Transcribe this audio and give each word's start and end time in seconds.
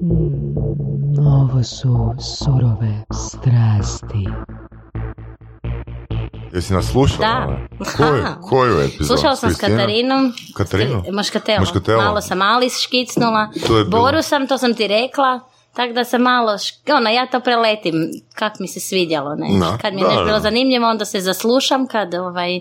Mm, 0.00 0.54
ovo 1.20 1.62
su 1.64 2.14
surove 2.38 3.02
strasti. 3.12 4.26
Jesi 6.52 6.72
nas 6.72 6.86
slušala? 6.86 7.26
Da. 7.28 7.58
Koju, 7.96 8.24
koju 8.42 8.78
epizodu? 8.78 9.04
Slušala 9.06 9.36
sam 9.36 9.50
s 9.50 9.52
Kristina? 9.52 9.76
Katarinom. 9.76 10.32
Katarinu? 10.54 11.02
Moškatelo. 11.12 11.60
Moškatelo. 11.60 12.02
Malo 12.02 12.20
sam 12.20 12.42
Ali 12.42 12.70
škicnula. 12.72 13.48
To 13.66 13.78
je 13.78 13.84
bilo- 13.84 14.02
Boru 14.02 14.22
sam, 14.22 14.46
to 14.46 14.58
sam 14.58 14.74
ti 14.74 14.86
rekla. 14.88 15.40
Tako 15.72 15.92
da 15.92 16.04
sam 16.04 16.22
malo, 16.22 16.52
šk- 16.52 16.92
ono, 16.92 17.10
ja 17.10 17.26
to 17.26 17.40
preletim, 17.40 17.94
kak 18.34 18.52
mi 18.58 18.68
se 18.68 18.80
svidjelo, 18.80 19.34
ne. 19.34 19.58
Da. 19.60 19.78
Kad 19.78 19.94
mi 19.94 20.00
je 20.00 20.04
Da, 20.04 20.08
nešto 20.08 20.20
da. 20.20 20.26
bilo 20.26 20.40
zanimljivo, 20.40 20.88
onda 20.88 21.04
se 21.04 21.20
zaslušam, 21.20 21.86
kad, 21.86 22.14
ovaj, 22.14 22.60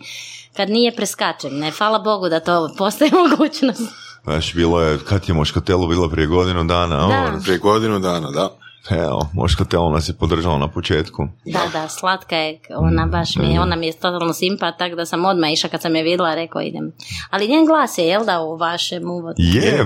kad 0.54 0.70
nije 0.70 0.96
preskačem, 0.96 1.54
ne. 1.54 1.72
Hvala 1.72 2.00
Bogu 2.00 2.30
da 2.30 2.40
to 2.40 2.70
postoji 2.78 3.12
mogućnost. 3.30 3.82
Znaš, 4.24 4.54
bilo 4.54 4.82
je, 4.82 5.00
kad 5.00 5.30
je 5.30 5.34
Moškatelo 5.34 5.88
bilo 5.88 6.10
prije 6.10 6.28
godinu 6.28 6.64
dana? 6.64 6.96
Da. 6.96 7.04
Ovo, 7.06 7.42
Prije 7.44 7.58
godinu 7.58 8.00
dana, 8.00 8.32
da. 8.32 8.50
Evo, 8.92 9.28
Moškatelo 9.34 9.90
nas 9.90 10.10
je 10.10 10.14
podržalo 10.14 10.58
na 10.58 10.68
početku. 10.70 11.28
Da, 11.46 11.60
da, 11.74 11.88
slatka 11.90 12.36
je, 12.36 12.60
ona 12.72 13.06
baš 13.08 13.36
mi, 13.36 13.46
je- 13.46 13.62
ona 13.62 13.76
mi 13.76 13.88
je 13.88 13.94
totalno 13.94 14.34
simpa, 14.34 14.72
tako 14.72 14.96
da 14.96 15.06
sam 15.06 15.26
odmah 15.26 15.52
išla 15.52 15.70
kad 15.70 15.82
sam 15.82 15.96
je 15.96 16.04
vidjela, 16.04 16.36
rekao 16.36 16.62
idem. 16.62 16.92
Ali 17.30 17.48
njen 17.48 17.66
glas 17.66 17.98
je, 17.98 18.06
jel 18.06 18.26
da, 18.26 18.42
u 18.42 18.58
vašem 18.58 19.04
uvodu? 19.06 19.36
Je, 19.38 19.62
je, 19.62 19.86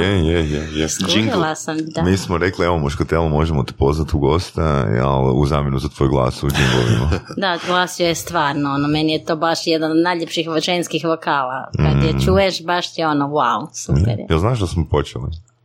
je, 0.00 0.24
je, 0.24 0.50
je, 0.50 0.68
je. 0.72 0.88
Skužila 0.88 1.54
sam, 1.54 1.76
da. 1.78 2.02
Mi 2.02 2.16
smo 2.16 2.38
rekli, 2.38 2.66
evo 2.66 2.78
Moškatelo, 2.78 3.28
možemo 3.28 3.62
te 3.62 3.72
pozvati 3.72 4.10
u 4.14 4.20
gosta, 4.20 4.62
ali 5.02 5.32
u 5.34 5.46
zamjenu 5.46 5.78
za 5.78 5.88
tvoj 5.88 6.08
glas 6.08 6.42
u 6.42 6.48
džinglovima. 6.48 7.10
Da, 7.36 7.58
glas 7.66 8.00
je 8.00 8.14
stvarno, 8.14 8.70
ono, 8.70 8.88
meni 8.88 9.12
je 9.12 9.24
to 9.24 9.36
baš 9.36 9.66
jedan 9.66 9.90
od 9.90 9.96
najljepših 9.98 10.48
ženskih 10.58 11.04
vokala. 11.04 11.68
Kad 11.76 11.96
Mm. 11.96 12.02
je 12.02 12.24
čuješ, 12.24 12.62
baš 12.62 12.94
ti 12.94 13.00
je 13.00 13.08
ono, 13.08 13.26
wow, 13.26 13.66
super 13.74 14.18
je. 14.18 14.26
Jel 14.30 14.38
znaš 14.38 14.60
da 14.60 14.66
smo 14.66 14.84
počeli? 14.86 15.24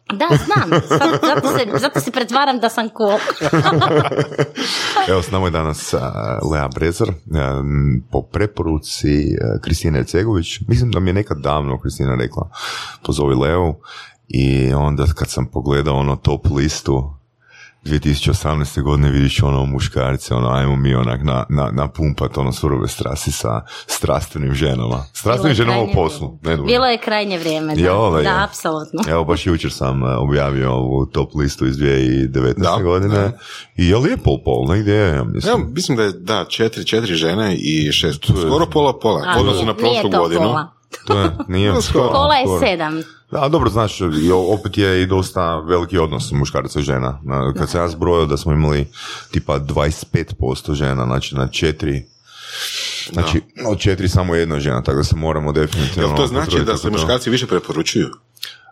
Da, 0.10 0.28
znam, 0.46 0.70
zato, 1.22 1.58
se, 1.58 1.80
zato 1.80 2.00
se 2.00 2.12
pretvaram 2.12 2.60
da 2.60 2.70
sam 2.70 2.90
cool. 2.90 3.20
Evo, 5.10 5.22
s 5.22 5.32
nama 5.32 5.46
je 5.48 5.52
danas 5.52 5.94
Lea 6.52 6.68
Brezar, 6.76 7.08
po 8.12 8.22
preporuci 8.22 9.36
Kristine 9.62 10.04
Cegović. 10.04 10.60
Mislim 10.68 10.92
da 10.92 11.00
mi 11.00 11.10
je 11.10 11.14
nekad 11.14 11.38
davno 11.38 11.80
Kristina 11.80 12.16
rekla, 12.16 12.50
pozovi 13.06 13.36
Leu. 13.36 13.74
I 14.28 14.74
onda 14.74 15.06
kad 15.16 15.30
sam 15.30 15.46
pogledao 15.46 15.96
ono 15.96 16.16
top 16.16 16.48
listu 16.56 17.14
2018. 17.86 18.82
godine 18.82 19.10
vidiš 19.12 19.44
ono 19.44 19.66
muškarce, 19.66 20.36
ono 20.36 20.50
ajmo 20.50 20.76
mi 20.76 20.96
onak 20.96 21.24
na, 21.24 21.46
na, 21.50 21.70
napumpat 21.72 22.38
ono 22.38 22.52
surove 22.52 22.88
strasti 22.88 23.32
sa 23.32 23.62
strastvenim 23.88 24.54
ženama. 24.54 25.06
Strastvenim 25.14 25.56
ženama 25.56 25.82
u 25.82 25.92
poslu. 25.94 26.40
Ne. 26.42 26.58
Bilo 26.58 26.86
je 26.86 26.98
krajnje 26.98 27.38
vrijeme, 27.38 27.76
da, 27.76 27.82
Ja, 27.82 27.96
ovaj, 27.96 28.24
da, 28.24 28.44
apsolutno. 28.44 29.02
Evo 29.08 29.24
baš 29.24 29.48
jučer 29.48 29.72
sam 29.72 30.04
e, 30.04 30.16
objavio 30.16 30.74
ovu 30.74 31.06
top 31.06 31.36
listu 31.36 31.66
iz 31.66 31.76
2019. 31.78 32.54
Da, 32.58 32.84
godine 32.84 33.16
da. 33.16 33.32
i 33.78 33.88
je 33.90 33.98
li 33.98 34.10
je 34.10 34.18
pol 34.18 34.38
pol, 34.46 34.68
negdje 34.68 34.94
je, 34.94 35.16
ja 35.16 35.24
mislim. 35.24 35.60
Ja, 35.62 35.66
mislim 35.68 35.98
da 35.98 36.04
je, 36.04 36.12
da, 36.12 36.46
četiri, 36.50 36.86
četiri 36.86 37.16
žene 37.16 37.56
i 37.56 37.92
šest, 37.92 38.26
skoro 38.26 38.66
pola 38.66 39.00
pola, 39.00 39.36
nije- 39.36 39.66
na 39.66 39.74
prošlu 39.74 40.10
godinu. 40.10 40.42
pola. 40.42 40.72
To 41.08 41.20
je, 41.20 41.32
nije 41.48 41.82
Skoro. 41.82 42.10
Pola 42.12 42.36
je 42.36 42.46
skoro. 42.46 42.60
sedam. 42.60 43.02
Da, 43.34 43.50
dobro, 43.50 43.70
znaš, 43.70 44.02
opet 44.50 44.78
je 44.78 45.04
i 45.04 45.08
dosta 45.08 45.58
veliki 45.58 45.98
odnos 45.98 46.32
muškaraca 46.32 46.80
i 46.80 46.84
žena. 46.84 47.20
Na- 47.24 47.54
Kad 47.54 47.70
sam 47.70 47.82
ja 47.82 47.88
zbrojio 47.88 48.26
da 48.26 48.38
smo 48.38 48.54
imali 48.54 48.88
tipa 49.32 49.60
25% 49.60 50.74
žena, 50.74 51.06
znači 51.06 51.36
na 51.36 51.48
četiri 51.48 52.06
Znači, 53.12 53.42
od 53.68 53.80
četiri 53.80 54.10
samo 54.10 54.36
jedna 54.36 54.60
žena, 54.60 54.84
tako 54.84 54.98
da 54.98 55.04
se 55.04 55.16
moramo 55.16 55.52
definitivno... 55.52 56.08
Jel 56.08 56.18
to 56.18 56.28
znači 56.28 56.60
da 56.60 56.78
se 56.78 56.90
muškarci 56.90 57.30
više 57.30 57.48
preporučuju? 57.48 58.08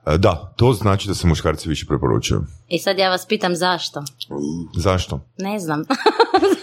E, 0.06 0.18
Da, 0.18 0.54
to 0.56 0.74
znači 0.74 1.08
da 1.08 1.14
se 1.14 1.28
muškarci 1.28 1.70
više 1.70 1.86
preporučuju. 1.86 2.44
I 2.68 2.80
sad 2.80 2.98
ja 2.98 3.10
vas 3.10 3.26
pitam 3.26 3.56
zašto? 3.56 4.04
Zašto? 4.76 5.20
Ne 5.38 5.60
znam. 5.60 5.84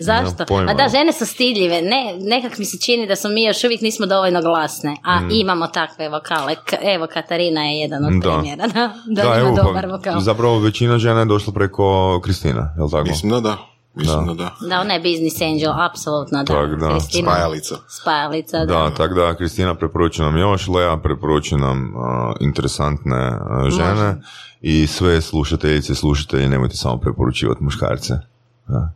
Zašto? 0.00 0.44
Pojma. 0.46 0.70
A 0.70 0.74
da, 0.74 0.88
žene 0.88 1.12
su 1.12 1.26
stidljive. 1.26 1.82
Ne, 1.82 2.00
nekak 2.20 2.58
mi 2.58 2.64
se 2.64 2.78
čini 2.78 3.06
da 3.06 3.16
smo 3.16 3.30
mi 3.30 3.44
još 3.44 3.64
uvijek 3.64 3.80
nismo 3.80 4.06
dovoljno 4.06 4.40
glasne. 4.42 4.96
A 5.04 5.20
imamo 5.32 5.66
takve 5.68 6.08
vokale. 6.08 6.54
Evo, 6.84 7.06
Katarina 7.06 7.60
je 7.62 7.78
jedan 7.78 8.04
od 8.04 8.12
Mm. 8.12 8.20
Da. 8.20 8.30
primjera. 8.30 8.66
Da, 8.68 8.92
da, 9.06 9.22
ima 9.22 9.34
evo, 9.36 9.56
dobar 9.56 9.86
vokal. 9.88 10.20
zapravo 10.20 10.58
većina 10.58 10.98
žena 10.98 11.20
je 11.20 11.26
došla 11.26 11.52
preko 11.52 11.84
Kristina, 12.20 12.74
jel 12.76 12.90
tako? 12.90 13.04
Mislim 13.04 13.32
da 13.32 13.40
da. 13.40 13.56
Mislim 13.94 14.26
da 14.26 14.34
da. 14.34 14.54
Da, 14.62 14.80
ona 14.80 14.94
je 14.94 15.00
business 15.00 15.40
angel, 15.42 15.72
apsolutno 15.82 16.38
da. 16.38 16.54
Tak, 16.54 16.70
da. 16.70 16.88
Kristina- 16.88 17.22
Spajalica. 17.24 17.74
Spajalica, 17.90 18.58
da. 18.58 18.64
Da, 18.66 18.90
tako 18.90 19.14
da 19.14 19.34
Kristina 19.34 19.74
preporučuje 19.74 20.26
nam 20.26 20.38
još, 20.38 20.68
Lea 20.68 20.96
preporučuje 20.96 21.58
nam 21.58 21.94
a, 21.96 22.32
interesantne 22.40 23.16
a, 23.16 23.70
žene 23.70 24.14
i 24.60 24.86
sve 24.86 25.20
slušateljice 25.20 25.92
i 25.92 25.96
slušatelji 25.96 26.48
nemojte 26.48 26.76
samo 26.76 26.96
preporučivati 26.96 27.64
muškarce. 27.64 28.14
Da. 28.70 28.92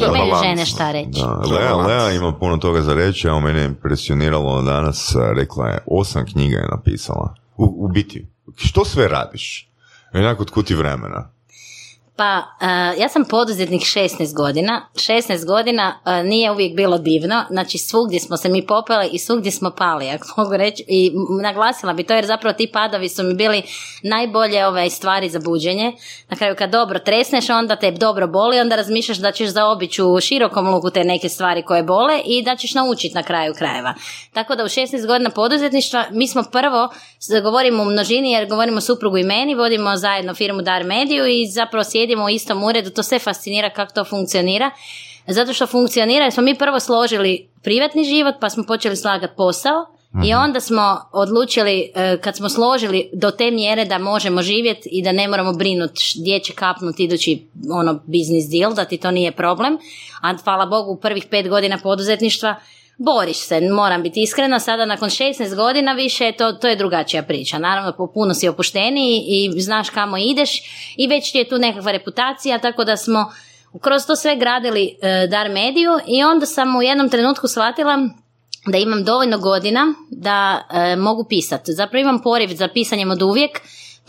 Da, 0.00 0.06
imaju 0.06 0.34
žene 0.42 0.66
šta 0.66 0.92
reći. 0.92 1.20
Da, 1.20 1.54
Lea. 1.54 1.76
Lea 1.76 2.12
ima 2.12 2.32
puno 2.32 2.56
toga 2.56 2.82
za 2.82 2.94
reći, 2.94 3.26
evo 3.26 3.40
mene 3.40 3.60
je 3.60 3.64
impresioniralo 3.66 4.62
danas, 4.62 5.16
a, 5.16 5.32
rekla 5.36 5.68
je, 5.68 5.78
osam 5.86 6.26
knjiga 6.32 6.56
je 6.56 6.68
napisala. 6.70 7.34
U, 7.56 7.84
u 7.84 7.88
biti, 7.88 8.26
što 8.56 8.84
sve 8.84 9.08
radiš? 9.08 9.70
Onako, 10.14 10.42
otkud 10.42 10.66
ti 10.66 10.74
vremena? 10.74 11.30
Pa, 12.20 12.42
e, 12.60 13.00
ja 13.00 13.08
sam 13.08 13.24
poduzetnik 13.24 13.82
16 13.82 14.34
godina. 14.34 14.82
16 14.94 15.46
godina 15.46 16.00
e, 16.06 16.22
nije 16.22 16.50
uvijek 16.50 16.76
bilo 16.76 16.98
divno. 16.98 17.44
Znači, 17.50 17.78
svugdje 17.78 18.20
smo 18.20 18.36
se 18.36 18.48
mi 18.48 18.66
popeli 18.66 19.08
i 19.12 19.18
svugdje 19.18 19.52
smo 19.52 19.70
pali, 19.70 20.10
ako 20.10 20.26
mogu 20.42 20.56
reći. 20.56 20.84
I 20.88 21.12
naglasila 21.42 21.92
bi 21.92 22.02
to 22.02 22.14
jer 22.14 22.26
zapravo 22.26 22.52
ti 22.52 22.70
padovi 22.72 23.08
su 23.08 23.22
mi 23.22 23.34
bili 23.34 23.62
najbolje 24.02 24.66
ove 24.66 24.90
stvari 24.90 25.28
za 25.28 25.38
buđenje. 25.38 25.92
Na 26.28 26.36
kraju 26.36 26.54
kad 26.58 26.70
dobro 26.70 26.98
tresneš, 26.98 27.50
onda 27.50 27.76
te 27.76 27.90
dobro 27.90 28.26
boli, 28.26 28.60
onda 28.60 28.76
razmišljaš 28.76 29.18
da 29.18 29.32
ćeš 29.32 29.48
zaobići 29.48 30.02
u 30.02 30.20
širokom 30.20 30.68
luku 30.68 30.90
te 30.90 31.04
neke 31.04 31.28
stvari 31.28 31.62
koje 31.62 31.82
bole 31.82 32.20
i 32.24 32.42
da 32.42 32.56
ćeš 32.56 32.74
naučiti 32.74 33.14
na 33.14 33.22
kraju 33.22 33.54
krajeva. 33.54 33.94
Tako 34.32 34.54
da 34.54 34.64
u 34.64 34.68
16 34.68 35.06
godina 35.06 35.30
poduzetništva 35.30 36.04
mi 36.10 36.28
smo 36.28 36.42
prvo, 36.52 36.88
govorimo 37.42 37.82
u 37.82 37.86
množini 37.86 38.30
jer 38.30 38.48
govorimo 38.48 38.80
suprugu 38.80 39.18
i 39.18 39.24
meni, 39.24 39.54
vodimo 39.54 39.96
zajedno 39.96 40.34
firmu 40.34 40.62
Dar 40.62 40.84
Mediju 40.84 41.26
i 41.26 41.46
zapravo 41.46 41.84
sjedimo 41.84 42.24
u 42.24 42.28
istom 42.28 42.64
uredu, 42.64 42.90
to 42.90 43.02
sve 43.02 43.18
fascinira 43.18 43.70
kako 43.70 43.92
to 43.92 44.04
funkcionira. 44.04 44.70
Zato 45.26 45.52
što 45.52 45.66
funkcionira 45.66 46.24
jer 46.24 46.32
smo 46.32 46.42
mi 46.42 46.58
prvo 46.58 46.80
složili 46.80 47.48
privatni 47.62 48.04
život 48.04 48.34
pa 48.40 48.50
smo 48.50 48.64
počeli 48.64 48.96
slagati 48.96 49.34
posao 49.36 49.86
i 50.24 50.34
onda 50.34 50.60
smo 50.60 51.00
odlučili 51.12 51.92
e, 51.94 52.18
kad 52.20 52.36
smo 52.36 52.48
složili 52.48 53.10
do 53.12 53.30
te 53.30 53.50
mjere 53.50 53.84
da 53.84 53.98
možemo 53.98 54.42
živjeti 54.42 54.88
i 54.92 55.02
da 55.02 55.12
ne 55.12 55.28
moramo 55.28 55.52
brinuti 55.52 56.02
gdje 56.20 56.40
će 56.40 56.52
kapnuti 56.52 57.04
idući 57.04 57.46
ono 57.72 57.94
business 57.94 58.48
deal, 58.50 58.74
da 58.74 58.84
ti 58.84 58.96
to 58.96 59.10
nije 59.10 59.32
problem. 59.32 59.78
A 60.22 60.36
hvala 60.44 60.66
Bogu 60.66 60.92
u 60.92 61.00
prvih 61.00 61.26
pet 61.30 61.48
godina 61.48 61.78
poduzetništva 61.82 62.54
boriš 63.04 63.38
se, 63.38 63.60
moram 63.60 64.02
biti 64.02 64.22
iskrena, 64.22 64.60
sada 64.60 64.86
nakon 64.86 65.08
16 65.08 65.54
godina 65.56 65.92
više 65.92 66.32
to, 66.32 66.52
to 66.52 66.68
je 66.68 66.76
drugačija 66.76 67.22
priča. 67.22 67.58
Naravno, 67.58 68.08
puno 68.14 68.34
si 68.34 68.48
opušteniji 68.48 69.24
i 69.28 69.60
znaš 69.60 69.90
kamo 69.90 70.16
ideš 70.16 70.62
i 70.96 71.06
već 71.06 71.32
ti 71.32 71.38
je 71.38 71.48
tu 71.48 71.58
nekakva 71.58 71.92
reputacija, 71.92 72.58
tako 72.58 72.84
da 72.84 72.96
smo 72.96 73.32
kroz 73.80 74.06
to 74.06 74.16
sve 74.16 74.36
gradili 74.36 74.96
e, 75.02 75.26
Dar 75.26 75.48
Mediju 75.50 75.90
i 76.06 76.24
onda 76.24 76.46
sam 76.46 76.76
u 76.76 76.82
jednom 76.82 77.08
trenutku 77.08 77.48
shvatila 77.48 78.08
da 78.66 78.78
imam 78.78 79.04
dovoljno 79.04 79.38
godina 79.38 79.94
da 80.10 80.66
e, 80.70 80.96
mogu 80.96 81.24
pisati. 81.28 81.72
Zapravo 81.72 82.00
imam 82.00 82.22
poriv 82.22 82.48
za 82.48 82.68
pisanjem 82.68 83.10
od 83.10 83.22
uvijek, 83.22 83.60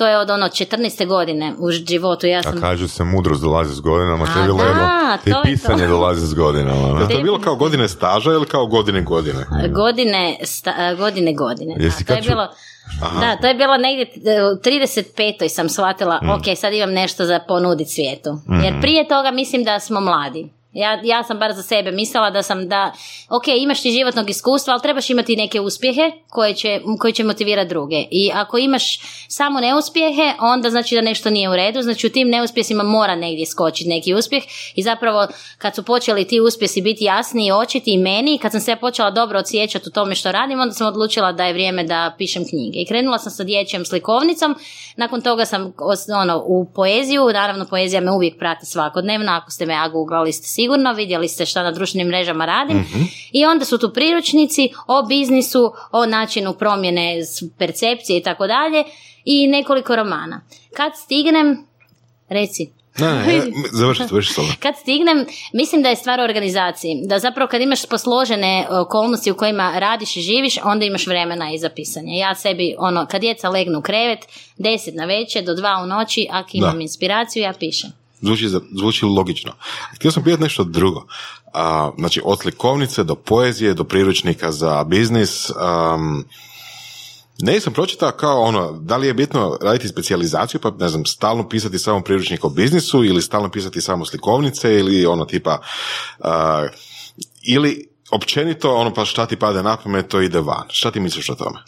to 0.02 0.08
je 0.08 0.18
od 0.18 0.30
ono 0.30 0.46
14. 0.48 1.08
godine 1.08 1.54
u 1.60 1.72
životu. 1.72 2.28
Ja 2.28 2.40
A 2.40 2.44
sam 2.44 2.62
kaže 2.62 2.88
se 2.88 3.04
mudrost 3.06 3.42
dolazi 3.42 3.76
s 3.76 3.80
godinama, 3.82 4.24
A, 4.24 4.34
tebi 4.34 4.48
da, 4.48 4.54
Lelo, 4.54 4.74
to 5.14 5.24
te 5.24 5.30
je 5.30 5.34
to. 5.34 5.42
pisanje 5.44 5.88
dolazi 5.88 6.28
s 6.28 6.34
godinama. 6.34 7.00
Je 7.02 7.08
to 7.10 7.22
bilo 7.24 7.40
kao 7.40 7.56
godine 7.56 7.88
staža 7.88 8.32
ili 8.32 8.46
kao 8.46 8.66
godine 8.68 9.02
godine? 9.04 9.46
godine, 9.70 10.38
sta- 10.44 10.94
godine, 10.96 11.34
godine. 11.34 11.76
Da, 11.78 11.84
Jesi 11.84 12.06
to 12.06 12.14
je 12.14 12.22
bilo, 12.22 12.48
da, 13.20 13.38
to 13.42 13.48
je 13.48 13.54
bilo 13.54 13.78
negdje 13.78 14.06
e, 14.28 14.44
u 14.44 14.56
35. 14.56 15.48
sam 15.50 15.70
shvatila, 15.70 16.20
Mm. 16.24 16.30
ok, 16.30 16.58
sad 16.58 16.74
imam 16.74 16.92
nešto 16.92 17.26
za 17.26 17.40
ponuditi 17.40 17.92
svijetu. 17.92 18.30
Jer 18.64 18.82
prije 18.82 19.08
toga 19.08 19.32
mislim 19.32 19.64
da 19.64 19.80
smo 19.80 20.00
mladi. 20.00 20.50
Ja, 20.74 21.00
ja 21.04 21.24
sam 21.24 21.40
bar 21.40 21.54
za 21.54 21.64
sebe 21.64 21.92
mislila 21.92 22.30
da 22.30 22.44
sam 22.44 22.70
da, 22.70 22.94
ok, 23.30 23.48
imaš 23.48 23.82
ti 23.82 23.92
životnog 23.92 24.30
iskustva, 24.30 24.74
ali 24.74 24.82
trebaš 24.82 25.10
imati 25.10 25.36
neke 25.36 25.62
uspjehe 25.62 26.12
koje 26.30 26.54
će, 26.54 26.80
koji 27.00 27.14
će 27.14 27.24
motivirati 27.24 27.70
druge. 27.70 28.04
I 28.12 28.32
ako 28.34 28.58
imaš 28.58 29.00
samo 29.28 29.60
neuspjehe, 29.60 30.34
onda 30.40 30.70
znači 30.70 30.96
da 30.96 31.02
nešto 31.02 31.30
nije 31.30 31.50
u 31.50 31.56
redu, 31.56 31.82
znači 31.82 32.08
u 32.08 32.10
tim 32.10 32.30
neuspjesima 32.30 32.84
mora 32.84 33.16
negdje 33.16 33.46
skočiti 33.46 33.90
neki 33.90 34.14
uspjeh. 34.14 34.44
I 34.76 34.84
zapravo 34.84 35.28
kad 35.58 35.76
su 35.76 35.84
počeli 35.84 36.28
ti 36.28 36.40
uspjesi 36.40 36.82
biti 36.82 37.04
jasni 37.04 37.48
i 37.48 37.52
očiti 37.52 37.94
i 37.94 37.98
meni, 37.98 38.38
kad 38.38 38.52
sam 38.52 38.62
se 38.62 38.76
počela 38.76 39.12
dobro 39.12 39.40
odsjećati 39.40 39.90
u 39.90 39.92
tome 39.92 40.16
što 40.16 40.32
radim, 40.32 40.60
onda 40.60 40.74
sam 40.74 40.88
odlučila 40.88 41.32
da 41.32 41.46
je 41.46 41.54
vrijeme 41.54 41.84
da 41.84 42.16
pišem 42.18 42.46
knjige. 42.50 42.80
I 42.80 42.86
krenula 42.86 43.18
sam 43.18 43.32
sa 43.32 43.44
dječjom 43.44 43.86
slikovnicom, 43.86 44.56
nakon 44.96 45.22
toga 45.22 45.46
sam 45.46 45.74
ono, 46.22 46.44
u 46.46 46.66
poeziju, 46.76 47.30
naravno 47.34 47.66
poezija 47.66 48.02
me 48.02 48.12
uvijek 48.12 48.40
prati 48.40 48.66
svakodnevno, 48.66 49.32
ako 49.32 49.52
ste 49.52 49.66
me 49.66 49.74
ja 49.74 49.90
googlali 49.90 50.34
ste 50.34 50.48
sigurno, 50.62 50.94
vidjeli 50.94 51.28
ste 51.28 51.46
šta 51.46 51.64
na 51.64 51.72
društvenim 51.72 52.08
mrežama 52.08 52.46
radim. 52.46 52.86
I 53.32 53.46
onda 53.46 53.66
su 53.66 53.78
tu 53.78 53.94
priručnici 53.94 54.70
o 54.88 55.04
biznisu, 55.04 55.74
o 55.92 56.06
načinu 56.06 56.54
promjene 56.54 57.16
percepcije 57.58 58.18
i 58.18 58.24
tako 58.24 58.48
dalje. 58.48 58.84
i 59.26 59.48
nekoliko 59.48 59.96
romana. 59.96 60.42
Kad 60.74 60.92
stignem, 60.96 61.68
reci, 62.30 62.72
Ne, 63.00 63.42
završi, 63.80 64.04
završi 64.10 64.34
kad 64.60 64.78
stignem, 64.78 65.26
mislim 65.54 65.82
da 65.82 65.90
je 65.90 65.96
stvar 65.96 66.20
u 66.20 66.24
organizaciji. 66.24 67.02
Da 67.04 67.20
zapravo 67.20 67.50
kad 67.50 67.62
imaš 67.62 67.86
posložene 67.86 68.68
okolnosti 68.70 69.32
u 69.32 69.36
kojima 69.38 69.80
radiš 69.80 70.18
i 70.18 70.22
živiš, 70.22 70.58
onda 70.64 70.86
imaš 70.86 71.08
vremena 71.08 71.52
i 71.54 71.58
za 71.58 71.70
pisanje. 71.70 72.18
Ja 72.18 72.36
sebi, 72.36 72.76
ono, 72.78 73.06
kad 73.06 73.22
djeca 73.22 73.50
legnu 73.50 73.80
u 73.80 73.82
krevet, 73.82 74.20
deset 74.58 74.96
na 74.96 75.06
večer 75.06 75.44
do 75.44 75.54
dva 75.54 75.80
u 75.84 75.88
noći, 75.88 76.28
ako 76.32 76.50
imam 76.54 76.76
Da. 76.76 76.82
inspiraciju, 76.82 77.44
ja 77.44 77.54
pišem. 77.60 78.01
Zvuči, 78.22 78.50
zvuči 78.80 79.06
logično. 79.06 79.52
Htio 79.96 80.12
sam 80.12 80.24
pitati 80.24 80.44
nešto 80.44 80.64
drugo. 80.64 81.06
A, 81.54 81.92
znači, 81.98 82.22
od 82.24 82.40
slikovnice 82.40 83.04
do 83.04 83.16
poezije, 83.16 83.74
do 83.74 83.84
priručnika 83.84 84.52
za 84.52 84.84
biznis, 84.84 85.50
um, 85.50 86.26
ne 87.40 87.60
sam 87.60 87.74
pročitao 87.74 88.12
kao 88.12 88.42
ono, 88.42 88.72
da 88.72 88.98
li 88.98 89.08
je 89.08 89.14
bitno 89.14 89.58
raditi 89.62 89.88
specijalizaciju, 89.88 90.62
pa 90.62 90.72
ne 90.80 90.90
znam, 90.90 91.06
stalno 91.06 91.50
pisati 91.50 91.80
samo 91.80 92.02
priručnik 92.02 92.44
o 92.46 92.50
biznisu 92.50 93.04
ili 93.04 93.22
stalno 93.22 93.52
pisati 93.52 93.82
samo 93.82 94.06
slikovnice 94.06 94.80
ili 94.80 95.06
ono 95.06 95.26
tipa, 95.26 95.62
a, 96.20 96.68
ili 97.44 97.90
općenito 98.12 98.76
ono 98.76 98.94
pa 98.94 99.06
šta 99.06 99.26
ti 99.26 99.36
pada 99.36 99.62
na 99.62 99.78
pamet, 99.78 100.08
to 100.08 100.22
ide 100.22 100.40
van. 100.40 100.68
Šta 100.70 100.92
ti 100.92 101.00
misliš 101.00 101.30
o 101.30 101.36
tome? 101.36 101.60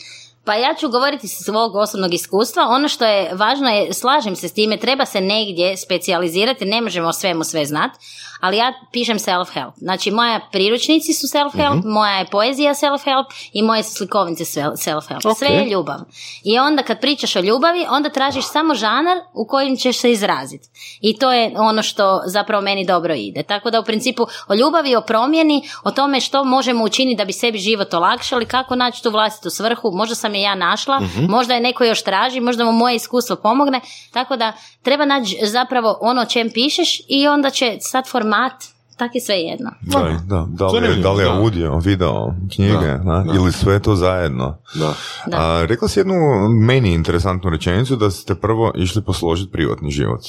Pa 0.46 0.54
ja 0.56 0.74
ću 0.80 0.90
govoriti 0.90 1.28
sa 1.28 1.44
svog 1.44 1.76
osobnog 1.76 2.14
iskustva. 2.14 2.68
Ono 2.70 2.88
što 2.88 3.06
je 3.06 3.32
važno 3.34 3.70
je, 3.70 3.94
slažem 3.94 4.36
se 4.36 4.48
s 4.48 4.54
time, 4.54 4.78
treba 4.78 5.06
se 5.06 5.22
negdje 5.22 5.78
specijalizirati, 5.78 6.66
ne 6.66 6.82
možemo 6.82 7.08
o 7.08 7.14
svemu 7.14 7.44
sve 7.44 7.66
znat, 7.66 7.92
ali 8.40 8.58
ja 8.58 8.74
pišem 8.92 9.20
self-help. 9.20 9.72
Znači, 9.78 10.12
moja 10.12 10.40
priručnici 10.52 11.14
su 11.14 11.28
self-help, 11.28 11.76
Mhm. 11.80 11.90
moja 11.90 12.12
je 12.18 12.26
poezija 12.26 12.74
self-help 12.74 13.26
i 13.54 13.62
moje 13.62 13.84
su 13.84 13.96
slikovnice 13.96 14.44
self-help. 14.72 15.36
Sve 15.38 15.48
je 15.48 15.70
ljubav. 15.70 16.00
I 16.44 16.60
onda 16.60 16.84
kad 16.84 17.00
pričaš 17.02 17.36
o 17.36 17.40
ljubavi, 17.40 17.86
onda 17.90 18.10
tražiš 18.10 18.46
samo 18.48 18.76
žanar 18.76 19.18
u 19.34 19.48
kojem 19.48 19.78
ćeš 19.78 19.98
se 19.98 20.12
izraziti. 20.12 20.70
I 21.02 21.18
to 21.18 21.32
je 21.34 21.54
ono 21.58 21.84
što 21.84 22.22
zapravo 22.26 22.62
meni 22.62 22.86
dobro 22.86 23.14
ide. 23.14 23.44
Tako 23.44 23.70
da 23.72 23.80
u 23.80 23.84
principu 23.84 24.24
o 24.48 24.54
ljubavi, 24.56 24.96
o 24.96 25.02
promjeni, 25.02 25.62
o 25.84 25.92
tome 25.92 26.20
što 26.20 26.44
možemo 26.44 26.84
učiniti 26.84 27.18
da 27.18 27.26
bi 27.26 27.34
sebi 27.34 27.58
život 27.58 27.94
olakšali, 27.94 28.46
kako 28.46 28.76
naći 28.76 29.04
tu 29.04 29.10
vlastitu 29.10 29.50
svrhu, 29.50 29.92
možda 29.94 30.16
sam 30.16 30.33
je 30.36 30.42
ja 30.42 30.56
našla, 30.56 31.02
možda 31.30 31.54
je 31.54 31.60
neko 31.60 31.84
još 31.84 32.04
traži, 32.04 32.40
možda 32.40 32.66
mu 32.66 32.72
moje 32.72 32.96
iskustvo 32.96 33.36
pomogne, 33.36 33.82
tako 34.12 34.36
da 34.36 34.54
treba 34.82 35.06
naći 35.06 35.38
zapravo 35.44 35.98
ono 36.02 36.22
o 36.22 36.26
čem 36.26 36.50
pišeš 36.54 37.02
i 37.08 37.28
onda 37.28 37.50
će 37.50 37.78
sad 37.80 38.10
format, 38.10 38.54
tak 38.98 39.16
je 39.16 39.22
sve 39.22 39.36
jedno. 39.36 39.72
Da, 39.82 40.00
da, 40.28 40.48
da 40.50 40.68
li 40.68 40.88
je, 40.88 40.96
da 40.96 41.12
li 41.12 41.24
je 41.24 41.30
audio, 41.30 41.78
video, 41.78 42.34
knjige, 42.56 42.98
Da, 43.04 43.26
ili 43.36 43.52
sve 43.52 43.80
to 43.80 43.96
zajedno. 43.96 44.58
Da. 44.74 44.94
Da. 45.26 45.38
A, 45.38 45.66
rekla 45.66 45.88
si 45.88 46.00
jednu 46.00 46.14
meni 46.50 46.94
interesantnu 46.94 47.50
rečenicu 47.50 47.96
da 47.96 48.12
ste 48.12 48.36
prvo 48.36 48.72
išli 48.76 49.04
posložiti 49.04 49.52
privatni 49.52 49.92
život. 49.92 50.22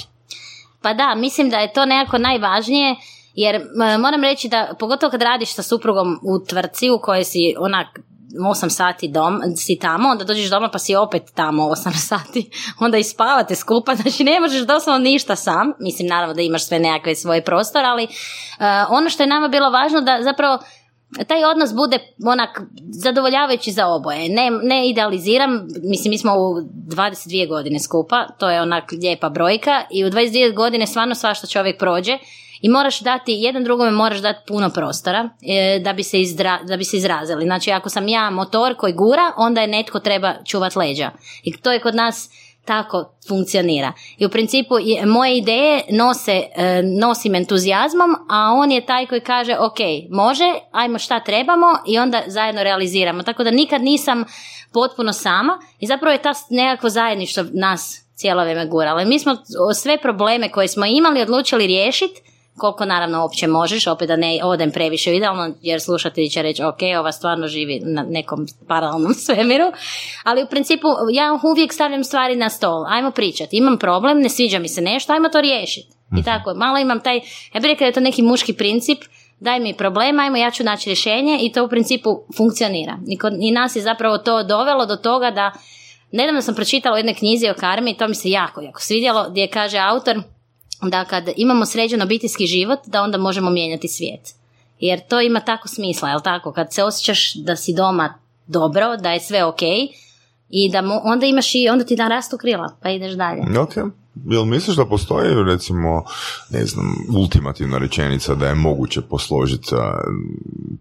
Pa 0.82 0.94
da, 0.94 1.14
mislim 1.14 1.50
da 1.50 1.56
je 1.56 1.72
to 1.72 1.86
nekako 1.86 2.18
najvažnije, 2.18 2.96
jer 3.34 3.62
moram 4.00 4.22
reći 4.22 4.48
da, 4.48 4.74
pogotovo 4.78 5.10
kad 5.10 5.22
radiš 5.22 5.54
sa 5.54 5.62
suprugom 5.62 6.18
u 6.22 6.44
tvrci 6.46 6.90
u 6.90 6.98
kojoj 7.02 7.24
si 7.24 7.54
onak 7.58 7.86
8 8.40 8.68
sati 8.68 9.08
dom, 9.08 9.40
si 9.56 9.78
tamo, 9.78 10.08
onda 10.08 10.24
dođeš 10.24 10.50
doma 10.50 10.68
pa 10.68 10.78
si 10.78 10.96
opet 10.96 11.22
tamo 11.34 11.62
8 11.62 11.92
sati, 12.08 12.50
onda 12.80 12.98
i 12.98 13.04
spavate 13.04 13.54
skupa, 13.54 13.94
znači 13.94 14.24
ne 14.24 14.40
možeš 14.40 14.66
doslovno 14.66 14.98
ništa 14.98 15.36
sam, 15.36 15.72
mislim 15.80 16.08
naravno 16.08 16.34
da 16.34 16.42
imaš 16.42 16.66
sve 16.66 16.78
nekakve 16.78 17.14
svoje 17.14 17.44
prostore, 17.44 17.86
ali 17.86 18.04
e, 18.04 18.08
ono 18.88 19.10
što 19.10 19.22
je 19.22 19.26
nama 19.26 19.48
bilo 19.48 19.70
važno 19.70 20.00
da 20.00 20.18
zapravo 20.22 20.58
taj 21.28 21.44
odnos 21.44 21.74
bude 21.74 21.98
onak 22.26 22.60
zadovoljavajući 22.90 23.72
za 23.72 23.86
oboje. 23.86 24.28
Ne, 24.28 24.50
ne 24.62 24.88
idealiziram, 24.88 25.66
mislim 25.82 26.10
mi 26.10 26.18
smo 26.18 26.32
u 26.32 26.54
22 26.72 27.48
godine 27.48 27.80
skupa, 27.80 28.26
to 28.38 28.50
je 28.50 28.62
onak 28.62 28.92
lijepa 28.92 29.28
brojka 29.28 29.82
i 29.90 30.04
u 30.04 30.08
22 30.08 30.56
godine 30.56 30.86
stvarno 30.86 31.14
svašta 31.14 31.46
čovjek 31.46 31.78
prođe 31.78 32.18
i 32.64 32.68
moraš 32.68 33.00
dati, 33.00 33.32
jedan 33.32 33.64
drugome 33.64 33.90
moraš 33.90 34.18
dati 34.18 34.38
puno 34.48 34.70
prostora 34.70 35.28
e, 35.42 35.78
da, 35.78 35.92
bi 35.92 36.02
se 36.02 36.18
izdra- 36.18 36.64
da 36.64 36.76
bi 36.76 36.84
se 36.84 36.96
izrazili. 36.96 37.44
Znači 37.44 37.72
ako 37.72 37.88
sam 37.88 38.08
ja 38.08 38.30
motor 38.30 38.76
koji 38.76 38.92
gura, 38.92 39.32
onda 39.36 39.60
je 39.60 39.66
netko 39.66 39.98
treba 40.00 40.34
čuvat 40.44 40.76
leđa. 40.76 41.10
I 41.42 41.56
to 41.56 41.72
je 41.72 41.80
kod 41.80 41.94
nas 41.94 42.30
tako 42.64 43.04
funkcionira. 43.28 43.92
I 44.18 44.26
u 44.26 44.28
principu 44.28 44.78
je- 44.78 45.06
moje 45.06 45.38
ideje 45.38 45.82
nose, 45.90 46.32
e, 46.56 46.82
nosim 47.00 47.34
entuzijazmom, 47.34 48.10
a 48.30 48.52
on 48.52 48.72
je 48.72 48.86
taj 48.86 49.06
koji 49.06 49.20
kaže 49.20 49.56
ok, 49.58 49.78
može, 50.10 50.44
ajmo 50.72 50.98
šta 50.98 51.20
trebamo 51.20 51.66
i 51.86 51.98
onda 51.98 52.22
zajedno 52.26 52.62
realiziramo. 52.62 53.22
Tako 53.22 53.44
da 53.44 53.50
nikad 53.50 53.82
nisam 53.82 54.24
potpuno 54.72 55.12
sama 55.12 55.58
i 55.80 55.86
zapravo 55.86 56.12
je 56.12 56.22
ta 56.22 56.32
nekakvo 56.50 56.88
zajedništvo 56.88 57.44
nas 57.52 58.04
cijelo 58.14 58.42
vrijeme 58.42 58.66
guralo. 58.66 59.00
I 59.00 59.06
mi 59.06 59.18
smo 59.18 59.36
sve 59.74 59.98
probleme 59.98 60.50
koje 60.50 60.68
smo 60.68 60.86
imali 60.86 61.22
odlučili 61.22 61.66
riješiti 61.66 62.33
koliko 62.56 62.84
naravno 62.84 63.22
uopće 63.22 63.46
možeš, 63.46 63.86
opet 63.86 64.08
da 64.08 64.16
ne 64.16 64.40
odem 64.42 64.70
previše 64.70 65.16
idealno, 65.16 65.54
jer 65.62 65.80
slušatelji 65.80 66.30
će 66.30 66.42
reći, 66.42 66.62
ok, 66.62 66.78
ova 66.98 67.12
stvarno 67.12 67.46
živi 67.46 67.80
na 67.84 68.02
nekom 68.02 68.46
paralelnom 68.68 69.14
svemiru, 69.24 69.72
ali 70.24 70.42
u 70.42 70.46
principu 70.46 70.88
ja 71.12 71.38
uvijek 71.42 71.72
stavljam 71.72 72.04
stvari 72.04 72.36
na 72.36 72.50
stol, 72.50 72.86
ajmo 72.86 73.10
pričati, 73.10 73.56
imam 73.56 73.78
problem, 73.78 74.20
ne 74.20 74.28
sviđa 74.28 74.58
mi 74.58 74.68
se 74.68 74.80
nešto, 74.80 75.12
ajmo 75.12 75.28
to 75.28 75.40
riješiti. 75.40 75.94
I 76.18 76.22
tako, 76.22 76.54
malo 76.54 76.78
imam 76.78 77.00
taj, 77.00 77.16
ja 77.54 77.60
bih 77.60 77.68
rekla 77.68 77.84
da 77.84 77.86
je 77.86 77.92
to 77.92 78.00
neki 78.00 78.22
muški 78.22 78.52
princip, 78.52 78.98
daj 79.40 79.60
mi 79.60 79.74
problem, 79.74 80.18
ajmo, 80.18 80.36
ja 80.36 80.50
ću 80.50 80.64
naći 80.64 80.88
rješenje. 80.88 81.38
I 81.40 81.52
to 81.52 81.64
u 81.64 81.68
principu 81.68 82.08
funkcionira. 82.36 82.98
I, 83.08 83.18
kod, 83.18 83.32
I 83.40 83.50
nas 83.50 83.76
je 83.76 83.82
zapravo 83.82 84.18
to 84.18 84.42
dovelo 84.42 84.86
do 84.86 84.96
toga 84.96 85.30
da, 85.30 85.52
nedavno 86.12 86.42
sam 86.42 86.54
pročitala 86.54 86.94
u 86.94 86.98
jednoj 86.98 87.14
knjizi 87.14 87.48
o 87.48 87.54
karmi 87.54 87.90
i 87.90 87.96
to 87.96 88.08
mi 88.08 88.14
se 88.14 88.30
jako, 88.30 88.60
jako 88.60 88.80
svidjelo, 88.80 89.26
gdje 89.30 89.48
kaže 89.48 89.78
autor, 89.78 90.22
da 90.82 91.04
kad 91.04 91.28
imamo 91.36 91.66
sređen 91.66 92.02
obiteljski 92.02 92.46
život, 92.46 92.78
da 92.86 93.02
onda 93.02 93.18
možemo 93.18 93.50
mijenjati 93.50 93.88
svijet. 93.88 94.34
Jer 94.80 95.00
to 95.08 95.20
ima 95.20 95.40
tako 95.40 95.68
smisla, 95.68 96.08
jel 96.08 96.20
tako? 96.20 96.52
Kad 96.52 96.74
se 96.74 96.84
osjećaš 96.84 97.34
da 97.34 97.56
si 97.56 97.74
doma 97.74 98.14
dobro, 98.46 98.96
da 98.96 99.12
je 99.12 99.20
sve 99.20 99.44
ok, 99.44 99.62
i 100.48 100.70
da 100.70 100.82
mo- 100.82 101.00
onda 101.04 101.26
imaš 101.26 101.54
i, 101.54 101.68
onda 101.68 101.84
ti 101.84 101.96
narastu 101.96 102.38
krila, 102.38 102.76
pa 102.82 102.90
ideš 102.90 103.12
dalje. 103.12 103.60
Ok. 103.60 103.74
Jel 104.30 104.44
misliš 104.44 104.76
da 104.76 104.86
postoji 104.86 105.44
recimo, 105.44 106.04
ne 106.50 106.64
znam, 106.64 106.94
ultimativna 107.16 107.78
rečenica 107.78 108.34
da 108.34 108.46
je 108.46 108.54
moguće 108.54 109.00
posložiti 109.00 109.68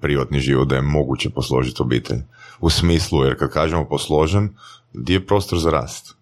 privatni 0.01 0.39
život, 0.39 0.67
da 0.67 0.75
je 0.75 0.81
moguće 0.81 1.29
posložiti 1.29 1.81
obitelj? 1.81 2.17
U 2.59 2.69
smislu, 2.69 3.23
jer 3.23 3.39
kad 3.39 3.49
kažemo 3.49 3.85
posložen, 3.85 4.49
gdje 4.93 5.13
je 5.13 5.25
prostor 5.25 5.59
za 5.59 5.71
rast? 5.71 6.15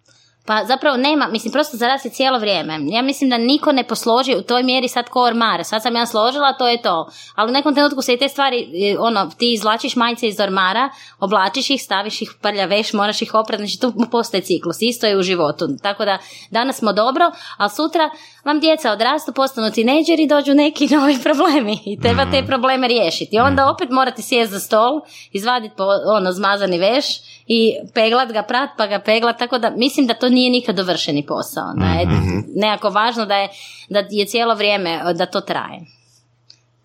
Pa 0.46 0.64
zapravo 0.64 0.96
nema, 0.96 1.28
mislim, 1.28 1.52
prosto 1.52 1.76
za 1.76 1.98
cijelo 1.98 2.38
vrijeme. 2.38 2.78
Ja 2.82 3.02
mislim 3.02 3.30
da 3.30 3.38
niko 3.38 3.72
ne 3.72 3.84
posloži 3.84 4.36
u 4.36 4.42
toj 4.42 4.62
mjeri 4.62 4.88
sad 4.88 5.08
ko 5.08 5.22
ormar. 5.22 5.64
Sad 5.64 5.82
sam 5.82 5.96
ja 5.96 6.06
složila, 6.06 6.52
to 6.52 6.68
je 6.68 6.82
to. 6.82 7.10
Ali 7.34 7.50
u 7.50 7.52
nekom 7.52 7.74
trenutku 7.74 8.02
se 8.02 8.14
i 8.14 8.18
te 8.18 8.28
stvari, 8.28 8.88
e, 8.90 8.98
ono, 8.98 9.30
ti 9.38 9.52
izvlačiš 9.52 9.96
majice 9.96 10.28
iz 10.28 10.40
ormara, 10.40 10.90
oblačiš 11.20 11.70
ih, 11.70 11.82
staviš 11.82 12.22
ih, 12.22 12.32
prljaveš, 12.40 12.92
moraš 12.92 13.22
ih 13.22 13.34
oprati, 13.34 13.66
znači 13.66 13.80
tu 13.80 13.92
postoje 14.10 14.40
ciklus. 14.40 14.76
Isto 14.80 15.06
je 15.06 15.18
u 15.18 15.22
životu. 15.22 15.68
Tako 15.82 16.04
da 16.04 16.18
danas 16.50 16.76
smo 16.76 16.92
dobro, 16.92 17.30
a 17.56 17.68
sutra 17.68 18.10
vam 18.44 18.60
djeca 18.60 18.92
odrastu, 18.92 19.32
postanu 19.32 19.70
tineđeri 19.70 20.26
dođu 20.26 20.54
neki 20.54 20.86
novi 20.96 21.18
problemi. 21.22 21.78
I 21.84 22.00
treba 22.00 22.30
te 22.30 22.46
probleme 22.46 22.88
riješiti. 22.88 23.38
Onda 23.38 23.70
opet 23.70 23.90
morate 23.90 24.22
sjesti 24.22 24.52
za 24.52 24.60
stol, 24.60 25.00
izvaditi 25.32 25.74
ono, 26.16 26.32
zmazani 26.32 26.78
veš 26.78 27.06
i 27.46 27.74
peglat 27.94 28.32
ga, 28.32 28.42
prat 28.42 28.70
pa 28.76 28.86
ga 28.86 28.98
peglat, 28.98 29.38
tako 29.38 29.58
da 29.58 29.70
mislim 29.70 30.06
da 30.06 30.14
to 30.14 30.28
nije 30.32 30.50
nikad 30.50 30.76
dovršeni 30.76 31.26
posao. 31.26 31.72
Da 31.76 31.86
je 31.86 32.06
nekako 32.54 32.88
važno 32.88 33.26
da 33.26 33.36
je, 33.36 33.48
da 33.88 34.04
je 34.10 34.26
cijelo 34.26 34.54
vrijeme 34.54 35.14
da 35.14 35.26
to 35.26 35.40
traje. 35.40 35.80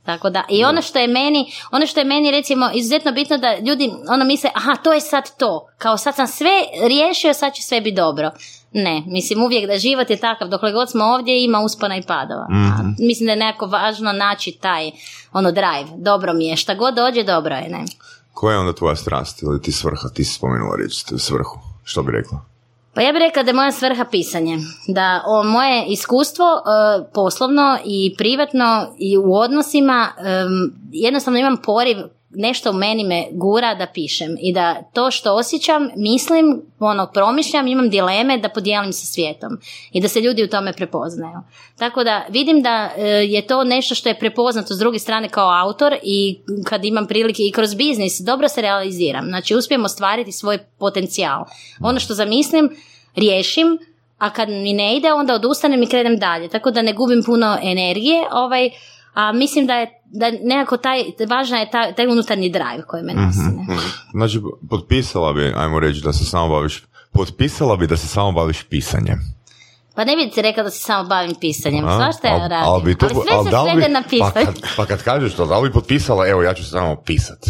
Tako 0.07 0.29
da, 0.29 0.43
i 0.49 0.63
ono 0.63 0.81
što 0.81 0.99
je 0.99 1.07
meni, 1.07 1.51
ono 1.71 1.87
što 1.87 1.99
je 1.99 2.05
meni 2.05 2.31
recimo 2.31 2.69
izuzetno 2.73 3.11
bitno 3.11 3.37
da 3.37 3.57
ljudi 3.57 3.91
ono 4.09 4.25
misle, 4.25 4.49
aha, 4.53 4.75
to 4.75 4.93
je 4.93 5.01
sad 5.01 5.37
to, 5.37 5.67
kao 5.77 5.97
sad 5.97 6.15
sam 6.15 6.27
sve 6.27 6.51
riješio, 6.87 7.33
sad 7.33 7.53
će 7.53 7.61
sve 7.61 7.81
biti 7.81 7.95
dobro. 7.95 8.31
Ne, 8.71 9.03
mislim 9.07 9.43
uvijek 9.43 9.67
da 9.67 9.77
život 9.77 10.09
je 10.09 10.19
takav, 10.19 10.47
dokle 10.47 10.71
god 10.71 10.91
smo 10.91 11.05
ovdje 11.05 11.43
ima 11.43 11.59
uspona 11.59 11.97
i 11.97 12.01
padova. 12.01 12.47
A 12.49 12.83
mislim 12.99 13.25
da 13.25 13.31
je 13.31 13.37
nekako 13.37 13.65
važno 13.65 14.11
naći 14.11 14.57
taj 14.61 14.91
ono 15.33 15.51
drive, 15.51 15.89
dobro 15.97 16.33
mi 16.33 16.47
je, 16.47 16.55
šta 16.55 16.73
god 16.73 16.95
dođe, 16.95 17.23
dobro 17.23 17.55
je, 17.55 17.69
ne. 17.69 17.85
Koja 18.33 18.53
je 18.53 18.59
onda 18.59 18.73
tvoja 18.73 18.95
strast 18.95 19.41
ili 19.41 19.61
ti 19.61 19.71
svrha? 19.71 20.09
Ti 20.13 20.23
si 20.23 20.33
spomenula 20.33 20.75
reći 20.83 21.17
svrhu. 21.17 21.59
Što 21.83 22.03
bi 22.03 22.11
rekla? 22.11 22.56
Pa 22.97 23.01
ja 23.01 23.11
bih 23.11 23.19
rekla 23.19 23.43
da 23.43 23.49
je 23.49 23.53
moja 23.53 23.71
svrha 23.71 24.05
pisanje. 24.11 24.57
Da 24.87 25.23
o, 25.25 25.43
moje 25.43 25.85
iskustvo 25.87 26.45
e, 26.45 26.59
poslovno 27.13 27.77
i 27.85 28.15
privatno 28.17 28.95
i 28.99 29.17
u 29.17 29.33
odnosima 29.33 30.07
em, 30.17 30.73
jednostavno 30.91 31.39
imam 31.39 31.57
poriv 31.57 31.97
nešto 32.29 32.69
u 32.69 32.73
meni 32.73 33.03
me 33.03 33.25
gura 33.31 33.75
da 33.75 33.87
pišem 33.93 34.37
i 34.41 34.53
da 34.53 34.81
to 34.93 35.11
što 35.11 35.33
osjećam, 35.33 35.89
mislim, 35.95 36.61
ono, 36.79 37.07
promišljam, 37.13 37.67
imam 37.67 37.89
dileme 37.89 38.37
da 38.37 38.49
podijelim 38.49 38.93
sa 38.93 39.05
svijetom 39.05 39.49
i 39.91 40.01
da 40.01 40.07
se 40.07 40.21
ljudi 40.21 40.43
u 40.43 40.49
tome 40.49 40.73
prepoznaju. 40.73 41.37
Tako 41.77 42.03
da 42.03 42.25
vidim 42.29 42.61
da 42.61 42.91
e, 42.97 43.07
je 43.07 43.47
to 43.47 43.63
nešto 43.63 43.95
što 43.95 44.09
je 44.09 44.19
prepoznato 44.19 44.73
s 44.73 44.77
druge 44.77 44.99
strane 44.99 45.29
kao 45.29 45.63
autor 45.63 45.95
i 46.03 46.39
kad 46.65 46.85
imam 46.85 47.07
prilike 47.07 47.43
i 47.43 47.51
kroz 47.51 47.75
biznis, 47.75 48.19
dobro 48.19 48.47
se 48.47 48.61
realiziram. 48.61 49.25
Znači, 49.25 49.55
uspijem 49.55 49.85
ostvariti 49.85 50.31
svoj 50.31 50.57
potencijal. 50.57 51.45
Ono 51.81 51.99
što 51.99 52.13
zamislim, 52.13 52.69
riješim, 53.15 53.77
a 54.17 54.29
kad 54.29 54.49
mi 54.49 54.73
ne 54.73 54.97
ide, 54.97 55.13
onda 55.13 55.33
odustanem 55.33 55.83
i 55.83 55.87
krenem 55.87 56.17
dalje. 56.17 56.47
Tako 56.47 56.71
da 56.71 56.81
ne 56.81 56.93
gubim 56.93 57.23
puno 57.23 57.57
energije, 57.63 58.23
ovaj, 58.31 58.69
a 59.17 59.31
mislim 59.31 59.67
da 59.67 59.73
je 59.73 60.01
da 60.05 60.31
nekako 60.43 60.77
taj, 60.77 60.99
važna 61.29 61.57
je 61.57 61.71
taj, 61.71 61.95
taj 61.95 62.07
unutarnji 62.07 62.49
drive 62.49 62.83
koji 62.87 63.03
me 63.03 63.13
nosi. 63.13 63.39
ne. 63.39 63.77
Znači, 64.11 64.39
potpisala 64.69 65.33
bi, 65.33 65.53
ajmo 65.55 65.79
reći, 65.79 66.01
da 66.01 66.13
se 66.13 66.25
samo 66.25 66.49
baviš, 66.49 66.83
potpisala 67.11 67.75
bi 67.75 67.87
da 67.87 67.97
se 67.97 68.07
samo 68.07 68.31
baviš 68.31 68.63
pisanjem. 68.63 69.19
Pa 69.95 70.03
ne 70.03 70.15
bi 70.15 70.29
ti 70.31 70.41
rekao 70.41 70.63
da 70.63 70.69
se 70.69 70.79
samo 70.79 71.09
bavim 71.09 71.35
pisanjem, 71.35 71.87
A? 71.87 71.95
svašta 71.97 72.27
ja 72.27 72.37
radim, 72.37 72.57
ali, 72.63 72.97
to- 72.97 73.09
sve 73.09 73.21
al 73.31 73.43
se 73.43 73.51
svede 73.63 73.89
na 73.89 74.01
Pa 74.01 74.09
pisanje, 74.09 74.45
kad, 74.45 74.55
pa 74.77 74.85
kad 74.85 75.03
kažeš 75.03 75.33
to, 75.33 75.45
da 75.45 75.59
li 75.59 75.69
bi 75.69 75.73
potpisala, 75.73 76.27
evo 76.27 76.43
ja 76.43 76.53
ću 76.53 76.65
samo 76.65 76.95
pisat. 76.95 77.45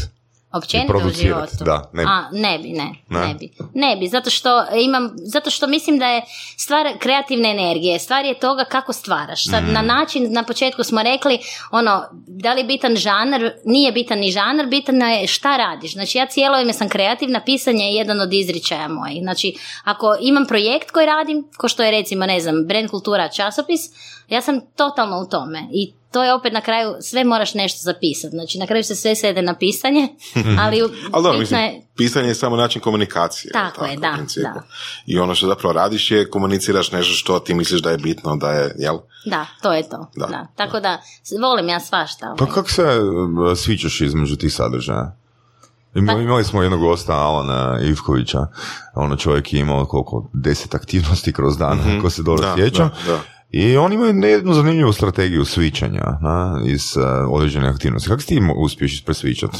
Općenito 0.51 0.93
u 0.97 1.09
životu. 1.11 1.63
da, 1.65 1.89
ne 1.93 2.03
bi. 2.03 2.09
A, 2.09 2.29
ne 2.31 2.59
bi, 2.59 2.69
ne, 2.69 2.95
Ne? 3.09 3.27
ne, 3.27 3.33
bi. 3.33 3.49
Ne 3.73 3.95
bi, 3.95 4.07
zato 4.07 4.29
što 4.29 4.49
imam, 4.75 5.11
zato 5.15 5.49
što 5.49 5.67
mislim 5.67 5.97
da 5.99 6.07
je 6.07 6.21
stvar 6.57 6.87
kreativne 6.99 7.51
energije, 7.51 7.99
stvar 7.99 8.25
je 8.25 8.39
toga 8.39 8.63
kako 8.63 8.93
stvaraš. 8.93 9.45
Sad, 9.45 9.63
Mm. 9.63 9.73
na 9.73 9.81
način, 9.81 10.33
na 10.33 10.43
početku 10.43 10.83
smo 10.83 11.03
rekli, 11.03 11.39
ono, 11.71 12.03
da 12.27 12.53
li 12.53 12.59
je 12.59 12.65
bitan 12.65 12.95
žanr, 12.95 13.51
nije 13.65 13.91
bitan 13.91 14.19
ni 14.19 14.31
žanr, 14.31 14.65
bitano 14.65 15.05
je 15.05 15.27
šta 15.27 15.57
radiš. 15.57 15.93
Znači, 15.93 16.17
ja 16.17 16.25
cijelo 16.25 16.53
vrijeme 16.53 16.73
sam 16.73 16.89
kreativna, 16.89 17.41
pisanje 17.41 17.85
je 17.85 17.93
jedan 17.93 18.21
od 18.21 18.33
izričaja 18.33 18.87
mojih. 18.87 19.21
Znači, 19.21 19.53
ako 19.83 20.15
imam 20.21 20.45
projekt 20.45 20.91
koji 20.91 21.05
radim, 21.05 21.47
ko 21.57 21.67
što 21.67 21.83
je 21.83 21.91
recimo, 21.91 22.25
ne 22.25 22.39
znam, 22.39 22.65
brand 22.65 22.89
kultura 22.89 23.29
časopis, 23.29 23.81
ja 24.29 24.41
sam 24.41 24.61
totalno 24.75 25.17
u 25.17 25.25
tome 25.25 25.59
i 25.71 25.93
to 26.11 26.23
je 26.23 26.33
opet 26.33 26.53
na 26.53 26.61
kraju, 26.61 26.95
sve 27.01 27.23
moraš 27.23 27.53
nešto 27.53 27.79
zapisati. 27.81 28.31
Znači, 28.31 28.57
na 28.57 28.67
kraju 28.67 28.83
se 28.83 28.95
sve 28.95 29.15
svede 29.15 29.41
na 29.41 29.53
pisanje, 29.55 30.07
ali, 30.59 30.81
Ali 31.11 31.23
dobro, 31.23 31.39
mislim, 31.39 31.59
je 31.59 31.81
pisanje 31.97 32.27
je 32.27 32.35
samo 32.35 32.55
način 32.55 32.81
komunikacije. 32.81 33.51
jel 33.53 33.63
Tako 33.63 33.85
je, 33.85 33.97
da, 33.97 34.17
da. 34.43 34.63
I 35.05 35.19
ono 35.19 35.35
što 35.35 35.47
zapravo 35.47 35.73
radiš 35.73 36.11
je 36.11 36.29
komuniciraš 36.29 36.91
nešto 36.91 37.13
što 37.13 37.39
ti 37.39 37.53
misliš 37.53 37.81
da 37.81 37.91
je 37.91 37.97
bitno, 37.97 38.35
da 38.35 38.51
je, 38.51 38.75
jel? 38.77 38.97
Da, 39.25 39.45
to 39.61 39.73
je 39.73 39.89
to. 39.89 40.11
Da, 40.15 40.27
Da, 40.27 40.47
Tako 40.55 40.79
da, 40.79 41.01
volim 41.41 41.69
ja 41.69 41.79
svašta. 41.79 42.33
Pa 42.37 42.43
ovaj. 42.43 42.55
kako 42.55 42.71
se 42.71 42.83
uh, 42.83 43.57
sviđaš 43.57 44.01
između 44.01 44.35
tih 44.35 44.53
sadržaja? 44.53 45.15
Pa- 45.93 45.99
Imali 46.13 46.43
smo 46.43 46.61
jednog 46.61 46.79
gosta, 46.79 47.13
Alana 47.13 47.79
Ivkovića, 47.81 48.39
ono 48.95 49.15
čovjek 49.15 49.53
je 49.53 49.59
imao 49.59 49.85
koliko, 49.85 50.29
deset 50.33 50.75
aktivnosti 50.75 51.33
kroz 51.33 51.57
dan, 51.57 51.99
ko 52.01 52.09
se 52.09 52.23
dobro 52.23 52.47
Da, 52.47 52.55
sjeća. 52.55 52.83
da, 52.83 53.11
da. 53.11 53.19
I 53.51 53.77
oni 53.77 53.95
imaju 53.95 54.13
jednu 54.13 54.53
zanimljivu 54.53 54.93
strategiju 54.93 55.45
svičanja 55.45 56.03
na, 56.21 56.61
iz 56.65 56.97
uh, 56.97 57.03
određene 57.29 57.69
aktivnosti. 57.69 58.09
Kako 58.09 58.21
ti 58.21 58.41
uspiješ 58.55 59.05
presvičat? 59.05 59.51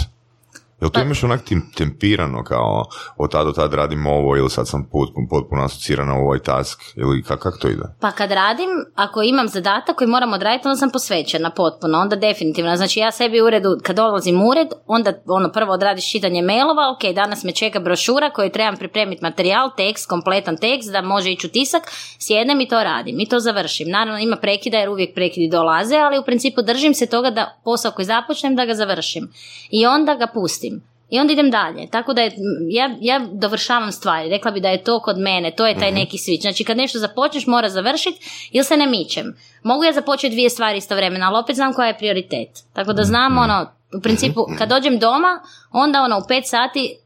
Jel 0.81 0.89
Pa- 0.89 0.99
to 0.99 1.05
imaš 1.05 1.23
onak 1.23 1.41
tempirano 1.77 2.43
kao 2.43 2.85
od 3.17 3.31
tad 3.31 3.45
do 3.45 3.51
tad 3.51 3.73
radim 3.73 4.07
ovo 4.07 4.37
ili 4.37 4.49
sad 4.49 4.67
sam 4.67 4.89
potpuno, 4.91 5.27
potpuno 5.29 5.63
asocirana 5.63 6.15
u 6.15 6.21
ovaj 6.21 6.39
task 6.39 6.81
ili 6.95 7.23
kako 7.23 7.51
kak 7.51 7.61
to 7.61 7.67
ide? 7.67 7.83
Pa 7.99 8.11
kad 8.11 8.31
radim, 8.31 8.69
ako 8.95 9.21
imam 9.21 9.47
zadatak 9.47 9.95
koji 9.95 10.07
moram 10.07 10.33
odraditi, 10.33 10.67
onda 10.67 10.77
sam 10.77 10.89
posvećena 10.89 11.49
potpuno, 11.49 11.97
onda 11.99 12.15
definitivno. 12.15 12.75
Znači 12.75 12.99
ja 12.99 13.11
sebi 13.11 13.41
u 13.41 13.45
uredu, 13.45 13.69
kad 13.83 13.95
dolazim 13.95 14.41
u 14.41 14.49
ured, 14.49 14.67
onda 14.87 15.13
ono 15.25 15.51
prvo 15.51 15.73
odradiš 15.73 16.11
čitanje 16.11 16.41
mailova, 16.41 16.91
ok, 16.91 17.15
danas 17.15 17.43
me 17.43 17.51
čeka 17.51 17.79
brošura 17.79 18.29
koju 18.29 18.51
trebam 18.51 18.77
pripremiti 18.77 19.23
materijal, 19.23 19.69
tekst, 19.77 20.09
kompletan 20.09 20.57
tekst, 20.57 20.91
da 20.91 21.01
može 21.01 21.31
ići 21.31 21.47
u 21.47 21.49
tisak, 21.49 21.83
sjednem 22.19 22.61
i 22.61 22.67
to 22.67 22.83
radim 22.83 23.19
i 23.19 23.29
to 23.29 23.39
završim. 23.39 23.89
Naravno 23.89 24.19
ima 24.19 24.35
prekida 24.35 24.77
jer 24.77 24.89
uvijek 24.89 25.15
prekidi 25.15 25.49
dolaze, 25.49 25.95
ali 25.95 26.19
u 26.19 26.23
principu 26.23 26.61
držim 26.61 26.93
se 26.93 27.05
toga 27.05 27.29
da 27.29 27.59
posao 27.63 27.91
koji 27.91 28.05
započnem 28.05 28.55
da 28.55 28.65
ga 28.65 28.73
završim. 28.73 29.31
I 29.69 29.85
onda 29.85 30.15
ga 30.15 30.27
pustim. 30.33 30.66
I 31.09 31.19
onda 31.19 31.33
idem 31.33 31.51
dalje. 31.51 31.89
Tako 31.89 32.13
da 32.13 32.21
je, 32.21 32.31
ja, 32.69 32.95
ja 33.01 33.19
dovršavam 33.31 33.91
stvari. 33.91 34.29
Rekla 34.29 34.51
bi 34.51 34.59
da 34.59 34.69
je 34.69 34.83
to 34.83 34.99
kod 34.99 35.17
mene, 35.17 35.51
to 35.51 35.67
je 35.67 35.79
taj 35.79 35.91
neki 35.91 36.17
switch. 36.17 36.41
Znači 36.41 36.63
kad 36.63 36.77
nešto 36.77 36.99
započneš 36.99 37.47
mora 37.47 37.69
završiti 37.69 38.49
ili 38.51 38.63
se 38.63 38.77
ne 38.77 38.87
mičem. 38.87 39.35
Mogu 39.63 39.83
ja 39.83 39.93
započeti 39.93 40.29
dvije 40.33 40.49
stvari 40.49 40.77
istovremeno, 40.77 41.25
ali 41.25 41.39
opet 41.43 41.55
znam 41.55 41.73
koja 41.73 41.87
je 41.87 41.97
prioritet. 41.97 42.49
Tako 42.73 42.93
da 42.93 43.03
znam 43.03 43.37
ono, 43.37 43.71
u 43.97 44.01
principu 44.01 44.45
kad 44.57 44.69
dođem 44.69 44.99
doma, 44.99 45.39
onda 45.71 46.01
ono 46.01 46.17
u 46.17 46.27
pet 46.27 46.47
sati 46.47 46.97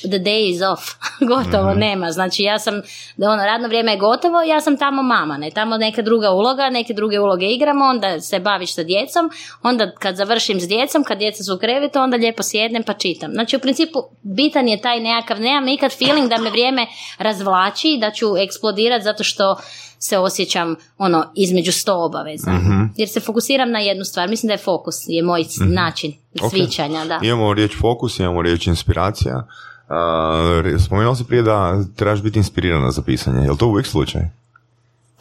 the 0.00 0.18
day 0.18 0.50
is 0.50 0.62
off. 0.62 0.82
gotovo 1.34 1.74
nema. 1.74 2.12
Znači 2.12 2.42
ja 2.42 2.58
sam, 2.58 2.74
da 3.16 3.30
ono 3.30 3.44
radno 3.44 3.68
vrijeme 3.68 3.92
je 3.92 3.98
gotovo, 3.98 4.42
ja 4.42 4.60
sam 4.60 4.76
tamo 4.76 5.02
mama, 5.02 5.36
ne 5.36 5.50
tamo 5.50 5.76
neka 5.76 6.02
druga 6.02 6.30
uloga, 6.30 6.70
neke 6.70 6.92
druge 6.92 7.20
uloge 7.20 7.46
igramo, 7.46 7.84
onda 7.84 8.20
se 8.20 8.40
baviš 8.40 8.74
sa 8.74 8.82
djecom, 8.82 9.30
onda 9.62 9.90
kad 9.90 10.16
završim 10.16 10.60
s 10.60 10.68
djecom, 10.68 11.04
kad 11.04 11.18
djeca 11.18 11.44
su 11.44 11.54
u 11.54 11.58
krevetu, 11.58 11.98
onda 11.98 12.16
lijepo 12.16 12.42
sjednem 12.42 12.82
pa 12.82 12.92
čitam. 12.92 13.30
Znači 13.32 13.56
u 13.56 13.60
principu 13.60 13.98
bitan 14.22 14.68
je 14.68 14.80
taj 14.80 15.00
nekakav, 15.00 15.40
nemam 15.40 15.64
nikad 15.64 15.92
feeling 15.98 16.28
da 16.28 16.38
me 16.38 16.50
vrijeme 16.50 16.86
razvlači, 17.18 17.88
i 17.88 17.98
da 17.98 18.10
ću 18.10 18.36
eksplodirati 18.36 19.04
zato 19.04 19.24
što 19.24 19.56
se 19.98 20.18
osjećam 20.18 20.76
ono 20.98 21.32
između 21.36 21.72
sto 21.72 22.04
obaveza. 22.04 22.50
Jer 22.96 23.08
se 23.08 23.20
fokusiram 23.20 23.70
na 23.70 23.78
jednu 23.78 24.04
stvar. 24.04 24.28
Mislim 24.28 24.48
da 24.48 24.54
je 24.54 24.58
fokus, 24.58 24.94
je 25.06 25.22
moj 25.22 25.44
način 25.74 26.12
Ok. 26.42 26.50
svičanja, 26.50 27.04
da. 27.04 27.20
Imamo 27.22 27.54
riječ 27.54 27.72
fokus, 27.80 28.18
imamo 28.18 28.42
riječ 28.42 28.66
inspiracija. 28.66 29.46
Uh, 29.88 30.80
spomenuo 30.84 31.14
si 31.14 31.24
prije 31.24 31.42
da 31.42 31.84
trebaš 31.96 32.22
biti 32.22 32.38
inspirirana 32.38 32.90
za 32.90 33.02
pisanje. 33.02 33.44
Je 33.44 33.50
li 33.50 33.58
to 33.58 33.66
uvijek 33.66 33.86
slučaj? 33.86 34.22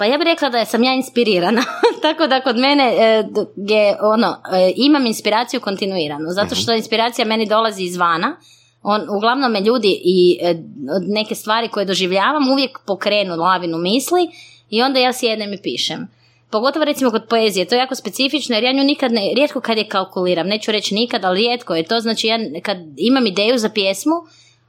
Pa 0.01 0.06
ja 0.06 0.18
bih 0.18 0.25
rekla 0.25 0.50
da 0.50 0.65
sam 0.65 0.84
ja 0.84 0.94
inspirirana. 0.94 1.62
Tako 2.06 2.27
da 2.27 2.41
kod 2.41 2.58
mene 2.58 2.84
e, 2.84 3.24
je 3.56 3.98
ono, 4.01 4.27
e, 4.53 4.72
imam 4.75 5.06
inspiraciju 5.06 5.60
kontinuirano. 5.60 6.30
Zato 6.30 6.56
što 6.56 6.74
inspiracija 6.74 7.25
meni 7.25 7.46
dolazi 7.46 7.84
izvana. 7.84 8.38
On, 8.84 9.01
uglavnom 9.18 9.51
me 9.51 9.62
ljudi 9.62 10.01
i 10.03 10.39
e, 10.41 10.56
neke 11.08 11.36
stvari 11.36 11.68
koje 11.68 11.86
doživljavam 11.86 12.50
uvijek 12.51 12.80
pokrenu 12.86 13.36
lavinu 13.36 13.77
misli 13.77 14.30
i 14.70 14.82
onda 14.82 15.00
ja 15.00 15.13
sjednem 15.13 15.53
i 15.53 15.62
pišem. 15.62 16.08
Pogotovo 16.50 16.86
recimo 16.86 17.12
kod 17.12 17.24
poezije, 17.30 17.65
to 17.65 17.75
je 17.75 17.80
jako 17.80 17.96
specifično 17.96 18.56
jer 18.56 18.63
ja 18.63 18.72
nju 18.72 18.84
nikad 18.84 19.12
ne, 19.12 19.22
rijetko 19.36 19.62
kad 19.62 19.77
je 19.77 19.88
kalkuliram, 19.88 20.48
neću 20.48 20.72
reći 20.72 20.96
nikad, 20.96 21.25
ali 21.25 21.39
rijetko 21.39 21.75
je 21.75 21.84
to, 21.84 22.00
znači 22.00 22.27
ja 22.27 22.38
kad 22.63 22.77
imam 22.98 23.27
ideju 23.27 23.58
za 23.58 23.70
pjesmu, 23.70 24.15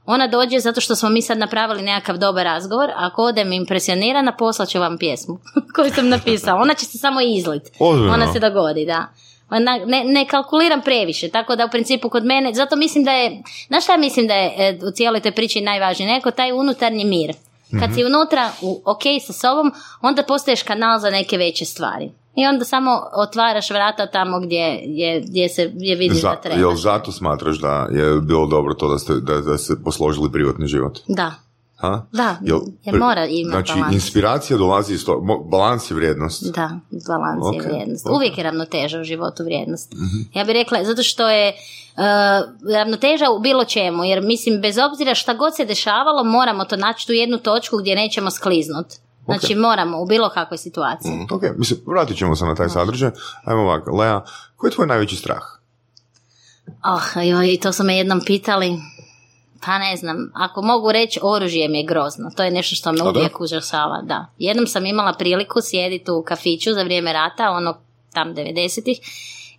ona 0.05 0.27
dođe 0.27 0.59
zato 0.59 0.81
što 0.81 0.95
smo 0.95 1.09
mi 1.09 1.21
sad 1.21 1.37
napravili 1.37 1.81
nekakav 1.81 2.17
dobar 2.17 2.43
razgovor, 2.45 2.89
a 2.89 2.93
ako 2.97 3.23
odem 3.23 3.53
impresionirana, 3.53 4.31
poslat 4.33 4.69
ću 4.69 4.79
vam 4.79 4.97
pjesmu 4.97 5.37
koju 5.75 5.91
sam 5.91 6.09
napisala. 6.09 6.61
Ona 6.61 6.73
će 6.73 6.85
se 6.85 6.97
samo 6.97 7.21
izlit. 7.21 7.63
Ozbiljno? 7.79 8.13
Ona 8.13 8.33
se 8.33 8.39
dogodi, 8.41 8.85
da. 8.85 9.05
Ona- 9.49 9.79
Ne, 9.85 10.03
ne 10.03 10.25
kalkuliram 10.25 10.81
previše, 10.81 11.29
tako 11.29 11.55
da 11.55 11.65
u 11.65 11.69
principu 11.69 12.09
kod 12.09 12.25
mene, 12.25 12.53
zato 12.53 12.75
mislim 12.75 13.03
da 13.03 13.11
je, 13.11 13.41
znaš 13.67 13.83
šta 13.83 13.97
mislim 13.97 14.27
da 14.27 14.33
je 14.33 14.53
e, 14.59 14.79
u 14.83 14.91
cijeloj 14.91 15.19
toj 15.19 15.31
priči 15.31 15.61
najvažnije, 15.61 16.11
neko 16.11 16.31
taj 16.31 16.51
unutarnji 16.51 17.05
mir. 17.05 17.33
Kad 17.79 17.89
si 17.95 18.03
unutra 18.05 18.51
u, 18.61 18.81
ok 18.85 19.01
sa 19.21 19.33
sobom, 19.33 19.71
onda 20.01 20.23
postaješ 20.23 20.63
kanal 20.63 20.99
za 20.99 21.09
neke 21.09 21.37
veće 21.37 21.65
stvari. 21.65 22.11
I 22.35 22.45
onda 22.45 22.65
samo 22.65 22.91
otvaraš 23.13 23.69
vrata 23.69 24.07
tamo 24.07 24.39
gdje, 24.39 24.57
je, 24.83 25.21
gdje 25.21 25.49
se 25.49 25.69
gdje 25.69 25.95
vidiš 25.95 26.21
Za, 26.21 26.29
da 26.29 26.35
treba. 26.35 26.59
jel 26.59 26.75
zato 26.75 27.11
smatraš 27.11 27.57
da 27.57 27.87
je 27.91 28.21
bilo 28.21 28.47
dobro 28.47 28.73
to 28.73 28.89
da 28.89 28.97
ste, 28.97 29.13
da, 29.13 29.41
da 29.41 29.57
ste 29.57 29.73
posložili 29.75 30.31
privatni 30.31 30.67
život? 30.67 30.99
Da, 31.07 31.31
Ha? 31.75 32.05
Da, 32.11 32.35
jer 32.41 32.59
pri- 32.85 32.99
mora 32.99 33.25
imati 33.25 33.49
Znači, 33.51 33.73
balans. 33.73 33.93
inspiracija 33.95 34.57
dolazi 34.57 34.93
iz 34.93 35.05
toga, 35.05 35.21
balans 35.43 35.91
je 35.91 35.95
vrijednost. 35.95 36.43
Da, 36.45 36.79
balans 37.07 37.45
Ok, 37.45 37.53
je 37.55 37.61
vrijednost. 37.61 38.05
ok. 38.05 38.09
Mhm. 38.09 38.15
Uvijek 38.15 38.37
je 38.37 38.43
ravnoteža 38.43 38.99
u 38.99 39.03
životu 39.03 39.43
vrijednost. 39.43 39.93
Ja 40.33 40.43
bih 40.43 40.53
rekla, 40.53 40.83
zato 40.83 41.03
što 41.03 41.29
je 41.29 41.49
uh, 41.49 42.01
ravnoteža 42.69 43.25
u 43.29 43.39
bilo 43.39 43.65
čemu, 43.65 44.03
jer 44.03 44.21
mislim, 44.21 44.61
bez 44.61 44.75
obzira 44.79 45.15
šta 45.15 45.33
god 45.33 45.55
se 45.55 45.65
dešavalo, 45.65 46.23
moramo 46.23 46.65
to 46.65 46.77
naći 46.77 47.07
tu 47.07 47.13
jednu 47.13 47.37
točku 47.39 47.77
gdje 47.77 47.95
nećemo 47.95 48.31
skliznut. 48.31 48.87
Znači, 49.25 49.55
moramo 49.55 50.01
u 50.01 50.05
bilo 50.05 50.29
kakvoj 50.29 50.57
situaciji. 50.57 51.11
Ok, 51.31 51.41
mislim, 51.57 51.79
vratit 51.85 52.17
ćemo 52.17 52.35
se 52.35 52.45
na 52.45 52.55
taj 52.55 52.69
sadržaj. 52.69 53.11
Ajmo 53.43 53.61
ovako, 53.61 53.95
Lea, 53.95 54.21
koji 54.55 54.69
je 54.69 54.75
tvoj 54.75 54.87
najveći 54.87 55.15
strah? 55.15 55.43
Oh, 56.67 57.23
joj, 57.23 57.59
to 57.61 57.73
su 57.73 57.83
me 57.83 57.97
jednom 57.97 58.21
pitali. 58.25 58.79
Pa 59.65 59.77
ne 59.77 59.97
znam, 59.97 60.31
ako 60.33 60.61
mogu 60.61 60.91
reći, 60.91 61.19
oružje 61.23 61.69
mi 61.69 61.77
je 61.77 61.85
grozno. 61.85 62.29
To 62.35 62.43
je 62.43 62.51
nešto 62.51 62.75
što 62.75 62.91
me 62.91 63.01
A 63.01 63.03
da? 63.03 63.09
uvijek 63.09 63.41
užasava, 63.41 64.01
da. 64.01 64.25
Jednom 64.37 64.67
sam 64.67 64.85
imala 64.85 65.13
priliku 65.13 65.59
sjediti 65.61 66.11
u 66.11 66.23
kafiću 66.23 66.73
za 66.73 66.83
vrijeme 66.83 67.13
rata, 67.13 67.51
ono 67.51 67.77
tam 68.13 68.35
90-ih, 68.35 68.99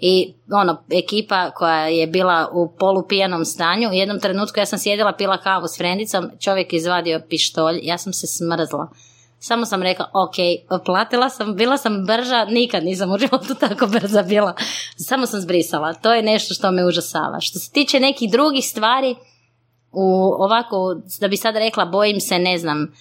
i 0.00 0.35
ono, 0.52 0.83
ekipa 0.90 1.50
koja 1.50 1.88
je 1.88 2.06
bila 2.06 2.49
u 2.52 2.73
polupijanom 2.78 3.44
stanju, 3.44 3.88
u 3.88 3.92
jednom 3.92 4.21
trenutku 4.21 4.61
ja 4.61 4.66
sam 4.66 4.78
sjedila, 4.78 5.12
pila 5.12 5.38
kavu 5.38 5.68
s 5.68 5.78
frendicom, 5.78 6.30
čovjek 6.40 6.73
je 6.73 6.76
izvadio 6.76 7.21
pištolj, 7.28 7.78
ja 7.83 7.99
sam 7.99 8.12
se 8.12 8.26
smrzla. 8.26 8.88
Samo 9.47 9.67
sam 9.67 9.83
rekla, 9.83 10.11
ok, 10.13 10.35
platila 10.85 11.31
sam, 11.31 11.57
bila 11.57 11.77
sam 11.77 12.07
brža, 12.07 12.45
nikad 12.45 12.85
nisam 12.85 13.13
u 13.13 13.19
životu 13.19 13.55
tako 13.69 13.87
brza 13.87 14.23
bila. 14.23 14.55
Samo 14.97 15.27
sam 15.27 15.41
zbrisala. 15.41 15.95
To 15.95 16.13
je 16.15 16.23
nešto 16.23 16.55
što 16.55 16.71
me 16.71 16.87
užasava. 16.87 17.41
Što 17.41 17.59
se 17.59 17.71
tiče 17.71 18.01
nekih 18.01 18.31
drugih 18.31 18.65
stvari, 18.65 19.15
u 19.93 20.35
ovako, 20.39 20.97
da 21.21 21.29
bi 21.29 21.37
sad 21.37 21.57
rekla, 21.57 21.85
bojim 21.85 22.21
se, 22.21 22.39
ne 22.39 22.59
znam, 22.59 22.93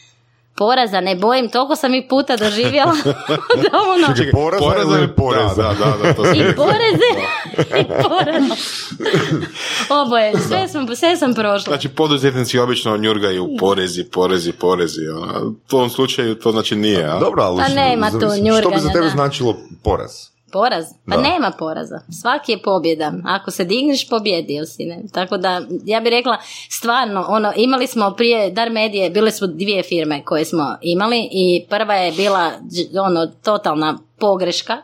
poraza 0.55 1.01
ne 1.01 1.15
bojim, 1.15 1.49
toliko 1.49 1.75
sam 1.75 1.93
ih 1.93 2.05
puta 2.09 2.37
doživjela 2.37 2.93
da 3.63 3.69
ono... 3.87 4.15
Čekaj, 4.17 4.31
poraza 4.31 4.63
Poreza 4.63 4.97
ili 4.97 5.07
poreza? 5.07 5.55
Da, 5.55 5.73
da, 5.75 6.03
da, 6.03 6.13
to 6.13 6.23
sam 6.25 6.35
I 6.35 6.55
poreze, 6.55 7.09
i 7.81 7.85
poraza. 8.03 8.55
Oboje, 9.91 10.33
sve 10.39 10.67
sam, 10.67 10.95
sve 10.95 11.17
sam 11.17 11.33
prošla. 11.33 11.59
Znači, 11.63 11.89
poduzetnici 11.89 12.59
obično 12.59 12.97
njurgaju 12.97 13.49
porezi, 13.59 14.03
porezi, 14.03 14.51
porezi. 14.51 15.07
ono. 15.09 15.47
U 15.47 15.67
tom 15.67 15.89
slučaju 15.89 16.35
to 16.35 16.51
znači 16.51 16.75
nije, 16.75 17.03
a? 17.05 17.19
Dobro, 17.19 17.43
ali 17.43 17.57
Pa 17.57 17.65
što- 17.65 17.75
nema 17.75 18.11
tu 18.11 18.17
Što 18.17 18.25
bi 18.25 18.29
za 18.29 18.37
njurganja, 18.37 18.93
tebe 18.93 19.05
da. 19.05 19.09
značilo 19.09 19.57
poraz? 19.83 20.11
Poraz? 20.53 20.85
Pa 21.05 21.15
Da. 21.15 21.21
nema 21.21 21.51
poraza. 21.59 21.99
Svaki 22.21 22.51
je 22.51 22.61
pobjeda. 22.61 23.13
Ako 23.25 23.51
se 23.51 23.63
digneš, 23.63 24.09
pobjedio 24.09 24.65
si. 24.65 24.85
Ne? 24.85 25.03
Tako 25.13 25.37
da, 25.37 25.61
ja 25.85 25.99
bih 25.99 26.09
rekla, 26.09 26.37
stvarno, 26.69 27.25
ono, 27.29 27.53
imali 27.55 27.87
smo 27.87 28.13
prije 28.17 28.51
Dar 28.51 28.69
Medije, 28.69 29.09
bile 29.09 29.31
su 29.31 29.47
dvije 29.47 29.83
firme 29.83 30.23
koje 30.25 30.45
smo 30.45 30.77
imali 30.81 31.29
i 31.31 31.65
prva 31.69 31.93
je 31.93 32.11
bila 32.11 32.51
ono, 33.05 33.27
totalna 33.27 33.97
pogreška 34.19 34.77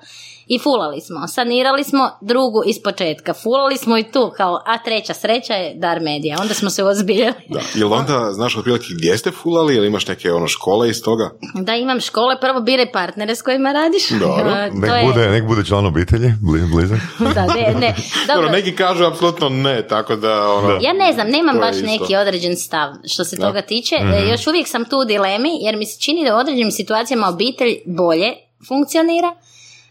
i 0.49 0.59
fulali 0.59 1.01
smo. 1.01 1.27
Sanirali 1.27 1.83
smo 1.83 2.09
drugu 2.21 2.61
iz 2.65 2.83
početka. 2.83 3.33
Fulali 3.33 3.77
smo 3.77 3.97
i 3.97 4.03
tu, 4.03 4.31
kao, 4.37 4.61
a 4.65 4.77
treća 4.77 5.13
sreća 5.13 5.53
je 5.53 5.75
Dar 5.75 5.99
Medija. 5.99 6.37
Onda 6.41 6.53
smo 6.53 6.69
se 6.69 6.83
ozbiljili. 6.83 7.33
Da. 7.49 7.59
Jel 7.75 7.93
onda 7.93 8.29
znaš 8.31 8.57
otprilike 8.57 8.85
gdje 8.91 9.17
ste 9.17 9.31
fulali 9.31 9.75
ili 9.75 9.87
imaš 9.87 10.07
neke 10.07 10.31
ono 10.31 10.47
škole 10.47 10.89
iz 10.89 11.03
toga? 11.03 11.29
Da 11.55 11.75
imam 11.75 11.99
škole, 12.01 12.39
prvo 12.41 12.59
biraj 12.61 12.91
partnere 12.91 13.35
s 13.35 13.41
kojima 13.41 13.71
radiš. 13.71 14.09
Dobro. 14.09 14.43
To 14.43 14.77
Nek, 14.77 14.91
je- 14.93 15.05
bude, 15.05 15.29
nek 15.29 15.43
bude 15.45 15.65
član 15.65 15.85
obitelji, 15.85 16.31
bli- 16.41 16.67
blizak. 16.67 16.99
Da, 17.35 17.45
ne, 17.45 17.73
ne. 17.73 17.95
Dobro, 18.27 18.35
Dobro, 18.35 18.51
neki 18.51 18.75
kažu 18.75 19.03
apsolutno 19.05 19.49
ne, 19.49 19.87
tako 19.87 20.15
da 20.15 20.49
ono... 20.49 20.77
Ja 20.81 20.93
ne 20.95 21.13
znam, 21.13 21.27
nemam 21.29 21.57
baš 21.57 21.75
isto. 21.75 21.87
neki 21.87 22.15
određen 22.15 22.55
stav 22.57 22.89
što 23.05 23.23
se 23.23 23.35
Da. 23.35 23.47
toga 23.47 23.61
tiče. 23.61 23.95
E, 23.95 24.29
Još 24.31 24.47
uvijek 24.47 24.67
sam 24.67 24.85
tu 24.85 24.97
u 24.97 25.05
dilemi 25.05 25.49
jer 25.61 25.77
mi 25.77 25.85
se 25.85 26.01
čini 26.01 26.25
da 26.25 26.35
u 26.35 26.39
određenim 26.39 26.71
situacijama 26.71 27.27
obitelj 27.27 27.75
bolje 27.87 28.33
funkcionira 28.67 29.35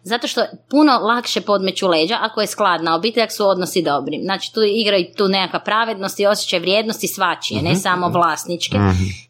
zato 0.02 0.26
što 0.26 0.44
puno 0.70 0.92
lakše 0.92 1.40
podmeću 1.40 1.88
leđa 1.88 2.18
ako 2.20 2.40
je 2.40 2.46
skladna 2.46 2.94
obitelj, 2.94 3.22
ako 3.22 3.32
su 3.32 3.48
odnosi 3.48 3.82
dobri. 3.82 4.20
Znači 4.22 4.52
tu 4.54 4.62
igraju 4.62 5.06
tu 5.16 5.28
nekakva 5.28 5.60
pravednost 5.60 6.20
i 6.20 6.26
osjećaj 6.26 6.58
vrijednosti 6.58 7.08
svačije, 7.08 7.62
ne 7.62 7.74
samo 7.74 8.08
vlasničke. 8.08 8.78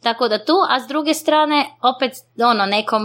Tako 0.02 0.28
da 0.28 0.44
tu, 0.44 0.54
a 0.68 0.80
s 0.80 0.88
druge 0.88 1.14
strane 1.14 1.66
opet 1.82 2.12
ono 2.44 2.66
nekom 2.66 3.02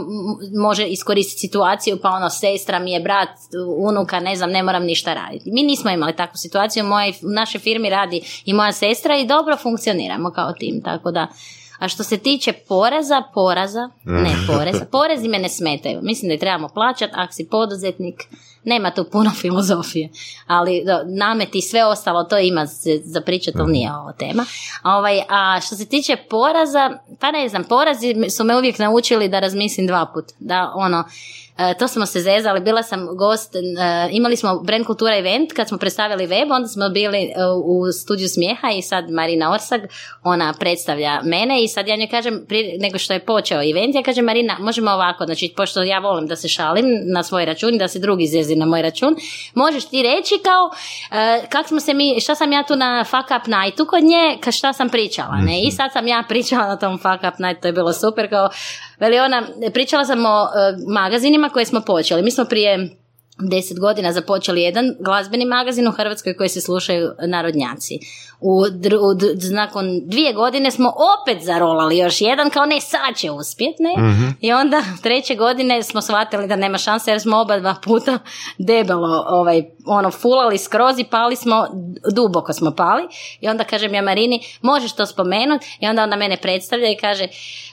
može 0.61 0.87
iskoristiti 0.87 1.39
situaciju 1.39 1.99
pa 2.01 2.09
ono 2.09 2.29
sestra 2.29 2.79
mi 2.79 2.91
je 2.91 2.99
brat, 2.99 3.29
unuka, 3.77 4.19
ne 4.19 4.35
znam, 4.35 4.51
ne 4.51 4.63
moram 4.63 4.83
ništa 4.83 5.13
raditi. 5.13 5.51
Mi 5.51 5.63
nismo 5.63 5.91
imali 5.91 6.15
takvu 6.15 6.37
situaciju, 6.37 6.85
u 6.85 7.33
našoj 7.35 7.59
firmi 7.59 7.89
radi 7.89 8.21
i 8.45 8.53
moja 8.53 8.71
sestra 8.71 9.17
i 9.17 9.27
dobro 9.27 9.57
funkcioniramo 9.57 10.31
kao 10.31 10.51
tim, 10.51 10.81
tako 10.83 11.11
da 11.11 11.27
a 11.83 11.87
što 11.87 12.03
se 12.03 12.17
tiče 12.17 12.53
poreza, 12.53 13.23
poraza, 13.33 13.89
ne 14.03 14.35
poreza, 14.47 14.85
porezi 14.91 15.27
me 15.27 15.39
ne 15.39 15.49
smetaju. 15.49 15.99
Mislim 16.01 16.29
da 16.29 16.33
ih 16.33 16.39
trebamo 16.39 16.67
plaćati, 16.67 17.13
ako 17.15 17.33
si 17.33 17.47
poduzetnik, 17.51 18.23
nema 18.63 18.91
tu 18.91 19.05
puno 19.11 19.31
filozofije, 19.41 20.09
ali 20.47 20.83
do, 20.85 20.99
nameti 21.05 21.61
sve 21.61 21.85
ostalo, 21.85 22.23
to 22.23 22.37
ima 22.37 22.65
za 23.03 23.21
pričati, 23.21 23.57
ali 23.59 23.71
nije 23.71 23.95
ovo 23.95 24.11
tema. 24.11 24.45
A, 24.81 24.97
Ovaj, 24.97 25.21
a 25.29 25.59
što 25.61 25.75
se 25.75 25.85
tiče 25.85 26.17
poraza, 26.29 26.97
pa 27.19 27.31
ne 27.31 27.49
znam, 27.49 27.63
porazi 27.63 28.15
su 28.29 28.43
me 28.43 28.57
uvijek 28.57 28.79
naučili 28.79 29.29
da 29.29 29.39
razmislim 29.39 29.87
dva 29.87 30.05
put, 30.13 30.25
da 30.39 30.71
ono, 30.75 31.03
to 31.79 31.87
smo 31.87 32.05
se 32.05 32.21
zezali, 32.21 32.59
bila 32.59 32.83
sam 32.83 33.07
gost, 33.17 33.55
e, 33.55 33.59
imali 34.11 34.35
smo 34.35 34.59
Brand 34.59 34.85
Kultura 34.85 35.17
event 35.17 35.53
kad 35.53 35.67
smo 35.67 35.77
predstavili 35.77 36.27
web, 36.27 36.51
onda 36.51 36.67
smo 36.67 36.89
bili 36.89 37.17
e, 37.17 37.31
u 37.63 37.91
studiju 37.91 38.29
smijeha 38.29 38.71
i 38.71 38.81
sad 38.81 39.09
Marina 39.11 39.51
Orsag, 39.51 39.81
ona 40.23 40.53
predstavlja 40.59 41.21
mene 41.23 41.63
i 41.63 41.67
sad 41.67 41.87
ja 41.87 41.95
njoj 41.95 42.07
kažem, 42.07 42.45
prije 42.47 42.77
nego 42.79 42.97
što 42.97 43.13
je 43.13 43.25
počeo 43.25 43.61
event, 43.69 43.95
ja 43.95 44.03
kažem 44.03 44.25
Marina, 44.25 44.57
možemo 44.59 44.91
ovako, 44.91 45.25
znači 45.25 45.53
pošto 45.57 45.83
ja 45.83 45.99
volim 45.99 46.27
da 46.27 46.35
se 46.35 46.47
šalim 46.47 46.85
na 47.13 47.23
svoj 47.23 47.45
račun, 47.45 47.77
da 47.77 47.87
se 47.87 47.99
drugi 47.99 48.27
zezi 48.27 48.55
na 48.55 48.65
moj 48.65 48.81
račun, 48.81 49.15
možeš 49.53 49.85
ti 49.85 50.03
reći 50.03 50.35
kao 50.43 50.71
e, 51.19 51.41
kak 51.49 51.67
smo 51.67 51.79
se 51.79 51.93
mi, 51.93 52.19
šta 52.19 52.35
sam 52.35 52.51
ja 52.51 52.63
tu 52.63 52.75
na 52.75 53.03
fuck 53.03 53.31
up 53.41 53.47
nightu 53.47 53.85
kod 53.85 54.03
nje, 54.03 54.37
ka 54.41 54.51
šta 54.51 54.73
sam 54.73 54.89
pričala, 54.89 55.35
ne, 55.35 55.63
i 55.63 55.71
sad 55.71 55.93
sam 55.93 56.07
ja 56.07 56.23
pričala 56.29 56.67
na 56.67 56.77
tom 56.77 56.97
fuck 56.97 57.33
up 57.33 57.39
night, 57.39 57.61
to 57.61 57.67
je 57.67 57.73
bilo 57.73 57.93
super, 57.93 58.29
kao 58.29 58.49
Veli 59.03 59.19
ona, 59.19 59.47
pričala 59.73 60.05
sam 60.05 60.25
o 60.25 60.43
e, 60.43 60.75
magazinima 60.87 61.49
koje 61.49 61.65
smo 61.65 61.81
počeli. 61.81 62.23
Mi 62.23 62.31
smo 62.31 62.45
prije 62.45 62.89
deset 63.39 63.79
godina 63.79 64.13
započeli 64.13 64.61
jedan 64.61 64.95
glazbeni 64.99 65.45
magazin 65.45 65.87
u 65.87 65.91
Hrvatskoj 65.91 66.37
koji 66.37 66.49
se 66.49 66.61
slušaju 66.61 67.11
narodnjaci. 67.27 67.99
U, 68.45 68.61
u 68.61 69.13
nakon 69.51 69.85
dvije 70.05 70.33
godine 70.33 70.71
smo 70.71 70.93
opet 71.21 71.43
zarolali 71.43 71.97
još 71.97 72.21
jedan, 72.21 72.49
kao 72.49 72.65
ne, 72.65 72.81
sad 72.81 73.15
će 73.15 73.31
uspjet, 73.31 73.75
ne? 73.79 73.93
I 74.41 74.53
onda 74.53 74.81
treće 75.03 75.35
godine 75.35 75.83
smo 75.83 76.01
shvatili 76.01 76.47
da 76.47 76.55
nema 76.55 76.77
šanse 76.77 77.11
jer 77.11 77.21
smo 77.21 77.37
oba 77.37 77.59
dva 77.59 77.75
puta 77.83 78.19
debelo 78.57 79.25
ovaj, 79.27 79.63
ono, 79.85 80.11
fulali 80.11 80.57
skroz 80.57 80.99
i 80.99 81.03
pali 81.03 81.35
smo, 81.35 81.67
duboko 82.15 82.53
smo 82.53 82.71
pali. 82.71 83.03
I 83.41 83.47
onda 83.49 83.63
kažem 83.63 83.93
ja 83.93 84.01
Marini, 84.01 84.39
možeš 84.61 84.93
to 84.93 85.05
spomenuti? 85.05 85.77
I 85.79 85.87
onda 85.87 86.03
ona 86.03 86.15
mene 86.15 86.37
predstavlja 86.37 86.89
i 86.89 86.97
kaže, 86.97 87.27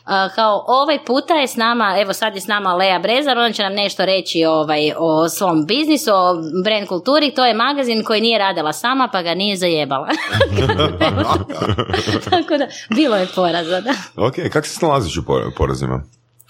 a, 0.04 0.28
kao 0.28 0.64
ovaj 0.66 1.04
puta 1.04 1.34
je 1.34 1.46
s 1.46 1.56
nama, 1.56 1.96
evo 1.98 2.12
sad 2.12 2.34
je 2.34 2.40
s 2.40 2.46
nama 2.46 2.74
Lea 2.74 2.98
Brezar, 2.98 3.38
ona 3.38 3.52
će 3.52 3.62
nam 3.62 3.72
nešto 3.72 4.04
reći 4.04 4.44
ovaj, 4.44 4.92
o 4.98 5.28
svom 5.28 5.66
biznisu, 5.66 6.10
o 6.14 6.34
brand 6.64 6.88
kulturi, 6.88 7.30
to 7.30 7.46
je 7.46 7.54
magazin 7.54 8.04
koji 8.04 8.20
nije 8.20 8.38
radila 8.38 8.72
sama 8.72 9.08
pa 9.12 9.22
ga 9.22 9.34
nije 9.34 9.56
zajebala. 9.56 10.08
Tako 12.30 12.56
da, 12.58 12.66
bilo 12.90 13.16
je 13.16 13.28
poraza, 13.34 13.80
da. 13.80 13.94
Ok, 14.16 14.34
kako 14.52 14.66
se 14.66 14.74
snalaziš 14.74 15.16
u 15.16 15.24
por- 15.24 15.54
porazima? 15.56 16.02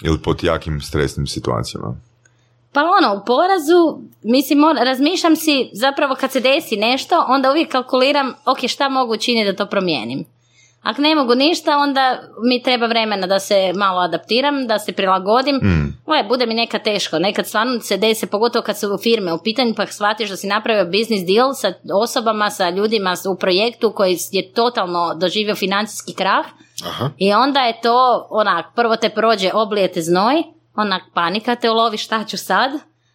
Ili 0.05 0.19
pod 0.19 0.45
jakim 0.45 0.81
stresnim 0.81 1.27
situacijama? 1.27 1.97
Pa 2.73 2.81
ono, 2.81 3.21
u 3.23 3.25
porazu, 3.27 4.09
mislim, 4.23 4.59
razmišljam 4.83 5.37
si, 5.37 5.71
zapravo 5.73 6.15
kad 6.21 6.33
se 6.33 6.41
desi 6.41 6.77
nešto, 6.77 7.25
onda 7.29 7.51
uvijek 7.51 7.73
kalkuliram, 7.73 8.33
ok, 8.45 8.59
šta 8.69 8.89
mogu 8.89 9.13
učiniti 9.15 9.53
da 9.53 9.57
to 9.57 9.67
promijenim. 9.71 10.25
Ako 10.83 11.03
ne 11.03 11.15
mogu 11.15 11.35
ništa, 11.35 11.79
onda 11.79 12.21
mi 12.43 12.63
treba 12.63 12.87
vremena 12.87 13.27
da 13.27 13.39
se 13.39 13.73
malo 13.77 14.01
adaptiram, 14.01 14.67
da 14.67 14.79
se 14.79 14.93
prilagodim. 14.93 15.57
Mm. 15.57 15.99
Gle, 16.07 16.25
bude 16.29 16.47
mi 16.47 16.55
nekad 16.55 16.85
teško, 16.85 17.19
nekad 17.19 17.47
stvarno 17.47 17.81
se 17.81 17.97
desi, 17.97 18.27
pogotovo 18.27 18.63
kad 18.63 18.79
su 18.79 18.99
firme 19.03 19.33
u 19.33 19.39
pitanju, 19.45 19.75
pa 19.77 19.87
shvatiš 19.87 20.31
da 20.31 20.37
si 20.37 20.47
napravio 20.47 20.85
business 20.85 21.27
deal 21.27 21.55
sa 21.55 21.73
osobama, 22.03 22.51
sa 22.51 22.71
ljudima 22.71 23.15
u 23.35 23.39
projektu 23.39 23.93
koji 23.93 24.19
je 24.33 24.53
totalno 24.53 25.15
doživio 25.15 25.55
financijski 25.55 26.15
krah. 26.15 26.47
Aha. 26.87 27.11
I 27.19 27.33
onda 27.33 27.61
je 27.61 27.81
to, 27.83 28.27
onak, 28.31 28.67
prvo 28.77 28.97
te 28.97 29.09
prođe, 29.09 29.51
oblijete 29.55 30.03
znoj, 30.03 30.43
onak, 30.77 31.03
panika 31.15 31.55
te 31.55 31.71
ulovi, 31.71 31.97
šta 31.97 32.25
ću 32.25 32.37
sad? 32.37 32.71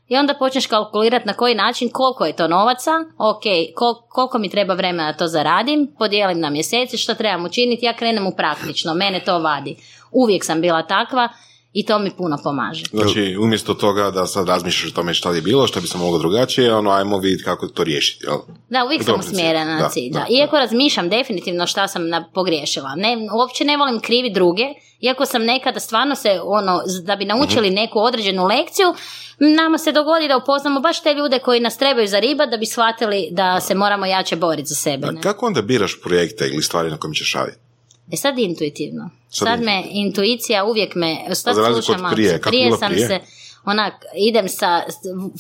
I 0.08 0.18
onda 0.18 0.34
počneš 0.34 0.68
kalkulirati 0.68 1.28
na 1.28 1.34
koji 1.34 1.56
način, 1.56 1.90
koliko 1.94 2.26
je 2.26 2.36
to 2.36 2.48
novaca, 2.48 2.92
ok, 3.18 3.44
kol- 3.76 4.02
koliko 4.10 4.38
mi 4.38 4.50
treba 4.50 4.74
vremena 4.74 5.12
da 5.12 5.18
to 5.18 5.28
zaradim, 5.28 5.96
podijelim 6.00 6.40
na 6.40 6.50
mjeseci, 6.50 6.98
što 6.98 7.14
trebam 7.14 7.46
učiniti, 7.46 7.86
ja 7.86 7.94
krenem 7.94 8.28
u 8.28 8.36
praktično, 8.36 8.94
mene 8.94 9.20
to 9.20 9.40
vadi. 9.40 9.78
Uvijek 10.12 10.46
sam 10.46 10.62
bila 10.62 10.84
takva 10.84 11.30
i 11.76 11.86
to 11.86 12.00
mi 12.00 12.12
puno 12.12 12.38
pomaže. 12.44 12.84
Znači, 12.92 13.38
umjesto 13.38 13.74
toga 13.74 14.12
da 14.12 14.26
sad 14.26 14.48
razmišljaš 14.48 14.92
o 14.92 14.96
tome 14.96 15.14
šta 15.14 15.32
je 15.32 15.42
bilo, 15.42 15.68
šta 15.68 15.80
bi 15.80 15.88
se 15.88 15.98
moglo 15.98 16.20
drugačije, 16.20 16.76
ono, 16.76 16.92
ajmo 16.92 17.18
vidjeti 17.18 17.44
kako 17.44 17.68
to 17.68 17.84
riješiti, 17.84 18.26
jel? 18.26 18.38
Da, 18.70 18.86
uvijek 18.86 19.04
sam 19.04 19.20
usmjerena 19.22 19.76
na 19.76 19.90
cilj. 19.90 20.10
da, 20.10 20.20
Da, 20.20 20.26
Iako 20.32 20.58
razmišljam 20.58 21.10
definitivno 21.10 21.68
šta 21.68 21.88
sam 21.88 22.10
na, 22.10 22.30
pogriješila. 22.34 22.96
Ne, 22.96 23.18
uopće 23.34 23.66
ne 23.66 23.78
volim 23.78 24.00
krivi 24.00 24.30
druge, 24.32 24.64
iako 25.02 25.26
sam 25.26 25.44
nekada 25.44 25.80
stvarno 25.80 26.16
se, 26.16 26.40
ono, 26.44 26.74
da 27.04 27.16
bi 27.16 27.26
naučili 27.26 27.68
Mhm. 27.68 27.76
neku 27.76 28.00
određenu 28.00 28.46
lekciju, 28.46 28.94
nama 29.40 29.78
se 29.78 29.92
dogodi 29.92 30.28
da 30.28 30.38
upoznamo 30.38 30.80
baš 30.80 31.04
te 31.04 31.14
ljude 31.14 31.40
koji 31.40 31.60
nas 31.60 31.78
trebaju 31.78 32.08
za 32.08 32.20
riba 32.20 32.46
da 32.46 32.58
bi 32.58 32.66
shvatili 32.66 33.28
da 33.32 33.60
se 33.60 33.76
moramo 33.76 34.06
jače 34.06 34.36
boriti 34.36 34.68
za 34.68 34.76
sebe. 34.76 35.08
A 35.08 35.12
Ne? 35.12 35.22
kako 35.22 35.46
onda 35.46 35.62
biraš 35.62 36.02
projekte 36.02 36.48
ili 36.48 36.64
stvari 36.64 36.90
na 36.90 36.98
kojim 36.98 37.14
ćeš 37.14 37.34
raditi? 37.34 37.58
E 38.12 38.18
sad 38.18 38.40
intuitivno. 38.40 39.10
Sad 39.30 39.48
Sad, 39.48 39.62
me 39.62 39.84
intuicija 39.90 40.66
uvijek 40.66 40.96
me, 40.96 41.18
sad 41.34 41.56
slušam, 41.56 42.12
prije, 42.14 42.42
prije 42.42 42.78
sam 42.78 42.92
prije? 42.92 43.08
se 43.08 43.20
onak, 43.66 43.94
idem 44.16 44.50
sa, 44.50 44.82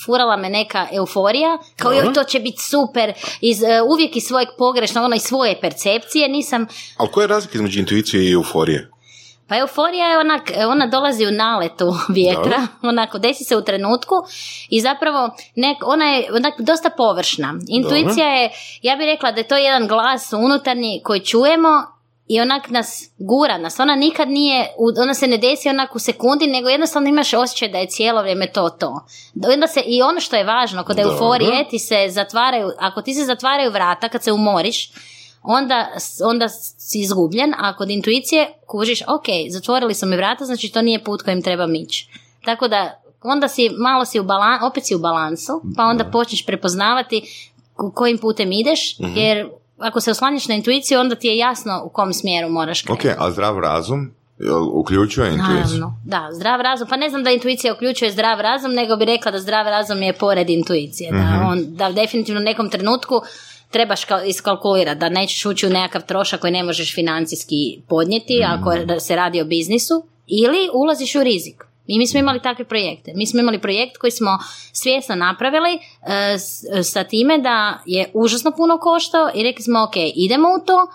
furala 0.06 0.38
me 0.38 0.50
neka 0.50 0.88
euforija, 0.92 1.58
kao 1.76 1.92
joj 1.92 2.14
to 2.14 2.24
će 2.24 2.40
biti 2.40 2.62
super, 2.62 3.14
iz, 3.42 3.64
e, 3.64 3.82
uvijek 3.82 4.16
iz 4.16 4.24
svojeg 4.24 4.50
pogrešnog, 4.58 5.04
ono 5.04 5.16
iz 5.16 5.22
svoje 5.22 5.62
percepcije, 5.62 6.30
nisam, 6.30 6.68
Ali 6.98 7.12
koja 7.12 7.24
je 7.24 7.28
razlika 7.28 7.58
između 7.58 7.80
intuicije 7.80 8.24
i 8.24 8.32
euforije? 8.32 8.90
pa 9.48 9.58
euforija 9.58 10.08
je 10.08 10.20
onak, 10.20 10.52
ona 10.68 10.88
dolazi 10.88 11.26
u 11.26 11.32
naletu 11.32 11.94
vjetra, 12.18 12.68
onako, 12.82 13.18
desi 13.18 13.44
se 13.44 13.58
u 13.58 13.62
trenutku 13.62 14.16
i 14.70 14.82
zapravo 14.82 15.30
nek, 15.56 15.78
ona 15.86 16.06
je 16.06 16.28
onak 16.34 16.54
dosta 16.60 16.90
površna. 16.98 17.54
Intuicija 17.68 18.28
je, 18.28 18.50
ja 18.82 18.96
bih 18.96 19.06
rekla 19.06 19.32
da 19.32 19.40
je 19.40 19.48
to 19.48 19.58
jedan 19.58 19.88
glas 19.88 20.34
unutarnji 20.34 21.02
koji 21.04 21.20
čujemo 21.20 21.95
i 22.28 22.42
onak 22.42 22.70
nas 22.70 23.10
gura 23.18 23.58
nas. 23.58 23.80
Ona 23.80 23.96
nikad 23.96 24.30
nije, 24.30 24.68
ona 25.04 25.14
se 25.14 25.28
ne 25.28 25.38
desi 25.38 25.70
onak 25.70 25.96
u 25.96 26.00
sekundi, 26.00 26.48
nego 26.48 26.70
jednostavno 26.70 27.10
imaš 27.10 27.34
osjećaj 27.34 27.70
da 27.70 27.78
je 27.78 27.88
cijelo 27.88 28.22
vrijeme 28.22 28.48
to 28.48 28.70
to. 28.70 29.06
Da 29.34 29.50
Onda 29.50 29.68
se, 29.68 29.82
I 29.86 30.02
ono 30.02 30.20
što 30.20 30.36
je 30.36 30.44
važno 30.44 30.84
kod 30.84 30.96
Dobro. 30.96 31.12
euforije, 31.12 31.68
ti 31.70 31.80
se 31.80 31.96
zatvaraju, 32.10 32.72
ako 32.80 33.02
ti 33.02 33.14
se 33.14 33.24
zatvaraju 33.26 33.72
vrata 33.72 34.10
kad 34.10 34.24
se 34.24 34.32
umoriš, 34.32 34.92
onda, 35.44 35.88
onda 36.26 36.50
si 36.78 37.00
izgubljen, 37.00 37.54
a 37.58 37.78
kod 37.78 37.90
intuicije 37.90 38.54
kužiš, 38.68 39.02
ok, 39.02 39.26
zatvorili 39.50 39.94
su 39.94 40.06
mi 40.06 40.16
vrata, 40.16 40.46
znači 40.46 40.70
to 40.70 40.82
nije 40.82 41.04
put 41.04 41.22
kojim 41.22 41.42
treba 41.42 41.68
ići. 41.76 42.10
Tako 42.46 42.68
da 42.68 43.02
onda 43.24 43.48
si 43.48 43.70
malo 43.70 44.06
si 44.06 44.20
u 44.20 44.24
balan, 44.24 44.64
opet 44.64 44.86
si 44.86 44.96
u 44.96 45.00
balansu, 45.00 45.62
pa 45.78 45.84
onda 45.84 46.06
počneš 46.06 46.46
prepoznavati 46.46 47.22
kojim 47.94 48.18
putem 48.18 48.52
ideš, 48.52 49.00
Mhm. 49.00 49.18
jer 49.18 49.50
ako 49.78 50.02
se 50.02 50.12
oslanjaš 50.12 50.48
na 50.48 50.56
intuiciju, 50.56 51.00
onda 51.00 51.16
ti 51.16 51.28
je 51.28 51.38
jasno 51.38 51.82
u 51.86 51.90
kom 51.90 52.14
smjeru 52.14 52.50
moraš 52.50 52.82
krenuti. 52.82 53.08
Ok, 53.10 53.16
a 53.20 53.32
zdrav 53.32 53.60
razum 53.60 54.12
uključuje 54.74 55.28
intuiciju? 55.30 55.56
Naravno, 55.80 56.00
da, 56.06 56.30
zdrav 56.32 56.62
razum, 56.62 56.88
pa 56.88 56.98
ne 56.98 57.10
znam 57.10 57.24
da 57.24 57.32
intuicija 57.32 57.74
uključuje 57.74 58.12
zdrav 58.12 58.40
razum, 58.42 58.72
nego 58.72 58.96
bi 58.96 59.06
rekla 59.06 59.32
da 59.32 59.40
zdrav 59.40 59.66
razum 59.68 60.02
je 60.02 60.14
pored 60.14 60.50
intuicije, 60.50 61.12
Mhm. 61.12 61.22
da, 61.22 61.48
on, 61.48 61.66
da 61.68 61.92
definitivno 61.92 62.42
u 62.42 62.46
nekom 62.46 62.70
trenutku 62.70 63.22
trebaš 63.70 64.02
kal- 64.02 64.26
iskalkulirati, 64.26 65.00
da 65.00 65.10
nećeš 65.10 65.46
ući 65.46 65.68
u 65.68 65.72
nekakav 65.72 66.02
trošak 66.04 66.40
koji 66.40 66.54
ne 66.54 66.64
možeš 66.64 66.96
financijski 66.96 67.56
podnijeti 67.90 68.40
Mhm. 68.44 68.52
ako 68.54 68.72
je- 68.72 69.00
se 69.00 69.16
radi 69.16 69.42
o 69.42 69.46
biznisu, 69.46 69.94
ili 70.28 70.58
ulaziš 70.74 71.16
u 71.16 71.24
rizik. 71.24 71.64
I 71.88 71.98
mi 71.98 72.08
smo 72.08 72.20
imali 72.20 72.42
takve 72.42 72.66
projekte. 72.66 73.12
Mi 73.16 73.28
smo 73.28 73.40
imali 73.40 73.60
projekt 73.60 73.98
koji 73.98 74.12
smo 74.12 74.38
svjesno 74.74 75.16
napravili 75.18 75.70
e, 75.74 75.80
s- 76.34 76.64
sa 76.84 77.04
time 77.04 77.38
da 77.38 77.56
je 77.86 78.12
užasno 78.14 78.52
puno 78.52 78.78
koštao 78.78 79.30
i 79.34 79.44
rekli 79.44 79.64
smo 79.64 79.84
ok, 79.84 79.94
idemo 80.16 80.48
u 80.50 80.66
to, 80.66 80.88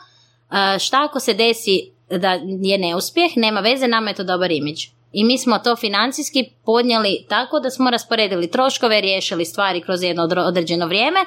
E, 0.75 0.79
šta 0.79 0.97
ako 1.01 1.21
se 1.21 1.35
desi 1.35 1.81
da 2.11 2.31
je 2.61 2.79
neuspjeh, 2.79 3.31
nema 3.37 3.61
veze, 3.61 3.89
nama 3.89 4.11
je 4.11 4.17
to 4.17 4.25
dobar 4.25 4.51
imidž. 4.51 4.81
I 5.13 5.25
mi 5.25 5.39
smo 5.39 5.59
to 5.59 5.77
financijski 5.77 6.45
podnijeli 6.65 7.25
tako 7.29 7.61
da 7.61 7.71
smo 7.71 7.91
rasporedili 7.91 8.51
troškove, 8.51 9.01
riješili 9.01 9.45
stvari 9.45 9.81
kroz 9.81 10.03
jedno 10.03 10.23
određeno 10.39 10.87
vrijeme, 10.87 11.19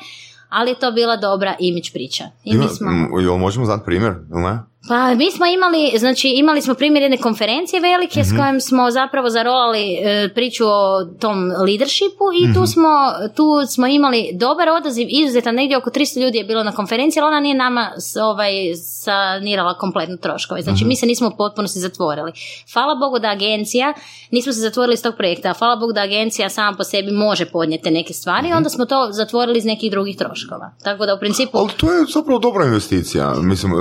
ali 0.49 0.71
je 0.71 0.75
to 0.75 0.91
bila 0.91 1.17
dobra 1.17 1.55
imidž 1.59 1.91
priča. 1.91 2.23
I 2.43 2.49
mi 2.49 2.55
Ima, 2.55 2.67
smo... 2.67 2.89
m, 2.89 3.09
jel 3.19 3.37
možemo 3.37 3.65
znati 3.65 3.85
primjer, 3.85 4.11
ili 4.31 4.41
ne? 4.41 4.59
Pa 4.85 5.13
mi 5.13 5.31
smo 5.31 5.45
imali, 5.47 5.93
znači 5.97 6.27
imali 6.29 6.61
smo 6.61 6.73
primjer 6.73 7.01
jedne 7.03 7.17
konferencije 7.17 7.79
velike 7.81 8.19
Mhm. 8.19 8.29
s 8.29 8.37
kojom 8.37 8.61
smo 8.61 8.91
zapravo 8.91 9.29
zarolali 9.29 9.93
e, 9.95 10.29
priču 10.29 10.63
o 10.67 10.81
tom 11.15 11.37
leadershipu 11.59 12.23
i 12.35 12.43
Mhm. 12.43 12.53
tu 12.53 12.65
smo 12.65 12.89
tu 13.35 13.43
smo 13.67 13.87
imali 13.89 14.29
dobar 14.33 14.69
odaziv, 14.69 15.07
izuzetan 15.11 15.55
negdje 15.55 15.77
oko 15.77 15.89
300 15.89 16.19
ljudi 16.19 16.37
je 16.37 16.43
bilo 16.43 16.63
na 16.63 16.71
konferenciji, 16.71 17.21
ali 17.21 17.27
ona 17.27 17.39
nije 17.39 17.55
nama 17.55 17.91
s- 17.97 18.15
ovaj 18.17 18.51
sanirala 18.75 19.73
kompletno 19.75 20.17
troškove. 20.17 20.61
Znači 20.61 20.77
Mhm. 20.77 20.87
mi 20.87 20.95
se 20.95 21.05
nismo 21.05 21.27
u 21.27 21.37
potpunosti 21.37 21.79
zatvorili. 21.79 22.31
Hvala 22.73 22.95
Bogu 22.95 23.19
da 23.19 23.27
agencija, 23.29 23.93
nismo 24.31 24.53
se 24.53 24.59
zatvorili 24.59 24.93
iz 24.93 25.03
tog 25.03 25.15
projekta, 25.15 25.49
a 25.49 25.53
hvala 25.53 25.75
Bogu 25.75 25.93
da 25.93 26.01
agencija 26.01 26.49
sama 26.49 26.77
po 26.77 26.83
sebi 26.83 27.11
može 27.13 27.45
podnijeti 27.47 27.91
neke 27.91 28.13
stvari, 28.13 28.47
Mhm. 28.47 28.57
onda 28.57 28.69
smo 28.69 28.85
to 28.85 29.07
zatvorili 29.11 29.57
iz 29.57 29.65
nekih 29.65 29.91
drugih 29.91 30.17
troškova. 30.17 30.71
Tako 30.83 31.05
da 31.05 31.13
u 31.13 31.19
principu 31.19 31.57
Ali 31.57 31.69
to 31.71 31.93
je 31.93 32.05
zapravo 32.07 32.39
dobra 32.39 32.65
investicija. 32.65 33.33
Mislim, 33.33 33.71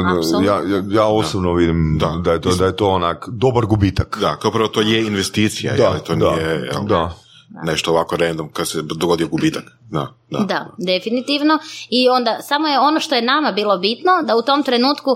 ja, 0.45 0.61
ja 0.93 1.07
osobno 1.07 1.53
vidim 1.53 1.99
da. 2.01 2.21
Da. 2.25 2.33
je 2.33 2.41
to, 2.41 2.55
da 2.55 2.67
je 2.67 2.77
to 2.77 2.89
onak 2.89 3.29
dobar 3.29 3.67
gubitak. 3.67 4.19
Da, 4.21 4.37
kao 4.37 4.51
prvo 4.51 4.69
to 4.69 4.81
je 4.81 5.07
investicija, 5.07 5.77
Da, 5.77 5.83
jel, 5.83 5.99
to 6.07 6.15
da, 6.15 6.31
nije 6.31 6.49
jel, 6.73 6.85
da. 6.89 7.15
nešto 7.65 7.91
ovako 7.91 8.17
random 8.17 8.49
kad 8.53 8.69
se 8.69 8.83
dogodio 8.83 9.29
gubitak. 9.29 9.65
Da, 9.91 10.07
da. 10.31 10.39
Da, 10.39 10.67
definitivno. 10.79 11.59
I 11.91 12.09
onda 12.09 12.39
samo 12.43 12.69
je 12.69 12.79
ono 12.79 13.01
što 13.01 13.15
je 13.15 13.23
nama 13.23 13.53
bilo 13.53 13.79
bitno 13.79 14.13
da 14.27 14.37
u 14.37 14.43
tom 14.43 14.63
trenutku 14.63 15.11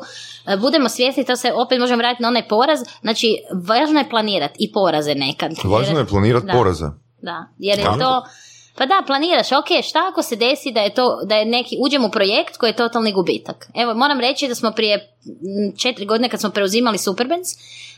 e, 0.46 0.56
budemo 0.56 0.88
svjesni, 0.88 1.24
to 1.24 1.36
se 1.36 1.52
opet 1.52 1.78
možemo 1.80 1.98
vratiti 1.98 2.22
na 2.22 2.28
onaj 2.28 2.48
poraz, 2.48 2.78
znači 3.00 3.36
važno 3.66 3.98
je 4.00 4.10
planirati 4.10 4.54
i 4.58 4.72
poraze 4.72 5.14
nekad. 5.14 5.52
Važno 5.64 5.98
je 5.98 6.06
planirati 6.06 6.46
Da. 6.46 6.52
poraze. 6.52 6.86
Da, 7.22 7.46
jer 7.58 7.78
je 7.78 7.84
to 7.84 8.24
pa 8.76 8.86
da, 8.86 9.02
planiraš, 9.06 9.52
ok, 9.52 9.84
šta 9.84 10.08
ako 10.10 10.22
se 10.22 10.36
desi 10.36 10.72
da 10.72 10.80
je 10.80 10.94
to, 10.94 11.20
da 11.24 11.36
je 11.36 11.44
neki, 11.44 11.76
uđemo 11.80 12.06
u 12.06 12.10
projekt 12.10 12.56
koji 12.56 12.70
je 12.70 12.76
totalni 12.76 13.12
gubitak. 13.12 13.68
Evo, 13.74 13.94
moram 13.94 14.20
reći 14.20 14.48
da 14.48 14.54
smo 14.54 14.70
prije 14.70 15.12
četiri 15.78 16.06
godine 16.06 16.28
kad 16.28 16.40
smo 16.40 16.50
preuzimali 16.50 16.98
Superbands, 16.98 17.48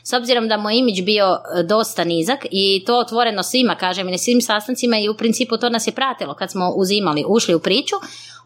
s 0.03 0.13
obzirom 0.13 0.47
da 0.47 0.57
moj 0.57 0.75
imidž 0.75 1.01
bio 1.01 1.25
e, 1.25 1.63
dosta 1.63 2.03
nizak 2.03 2.45
i 2.51 2.83
to 2.85 2.99
otvoreno 2.99 3.43
svima, 3.43 3.75
kažem, 3.75 4.07
i 4.07 4.11
na 4.11 4.17
svim 4.17 4.41
sastancima 4.41 4.97
i 4.97 5.09
u 5.09 5.17
principu 5.17 5.57
to 5.57 5.69
nas 5.69 5.87
je 5.87 5.91
pratilo 5.91 6.33
kad 6.33 6.51
smo 6.51 6.73
uzimali, 6.75 7.25
ušli 7.27 7.55
u 7.55 7.59
priču, 7.59 7.95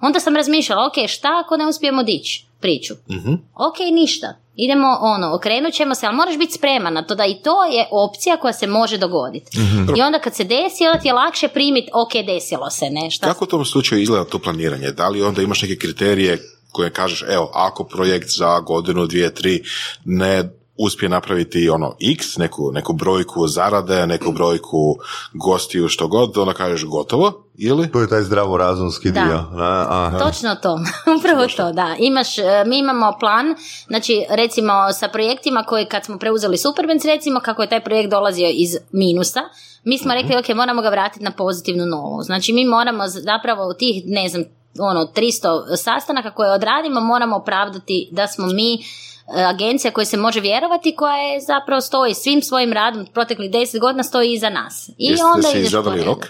onda 0.01 0.19
sam 0.19 0.35
razmišljala, 0.35 0.87
ok, 0.87 1.07
šta 1.07 1.29
ako 1.45 1.57
ne 1.57 1.67
uspijemo 1.67 2.03
dići 2.03 2.45
priču? 2.59 2.93
Mhm. 3.09 3.33
ok, 3.53 3.79
ništa, 3.91 4.42
idemo 4.55 4.97
ono, 5.01 5.35
okrenut 5.35 5.73
ćemo 5.73 5.95
se, 5.95 6.05
ali 6.05 6.15
moraš 6.15 6.37
biti 6.37 6.53
spreman 6.53 6.93
na 6.93 7.03
to 7.03 7.15
da 7.15 7.25
i 7.25 7.35
to 7.43 7.65
je 7.65 7.87
opcija 7.91 8.37
koja 8.37 8.53
se 8.53 8.67
može 8.67 8.97
dogoditi. 8.97 9.57
I 9.97 10.01
onda 10.01 10.19
kad 10.19 10.35
se 10.35 10.43
desi, 10.43 10.87
onda 10.87 10.99
ti 10.99 11.07
je 11.07 11.13
lakše 11.13 11.47
primiti, 11.47 11.89
ok, 11.93 12.25
desilo 12.25 12.69
se 12.69 12.85
nešto. 12.89 13.27
Kako 13.27 13.45
u 13.45 13.47
tom 13.47 13.65
slučaju 13.65 14.01
izgleda 14.01 14.25
to 14.25 14.39
planiranje? 14.39 14.91
Da 14.91 15.09
li 15.09 15.23
onda 15.23 15.41
imaš 15.41 15.61
neke 15.61 15.75
kriterije 15.75 16.37
koje 16.71 16.89
kažeš, 16.89 17.23
evo, 17.29 17.51
ako 17.53 17.83
projekt 17.83 18.29
za 18.29 18.59
godinu, 18.59 19.07
dvije, 19.07 19.33
tri 19.35 19.63
ne 20.05 20.62
uspije 20.77 21.09
napraviti 21.09 21.69
ono 21.69 21.95
x, 22.15 22.37
neku, 22.37 22.71
neku 22.71 22.93
brojku 22.93 23.47
zarade, 23.47 24.07
neku 24.07 24.31
brojku 24.31 24.95
gostiju, 25.33 25.87
što 25.89 26.07
god, 26.07 26.37
onda 26.37 26.53
kažeš 26.53 26.85
gotovo, 26.85 27.43
ili? 27.57 27.91
To 27.91 28.01
je 28.01 28.09
taj 28.09 28.21
zdravorazumski 28.21 29.11
Da. 29.11 29.23
dio. 29.23 29.45
A, 29.63 29.85
aha. 29.89 30.19
Točno 30.19 30.55
to, 30.55 30.79
upravo 31.19 31.47
to, 31.57 31.71
da. 31.71 31.95
Imaš, 31.99 32.37
e, 32.37 32.43
mi 32.65 32.79
imamo 32.79 33.13
plan, 33.19 33.55
znači 33.87 34.25
recimo 34.29 34.73
sa 34.93 35.07
projektima 35.07 35.63
koji 35.63 35.85
kad 35.85 36.05
smo 36.05 36.17
preuzeli 36.17 36.57
Superbands, 36.57 37.05
recimo 37.05 37.39
kako 37.39 37.61
je 37.61 37.69
taj 37.69 37.83
projekt 37.83 38.09
dolazio 38.11 38.49
iz 38.53 38.77
minusa, 38.91 39.39
mi 39.83 39.97
smo 39.97 40.13
rekli 40.13 40.37
ok, 40.37 40.49
moramo 40.55 40.81
ga 40.81 40.89
vratiti 40.89 41.23
na 41.23 41.31
pozitivnu 41.31 41.85
novu. 41.85 42.23
Znači 42.23 42.53
mi 42.53 42.65
moramo 42.65 43.07
zapravo 43.07 43.69
u 43.69 43.73
tih, 43.73 44.03
ne 44.05 44.27
znam, 44.27 44.43
ono, 44.79 44.99
300 45.15 45.75
sastanaka 45.75 46.31
koje 46.31 46.51
odradimo, 46.51 47.01
moramo 47.01 47.35
opravdati 47.35 48.09
da 48.11 48.27
smo 48.27 48.47
mi 48.47 48.83
agencija 49.27 49.91
koja 49.91 50.05
se 50.05 50.17
može 50.17 50.39
vjerovati, 50.39 50.95
koja 50.95 51.17
je 51.17 51.41
zapravo 51.41 51.81
stoji 51.81 52.13
svim 52.13 52.41
svojim 52.41 52.73
radom 52.73 53.05
proteklih 53.13 53.51
10 53.51 53.79
godina 53.79 54.03
stoji 54.03 54.33
iza 54.33 54.49
nas. 54.49 54.89
I 54.89 54.93
Jeste 54.97 55.25
onda 55.25 55.47
po 55.53 55.69
zadali 55.69 56.03
rok? 56.03 56.27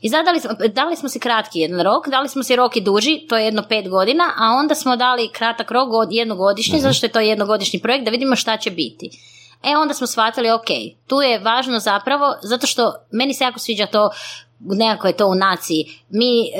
I 0.00 0.08
zadali 0.08 0.40
smo, 0.40 0.50
dali 0.68 0.96
smo 0.96 1.08
si 1.08 1.20
kratki 1.20 1.58
jedan 1.58 1.80
rok, 1.80 2.08
dali 2.08 2.28
smo 2.28 2.42
si 2.42 2.56
rok 2.56 2.76
i 2.76 2.80
duži, 2.80 3.20
to 3.28 3.36
je 3.36 3.44
jedno 3.44 3.62
pet 3.68 3.88
godina, 3.88 4.24
a 4.38 4.50
onda 4.50 4.74
smo 4.74 4.96
dali 4.96 5.28
kratak 5.32 5.70
rok 5.70 5.88
od 5.92 6.12
jednogodišnji, 6.12 6.80
zato 6.80 6.94
što 6.94 7.06
je 7.06 7.12
to 7.12 7.20
jednogodišnji 7.20 7.80
projekt, 7.80 8.04
da 8.04 8.10
vidimo 8.10 8.36
šta 8.36 8.56
će 8.56 8.70
biti. 8.70 9.10
E 9.62 9.76
onda 9.76 9.94
smo 9.94 10.06
shvatili, 10.06 10.50
ok, 10.50 10.66
tu 11.06 11.20
je 11.20 11.38
važno 11.38 11.78
zapravo, 11.78 12.34
zato 12.42 12.66
što 12.66 12.94
meni 13.10 13.34
se 13.34 13.44
jako 13.44 13.58
sviđa 13.58 13.86
to, 13.86 14.10
nekako 14.60 15.06
je 15.06 15.16
to 15.16 15.26
u 15.26 15.34
naciji, 15.34 15.84
mi 16.10 16.40
e, 16.40 16.50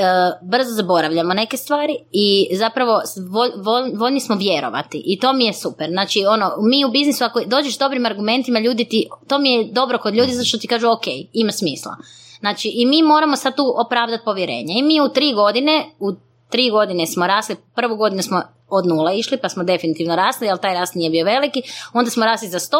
brzo 0.42 0.70
zaboravljamo 0.70 1.34
neke 1.34 1.56
stvari 1.56 1.96
i 2.12 2.48
zapravo 2.56 3.00
vol, 3.30 3.48
vol- 3.56 3.98
voljni 3.98 4.20
smo 4.20 4.36
vjerovati 4.36 5.02
i 5.06 5.18
to 5.20 5.32
mi 5.32 5.46
je 5.46 5.52
super. 5.52 5.90
Znači, 5.90 6.26
ono, 6.26 6.52
mi 6.60 6.84
u 6.84 6.88
biznisu 6.88 7.24
ako 7.24 7.40
dođeš 7.46 7.78
dobrim 7.78 8.06
argumentima, 8.06 8.58
ljudi 8.58 8.84
ti, 8.84 9.08
to 9.28 9.38
mi 9.38 9.52
je 9.52 9.64
dobro 9.72 9.98
kod 9.98 10.14
ljudi 10.14 10.32
zato 10.32 10.46
što 10.46 10.58
ti 10.58 10.68
kažu, 10.68 10.90
ok, 10.90 11.06
ima 11.32 11.52
smisla. 11.52 11.96
Znači, 12.40 12.72
i 12.74 12.86
mi 12.86 13.02
moramo 13.02 13.36
sad 13.36 13.56
tu 13.56 13.74
opravdati 13.86 14.24
povjerenje. 14.24 14.74
I 14.78 14.82
mi 14.82 15.00
u 15.00 15.08
tri 15.08 15.32
godine, 15.32 15.84
u 15.98 16.12
tri 16.48 16.70
godine 16.70 17.06
smo 17.06 17.26
rasli, 17.26 17.56
prvu 17.74 17.96
godinu 17.96 18.22
smo 18.22 18.42
od 18.68 18.86
nula 18.86 19.12
išli, 19.12 19.38
pa 19.38 19.48
smo 19.48 19.64
definitivno 19.64 20.16
rasli, 20.16 20.48
ali 20.50 20.60
taj 20.60 20.74
rast 20.74 20.94
nije 20.94 21.10
bio 21.10 21.24
veliki. 21.24 21.62
Onda 21.92 22.10
smo 22.10 22.24
rasli 22.24 22.48
za 22.48 22.58
100%, 22.58 22.70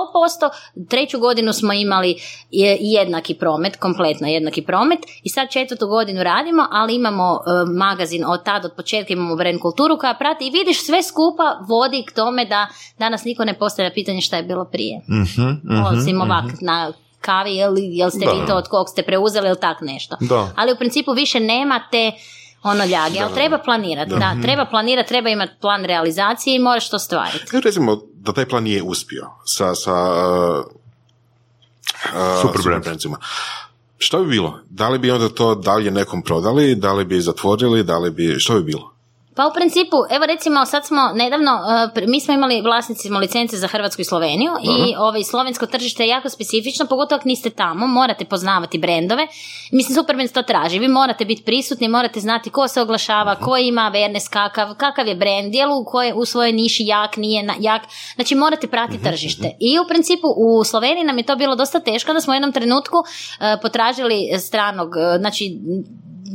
treću 0.89 1.19
godinu 1.19 1.53
smo 1.53 1.73
imali 1.73 2.17
je- 2.51 2.79
jednaki 2.81 3.35
promet, 3.35 3.77
kompletno 3.77 4.29
jednaki 4.29 4.63
promet 4.63 4.99
i 5.23 5.31
sad 5.31 5.51
četvrtu 5.51 5.87
godinu 5.87 6.23
radimo, 6.23 6.67
ali 6.73 6.95
imamo 6.95 7.35
e, 7.37 7.39
magazin 7.71 8.25
od 8.25 8.45
tad, 8.45 8.65
od 8.65 8.73
početka 8.73 9.13
imamo 9.13 9.37
brand 9.37 9.61
kulturu 9.61 9.99
koja 9.99 10.15
prati 10.15 10.47
i 10.47 10.51
vidiš 10.51 10.87
sve 10.87 11.03
skupa 11.03 11.43
vodi 11.69 12.05
k 12.05 12.15
tome 12.15 12.45
da 12.45 12.67
danas 12.99 13.25
niko 13.25 13.45
ne 13.45 13.55
postavlja 13.55 13.91
pitanje 13.91 14.21
šta 14.21 14.37
je 14.37 14.43
bilo 14.43 14.65
prije. 14.65 15.01
Mhm, 15.11 15.43
mhm, 15.43 15.83
Osim 15.85 16.21
ovak 16.21 16.45
na 16.61 16.93
kavi, 17.21 17.57
jel, 17.57 17.75
jel 17.79 18.11
ste 18.11 18.19
vi 18.27 18.41
Da. 18.41 18.47
to 18.47 18.55
od 18.55 18.69
kog 18.69 18.89
ste 18.89 19.03
preuzeli 19.03 19.49
ili 19.49 19.61
tak 19.61 19.81
nešto. 19.81 20.17
Da. 20.21 20.51
Ali 20.57 20.73
u 20.73 20.77
principu 20.77 21.13
više 21.13 21.41
nema 21.41 21.81
te 21.91 22.13
ono 22.71 22.85
ljage, 22.85 23.21
ali 23.21 23.35
treba 23.35 23.59
planirati, 23.59 24.11
da. 24.11 24.37
treba 24.43 24.65
planirati, 24.65 25.09
treba 25.09 25.29
imati 25.29 25.53
plan 25.61 25.85
realizacije 25.85 26.57
i 26.57 26.59
moraš 26.59 26.91
to 26.91 26.99
stvariti. 26.99 27.61
Recimo 27.65 28.01
da 28.15 28.33
taj 28.33 28.47
plan 28.49 28.63
nije 28.63 28.83
uspio 28.83 29.27
sa, 29.45 29.75
sa 29.75 29.93
uh, 29.93 30.65
uh, 32.15 32.43
bi 34.19 34.27
bilo? 34.27 34.59
Da 34.71 34.89
li 34.89 34.99
bi 34.99 35.11
onda 35.11 35.29
to 35.29 35.55
dalje 35.55 35.91
nekom 35.91 36.23
prodali, 36.23 36.75
da 36.75 36.93
li 36.93 37.05
bi 37.05 37.21
zatvorili, 37.21 37.83
da 37.83 37.99
li 37.99 38.11
bi, 38.11 38.37
što 38.39 38.55
bi 38.55 38.63
bilo? 38.63 38.96
Pa 39.37 39.47
u 39.47 39.55
principu, 39.55 39.97
evo 40.11 40.27
recimo 40.27 40.67
sad 40.67 40.87
smo 40.87 41.11
nedavno, 41.15 41.51
pr- 41.95 42.09
mi 42.09 42.21
smo 42.21 42.35
imali, 42.35 42.63
vlasnici 42.63 43.09
smo 43.09 43.19
licence 43.19 43.57
za 43.57 43.67
Hrvatsku 43.67 44.03
i 44.03 44.05
Sloveniju 44.05 44.53
i 44.63 44.95
ovaj, 44.99 45.25
slovensko 45.25 45.67
tržište 45.67 46.03
je 46.03 46.09
jako 46.09 46.29
specifično, 46.29 46.87
pogotovo 46.87 47.17
ako 47.19 47.29
niste 47.29 47.51
tamo, 47.51 47.87
morate 47.87 48.25
poznavati 48.25 48.79
brendove. 48.79 49.27
Mislim, 49.73 49.95
Superman 49.95 50.29
to 50.29 50.43
traži, 50.43 50.79
vi 50.79 50.89
morate 50.89 51.25
biti 51.25 51.43
prisutni, 51.43 51.89
morate 51.89 52.21
znati 52.21 52.51
ko 52.51 52.69
se 52.69 52.81
oglašava, 52.81 53.35
ko 53.35 53.57
ima 53.57 53.91
awareness 53.95 54.31
kakav, 54.31 54.75
kakav 54.75 55.07
je 55.09 55.15
brend, 55.15 55.55
je 55.55 55.67
li 55.67 55.73
u, 55.73 55.85
koje, 55.85 56.15
u 56.15 56.25
svojoj 56.25 56.53
niši 56.53 56.83
jak, 56.87 57.17
nije 57.17 57.43
na- 57.43 57.57
jak, 57.61 57.83
znači 58.15 58.35
morate 58.35 58.67
pratiti 58.67 59.05
tržište. 59.05 59.51
I 59.61 59.79
u 59.79 59.89
principu 59.89 60.27
u 60.37 60.65
Sloveniji 60.65 61.05
nam 61.05 61.19
je 61.19 61.25
to 61.27 61.37
bilo 61.37 61.57
dosta 61.57 61.81
teško, 61.81 62.13
da 62.13 62.21
smo 62.21 62.31
u 62.31 62.35
jednom 62.35 62.53
trenutku 62.53 62.97
uh, 62.97 63.05
potražili 63.63 64.29
stranog, 64.39 64.89
uh, 64.89 65.21
znači 65.21 65.59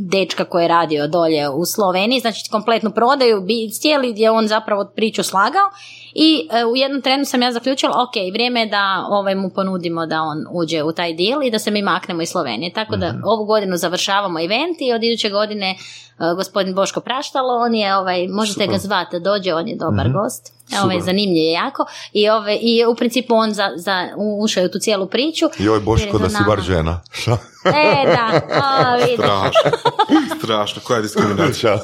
dečka 0.09 0.45
koji 0.45 0.63
je 0.63 0.67
radio 0.67 1.07
dolje 1.07 1.49
u 1.49 1.65
Sloveniji, 1.65 2.19
znači 2.19 2.49
kompletnu 2.51 2.91
prodaju, 2.91 3.45
cijeli 3.79 4.13
je 4.17 4.31
on 4.31 4.47
zapravo 4.47 4.91
priču 4.95 5.23
slagao 5.23 5.69
i 6.13 6.47
e, 6.51 6.65
u 6.65 6.75
jednom 6.75 7.01
trenu 7.01 7.25
sam 7.25 7.41
ja 7.41 7.51
zaključila, 7.51 8.03
ok, 8.03 8.33
vrijeme 8.33 8.59
je 8.59 8.65
da 8.65 9.05
ovaj, 9.09 9.35
mu 9.35 9.49
ponudimo 9.49 10.05
da 10.05 10.21
on 10.21 10.37
uđe 10.51 10.83
u 10.83 10.91
taj 10.91 11.13
deal 11.13 11.43
i 11.43 11.51
da 11.51 11.59
se 11.59 11.71
mi 11.71 11.81
maknemo 11.81 12.21
iz 12.21 12.29
Slovenije. 12.29 12.73
Tako 12.73 12.95
da 12.95 13.13
ovu 13.23 13.45
godinu 13.45 13.77
završavamo 13.77 14.39
event 14.39 14.77
i 14.79 14.93
od 14.93 15.03
iduće 15.03 15.29
godine 15.29 15.69
e, 15.69 15.75
gospodin 16.35 16.75
Boško 16.75 17.01
Praštalo, 17.01 17.53
on 17.53 17.75
je, 17.75 17.95
ovaj, 17.95 18.27
možete 18.27 18.67
ga 18.67 18.77
zvati 18.77 19.19
dođe, 19.19 19.53
on 19.53 19.67
je 19.67 19.75
dobar 19.75 20.09
gost. 20.09 20.61
Ovaj, 20.83 20.95
Super. 20.95 21.05
zanimljiv 21.05 21.43
je 21.43 21.51
jako 21.51 21.85
i, 22.13 22.29
ove, 22.29 22.55
i 22.61 22.85
u 22.85 22.95
principu 22.95 23.35
on 23.35 23.53
za, 23.53 23.69
za, 23.75 24.07
ušao 24.17 24.61
je 24.61 24.67
u 24.67 24.71
tu 24.71 24.79
cijelu 24.79 25.07
priču. 25.07 25.45
Joj, 25.59 25.79
Boško, 25.79 26.17
je 26.17 26.21
da 26.21 26.29
si 26.29 26.43
bar 26.47 26.61
žena. 26.61 27.01
E, 27.65 28.15
da, 28.15 28.41
vidi. 29.05 29.17
Strašno. 29.21 29.71
Strašno. 30.43 30.81
Koja 30.83 30.97
je 30.97 31.01
diskriminacija? 31.01 31.71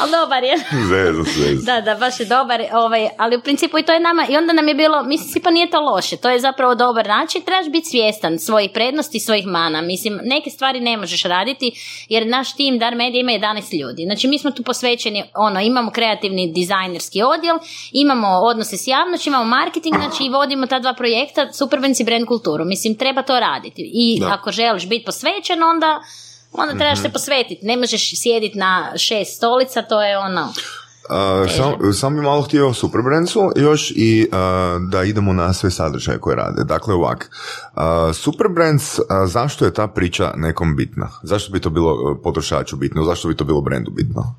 Ali 0.00 0.10
dobar 0.10 0.42
je. 0.44 0.56
Zezu, 0.88 1.22
zezu. 1.22 1.64
Da, 1.64 1.80
da, 1.80 1.94
baš 1.94 2.20
je 2.20 2.26
dobar, 2.26 2.60
ovaj, 2.72 3.08
ali 3.18 3.36
u 3.36 3.40
principu 3.40 3.78
i 3.78 3.82
to 3.82 3.92
je 3.92 4.00
nama, 4.00 4.26
i 4.30 4.36
onda 4.36 4.52
nam 4.52 4.68
je 4.68 4.74
bilo, 4.74 5.02
mislim, 5.02 5.28
si 5.28 5.40
pa 5.40 5.50
nije 5.50 5.70
to 5.70 5.80
loše, 5.80 6.16
to 6.16 6.30
je 6.30 6.40
zapravo 6.40 6.74
dobar 6.74 7.06
način, 7.08 7.42
trebaš 7.42 7.72
biti 7.72 7.88
svjestan 7.88 8.38
svojih 8.38 8.70
prednosti 8.74 9.16
i 9.16 9.20
svojih 9.20 9.46
mana, 9.46 9.80
mislim, 9.80 10.20
neke 10.22 10.50
stvari 10.50 10.80
ne 10.80 10.96
možeš 10.96 11.22
raditi, 11.22 11.72
jer 12.08 12.26
naš 12.26 12.56
tim 12.56 12.78
Dar 12.78 12.94
Media 12.94 13.20
ima 13.20 13.32
11 13.32 13.80
ljudi, 13.80 14.04
znači 14.04 14.28
mi 14.28 14.38
smo 14.38 14.50
tu 14.50 14.62
posvećeni, 14.62 15.24
ono, 15.34 15.60
imamo 15.60 15.90
kreativni 15.90 16.52
dizajnerski 16.52 17.22
odjel, 17.22 17.58
imamo 17.92 18.28
odnose 18.28 18.76
s 18.76 18.86
javnošću, 18.86 19.30
imamo 19.30 19.44
marketing, 19.44 19.96
znači 19.96 20.24
i 20.24 20.28
vodimo 20.28 20.66
ta 20.66 20.78
dva 20.78 20.94
projekta, 20.94 21.52
Superbands 21.52 22.00
i 22.00 22.04
brand 22.04 22.26
kulturu, 22.26 22.64
mislim, 22.64 22.94
treba 22.94 23.22
to 23.22 23.40
raditi. 23.40 23.90
I 23.94 24.20
Da. 24.20 24.34
ako 24.34 24.52
želiš 24.52 24.88
biti 24.88 25.04
posvećen, 25.04 25.62
onda 25.62 26.00
onda 26.54 26.74
trebaš 26.78 27.02
se 27.02 27.08
posvetiti, 27.08 27.66
ne 27.66 27.76
možeš 27.76 28.20
sjediti 28.22 28.58
na 28.58 28.92
šest 28.96 29.36
stolica, 29.36 29.82
to 29.82 30.02
je 30.02 30.18
ono... 30.18 30.52
Uh, 31.10 31.50
sam, 31.50 31.92
sam 31.92 32.14
bi 32.14 32.20
malo 32.20 32.42
htio 32.42 32.68
o 32.68 32.74
Superbrandsu 32.74 33.52
još 33.56 33.92
i 33.96 34.28
uh, 34.32 34.38
da 34.90 35.02
idemo 35.02 35.32
na 35.32 35.52
sve 35.52 35.70
sadržaje 35.70 36.18
koje 36.18 36.36
rade. 36.36 36.64
Dakle, 36.64 36.94
ovak, 36.94 37.30
uh, 37.76 37.82
Superbrands, 38.14 38.98
uh, 38.98 39.04
zašto 39.26 39.64
je 39.64 39.74
ta 39.74 39.86
priča 39.86 40.32
nekom 40.36 40.76
bitna? 40.76 41.10
Zašto 41.22 41.52
bi 41.52 41.60
to 41.60 41.70
bilo 41.70 41.92
uh, 41.92 42.16
potrošaču 42.22 42.76
bitno? 42.76 43.04
Zašto 43.04 43.28
bi 43.28 43.36
to 43.36 43.44
bilo 43.44 43.60
brendu 43.60 43.90
bitno? 43.90 44.34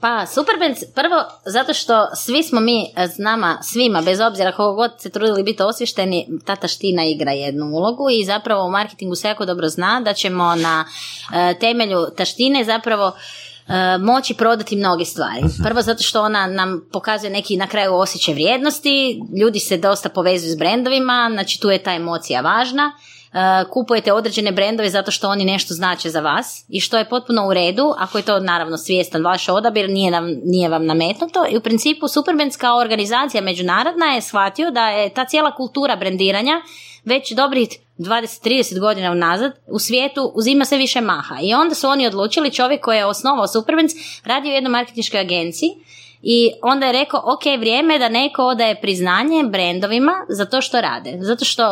Pa, 0.00 0.26
Superbands, 0.26 0.84
prvo, 0.94 1.24
zato 1.46 1.74
što 1.74 2.06
svi 2.16 2.42
smo 2.42 2.60
mi, 2.60 2.92
e, 2.96 3.08
s 3.08 3.18
nama, 3.18 3.58
svima, 3.62 4.02
bez 4.02 4.20
obzira 4.20 4.52
koliko 4.52 4.74
god 4.74 4.90
se 4.98 5.10
trudili 5.10 5.42
biti 5.42 5.62
osvješteni, 5.62 6.28
ta 6.44 6.56
taština 6.56 7.04
igra 7.04 7.32
jednu 7.32 7.66
ulogu 7.66 8.10
i 8.10 8.24
zapravo 8.24 8.66
u 8.66 8.70
marketingu 8.70 9.14
se 9.14 9.28
jako 9.28 9.44
dobro 9.44 9.68
zna 9.68 10.00
da 10.04 10.12
ćemo 10.12 10.54
na 10.54 10.84
e, 11.34 11.58
temelju 11.58 12.06
taštine 12.16 12.64
zapravo 12.64 13.06
e, 13.06 13.12
moći 14.00 14.34
prodati 14.34 14.76
mnoge 14.76 15.04
stvari. 15.04 15.42
Prvo 15.62 15.82
zato 15.82 16.02
što 16.02 16.22
ona 16.22 16.46
nam 16.46 16.88
pokazuje 16.92 17.30
neki 17.30 17.56
na 17.56 17.66
kraju 17.66 17.94
osjećaj 17.94 18.34
vrijednosti, 18.34 19.20
ljudi 19.40 19.60
se 19.60 19.76
dosta 19.76 20.08
povezuju 20.08 20.52
s 20.52 20.56
brendovima, 20.56 21.30
znači 21.32 21.60
tu 21.60 21.70
je 21.70 21.82
ta 21.82 21.92
emocija 21.94 22.40
važna. 22.40 22.92
E, 23.32 23.64
kupujete 23.70 24.12
određene 24.12 24.52
brendove 24.52 24.90
zato 24.90 25.10
što 25.10 25.28
oni 25.28 25.44
nešto 25.44 25.74
znače 25.74 26.10
za 26.10 26.20
vas 26.20 26.64
i 26.68 26.80
što 26.80 26.98
je 26.98 27.08
potpuno 27.08 27.48
u 27.48 27.54
redu, 27.54 27.94
ako 27.98 28.18
je 28.18 28.24
to 28.24 28.40
naravno 28.40 28.78
svjestan 28.78 29.24
vaš 29.24 29.48
odabir, 29.48 29.90
nije, 29.90 30.10
nam, 30.10 30.26
nije 30.44 30.68
vam 30.68 30.86
nametnuto. 30.86 31.46
I 31.50 31.56
u 31.56 31.60
principu 31.60 32.08
Superbands 32.08 32.56
kao 32.56 32.78
organizacija 32.78 33.42
međunarodna 33.42 34.06
je 34.06 34.22
shvatio 34.22 34.70
da 34.70 34.88
je 34.88 35.14
ta 35.14 35.24
cijela 35.24 35.54
kultura 35.54 35.96
brendiranja 35.96 36.62
već 37.04 37.32
dobrih 37.32 37.68
20-30 37.98 38.80
godina 38.80 39.10
unazad 39.10 39.52
u 39.66 39.78
svijetu 39.78 40.32
uzima 40.34 40.64
sve 40.64 40.78
više 40.78 41.00
maha. 41.00 41.36
I 41.42 41.54
onda 41.54 41.74
su 41.74 41.88
oni 41.88 42.06
odlučili, 42.06 42.52
čovjek 42.52 42.84
koji 42.84 42.96
je 42.96 43.06
osnovao 43.06 43.46
Superbands 43.46 43.94
radi 44.24 44.48
u 44.48 44.52
jednoj 44.52 44.70
marketinškoj 44.70 45.20
agenciji 45.20 45.70
i 46.22 46.50
onda 46.62 46.86
je 46.86 46.92
rekao, 46.92 47.20
ok, 47.24 47.58
vrijeme 47.58 47.94
je 47.94 47.98
da 47.98 48.08
neko 48.08 48.42
odaje 48.42 48.80
priznanje 48.80 49.44
brendovima 49.44 50.12
za 50.28 50.44
to 50.44 50.60
što 50.60 50.80
rade. 50.80 51.18
Zato 51.20 51.44
što 51.44 51.64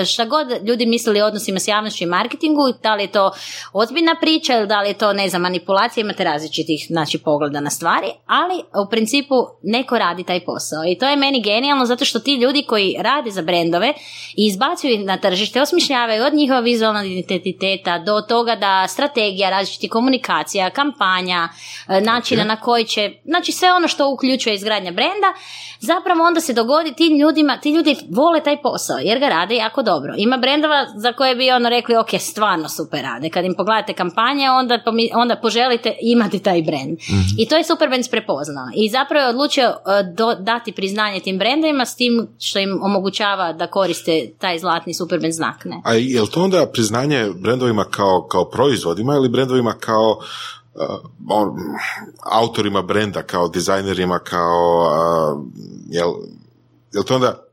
e, 0.00 0.04
šta 0.04 0.24
god 0.24 0.46
ljudi 0.66 0.86
mislili 0.86 1.20
o 1.20 1.26
odnosima 1.26 1.60
s 1.60 1.68
javnošću 1.68 2.04
i 2.04 2.06
marketingu, 2.06 2.62
da 2.82 2.94
li 2.94 3.02
je 3.02 3.12
to 3.12 3.32
ozbiljna 3.72 4.14
priča 4.20 4.58
ili 4.58 4.66
da 4.66 4.80
li 4.80 4.88
je 4.88 4.94
to, 4.94 5.12
ne 5.12 5.28
znam, 5.28 5.42
manipulacija, 5.42 6.02
imate 6.02 6.24
različitih 6.24 6.86
znači, 6.88 7.18
pogleda 7.18 7.60
na 7.60 7.70
stvari, 7.70 8.06
ali 8.26 8.54
u 8.86 8.90
principu 8.90 9.34
neko 9.62 9.98
radi 9.98 10.24
taj 10.24 10.44
posao. 10.44 10.84
I 10.88 10.98
to 10.98 11.08
je 11.08 11.16
meni 11.16 11.42
genijalno 11.42 11.86
zato 11.86 12.04
što 12.04 12.18
ti 12.18 12.34
ljudi 12.34 12.62
koji 12.62 12.96
rade 12.98 13.30
za 13.30 13.42
brendove 13.42 13.94
i 14.36 14.46
izbacuju 14.46 14.92
ih 14.92 15.04
na 15.04 15.16
tržište, 15.16 15.62
osmišljavaju 15.62 16.24
od 16.24 16.34
njihova 16.34 16.60
vizualnog 16.60 17.06
identiteta 17.06 17.98
do 17.98 18.20
toga 18.20 18.56
da 18.56 18.88
strategija 18.88 19.50
različitih 19.50 19.90
komunikacija, 19.90 20.70
kampanja, 20.70 21.48
e, 21.88 22.00
načina 22.00 22.44
na 22.44 22.56
koji 22.60 22.84
će, 22.84 23.12
znači 23.24 23.52
sve 23.52 23.72
ono 23.72 23.83
što 23.88 24.10
uključuje 24.10 24.54
izgradnja 24.54 24.92
brenda, 24.92 25.28
zapravo 25.80 26.24
onda 26.24 26.40
se 26.40 26.52
dogodi 26.52 26.92
tim 26.92 27.18
ljudima, 27.18 27.58
ti 27.60 27.70
ljudi 27.70 27.96
vole 28.10 28.42
taj 28.42 28.62
posao 28.62 28.98
jer 28.98 29.18
ga 29.18 29.28
rade 29.28 29.54
jako 29.54 29.82
dobro. 29.82 30.14
Ima 30.16 30.36
brendova 30.36 30.86
za 30.96 31.12
koje 31.12 31.34
bi 31.36 31.50
ono 31.50 31.68
rekli, 31.68 31.96
ok, 31.96 32.08
stvarno 32.20 32.68
super 32.68 33.02
rade. 33.02 33.30
Kad 33.30 33.44
im 33.44 33.54
pogledate 33.56 33.92
kampanje, 33.92 34.50
onda, 34.50 34.78
onda 35.14 35.36
poželite 35.36 35.96
imati 36.00 36.38
taj 36.38 36.62
brend. 36.62 36.98
I 37.38 37.48
to 37.48 37.56
je 37.56 37.64
Superbands 37.64 38.08
prepoznao. 38.08 38.66
I 38.76 38.88
zapravo 38.88 39.22
je 39.24 39.30
odlučio 39.30 39.64
e, 39.64 39.74
do- 40.16 40.34
dati 40.34 40.72
priznanje 40.72 41.20
tim 41.20 41.38
brendovima 41.38 41.84
s 41.84 41.96
tim 41.96 42.28
što 42.40 42.58
im 42.58 42.80
omogućava 42.82 43.52
da 43.52 43.66
koriste 43.66 44.30
taj 44.38 44.58
zlatni 44.58 44.94
Superbands 44.94 45.36
znak. 45.36 45.64
Ne? 45.64 45.80
A 45.84 45.94
je 45.94 46.20
li 46.22 46.30
to 46.30 46.42
onda 46.42 46.66
priznanje 46.72 47.30
brendovima 47.36 47.84
kao, 47.84 48.26
kao 48.30 48.44
proizvodima 48.50 49.14
ili 49.14 49.28
brendovima 49.28 49.72
kao 49.80 50.20
on, 51.28 51.56
autorima 52.22 52.82
brenda, 52.82 53.22
kao 53.22 53.48
dizajnerima, 53.48 54.18
kao 54.18 54.88
uh, 55.36 55.42
jel, 55.90 56.12
jel 56.92 57.04
to 57.04 57.14
onda 57.14 57.44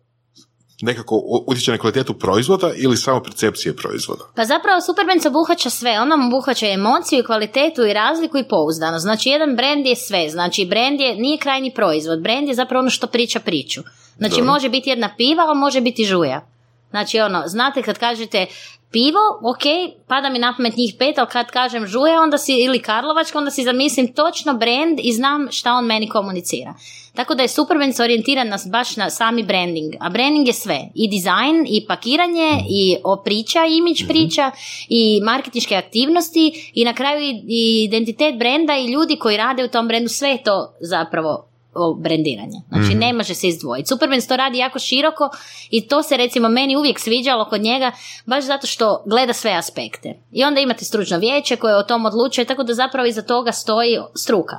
nekako 0.82 1.22
utječe 1.48 1.72
na 1.72 1.78
kvalitetu 1.78 2.14
proizvoda 2.14 2.72
ili 2.76 2.98
samo 2.98 3.24
percepcije 3.24 3.76
proizvoda? 3.76 4.24
Pa 4.36 4.46
zapravo 4.46 4.82
Superbands 4.82 5.26
obuhvaća 5.26 5.70
sve, 5.70 6.00
on 6.02 6.12
obuhvaća 6.28 6.68
emociju 6.68 7.20
i 7.20 7.26
kvalitetu 7.26 7.86
i 7.86 7.94
razliku 7.94 8.38
i 8.38 8.48
pouzdanost. 8.48 9.04
Znači 9.04 9.30
jedan 9.30 9.56
brand 9.56 9.86
je 9.86 9.96
sve, 9.96 10.30
znači 10.30 10.66
brand 10.66 11.00
je, 11.00 11.16
nije 11.16 11.38
krajnji 11.38 11.74
proizvod, 11.74 12.22
brand 12.22 12.48
je 12.48 12.56
zapravo 12.56 12.80
ono 12.80 12.90
što 12.90 13.08
priča 13.08 13.40
priču. 13.40 13.82
Znači 14.18 14.42
može 14.42 14.70
biti 14.70 14.90
jedna 14.90 15.10
piva, 15.18 15.44
ali 15.44 15.60
može 15.60 15.82
biti 15.82 16.06
žuja. 16.06 16.42
Znači 16.90 17.20
ono, 17.20 17.44
znate 17.46 17.82
kad 17.82 17.98
kažete 17.98 18.46
pivo, 18.92 19.20
ok, 19.42 19.64
pada 20.08 20.30
mi 20.30 20.40
na 20.40 20.54
pamet 20.58 20.78
njih 20.78 20.96
pet, 21.00 21.18
ali 21.18 21.28
kad 21.32 21.52
kažem 21.52 21.88
žuja 21.88 22.22
onda 22.22 22.38
si, 22.38 22.54
ili 22.54 22.82
karlovačka, 22.82 23.38
onda 23.38 23.52
si 23.52 23.64
zamislim 23.64 24.14
točno 24.14 24.54
brand 24.54 25.00
i 25.04 25.14
znam 25.14 25.48
šta 25.52 25.74
on 25.74 25.86
meni 25.86 26.10
komunicira. 26.10 26.74
Tako 27.16 27.36
da 27.36 27.42
je 27.42 27.48
Superbands 27.48 28.00
orijentiran 28.00 28.48
na, 28.48 28.58
baš 28.72 28.98
na 28.98 29.10
sami 29.10 29.44
branding, 29.44 29.94
a 30.00 30.10
branding 30.10 30.48
je 30.48 30.54
sve, 30.54 30.80
i 30.96 31.08
dizajn, 31.08 31.66
i 31.68 31.86
pakiranje, 31.88 32.58
i 32.70 32.98
o 33.04 33.22
priča, 33.26 33.60
imidž 33.66 34.04
priča, 34.08 34.52
i 34.90 35.22
marketinške 35.24 35.76
aktivnosti, 35.76 36.72
i 36.74 36.86
na 36.86 36.94
kraju 36.94 37.22
i, 37.22 37.84
identitet 37.84 38.36
brenda 38.40 38.78
i 38.78 38.92
ljudi 38.92 39.16
koji 39.16 39.38
rade 39.38 39.64
u 39.64 39.68
tom 39.68 39.88
brendu, 39.88 40.10
sve 40.10 40.30
je 40.30 40.44
to 40.44 40.74
zapravo 40.82 41.51
brendiranje. 41.98 42.62
Znači 42.70 42.96
ne 42.96 43.14
može 43.14 43.36
se 43.36 43.48
izdvojiti. 43.48 43.88
Superman 43.88 44.22
to 44.22 44.36
radi 44.36 44.58
jako 44.58 44.80
široko 44.80 45.30
i 45.70 45.88
to 45.88 46.04
se 46.04 46.18
recimo 46.18 46.50
meni 46.50 46.76
uvijek 46.76 47.00
sviđalo 47.00 47.46
kod 47.46 47.62
njega 47.62 47.92
baš 48.26 48.44
zato 48.44 48.68
što 48.68 49.04
gleda 49.06 49.34
sve 49.34 49.52
aspekte. 49.52 50.20
I 50.32 50.44
onda 50.44 50.60
imate 50.60 50.86
stručno 50.86 51.18
vijeće 51.18 51.56
koje 51.56 51.78
o 51.78 51.84
tom 51.84 52.06
odlučuje, 52.06 52.46
tako 52.46 52.64
da 52.64 52.74
zapravo 52.74 53.08
iza 53.08 53.22
toga 53.22 53.52
stoji 53.52 53.98
struka. 54.16 54.58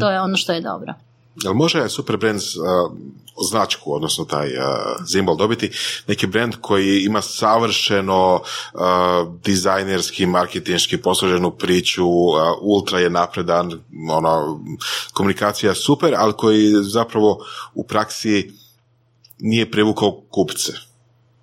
To 0.00 0.10
je 0.10 0.20
ono 0.20 0.36
što 0.36 0.52
je 0.52 0.60
dobro. 0.60 0.94
Jel 1.36 1.54
može 1.54 1.88
Superbrands 1.88 2.56
uh, 2.56 2.62
značku, 3.50 3.94
odnosno 3.94 4.24
taj 4.24 4.46
uh, 4.46 4.64
zimbol 5.06 5.36
dobiti 5.36 5.70
neki 6.06 6.26
brand 6.26 6.54
koji 6.60 7.00
ima 7.00 7.22
savršeno 7.22 8.34
uh, 8.34 8.80
dizajnerski, 9.44 10.26
marketinški 10.26 10.96
posloženu 10.96 11.50
priču, 11.50 12.06
uh, 12.06 12.36
ultra 12.60 12.98
je 12.98 13.10
napredan, 13.10 13.72
ono, 14.10 14.60
komunikacija 15.12 15.74
super, 15.74 16.14
ali 16.16 16.32
koji 16.32 16.72
zapravo 16.82 17.38
u 17.74 17.84
praksi 17.84 18.52
nije 19.38 19.70
privukao 19.70 20.22
kupce. 20.30 20.72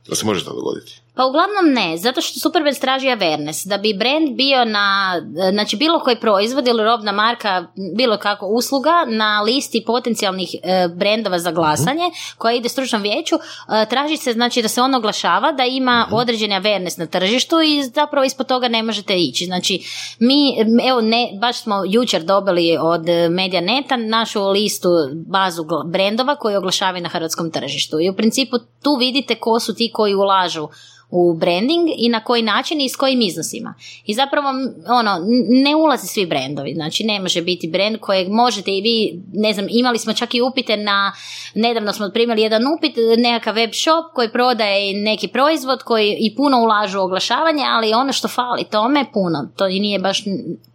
Da 0.08 0.16
se 0.16 0.26
može 0.26 0.46
to 0.46 0.54
dogoditi? 0.54 0.99
Pa 1.20 1.26
uglavnom 1.26 1.74
ne, 1.74 1.98
zato 1.98 2.22
što 2.22 2.40
Superbrands 2.40 2.80
traži 2.80 3.08
awareness. 3.08 3.68
Da 3.68 3.78
bi 3.78 3.94
brand 3.94 4.30
bio 4.36 4.66
na, 4.66 5.16
znači 5.52 5.78
bilo 5.78 6.00
koji 6.00 6.16
proizvod 6.16 6.68
ili 6.68 6.84
robna 6.84 7.12
marka, 7.12 7.66
bilo 7.96 8.18
kako 8.18 8.46
usluga, 8.46 8.92
na 9.08 9.42
listi 9.42 9.84
potencijalnih 9.88 10.56
e, 10.64 10.88
brendova 10.96 11.40
za 11.40 11.52
glasanje, 11.52 12.04
koja 12.38 12.54
ide 12.54 12.70
stručnom 12.70 13.02
vijeću, 13.02 13.36
e, 13.36 13.86
traži 13.90 14.18
se 14.18 14.34
znači 14.34 14.62
da 14.62 14.68
se 14.68 14.82
on 14.82 14.96
oglašava, 14.96 15.52
da 15.52 15.66
ima 15.66 16.08
određeni 16.12 16.56
awareness 16.56 17.00
na 17.00 17.06
tržištu 17.06 17.62
i 17.62 17.84
zapravo 17.84 18.26
ispod 18.26 18.48
toga 18.48 18.68
ne 18.68 18.84
možete 18.84 19.18
ići. 19.18 19.46
Znači 19.46 19.80
mi, 20.20 20.56
evo 20.90 21.02
ne, 21.02 21.30
baš 21.42 21.62
smo 21.62 21.84
jučer 21.88 22.24
dobili 22.24 22.78
od 22.82 23.06
Medianeta 23.30 23.98
našu 23.98 24.50
listu, 24.50 24.90
bazu 25.14 25.64
brendova 25.86 26.36
koji 26.36 26.56
oglašavaju 26.56 27.04
na 27.04 27.10
hrvatskom 27.10 27.52
tržištu. 27.52 28.00
I 28.00 28.10
u 28.10 28.16
principu 28.16 28.58
tu 28.84 28.96
vidite 29.00 29.36
ko 29.36 29.60
su 29.60 29.76
ti 29.76 29.92
koji 29.94 30.16
ulažu 30.16 30.68
u 31.12 31.34
branding 31.34 31.90
i 31.98 32.10
na 32.10 32.24
koji 32.24 32.42
način 32.42 32.82
i 32.82 32.90
s 32.90 32.96
kojim 32.96 33.22
iznosima. 33.22 33.74
I 34.06 34.14
zapravo 34.14 34.48
ono, 34.88 35.26
ne 35.50 35.76
ulaze 35.76 36.08
svi 36.08 36.26
brendovi, 36.26 36.74
znači 36.74 37.04
ne 37.04 37.20
može 37.20 37.42
biti 37.42 37.68
brend 37.68 37.98
kojeg 38.00 38.30
možete 38.30 38.72
i 38.72 38.82
vi, 38.82 39.22
ne 39.34 39.54
znam, 39.54 39.68
imali 39.70 39.98
smo 39.98 40.14
čak 40.14 40.36
i 40.36 40.42
upite 40.42 40.78
na, 40.78 41.14
nedavno 41.56 41.94
smo 41.94 42.10
primili 42.14 42.42
jedan 42.42 42.64
upit, 42.78 42.96
nekakav 43.18 43.56
web 43.56 43.70
shop 43.74 44.14
koji 44.14 44.30
prodaje 44.30 44.94
neki 44.94 45.28
proizvod 45.28 45.84
koji 45.84 46.18
i 46.20 46.36
puno 46.36 46.58
ulažu 46.64 47.00
u 47.00 47.04
oglašavanje, 47.04 47.64
ali 47.68 47.94
ono 47.94 48.14
što 48.14 48.28
fali 48.28 48.64
tome 48.64 49.06
puno, 49.14 49.50
to 49.58 49.68
i 49.68 49.80
nije 49.80 50.00
baš 50.00 50.24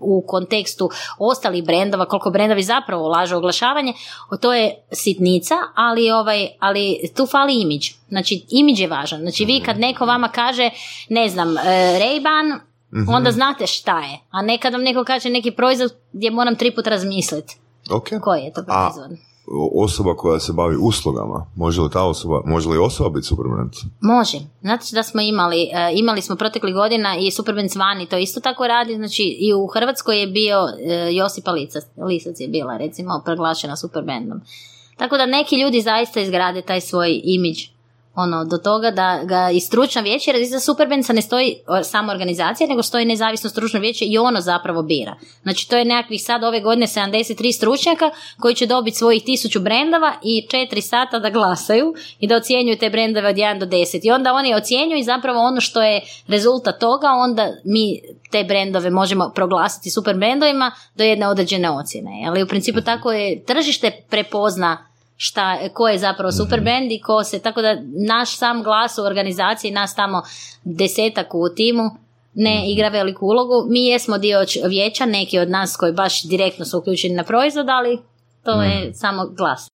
u 0.01 0.25
kontekstu 0.27 0.90
ostalih 1.18 1.64
brendova, 1.64 2.05
koliko 2.05 2.31
brendovi 2.31 2.62
zapravo 2.62 3.07
ulažu 3.07 3.35
u 3.35 3.38
oglašavanje, 3.38 3.92
to 4.40 4.55
je 4.55 4.75
sitnica, 4.92 5.55
ali, 5.75 6.11
ovaj, 6.11 6.49
ali 6.59 6.99
tu 7.16 7.27
fali 7.27 7.61
imidž. 7.61 7.90
Znači, 8.08 8.44
imidž 8.50 8.80
je 8.80 8.88
važan. 8.88 9.20
Znači, 9.20 9.44
vi 9.44 9.60
kad 9.60 9.78
neko 9.78 10.06
vama 10.06 10.28
kaže, 10.28 10.70
ne 11.08 11.28
znam, 11.28 11.58
e, 11.58 11.60
Ray-Ban, 12.00 12.58
onda 13.08 13.30
znate 13.30 13.66
šta 13.66 14.00
je. 14.00 14.18
A 14.30 14.42
ne 14.42 14.58
kad 14.58 14.72
vam 14.72 14.82
neko 14.82 15.04
kaže 15.04 15.30
neki 15.30 15.50
proizvod 15.50 15.90
gdje 16.12 16.30
moram 16.30 16.56
tri 16.56 16.70
put 16.70 16.86
razmisliti 16.86 17.56
Ok. 17.90 18.08
koji 18.22 18.42
je 18.42 18.52
to 18.52 18.60
A 18.60 18.90
proizvod. 18.90 19.18
osoba 19.74 20.14
koja 20.14 20.40
se 20.40 20.52
bavi 20.52 20.76
uslugama, 20.80 21.46
može 21.56 21.80
li 21.80 21.90
ta 21.90 22.02
osoba, 22.02 22.42
može 22.46 22.68
li 22.68 22.78
osoba 22.78 23.10
biti 23.10 23.26
superbrand? 23.26 23.72
Može. 24.00 24.38
Znate 24.60 24.84
da 24.92 25.02
smo 25.02 25.20
imali, 25.20 25.62
e, 25.62 25.90
imali 25.94 26.22
smo 26.22 26.36
proteklih 26.36 26.74
godina 26.74 27.16
i 27.16 27.30
Superbands 27.30 27.76
vani 27.76 28.06
to 28.06 28.18
isto 28.18 28.40
tako 28.40 28.66
radi, 28.66 28.94
znači 28.94 29.22
i 29.38 29.54
u 29.54 29.66
Hrvatskoj 29.66 30.20
je 30.20 30.26
bio 30.26 30.58
e, 30.80 31.08
Josipa 31.12 31.50
Lisac, 31.50 31.84
Lisac 31.98 32.40
je 32.40 32.48
bila 32.48 32.76
recimo 32.76 33.22
proglašena 33.24 33.76
Superbandom. 33.76 34.40
Tako 34.96 35.16
da 35.16 35.26
neki 35.26 35.56
ljudi 35.56 35.80
zaista 35.80 36.20
izgrade 36.20 36.62
taj 36.62 36.80
svoj 36.80 37.20
imidž 37.24 37.73
ono, 38.16 38.44
do 38.44 38.59
toga 38.59 38.90
da 38.90 39.20
ga 39.24 39.50
i 39.50 39.61
stručno 39.61 40.03
vijeće, 40.03 40.31
jer 40.31 40.42
iza 40.42 40.61
Superbandsa 40.61 41.12
ne 41.12 41.22
stoji 41.22 41.57
samo 41.83 42.12
organizacija, 42.12 42.68
nego 42.68 42.83
stoji 42.83 43.05
nezavisno 43.05 43.50
stručno 43.50 43.81
vijeće 43.81 44.05
i 44.05 44.18
ono 44.18 44.40
zapravo 44.40 44.83
bira. 44.83 45.16
Znači, 45.42 45.68
to 45.68 45.77
je 45.77 45.85
nekakvih 45.85 46.22
sad 46.24 46.44
ove 46.44 46.61
godine 46.61 46.87
73 46.87 47.53
stručnjaka 47.53 48.11
koji 48.40 48.55
će 48.55 48.66
dobiti 48.66 48.96
svojih 48.96 49.24
tisuću 49.24 49.61
brendova 49.61 50.14
i 50.22 50.46
4 50.50 50.81
sata 50.81 51.18
da 51.18 51.31
glasaju 51.31 51.94
i 52.20 52.27
da 52.27 52.37
ocjenjuju 52.37 52.79
te 52.79 52.90
brendove 52.90 53.29
od 53.29 53.37
1 53.37 53.59
do 53.59 53.66
10. 53.66 54.00
I 54.03 54.11
onda 54.11 54.33
oni 54.33 54.55
ocjenjuju 54.55 54.98
i 54.98 55.05
zapravo 55.05 55.40
ono 55.40 55.61
što 55.61 55.83
je 55.83 56.00
rezultat 56.27 56.81
toga, 56.81 57.07
onda 57.07 57.48
mi 57.64 58.00
te 58.31 58.44
brendove 58.44 58.90
možemo 58.90 59.33
proglasiti 59.35 59.90
super 59.90 60.16
brendovima 60.16 60.72
do 60.94 61.05
jedne 61.05 61.29
određene 61.29 61.70
ocjene. 61.70 62.24
Ali 62.29 62.42
u 62.42 62.46
principu 62.46 62.81
tako 62.81 63.12
je, 63.12 63.44
tržište 63.44 63.90
prepozna 64.11 64.93
šta, 65.16 65.59
ko 65.74 65.88
je 65.88 65.98
zapravo 65.98 66.33
super 66.33 66.61
brand 66.61 66.92
i 66.92 67.00
ko 67.00 67.24
se, 67.24 67.38
tako 67.38 67.62
da 67.62 67.77
naš 68.09 68.37
sam 68.37 68.62
glas 68.62 68.98
u 68.98 69.03
organizaciji, 69.03 69.70
nas 69.70 69.94
tamo 69.94 70.22
desetak 70.64 71.35
u 71.35 71.48
timu, 71.57 71.83
ne 72.35 72.72
igra 72.72 72.88
veliku 72.88 73.27
ulogu. 73.27 73.70
Mi 73.70 73.87
jesmo 73.87 74.18
dio 74.18 74.38
vijeća, 74.68 75.07
neki 75.07 75.38
od 75.38 75.50
nas 75.50 75.77
koji 75.77 75.92
baš 75.92 76.22
direktno 76.22 76.64
su 76.64 76.79
uključeni 76.79 77.14
na 77.14 77.24
proizvod, 77.24 77.68
ali 77.68 77.98
to 78.44 78.62
je 78.62 78.94
samo 78.94 79.27
glas. 79.27 79.68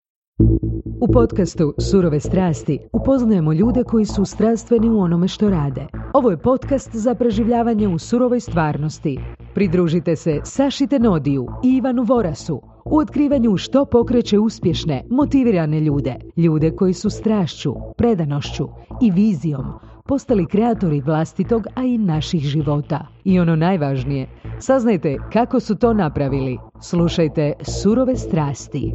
U 1.03 1.13
podcastu 1.13 1.75
Surove 1.91 2.21
strasti 2.21 2.79
upoznajemo 2.93 3.53
ljude 3.53 3.85
koji 3.85 4.05
su 4.05 4.25
strastveni 4.25 4.91
u 4.91 5.01
onome 5.01 5.29
što 5.29 5.51
rade. 5.51 5.87
Ovo 6.15 6.31
je 6.31 6.39
podcast 6.39 6.91
za 6.93 7.15
preživljavanje 7.15 7.89
u 7.89 7.99
surovoj 7.99 8.41
stvarnosti. 8.41 9.19
Pridružite 9.55 10.17
se 10.17 10.41
Saši 10.45 10.87
Tenodiju 10.87 11.47
i 11.65 11.77
Ivanu 11.77 12.03
Vorasu 12.03 12.63
u 12.91 12.99
otkrivanju 12.99 13.57
što 13.57 13.85
pokreće 13.85 14.39
uspješne, 14.39 15.05
motivirane 15.11 15.81
ljude. 15.81 16.15
Ljude 16.37 16.71
koji 16.71 16.95
su 16.95 17.11
strašću, 17.11 17.75
predanošću 17.97 18.69
i 19.03 19.11
vizijom 19.11 19.65
postali 20.11 20.47
kreatori 20.47 21.01
vlastitog, 21.01 21.67
a 21.75 21.83
i 21.83 21.99
naših 21.99 22.41
života. 22.41 23.07
I 23.25 23.41
ono 23.41 23.57
najvažnije, 23.57 24.29
saznajte 24.61 25.17
kako 25.33 25.61
su 25.61 25.75
to 25.75 25.93
napravili. 25.93 26.59
Slušajte 26.83 27.53
Surove 27.63 28.17
strasti. 28.17 28.93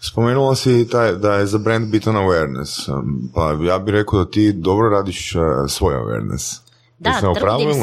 Spomenula 0.00 0.54
si 0.54 0.88
taj, 0.90 1.12
da 1.12 1.34
je 1.34 1.46
za 1.46 1.58
brand 1.58 1.90
bitan 1.90 2.14
awareness, 2.14 2.92
um, 2.92 3.30
pa 3.34 3.56
ja 3.66 3.78
bih 3.78 3.94
rekao 3.94 4.24
da 4.24 4.30
ti 4.30 4.52
dobro 4.52 4.88
radiš 4.88 5.34
uh, 5.34 5.42
svoj 5.68 5.94
awareness. 5.94 6.67
Da, 6.98 7.10
Jesam 7.10 7.34
trudim 7.34 7.72
se. 7.72 7.78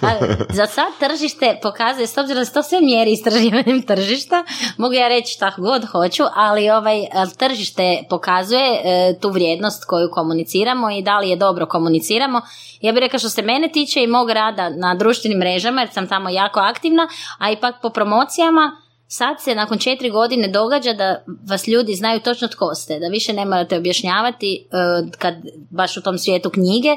A, 0.06 0.10
za 0.50 0.66
sad 0.66 0.86
tržište 1.00 1.58
pokazuje, 1.62 2.06
s 2.06 2.18
obzirom 2.18 2.40
da 2.40 2.44
se 2.44 2.52
to 2.52 2.62
sve 2.62 2.80
mjeri 2.80 3.12
istraživanjem 3.12 3.82
tržišta, 3.90 4.44
mogu 4.76 4.94
ja 4.94 5.08
reći 5.08 5.32
šta 5.32 5.52
god 5.58 5.84
hoću, 5.84 6.22
ali 6.34 6.70
ovaj 6.70 7.06
tržište 7.38 8.02
pokazuje 8.10 8.80
e, 8.84 9.18
tu 9.20 9.30
vrijednost 9.30 9.84
koju 9.84 10.10
komuniciramo 10.12 10.90
i 10.90 11.02
da 11.02 11.18
li 11.18 11.30
je 11.30 11.36
dobro 11.36 11.66
komuniciramo. 11.66 12.40
Ja 12.80 12.92
bih 12.92 13.00
rekla 13.00 13.18
što 13.18 13.28
se 13.28 13.42
mene 13.42 13.68
tiče 13.68 14.02
i 14.02 14.06
mog 14.06 14.30
rada 14.30 14.68
na 14.68 14.94
društvenim 14.94 15.38
mrežama, 15.38 15.80
jer 15.80 15.90
sam 15.92 16.08
tamo 16.08 16.28
jako 16.28 16.60
aktivna, 16.60 17.08
a 17.38 17.50
ipak 17.50 17.74
po 17.82 17.90
promocijama, 17.90 18.76
Sad 19.08 19.36
se 19.40 19.54
nakon 19.54 19.78
četiri 19.78 20.10
godine 20.10 20.48
događa 20.48 20.92
da 20.92 21.24
vas 21.48 21.68
ljudi 21.68 21.94
znaju 21.94 22.20
točno 22.20 22.48
tko 22.48 22.74
ste, 22.74 22.98
da 22.98 23.08
više 23.08 23.32
ne 23.32 23.44
morate 23.44 23.78
objašnjavati 23.78 24.54
e, 24.56 24.76
kad 25.18 25.34
baš 25.70 25.96
u 25.96 26.02
tom 26.02 26.18
svijetu 26.18 26.50
knjige, 26.50 26.88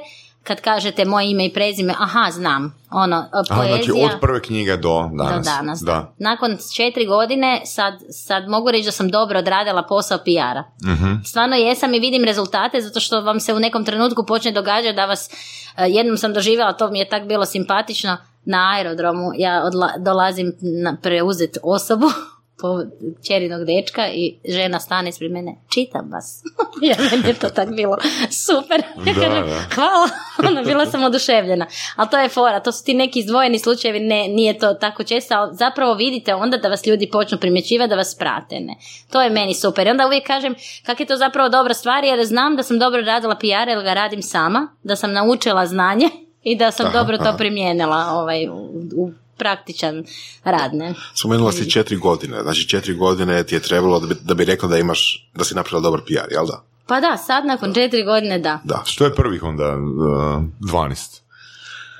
kad 0.43 0.61
kažete 0.61 1.05
moje 1.05 1.31
ime 1.31 1.45
i 1.45 1.53
prezime, 1.53 1.93
aha, 1.99 2.31
znam, 2.31 2.75
ono, 2.91 3.15
Aha, 3.15 3.61
poezija 3.61 3.83
znači 3.83 4.13
od 4.15 4.19
prve 4.21 4.41
knjige 4.41 4.77
do 4.77 5.09
danas. 5.13 5.45
do 5.45 5.51
danas. 5.51 5.79
Da. 5.81 6.13
Nakon 6.17 6.57
četiri 6.75 7.05
godine 7.05 7.61
sad, 7.65 7.93
sad 8.09 8.47
mogu 8.47 8.71
reći 8.71 8.85
da 8.85 8.91
sam 8.91 9.09
dobro 9.09 9.39
odradila 9.39 9.83
posao 9.83 10.17
PR-a. 10.17 10.91
Mhm. 10.93 11.13
Stvarno 11.25 11.55
jesam 11.55 11.93
i 11.93 11.99
vidim 11.99 12.23
rezultate 12.23 12.81
zato 12.81 12.99
što 12.99 13.21
vam 13.21 13.39
se 13.39 13.53
u 13.53 13.59
nekom 13.59 13.85
trenutku 13.85 14.25
počne 14.25 14.51
događati 14.51 14.95
da 14.95 15.05
vas, 15.05 15.29
eh, 15.77 15.85
jednom 15.87 16.17
sam 16.17 16.33
doživjela, 16.33 16.73
to 16.73 16.91
mi 16.91 16.99
je 16.99 17.09
tak 17.09 17.27
bilo 17.27 17.45
simpatično, 17.45 18.17
na 18.45 18.73
aerodromu 18.75 19.31
ja 19.35 19.63
odla, 19.65 19.89
dolazim 19.97 20.53
na 20.83 20.97
preuzet 21.01 21.57
osobu 21.63 22.05
po 22.61 22.79
čerinog 23.27 23.65
dečka 23.65 24.07
i 24.07 24.35
žena 24.45 24.79
stane 24.79 25.09
ispred 25.09 25.31
mene, 25.31 25.55
čitam 25.69 26.09
vas. 26.11 26.43
ja, 26.89 26.95
meni 27.11 27.27
je 27.27 27.33
to 27.33 27.49
tak 27.49 27.75
bilo 27.75 27.97
super. 28.29 28.81
Ja 29.05 29.13
Da, 29.13 29.13
kažem, 29.13 29.49
da. 29.49 29.75
hvala, 29.75 30.09
ono, 30.49 30.63
bila 30.63 30.85
sam 30.85 31.03
oduševljena. 31.03 31.67
Ali 31.95 32.09
to 32.09 32.17
je 32.17 32.29
fora, 32.29 32.59
to 32.59 32.71
su 32.71 32.85
ti 32.85 32.93
neki 32.93 33.19
izdvojeni 33.19 33.59
slučajevi, 33.59 33.99
ne, 33.99 34.27
nije 34.27 34.59
to 34.59 34.73
tako 34.73 35.03
često, 35.03 35.35
ali 35.35 35.55
zapravo 35.55 35.93
vidite 35.93 36.35
onda 36.35 36.57
da 36.57 36.69
vas 36.69 36.85
ljudi 36.85 37.09
počnu 37.11 37.37
primjećivati, 37.37 37.89
da 37.89 37.95
vas 37.95 38.15
prate. 38.17 38.59
Ne. 38.59 38.75
To 39.11 39.21
je 39.21 39.29
meni 39.29 39.53
super. 39.53 39.87
I 39.87 39.89
onda 39.89 40.07
uvijek 40.07 40.27
kažem 40.27 40.55
kak 40.85 40.99
je 40.99 41.05
to 41.05 41.15
zapravo 41.17 41.49
dobra 41.49 41.73
stvar, 41.73 42.03
jer 42.03 42.25
znam 42.25 42.55
da 42.55 42.63
sam 42.63 42.79
dobro 42.79 43.01
radila 43.01 43.35
PR, 43.35 43.69
jer 43.69 43.83
ga 43.83 43.93
radim 43.93 44.21
sama, 44.21 44.67
da 44.83 44.95
sam 44.95 45.13
naučila 45.13 45.65
znanje 45.65 46.09
i 46.49 46.55
da 46.55 46.71
sam 46.71 46.91
dobro 46.93 47.17
to 47.17 47.37
primijenila 47.37 48.05
ovaj, 48.11 48.47
u, 48.47 48.55
u 48.95 49.11
praktičan 49.39 50.05
rad. 50.43 50.73
Ne. 50.73 50.93
Spomenula 51.13 51.51
si 51.51 51.71
četiri 51.71 51.97
godine, 51.97 52.41
znači 52.43 52.67
četiri 52.67 52.93
godine 52.93 53.43
ti 53.43 53.55
je 53.55 53.59
trebalo 53.59 53.99
da 53.99 54.07
bi, 54.07 54.15
da 54.21 54.33
bi 54.33 54.45
rekla 54.45 54.69
da 54.69 54.77
imaš, 54.77 55.29
da 55.35 55.43
si 55.43 55.55
napravila 55.55 55.81
dobar 55.81 56.01
PR, 56.01 56.31
jel 56.31 56.45
da? 56.45 56.63
Pa 56.87 56.99
da, 56.99 57.17
sad 57.17 57.45
nakon 57.45 57.73
četiri 57.73 58.03
godine 58.03 58.39
da. 58.39 58.59
Da. 58.63 58.83
Što 58.85 59.05
je 59.05 59.15
prvih 59.15 59.43
onda 59.43 59.77
uh, 59.77 60.71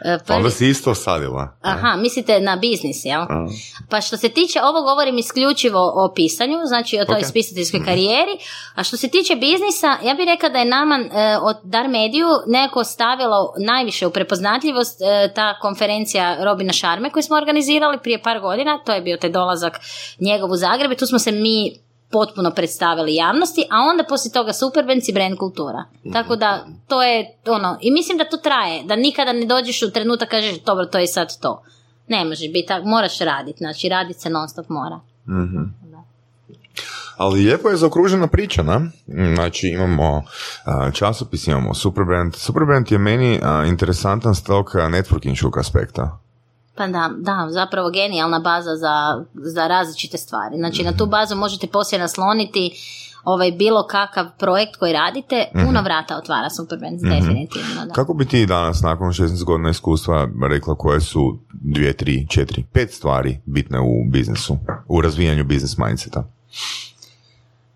12? 0.02 0.16
E, 0.16 0.20
Pa 0.28 0.36
onda 0.36 0.50
si 0.50 0.68
isto 0.68 0.96
sadila. 0.96 1.58
Aha, 1.62 1.96
mislite 1.96 2.40
na 2.40 2.56
biznis, 2.56 3.06
jel? 3.06 3.22
Pa 3.90 4.02
što 4.02 4.18
se 4.18 4.30
tiče, 4.30 4.62
ovo 4.62 4.82
govorim 4.82 5.18
isključivo 5.18 5.80
o 5.96 6.12
pisanju, 6.16 6.58
znači 6.66 7.00
o 7.00 7.06
toj 7.06 7.18
Ok. 7.18 7.26
spisateljskoj 7.26 7.86
karijeri, 7.86 8.32
a 8.76 8.84
što 8.84 8.98
se 8.98 9.08
tiče 9.08 9.36
biznisa, 9.36 9.98
ja 10.04 10.14
bih 10.14 10.26
rekla 10.26 10.50
da 10.50 10.60
je 10.60 10.66
nama 10.66 10.96
e, 10.96 11.08
od 11.42 11.58
Dar 11.64 11.88
Mediju 11.88 12.28
neko 12.48 12.84
stavilo 12.84 13.54
najviše 13.58 14.08
u 14.08 14.12
prepoznatljivost 14.12 15.02
e, 15.02 15.34
ta 15.34 15.60
konferencija 15.60 16.44
Robina 16.44 16.74
Šarme 16.74 17.10
koju 17.10 17.24
smo 17.24 17.38
organizirali 17.38 17.98
prije 18.00 18.22
par 18.22 18.40
godina, 18.40 18.80
to 18.86 18.92
je 18.94 19.02
bio 19.02 19.18
taj 19.18 19.30
dolazak 19.30 19.80
njegov 20.20 20.52
u 20.52 20.56
Zagreb 20.56 20.92
i 20.92 20.98
tu 20.98 21.06
smo 21.06 21.20
se 21.20 21.32
mi 21.32 21.80
potpuno 22.12 22.52
predstavili 22.52 23.16
javnosti, 23.16 23.66
a 23.72 23.78
onda 23.92 24.04
poslije 24.04 24.34
toga 24.34 24.54
Superbands 24.54 25.10
i 25.10 25.14
brand 25.14 25.38
kultura. 25.38 25.84
Tako 26.14 26.36
da 26.36 26.68
to 26.88 27.04
je 27.04 27.38
ono, 27.48 27.78
i 27.82 27.92
mislim 27.92 28.18
da 28.18 28.30
to 28.30 28.38
traje, 28.38 28.84
da 28.84 28.96
nikada 28.96 29.34
ne 29.34 29.46
dođeš 29.46 29.84
u 29.84 29.92
trenutak 29.92 30.30
kažeš 30.30 30.64
dobro 30.64 30.86
to 30.86 30.98
je 30.98 31.08
sad 31.08 31.40
to. 31.42 31.64
Ne 32.08 32.26
može 32.26 32.48
biti 32.48 32.68
tako, 32.68 32.88
moraš 32.88 33.20
raditi, 33.20 33.58
znači 33.58 33.90
raditi 33.90 34.20
se 34.20 34.30
non 34.30 34.50
stop 34.50 34.70
mora. 34.70 35.00
Ali 37.18 37.40
lijepo 37.40 37.70
je 37.70 37.78
zaokružena 37.78 38.28
priča, 38.28 38.64
na? 38.64 38.82
Znači 39.36 39.68
imamo 39.68 40.24
a, 40.66 40.92
časopis, 40.92 41.48
imamo 41.48 41.74
Superbrand. 41.74 42.36
Superbrand 42.36 42.92
je 42.92 42.98
meni 42.98 43.40
a, 43.44 43.66
interesantan 43.66 44.36
s 44.36 44.44
tog 44.44 44.72
networkingškog 44.76 45.60
aspekta. 45.60 46.20
Pa 46.80 46.88
da, 46.88 47.10
da, 47.18 47.48
zapravo 47.50 47.90
genijalna 47.90 48.40
baza 48.40 48.76
za, 48.76 49.26
za 49.34 49.68
različite 49.68 50.18
stvari. 50.18 50.58
Znači 50.58 50.84
na 50.84 50.98
tu 50.98 51.06
bazu 51.06 51.36
možete 51.36 51.68
poslije 51.68 52.00
nasloniti 52.00 52.72
ovaj 53.24 53.52
bilo 53.52 53.88
kakav 53.88 54.26
projekt 54.38 54.76
koji 54.76 54.94
radite, 54.94 55.46
puno 55.54 55.82
vrata 55.82 56.18
otvara 56.18 56.50
Superbands, 56.50 57.04
definitivno. 57.04 57.86
Da. 57.86 57.94
Kako 57.94 58.14
bi 58.14 58.26
ti 58.26 58.46
danas, 58.46 58.82
nakon 58.82 59.08
16 59.08 59.44
godina 59.44 59.70
iskustva, 59.70 60.28
rekla 60.50 60.76
koje 60.76 61.02
su 61.02 61.40
dvije, 61.52 61.94
tri, 61.94 62.28
četiri, 62.30 62.66
pet 62.74 62.92
stvari 62.92 63.40
bitne 63.46 63.80
u 63.80 64.10
biznisu, 64.12 64.58
u 64.88 65.02
razvijanju 65.02 65.44
biznis 65.44 65.78
mindseta? 65.78 66.24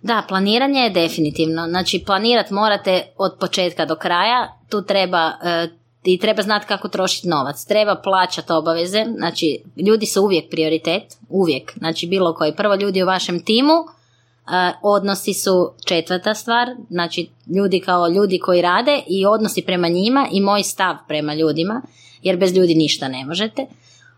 Da, 0.01 0.23
planiranje 0.27 0.80
je 0.80 0.89
definitivno. 0.89 1.67
Znači, 1.67 2.03
planirat 2.05 2.51
morate 2.51 3.03
od 3.17 3.38
početka 3.39 3.86
do 3.86 3.95
kraja. 3.95 4.57
tu 4.69 4.82
treba 4.82 5.32
e, 5.43 5.67
i 6.03 6.17
treba 6.17 6.41
znati 6.41 6.67
kako 6.67 6.87
trošiti 6.87 7.27
novac. 7.27 7.65
Treba 7.65 7.95
plaćati 7.95 8.53
obaveze, 8.53 9.05
znači 9.17 9.63
ljudi 9.87 10.05
su 10.05 10.23
uvijek 10.23 10.49
prioritet, 10.49 11.03
uvijek. 11.29 11.73
Znači 11.77 12.07
bilo 12.07 12.33
koji. 12.33 12.55
Prvo 12.55 12.75
ljudi 12.75 13.03
u 13.03 13.05
vašem 13.05 13.43
timu, 13.43 13.73
e, 13.73 14.73
odnosi 14.81 15.33
su 15.33 15.71
četvrta 15.85 16.33
stvar, 16.33 16.67
znači 16.89 17.29
ljudi 17.55 17.79
kao 17.79 18.07
ljudi 18.07 18.39
koji 18.39 18.61
rade 18.61 19.01
i 19.07 19.25
odnosi 19.25 19.61
prema 19.61 19.87
njima 19.87 20.27
i 20.31 20.41
moj 20.41 20.63
stav 20.63 20.95
prema 21.07 21.33
ljudima, 21.33 21.81
jer 22.21 22.37
bez 22.37 22.55
ljudi 22.55 22.75
ništa 22.75 23.07
ne 23.07 23.25
možete. 23.25 23.65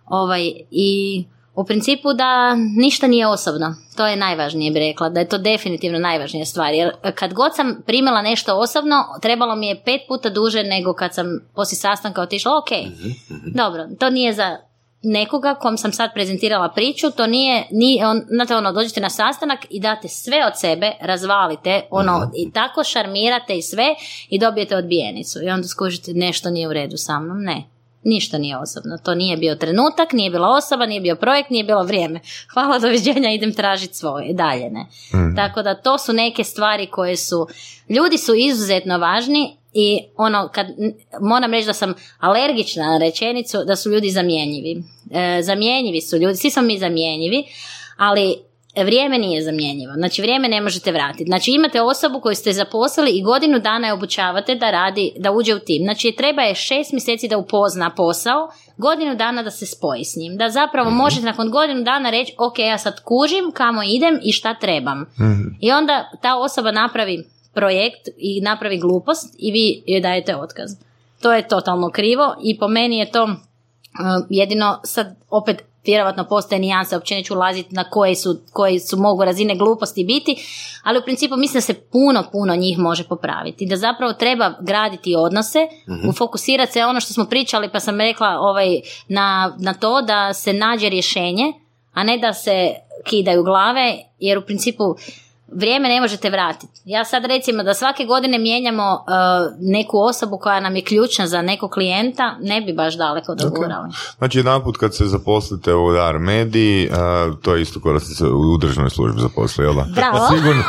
Ovaj, 0.05 0.51
I 0.71 1.23
u 1.55 1.65
principu 1.65 2.13
da 2.13 2.55
ništa 2.55 3.07
nije 3.07 3.27
osobno. 3.27 3.75
To 3.97 4.07
je 4.07 4.15
najvažnije 4.15 4.71
bi 4.71 4.79
rekla, 4.79 5.09
da 5.09 5.19
je 5.19 5.29
to 5.29 5.37
definitivno 5.37 5.99
najvažnija 5.99 6.45
stvar. 6.45 6.73
Jer 6.73 6.91
kad 7.15 7.33
god 7.33 7.55
sam 7.55 7.83
primila 7.85 8.21
nešto 8.21 8.57
osobno, 8.57 8.95
trebalo 9.21 9.55
mi 9.55 9.67
je 9.67 9.81
pet 9.85 10.01
puta 10.07 10.29
duže 10.29 10.63
nego 10.63 10.93
kad 10.93 11.13
sam 11.13 11.27
poslije 11.55 11.77
sastanka 11.77 12.21
otišla, 12.21 12.51
ok, 12.57 12.69
dobro, 13.55 13.87
to 13.99 14.09
nije 14.09 14.33
za 14.33 14.57
nekoga 15.05 15.55
kom 15.55 15.77
sam 15.77 15.91
sad 15.91 16.13
prezentirala 16.13 16.69
priču, 16.69 17.11
to 17.11 17.27
nije, 17.27 17.67
nije 17.71 18.07
on, 18.07 18.21
znate 18.29 18.55
ono, 18.55 18.71
dođete 18.71 19.01
na 19.01 19.09
sastanak 19.09 19.59
i 19.69 19.79
date 19.79 20.07
sve 20.07 20.45
od 20.47 20.59
sebe, 20.59 20.91
razvalite, 21.01 21.81
ono, 21.91 22.31
i 22.37 22.51
tako 22.51 22.83
šarmirate 22.83 23.57
i 23.57 23.61
sve 23.61 23.95
i 24.29 24.39
dobijete 24.39 24.75
odbijenicu 24.75 25.39
i 25.43 25.49
onda 25.49 25.67
skužite 25.67 26.11
nešto 26.13 26.49
nije 26.49 26.67
u 26.67 26.73
redu 26.73 26.97
sa 26.97 27.19
mnom, 27.19 27.43
ne. 27.43 27.74
Ništa 28.05 28.37
nije 28.37 28.57
osobno. 28.57 28.97
To 29.03 29.15
nije 29.15 29.37
bio 29.37 29.55
trenutak, 29.55 30.13
nije 30.13 30.31
bila 30.31 30.49
osoba, 30.49 30.85
nije 30.85 31.01
bio 31.01 31.15
projekt, 31.15 31.49
nije 31.49 31.63
bilo 31.63 31.83
vrijeme. 31.83 32.19
Hvala, 32.53 32.79
doviđenja, 32.79 33.31
idem 33.31 33.53
tražiti 33.53 33.93
svoje. 33.93 34.33
Dalje 34.33 34.69
ne. 34.69 34.85
Tako 35.35 35.61
da 35.61 35.81
to 35.81 35.97
su 35.97 36.13
neke 36.13 36.43
stvari 36.43 36.87
koje 36.87 37.17
su... 37.17 37.47
Ljudi 37.89 38.17
su 38.17 38.35
izuzetno 38.35 38.97
važni 38.97 39.57
i 39.73 39.99
ono, 40.17 40.49
kad, 40.53 40.67
moram 41.21 41.51
reći 41.51 41.67
da 41.67 41.73
sam 41.73 41.93
alergična 42.19 42.85
na 42.85 42.97
rečenicu 42.97 43.63
da 43.67 43.75
su 43.75 43.91
ljudi 43.91 44.09
zamjenjivi. 44.09 44.83
E, 45.11 45.41
zamjenjivi 45.41 46.01
su 46.01 46.17
ljudi, 46.17 46.35
svi 46.35 46.49
smo 46.49 46.61
mi 46.61 46.79
zamjenjivi, 46.79 47.43
ali 47.97 48.35
vrijeme 48.83 49.17
nije 49.17 49.43
zamjenjivo. 49.43 49.93
Znači 49.93 50.21
vrijeme 50.21 50.47
ne 50.47 50.61
možete 50.61 50.91
vratiti. 50.91 51.23
Znači 51.23 51.51
imate 51.51 51.81
osobu 51.81 52.19
koju 52.19 52.35
ste 52.35 52.53
zaposlili 52.53 53.11
i 53.11 53.23
godinu 53.23 53.59
dana 53.59 53.87
je 53.87 53.93
obučavate 53.93 54.55
da 54.55 54.71
radi, 54.71 55.13
da 55.17 55.31
uđe 55.31 55.55
u 55.55 55.59
tim. 55.59 55.83
Znači 55.83 56.15
treba 56.17 56.41
je 56.41 56.55
šest 56.55 56.91
mjeseci 56.91 57.27
da 57.27 57.37
upozna 57.37 57.89
posao, 57.95 58.49
godinu 58.77 59.15
dana 59.15 59.43
da 59.43 59.51
se 59.51 59.65
spoji 59.65 60.05
s 60.05 60.15
njim. 60.15 60.37
Da 60.37 60.49
zapravo 60.49 60.89
možete 60.89 61.25
nakon 61.25 61.51
godinu 61.51 61.83
dana 61.83 62.09
reći 62.09 62.33
ok, 62.37 62.59
ja 62.59 62.77
sad 62.77 63.03
kužim 63.03 63.51
kamo 63.53 63.83
idem 63.83 64.19
i 64.23 64.31
šta 64.31 64.53
trebam. 64.53 65.05
I 65.61 65.71
onda 65.71 66.11
ta 66.21 66.37
osoba 66.37 66.71
napravi 66.71 67.23
projekt 67.53 68.07
i 68.17 68.41
napravi 68.41 68.77
glupost 68.77 69.35
i 69.37 69.51
vi 69.51 69.83
joj 69.87 70.01
dajete 70.01 70.35
otkaz. 70.35 70.71
To 71.21 71.33
je 71.33 71.47
totalno 71.47 71.89
krivo 71.89 72.35
i 72.43 72.57
po 72.59 72.67
meni 72.67 72.97
je 72.97 73.11
to 73.11 73.23
uh, 73.23 74.25
jedino 74.29 74.79
sad 74.83 75.15
opet 75.29 75.63
vjerojatno 75.85 76.23
postoje 76.23 76.59
nijanse, 76.59 76.95
uopće 76.95 77.15
neću 77.15 77.33
ulaziti 77.33 77.75
na 77.75 77.89
koje 77.89 78.15
su, 78.15 78.41
koje 78.53 78.79
su 78.79 78.97
mogu 78.97 79.25
razine 79.25 79.55
gluposti 79.55 80.03
biti, 80.03 80.35
ali 80.83 80.99
u 80.99 81.03
principu 81.03 81.37
mislim 81.37 81.57
da 81.57 81.61
se 81.61 81.73
puno, 81.73 82.23
puno 82.31 82.55
njih 82.55 82.77
može 82.77 83.03
popraviti. 83.03 83.65
Da 83.65 83.75
zapravo 83.75 84.13
treba 84.13 84.53
graditi 84.61 85.15
odnose, 85.17 85.59
mm 85.87 86.11
fokusirati 86.17 86.71
se 86.71 86.85
ono 86.85 86.99
što 86.99 87.13
smo 87.13 87.25
pričali, 87.25 87.69
pa 87.71 87.79
sam 87.79 87.99
rekla 87.99 88.37
ovaj, 88.39 88.81
na, 89.07 89.55
na 89.59 89.73
to 89.73 90.01
da 90.01 90.33
se 90.33 90.53
nađe 90.53 90.89
rješenje, 90.89 91.53
a 91.93 92.03
ne 92.03 92.17
da 92.17 92.33
se 92.33 92.73
kidaju 93.03 93.43
glave, 93.43 93.97
jer 94.19 94.37
u 94.37 94.41
principu 94.41 94.83
vrijeme 95.47 95.89
ne 95.89 96.01
možete 96.01 96.29
vratiti. 96.29 96.81
Ja 96.85 97.05
sad 97.05 97.25
recimo 97.25 97.63
da 97.63 97.73
svake 97.73 98.05
godine 98.05 98.37
mijenjamo 98.37 98.93
uh, 98.93 99.57
neku 99.59 99.99
osobu 99.99 100.37
koja 100.37 100.59
nam 100.59 100.75
je 100.75 100.83
ključna 100.83 101.27
za 101.27 101.41
nekog 101.41 101.71
klijenta, 101.71 102.35
ne 102.41 102.61
bi 102.61 102.73
baš 102.73 102.97
daleko 102.97 103.35
dogurali. 103.35 103.89
Znači, 104.17 104.39
jedan 104.39 104.63
put 104.63 104.77
kad 104.77 104.95
se 104.95 105.05
zaposlite 105.05 105.73
u 105.73 105.91
Dar 105.91 106.19
Mediji, 106.19 106.89
uh, 106.89 107.39
to 107.41 107.55
je 107.55 107.61
isto 107.61 107.79
kao 107.79 107.93
da 107.93 107.99
ste 107.99 108.13
se 108.13 108.25
u 108.25 108.57
državnoj 108.57 108.89
službi 108.89 109.21
zaposlili, 109.21 109.67
jel 109.67 109.75
da? 109.75 109.85
Bravo. 109.95 110.27
Sigurni, 110.35 110.63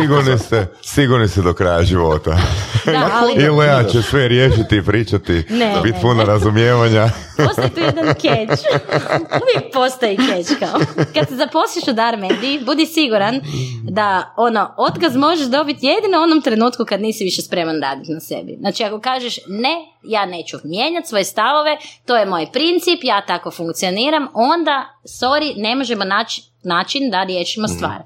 sigurni, 0.00 0.38
ste, 0.38 0.66
sigurni 0.82 1.28
ste 1.28 1.42
do 1.42 1.52
kraja 1.52 1.82
života. 1.82 2.38
Da, 2.86 3.10
ali 3.20 3.32
I 3.32 3.48
Lea 3.48 3.84
će 3.84 4.02
sve 4.02 4.28
riješiti 4.28 4.76
i 4.76 4.82
pričati, 4.82 5.44
biti 5.82 5.98
puno 6.02 6.24
razumijevanja. 6.24 7.10
Postoji 7.36 7.70
tu 7.70 7.80
jedan 7.80 8.14
keč. 8.14 8.60
Uvijek 9.42 9.72
postoji 9.72 10.16
keč 10.16 10.46
kao. 10.58 10.80
Kad 11.14 11.28
se 11.28 11.36
zaposliš 11.36 11.88
u 11.88 11.92
Dar 11.92 12.16
Mediji, 12.16 12.60
budi 12.64 12.86
siguran 12.86 13.40
da 13.82 14.34
ono, 14.36 14.74
otkaz 14.76 15.16
možeš 15.16 15.46
dobiti 15.46 15.86
jedino 15.86 16.18
u 16.18 16.22
onom 16.22 16.42
trenutku 16.42 16.84
kad 16.84 17.00
nisi 17.00 17.24
više 17.24 17.42
spreman 17.42 17.80
raditi 17.82 18.12
na 18.12 18.20
sebi. 18.20 18.56
Znači 18.60 18.84
ako 18.84 19.00
kažeš 19.00 19.38
ne, 19.48 19.76
ja 20.02 20.26
neću 20.26 20.56
mijenjati 20.64 21.08
svoje 21.08 21.24
stavove, 21.24 21.76
to 22.06 22.16
je 22.16 22.26
moj 22.26 22.46
princip, 22.52 23.00
ja 23.02 23.20
tako 23.26 23.50
funkcioniram, 23.50 24.28
onda, 24.34 24.84
sorry, 25.04 25.52
ne 25.56 25.74
možemo 25.74 26.04
naći 26.04 26.42
način 26.66 27.10
da 27.10 27.24
riješimo 27.24 27.68
stvar. 27.68 28.02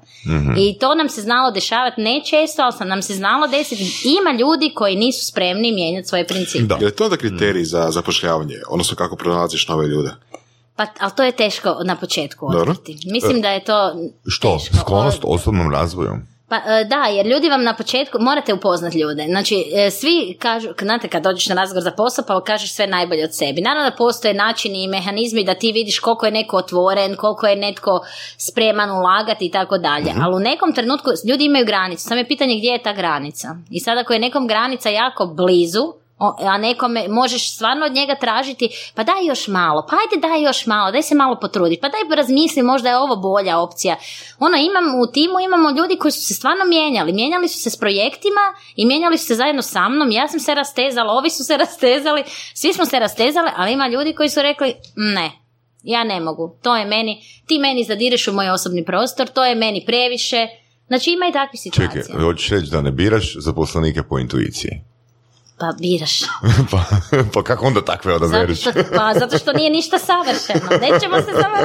I 0.57 0.79
to 0.79 0.95
nam 0.95 1.09
se 1.09 1.21
znalo 1.21 1.51
dešavati 1.51 2.01
ne 2.01 2.21
često, 2.25 2.61
ali 2.61 2.73
sam 2.77 2.87
nam 2.87 3.01
se 3.01 3.13
znalo 3.13 3.47
desiti. 3.47 3.83
Ima 4.21 4.39
ljudi 4.39 4.71
koji 4.75 4.95
nisu 4.95 5.25
spremni 5.25 5.71
mijenjati 5.71 6.07
svoje 6.07 6.27
principe. 6.27 6.63
Da. 6.63 6.75
Je 6.75 6.85
li 6.85 6.95
to 6.95 7.03
onda 7.03 7.17
kriterij 7.17 7.63
za 7.63 7.91
zapošljavanje? 7.91 8.55
Odnosno 8.69 8.97
kako 8.97 9.15
pronalaziš 9.15 9.67
nove 9.67 9.87
ljude? 9.87 10.09
Pa, 10.75 10.87
ali 10.99 11.11
to 11.17 11.23
je 11.23 11.31
teško 11.31 11.75
na 11.85 11.95
početku 11.95 12.47
otkriti. 12.47 12.97
Mislim 13.11 13.41
da 13.41 13.49
je 13.49 13.63
to 13.63 13.93
Što? 14.27 14.57
teško. 14.57 14.75
Sklonost 14.77 15.19
osobnom 15.23 15.71
razvoju? 15.71 16.30
Pa 16.51 16.57
e, 16.57 16.83
da, 16.85 17.03
jer 17.03 17.25
ljudi 17.25 17.49
vam 17.49 17.63
na 17.63 17.73
početku, 17.73 18.17
morate 18.19 18.53
upoznati 18.53 18.99
ljude. 18.99 19.25
Znači, 19.27 19.65
e, 19.75 19.91
svi 19.91 20.37
kažu, 20.39 20.69
znate 20.81 21.07
kad 21.07 21.23
dođeš 21.23 21.47
na 21.47 21.55
razgovor 21.55 21.83
za 21.83 21.91
posao 21.91 22.25
pa 22.27 22.43
kažeš 22.43 22.73
sve 22.73 22.87
najbolje 22.87 23.23
od 23.23 23.35
sebi. 23.35 23.61
Naravno 23.61 23.89
da 23.89 23.95
postoje 23.95 24.33
načini 24.33 24.83
i 24.83 24.87
mehanizmi 24.87 25.43
da 25.43 25.53
ti 25.53 25.71
vidiš 25.71 25.99
koliko 25.99 26.25
je 26.25 26.31
neko 26.31 26.57
otvoren, 26.57 27.15
koliko 27.15 27.47
je 27.47 27.55
netko 27.55 27.99
spreman 28.37 28.91
ulagati 28.91 29.45
i 29.45 29.51
tako 29.51 29.77
dalje. 29.77 30.13
Ali 30.21 30.35
u 30.35 30.39
nekom 30.39 30.73
trenutku 30.73 31.09
ljudi 31.29 31.45
imaju 31.45 31.65
granicu. 31.65 32.03
Samo 32.03 32.19
je 32.19 32.27
pitanje 32.27 32.57
gdje 32.57 32.69
je 32.69 32.83
ta 32.83 32.93
granica. 32.93 33.47
I 33.69 33.79
sad 33.79 33.97
ako 33.97 34.13
je 34.13 34.19
nekom 34.19 34.47
granica 34.47 34.89
jako 34.89 35.25
blizu, 35.25 36.00
a 36.39 36.57
nekome 36.57 37.07
možeš 37.07 37.55
stvarno 37.55 37.85
od 37.85 37.91
njega 37.91 38.15
tražiti, 38.15 38.69
pa 38.95 39.03
daj 39.03 39.25
još 39.27 39.47
malo, 39.47 39.85
pa 39.89 39.95
ajde 39.95 40.27
daj 40.27 40.43
još 40.43 40.65
malo, 40.65 40.91
daj 40.91 41.01
se 41.01 41.15
malo 41.15 41.35
potrudi, 41.41 41.77
pa 41.81 41.89
daj 41.89 42.15
razmisli, 42.15 42.63
možda 42.63 42.89
je 42.89 42.97
ovo 42.97 43.15
bolja 43.15 43.59
opcija. 43.59 43.95
Ono, 44.39 44.57
imam, 44.57 44.99
u 45.03 45.11
timu 45.11 45.39
imamo 45.39 45.69
ljudi 45.69 45.97
koji 45.97 46.11
su 46.11 46.21
se 46.21 46.33
stvarno 46.33 46.65
mijenjali, 46.65 47.13
mijenjali 47.13 47.47
su 47.47 47.59
se 47.59 47.69
s 47.69 47.77
projektima 47.77 48.41
i 48.75 48.85
mijenjali 48.85 49.17
su 49.17 49.25
se 49.25 49.35
zajedno 49.35 49.61
sa 49.61 49.89
mnom, 49.89 50.11
ja 50.11 50.27
sam 50.27 50.39
se 50.39 50.55
rastezala, 50.55 51.13
ovi 51.13 51.29
su 51.29 51.43
se 51.43 51.57
rastezali, 51.57 52.23
svi 52.53 52.73
smo 52.73 52.85
se 52.85 52.99
rastezali, 52.99 53.49
ali 53.55 53.73
ima 53.73 53.87
ljudi 53.87 54.13
koji 54.13 54.29
su 54.29 54.41
rekli, 54.41 54.75
ne, 54.95 55.31
ja 55.83 56.03
ne 56.03 56.19
mogu, 56.19 56.57
to 56.63 56.75
je 56.75 56.85
meni, 56.85 57.23
ti 57.47 57.59
meni 57.59 57.83
zadireš 57.83 58.27
u 58.27 58.33
moj 58.33 58.49
osobni 58.49 58.85
prostor, 58.85 59.27
to 59.27 59.45
je 59.45 59.55
meni 59.55 59.83
previše, 59.85 60.47
znači 60.87 61.11
ima 61.11 61.25
i 61.29 61.31
takvih 61.31 61.61
situacija. 61.61 62.03
Čekaj, 62.03 62.21
hoćeš 62.21 62.49
reći 62.49 62.71
da 62.71 62.81
ne 62.81 62.91
biraš 62.91 63.35
zaposlenike 63.39 64.03
po 64.03 64.19
intuiciji? 64.19 64.90
Pa 65.61 65.71
biraš. 65.79 66.19
pa, 66.71 66.83
pa 67.33 67.43
kako 67.43 67.65
onda 67.65 67.81
takve 67.85 68.11
Zato 68.13 68.25
odabereš? 68.25 68.61
što, 68.61 68.71
pa 68.95 69.13
zato 69.19 69.37
što 69.37 69.53
nije 69.53 69.69
ništa 69.69 69.99
savršeno. 69.99 70.69
Nećemo 70.81 71.17
se 71.17 71.31
samo... 71.41 71.57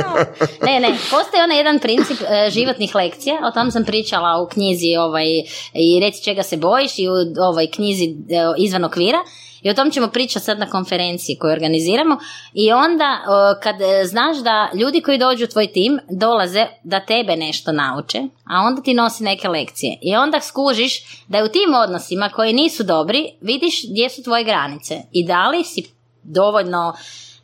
Ne, 0.63 0.81
ne, 0.81 0.89
postoji 1.11 1.43
onaj 1.45 1.57
jedan 1.57 1.79
princip 1.79 2.19
e, 2.21 2.51
životnih 2.51 2.95
lekcija, 2.95 3.37
o 3.49 3.51
tom 3.51 3.71
sam 3.71 3.85
pričala 3.85 4.43
u 4.43 4.49
knjizi 4.49 4.97
ovaj, 4.99 5.27
i 5.75 6.01
reci 6.01 6.25
čega 6.25 6.43
se 6.43 6.57
bojiš 6.57 6.99
i 6.99 7.09
u 7.09 7.13
ovoj 7.49 7.71
knjizi 7.71 8.05
e, 8.05 8.15
izvan 8.59 8.85
okvira. 8.85 9.19
I 9.67 9.71
o 9.71 9.75
tom 9.75 9.91
ćemo 9.91 10.09
pričati 10.09 10.45
sad 10.45 10.59
na 10.59 10.71
konferenciji 10.71 11.37
koju 11.37 11.53
organiziramo. 11.53 12.19
I 12.55 12.73
onda 12.73 13.19
kad 13.63 13.81
e, 13.81 14.05
znaš 14.05 14.37
da 14.37 14.71
ljudi 14.75 15.01
koji 15.01 15.19
dođu 15.19 15.45
u 15.45 15.49
tvoj 15.49 15.67
tim 15.67 15.99
dolaze 16.11 16.67
da 16.85 17.01
tebe 17.01 17.37
nešto 17.37 17.73
nauče, 17.73 18.19
a 18.45 18.61
onda 18.67 18.83
ti 18.83 18.95
nosi 18.95 19.25
neke 19.25 19.49
lekcije. 19.49 19.99
I 20.03 20.17
onda 20.17 20.41
skužiš 20.41 21.23
da 21.29 21.39
je 21.39 21.45
u 21.45 21.49
tim 21.49 21.75
odnosima 21.85 22.29
koji 22.29 22.53
nisu 22.53 22.83
dobri, 22.83 23.31
vidiš 23.41 23.75
gdje 23.91 24.11
su 24.11 24.23
tvoje 24.23 24.45
granice. 24.45 24.95
I 25.13 25.27
da 25.27 25.49
li 25.49 25.65
si 25.65 25.83
dovoljno 26.23 26.95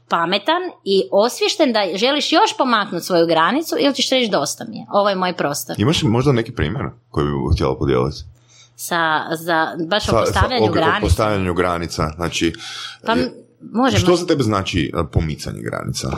pametan 0.09 0.63
i 0.85 1.03
osvješten 1.13 1.73
da 1.73 1.81
želiš 1.95 2.33
još 2.33 2.57
pomaknuti 2.59 3.07
svoju 3.07 3.27
granicu 3.27 3.77
ili 3.79 3.95
ćeš 3.95 4.11
reći 4.11 4.31
dosta 4.31 4.65
mi 4.69 4.77
je, 4.77 4.87
ovo 4.91 5.09
je 5.09 5.17
moj 5.17 5.37
prostor. 5.37 5.77
Imaš 5.79 6.03
možda 6.03 6.33
neki 6.33 6.53
primjer 6.53 6.85
koji 7.11 7.27
bi 7.27 7.55
htjela 7.55 7.79
podijeliti? 7.79 8.32
Sa, 8.83 9.01
za, 9.37 9.59
baš 9.87 10.03
o 10.03 10.07
Sa- 10.07 10.13
sa- 10.13 10.21
postavljanju 10.21 10.65
o- 10.65 10.69
o 10.69 10.73
granica. 10.73 11.01
postavljanju 11.01 11.55
granica. 11.55 12.11
Znači, 12.17 12.53
Pa 13.07 13.13
m- 13.13 13.31
možemo. 13.63 13.99
što 13.99 14.17
za 14.17 14.27
tebe 14.27 14.43
znači 14.43 14.93
e, 14.95 15.11
pomicanje 15.13 15.61
granica? 15.61 16.09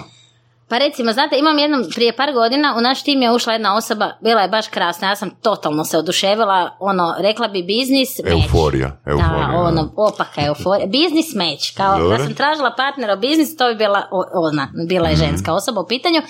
Pa 0.75 0.79
recimo, 0.79 1.13
znate, 1.13 1.39
imam 1.39 1.59
jednom, 1.59 1.85
prije 1.95 2.13
par 2.13 2.33
godina 2.33 2.75
u 2.79 2.81
naš 2.81 3.03
tim 3.03 3.23
je 3.23 3.33
ušla 3.33 3.53
jedna 3.53 3.77
osoba, 3.77 4.11
bila 4.21 4.41
je 4.43 4.49
baš 4.49 4.69
krasna, 4.69 5.09
ja 5.09 5.17
sam 5.17 5.31
totalno 5.31 5.85
se 5.85 5.99
oduševila, 5.99 6.77
ono, 6.81 7.15
rekla 7.19 7.49
bi 7.49 7.63
biznis, 7.63 8.19
meč. 8.25 8.33
Euforija, 8.33 8.97
euforija, 9.07 9.49
Da, 9.53 9.59
ono, 9.59 9.93
opaka 9.97 10.47
euforija. 10.47 10.87
Biznis 10.87 11.35
meč, 11.35 11.71
kao 11.71 11.99
Dobro. 11.99 12.19
da 12.19 12.25
sam 12.25 12.35
tražila 12.35 12.75
partnera 12.77 13.15
u 13.15 13.19
biznis, 13.19 13.57
to 13.57 13.69
bi 13.69 13.75
bila 13.75 14.03
o- 14.11 14.49
ona, 14.49 14.69
bila 14.89 15.09
je 15.09 15.17
ženska 15.17 15.55
osoba 15.55 15.81
u 15.81 15.87
pitanju, 15.87 16.23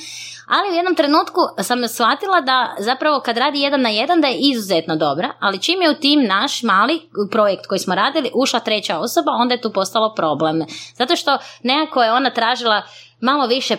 Ali 0.49 0.71
u 0.71 0.75
jednom 0.75 0.95
trenutku 0.95 1.41
sam 1.63 1.89
shvatila 1.89 2.41
da 2.41 2.75
zapravo 2.79 3.21
kad 3.21 3.37
radi 3.37 3.61
jedan 3.61 3.81
na 3.81 3.89
jedan 3.89 4.21
da 4.21 4.27
je 4.27 4.39
izuzetno 4.41 4.97
dobra, 4.97 5.29
ali 5.41 5.63
čim 5.63 5.83
je 5.83 5.91
u 5.91 5.95
tim 5.95 6.25
naš 6.27 6.63
mali 6.63 7.01
projekt 7.31 7.67
koji 7.67 7.79
smo 7.79 7.95
radili 7.95 8.31
ušla 8.35 8.61
treća 8.61 8.99
osoba, 8.99 9.31
onda 9.31 9.55
je 9.55 9.61
tu 9.61 9.73
postalo 9.73 10.15
problem. 10.15 10.65
Zato 10.95 11.17
što 11.17 11.39
nekako 11.63 12.03
je 12.03 12.13
ona 12.13 12.31
tražila 12.31 12.83
malo 13.25 13.47
više 13.47 13.75
e, 13.75 13.79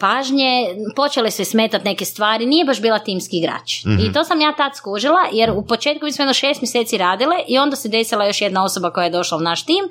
pažnje, 0.00 0.66
počele 0.96 1.30
se 1.30 1.44
smetati 1.44 1.84
neke 1.84 2.04
stvari, 2.04 2.46
nije 2.46 2.64
baš 2.64 2.80
bila 2.80 2.98
timski 2.98 3.36
igrač. 3.38 3.84
I 4.00 4.12
to 4.12 4.24
sam 4.24 4.40
ja 4.40 4.52
tad 4.52 4.76
skužila, 4.76 5.20
jer 5.32 5.50
u 5.50 5.66
početku 5.66 6.04
mi 6.04 6.12
smo 6.12 6.22
jedno 6.22 6.34
šest 6.34 6.62
mjeseci 6.62 6.98
radile 6.98 7.36
i 7.48 7.58
onda 7.58 7.76
se 7.76 7.88
desila 7.88 8.26
još 8.26 8.40
jedna 8.40 8.64
osoba 8.64 8.90
koja 8.90 9.04
je 9.04 9.10
došla 9.10 9.38
u 9.38 9.40
naš 9.40 9.66
tim 9.66 9.84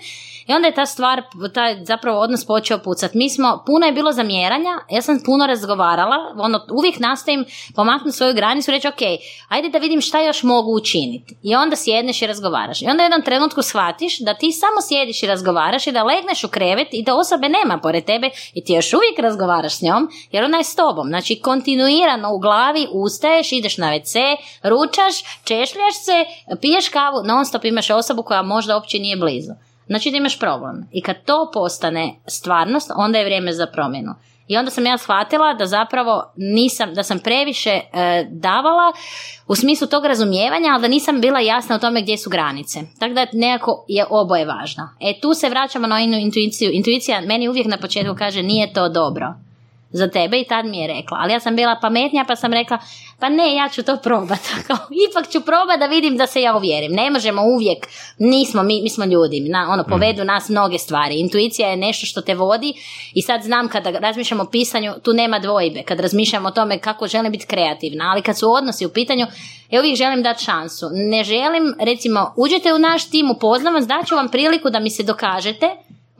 i 0.47 0.53
onda 0.53 0.67
je 0.67 0.73
ta 0.73 0.85
stvar, 0.85 1.21
taj 1.53 1.85
zapravo 1.85 2.19
odnos 2.19 2.45
počeo 2.45 2.77
pucat. 2.77 3.13
Mi 3.13 3.29
smo, 3.29 3.63
puno 3.65 3.85
je 3.85 3.91
bilo 3.91 4.11
zamjeranja, 4.11 4.79
ja 4.89 5.01
sam 5.01 5.19
puno 5.25 5.47
razgovarala, 5.47 6.15
ono, 6.37 6.65
uvijek 6.71 6.99
nastojim 6.99 7.45
pomaknuti 7.75 8.17
svoju 8.17 8.33
granicu 8.33 8.71
i 8.71 8.73
reći, 8.73 8.87
ok, 8.87 9.01
ajde 9.47 9.69
da 9.69 9.77
vidim 9.77 10.01
šta 10.01 10.21
još 10.21 10.43
mogu 10.43 10.75
učiniti. 10.75 11.35
I 11.43 11.55
onda 11.55 11.75
sjedneš 11.75 12.21
i 12.21 12.27
razgovaraš. 12.27 12.81
I 12.81 12.85
onda 12.85 13.03
u 13.03 13.05
jednom 13.05 13.21
trenutku 13.21 13.61
shvatiš 13.61 14.19
da 14.19 14.33
ti 14.33 14.51
samo 14.51 14.81
sjediš 14.81 15.23
i 15.23 15.27
razgovaraš 15.27 15.87
i 15.87 15.91
da 15.91 16.03
legneš 16.03 16.43
u 16.43 16.47
krevet 16.47 16.87
i 16.91 17.03
da 17.03 17.15
osobe 17.15 17.49
nema 17.49 17.77
pored 17.77 18.05
tebe 18.05 18.29
i 18.53 18.63
ti 18.63 18.73
još 18.73 18.82
uvijek 18.93 19.19
razgovaraš 19.19 19.77
s 19.77 19.81
njom, 19.81 20.09
jer 20.31 20.43
ona 20.43 20.57
je 20.57 20.63
s 20.63 20.75
tobom. 20.75 21.07
Znači, 21.07 21.39
kontinuirano 21.39 22.33
u 22.33 22.39
glavi 22.39 22.87
ustaješ, 22.91 23.51
ideš 23.51 23.77
na 23.77 23.87
WC, 23.87 24.35
ručaš, 24.63 25.15
češljaš 25.43 25.95
se, 26.05 26.25
piješ 26.61 26.89
kavu, 26.89 27.23
non 27.25 27.45
stop 27.45 27.65
imaš 27.65 27.89
osobu 27.89 28.23
koja 28.23 28.41
možda 28.41 28.75
uopće 28.75 28.99
nije 28.99 29.17
blizu. 29.17 29.51
Znači 29.87 30.11
da 30.11 30.17
imaš 30.17 30.39
problem. 30.39 30.87
I 30.91 31.01
kad 31.01 31.15
to 31.25 31.51
postane 31.53 32.15
stvarnost, 32.27 32.91
onda 32.95 33.17
je 33.17 33.25
vrijeme 33.25 33.53
za 33.53 33.67
promjenu. 33.67 34.15
I 34.53 34.57
onda 34.57 34.71
sam 34.71 34.85
ja 34.85 34.97
shvatila 34.97 35.53
da 35.53 35.65
zapravo 35.65 36.33
nisam, 36.35 36.93
da 36.93 37.03
sam 37.03 37.19
previše 37.19 37.69
e, 37.69 38.25
davala 38.29 38.93
u 39.47 39.55
smislu 39.55 39.87
tog 39.87 40.05
razumijevanja, 40.05 40.69
ali 40.73 40.81
da 40.81 40.87
nisam 40.87 41.21
bila 41.21 41.39
jasna 41.39 41.75
o 41.75 41.79
tome 41.79 42.01
gdje 42.01 42.17
su 42.17 42.29
granice. 42.29 42.79
Tako 42.99 43.13
da 43.13 43.25
nekako 43.33 43.85
je 43.87 44.05
oboje 44.09 44.45
važno. 44.45 44.89
E 44.99 45.19
tu 45.21 45.33
se 45.33 45.49
vraćamo 45.49 45.87
na 45.87 45.99
intuiciju. 45.99 46.71
Intuicija 46.73 47.21
meni 47.21 47.49
uvijek 47.49 47.67
na 47.67 47.77
početku 47.77 48.15
kaže 48.15 48.43
nije 48.43 48.73
to 48.73 48.89
dobro 48.89 49.33
za 49.93 50.07
tebe 50.07 50.39
i 50.39 50.47
tad 50.47 50.65
mi 50.65 50.77
je 50.77 50.87
rekla. 50.87 51.17
Ali 51.21 51.33
ja 51.33 51.39
sam 51.39 51.55
bila 51.55 51.79
pametnija 51.81 52.25
pa 52.27 52.35
sam 52.35 52.53
rekla 52.53 52.77
pa 53.19 53.29
ne, 53.29 53.55
ja 53.55 53.69
ću 53.69 53.83
to 53.83 53.97
probati. 53.97 54.49
Ipak 55.09 55.31
ću 55.31 55.41
probati 55.41 55.79
da 55.79 55.85
vidim 55.85 56.17
da 56.17 56.27
se 56.27 56.41
ja 56.41 56.55
uvjerim. 56.55 56.91
Ne 56.91 57.09
možemo 57.09 57.41
uvijek, 57.41 57.87
nismo, 58.17 58.63
mi, 58.63 58.81
mi 58.81 58.89
smo 58.89 59.05
ljudi, 59.05 59.39
na, 59.39 59.67
ono, 59.71 59.83
povedu 59.83 60.23
nas 60.23 60.49
mnoge 60.49 60.77
stvari. 60.77 61.19
Intuicija 61.19 61.69
je 61.69 61.77
nešto 61.77 62.05
što 62.05 62.21
te 62.21 62.35
vodi 62.35 62.73
i 63.13 63.21
sad 63.21 63.43
znam 63.43 63.69
kada 63.69 63.89
razmišljamo 63.89 64.43
o 64.43 64.49
pisanju, 64.51 64.93
tu 65.03 65.13
nema 65.13 65.39
dvojbe. 65.39 65.83
Kad 65.83 65.99
razmišljam 65.99 66.45
o 66.45 66.51
tome 66.51 66.79
kako 66.79 67.07
želim 67.07 67.31
biti 67.31 67.45
kreativna, 67.45 68.11
ali 68.11 68.21
kad 68.21 68.37
su 68.37 68.51
odnosi 68.51 68.85
u 68.85 68.89
pitanju, 68.89 69.25
ja 69.69 69.79
uvijek 69.79 69.97
želim 69.97 70.23
dati 70.23 70.43
šansu. 70.43 70.85
Ne 70.93 71.23
želim, 71.23 71.75
recimo, 71.79 72.33
uđete 72.37 72.73
u 72.73 72.79
naš 72.79 73.09
tim, 73.09 73.31
upoznam 73.31 73.73
vas, 73.73 73.87
daću 73.87 74.15
vam 74.15 74.29
priliku 74.29 74.69
da 74.69 74.79
mi 74.79 74.89
se 74.89 75.03
dokažete 75.03 75.69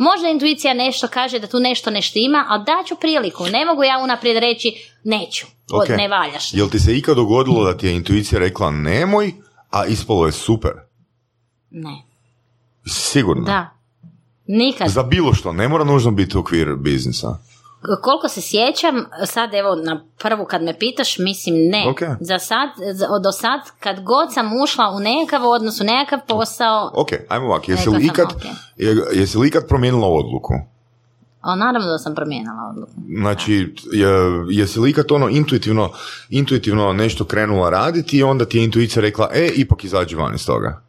Možda 0.08 0.30
intuicija 0.30 0.74
nešto 0.74 1.08
kaže 1.08 1.40
da 1.40 1.48
tu 1.48 1.60
nešto 1.60 1.92
ne 1.92 2.02
štima, 2.02 2.46
ali 2.50 2.64
daću 2.64 2.96
priliku. 2.96 3.44
Ne 3.46 3.66
mogu 3.66 3.84
ja 3.84 4.00
unaprijed 4.04 4.38
reći 4.38 4.68
neću, 5.04 5.46
okay. 5.70 5.98
ne 5.98 6.08
valjaš. 6.08 6.54
Jel 6.54 6.70
ti 6.70 6.80
se 6.80 6.98
ikad 6.98 7.16
dogodilo 7.16 7.64
da 7.64 7.78
ti 7.78 7.88
je 7.88 7.96
intuicija 7.96 8.40
rekla 8.40 8.72
nemoj, 8.72 9.34
a 9.70 9.86
ispalo 9.86 10.26
je 10.26 10.32
super? 10.32 10.72
Ne. 11.70 12.04
Sigurno? 12.86 13.44
Da. 13.44 13.70
Nikad. 14.48 14.90
Za 14.90 15.04
bilo 15.04 15.34
što, 15.34 15.54
ne 15.54 15.68
mora 15.68 15.84
nužno 15.84 16.12
biti 16.12 16.38
okvir 16.38 16.76
biznisa 16.76 17.38
koliko 18.02 18.28
se 18.28 18.42
sjećam, 18.42 19.06
sad 19.26 19.54
evo 19.54 19.76
na 19.76 20.06
prvu 20.18 20.46
kad 20.46 20.64
me 20.64 20.80
pitaš, 20.80 21.18
mislim 21.18 21.56
ne. 21.56 21.94
Za 22.20 22.40
sad, 22.40 22.70
do 23.24 23.32
sad, 23.32 23.60
kad 23.80 24.04
god 24.04 24.34
sam 24.34 24.62
ušla 24.64 24.94
u 24.98 25.00
nekakav 25.00 25.50
odnos, 25.50 25.82
u 25.82 25.84
nekakav 25.84 26.20
posao... 26.28 26.92
Ok, 26.94 27.10
ajmo 27.30 27.46
ovak, 27.46 27.70
jesi 27.70 27.90
li, 27.90 28.06
ikad, 28.06 28.28
jesi 29.14 29.38
li 29.38 29.48
ikad 29.48 29.68
promijenila 29.68 30.08
odluku? 30.08 30.54
O, 31.44 31.56
naravno 31.56 31.88
da 31.88 31.98
sam 31.98 32.16
promijenila 32.16 32.72
odluku. 32.72 32.92
Znači, 33.20 33.76
je, 33.92 34.10
jesi 34.50 34.80
li 34.80 34.90
ikad 34.90 35.12
ono 35.12 35.30
intuitivno, 35.30 35.92
intuitivno 36.30 36.94
nešto 36.94 37.26
krenula 37.26 37.70
raditi 37.70 38.18
i 38.18 38.24
onda 38.24 38.46
ti 38.46 38.58
je 38.58 38.64
intuicija 38.64 39.02
rekla, 39.02 39.30
e, 39.34 39.50
ipak 39.56 39.84
izađi 39.84 40.16
van 40.16 40.36
iz 40.36 40.46
toga? 40.46 40.82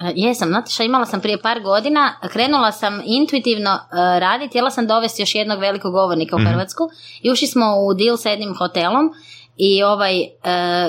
E, 0.00 0.12
jesam, 0.16 0.48
znate 0.48 0.84
imala 0.84 1.06
sam 1.06 1.20
prije 1.20 1.42
par 1.42 1.60
godina, 1.60 2.14
krenula 2.32 2.72
sam 2.72 3.02
intuitivno 3.04 3.70
uh, 3.70 3.96
raditi, 4.18 4.48
htjela 4.48 4.70
sam 4.70 4.86
dovesti 4.86 5.22
još 5.22 5.34
jednog 5.34 5.60
velikog 5.60 5.92
govornika 5.92 6.36
u 6.36 6.38
mm 6.38 6.46
Hrvatsku 6.46 6.90
i 7.22 7.30
ušli 7.30 7.46
smo 7.46 7.66
u 7.76 7.94
deal 7.94 8.16
sa 8.16 8.30
jednim 8.30 8.54
hotelom 8.54 9.12
i 9.56 9.82
ovaj, 9.82 10.20
e, 10.20 10.28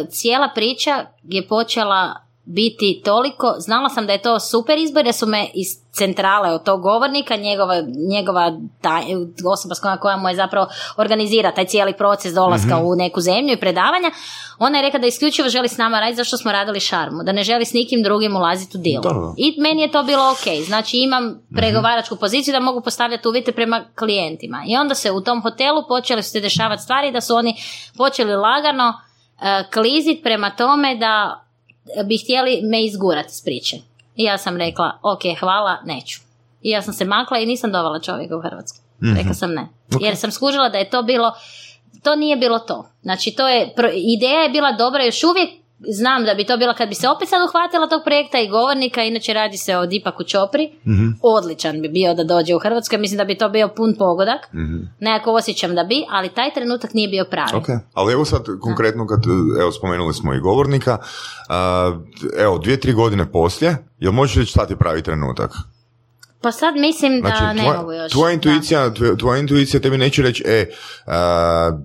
cijela 0.10 0.50
priča 0.56 1.06
je 1.24 1.48
počela 1.48 2.27
biti 2.48 3.02
toliko, 3.06 3.56
znala 3.60 3.90
sam 3.90 4.08
da 4.08 4.14
je 4.14 4.22
to 4.22 4.40
super 4.40 4.78
izbor 4.78 5.06
jer 5.06 5.16
su 5.16 5.28
me 5.28 5.48
iz 5.54 5.68
centrale 5.92 6.52
od 6.52 6.64
tog 6.64 6.82
govornika, 6.82 7.36
njegova, 7.36 7.76
njegova 8.10 8.52
taj, 8.82 9.04
osoba 9.46 9.76
s 9.76 9.80
kojom 9.80 9.98
koja 9.98 10.18
mu 10.18 10.30
je 10.30 10.36
zapravo 10.36 10.68
organizira 10.98 11.52
taj 11.52 11.66
cijeli 11.66 11.94
proces 11.94 12.34
dolaska 12.34 12.76
mhm. 12.76 12.86
u 12.86 12.96
neku 12.96 13.22
zemlju 13.22 13.54
i 13.54 13.60
predavanja, 13.60 14.12
ona 14.60 14.78
je 14.78 14.82
rekla 14.82 15.00
da 15.00 15.08
isključivo 15.08 15.50
želi 15.50 15.68
s 15.68 15.78
nama 15.78 16.00
raditi 16.00 16.16
zašto 16.18 16.38
smo 16.38 16.52
radili 16.52 16.80
šarmu, 16.80 17.24
da 17.24 17.32
ne 17.32 17.44
želi 17.44 17.66
s 17.66 17.74
nikim 17.74 18.04
drugim 18.04 18.36
ulaziti 18.36 18.78
u 18.78 18.82
dio. 18.82 19.02
I 19.38 19.62
meni 19.62 19.82
je 19.82 19.92
to 19.92 20.04
bilo 20.04 20.32
ok, 20.32 20.66
znači 20.66 20.98
imam 20.98 21.24
mhm. 21.24 21.56
pregovaračku 21.56 22.16
poziciju 22.16 22.52
da 22.52 22.60
mogu 22.60 22.82
postavljati 22.82 23.28
uvjete 23.28 23.52
prema 23.52 23.86
klijentima. 24.00 24.64
I 24.68 24.78
onda 24.78 24.96
se 24.96 25.12
u 25.12 25.22
tom 25.22 25.42
hotelu 25.42 25.84
počeli 25.88 26.24
su 26.24 26.32
se 26.32 26.40
dešavati 26.40 26.84
stvari 26.84 27.12
da 27.12 27.22
su 27.22 27.36
oni 27.36 27.56
počeli 27.98 28.36
lagano 28.36 28.88
uh, 28.90 29.72
kliziti 29.74 30.22
prema 30.24 30.50
tome 30.50 30.96
da 30.96 31.44
bi 32.06 32.18
htjeli 32.18 32.62
me 32.64 32.86
izgurati 32.86 33.34
s 33.34 33.44
priče. 33.44 33.78
I 34.16 34.24
ja 34.24 34.38
sam 34.38 34.58
rekla, 34.58 35.00
ok, 35.02 35.22
hvala, 35.40 35.78
neću. 35.86 36.20
I 36.62 36.70
ja 36.70 36.82
sam 36.82 36.94
se 36.94 37.06
makla 37.06 37.38
i 37.40 37.46
nisam 37.46 37.72
dovala 37.72 38.00
čovjeka 38.00 38.38
u 38.38 38.42
Hrvatsku. 38.42 38.78
mm 39.04 39.16
Rekla 39.18 39.34
sam 39.34 39.54
ne. 39.54 39.68
Jer 40.02 40.16
sam 40.16 40.32
skužila 40.32 40.70
da 40.70 40.78
je 40.78 40.90
to 40.90 41.04
bilo, 41.04 41.34
to 42.04 42.16
nije 42.16 42.36
bilo 42.36 42.60
to. 42.60 42.90
Znači, 43.02 43.32
to 43.32 43.48
je, 43.48 43.74
ideja 44.18 44.42
je 44.42 44.50
bila 44.50 44.72
dobra 44.72 45.04
još 45.04 45.24
uvijek, 45.24 45.50
znam 45.80 46.26
da 46.26 46.34
bi 46.34 46.44
to 46.44 46.58
bilo 46.58 46.74
kad 46.74 46.90
bi 46.90 46.96
se 46.96 47.10
opet 47.10 47.30
sad 47.30 47.42
uhvatila 47.50 47.88
tog 47.88 48.02
projekta 48.06 48.40
i 48.40 48.50
govornika, 48.50 49.04
inače 49.04 49.34
radi 49.34 49.58
se 49.58 49.78
o 49.78 49.86
Dipaku 49.86 50.24
Čopri, 50.24 50.66
mm 50.86 51.08
odličan 51.22 51.82
bi 51.82 51.90
bio 51.90 52.14
da 52.14 52.24
dođe 52.24 52.56
u 52.56 52.60
Hrvatsku, 52.60 52.98
mislim 52.98 53.18
da 53.18 53.26
bi 53.26 53.38
to 53.38 53.50
bio 53.50 53.68
pun 53.68 53.96
pogodak, 53.98 54.54
mm 54.54 54.78
nekako 55.00 55.32
osjećam 55.32 55.76
da 55.76 55.84
bi, 55.84 56.06
ali 56.10 56.30
taj 56.30 56.54
trenutak 56.54 56.94
nije 56.94 57.10
bio 57.10 57.26
pravi. 57.32 57.52
Okay. 57.52 57.80
Ali 57.94 58.14
evo 58.14 58.26
sad 58.26 58.46
konkretno 58.62 59.08
kad, 59.08 59.24
evo 59.62 59.72
spomenuli 59.72 60.14
smo 60.14 60.34
i 60.34 60.40
govornika, 60.40 60.98
evo 62.40 62.58
dvije, 62.58 62.80
tri 62.80 62.94
godine 62.94 63.32
poslije, 63.32 63.78
jel 64.00 64.12
možeš 64.12 64.36
reći 64.36 64.52
šta 64.52 64.66
ti 64.66 64.76
pravi 64.76 65.02
trenutak? 65.02 65.52
Pa 66.48 66.52
sad 66.52 66.76
mislim 66.76 67.22
da 67.22 67.28
znači, 67.28 67.58
ne 67.58 67.78
mogu 67.78 67.94
još. 67.94 68.12
Tvoja 68.12 68.34
intuicija, 68.34 68.94
tvoja 69.20 69.40
intuicija 69.40 69.80
tebi 69.80 69.98
neće 69.98 70.22
reći, 70.22 70.44
e, 70.48 70.66
uh, 71.06 71.14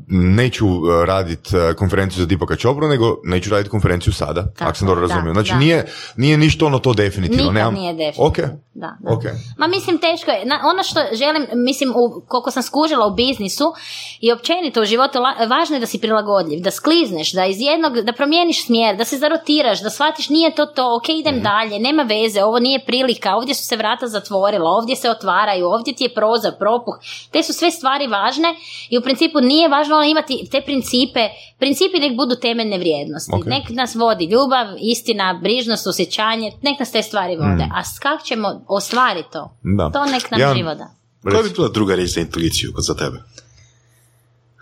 neću 0.08 0.66
raditi 1.06 1.50
konferenciju 1.76 2.20
za 2.20 2.26
Dipaka 2.26 2.56
Čopru, 2.56 2.88
nego 2.88 3.16
neću 3.24 3.50
raditi 3.50 3.70
konferenciju 3.70 4.12
sada, 4.12 4.42
Tako, 4.42 4.68
ako 4.68 4.78
sam 4.78 4.88
dobro 4.88 5.06
razumio. 5.08 5.32
Znači, 5.32 5.54
nije, 5.54 5.86
nije 6.16 6.38
ništa 6.38 6.66
ono 6.66 6.78
to 6.78 6.94
definitivno. 6.94 7.42
Nikad 7.42 7.54
Nemam... 7.54 7.74
nije 7.74 7.92
definitivno. 7.92 8.30
Okay. 8.30 8.48
Da, 8.74 8.96
da. 9.00 9.10
Okay. 9.10 9.32
Ma 9.58 9.66
mislim, 9.66 9.98
teško 9.98 10.30
je. 10.30 10.42
ono 10.72 10.82
što 10.82 11.00
želim, 11.12 11.46
mislim, 11.54 11.90
u, 11.90 12.22
koliko 12.28 12.50
sam 12.50 12.62
skužila 12.62 13.06
u 13.06 13.14
biznisu 13.14 13.72
i 14.20 14.32
općenito 14.32 14.82
u 14.82 14.84
životu, 14.84 15.18
važno 15.48 15.76
je 15.76 15.80
da 15.80 15.86
si 15.86 16.00
prilagodljiv, 16.00 16.60
da 16.60 16.70
sklizneš, 16.70 17.32
da 17.32 17.46
iz 17.46 17.56
jednog, 17.60 18.00
da 18.00 18.12
promijeniš 18.12 18.66
smjer, 18.66 18.96
da 18.96 19.04
se 19.04 19.18
zarotiraš, 19.18 19.82
da 19.82 19.90
shvatiš 19.90 20.28
nije 20.28 20.54
to 20.54 20.66
to, 20.66 20.96
ok, 20.96 21.08
idem 21.08 21.34
mm 21.36 21.42
dalje, 21.42 21.78
nema 21.78 22.02
veze, 22.02 22.44
ovo 22.44 22.58
nije 22.58 22.84
prilika, 22.86 23.36
ovdje 23.36 23.54
su 23.54 23.64
se 23.64 23.76
vrata 23.76 24.06
zatvorila 24.52 24.70
ovdje 24.70 24.96
se 24.96 25.10
otvaraju, 25.10 25.66
ovdje 25.66 25.94
ti 25.94 26.04
je 26.04 26.14
prozor, 26.14 26.52
propuh. 26.58 26.94
Te 27.30 27.42
su 27.42 27.52
sve 27.52 27.70
stvari 27.70 28.06
važne 28.06 28.54
i 28.90 28.98
u 28.98 29.02
principu 29.02 29.40
nije 29.40 29.68
važno 29.68 30.02
imati 30.02 30.48
te 30.50 30.60
principe. 30.60 31.28
Principi 31.58 32.00
nek 32.00 32.16
budu 32.16 32.34
temeljne 32.36 32.78
vrijednosti. 32.78 33.32
Nek 33.46 33.64
nas 33.70 33.94
vodi 33.94 34.24
ljubav, 34.24 34.66
istina, 34.80 35.40
brižnost, 35.42 35.86
osjećanje, 35.86 36.52
nek 36.62 36.78
nas 36.80 36.92
te 36.92 37.02
stvari 37.02 37.36
vode. 37.36 37.64
Mm. 37.64 37.72
A 37.72 37.82
kako 38.02 38.24
ćemo 38.24 38.64
ostvariti 38.68 39.30
to? 39.32 39.58
Da. 39.78 39.90
To 39.90 40.04
nek 40.04 40.30
nam 40.30 40.40
ja, 40.40 40.54
život 40.54 40.78
da. 40.78 40.88
Koja 41.22 41.42
bi 41.42 41.50
bila 41.50 41.68
druga 41.68 41.94
riječ 41.94 42.10
za 42.10 42.20
intuiciju 42.20 42.72
za 42.78 42.94
tebe? 42.94 43.18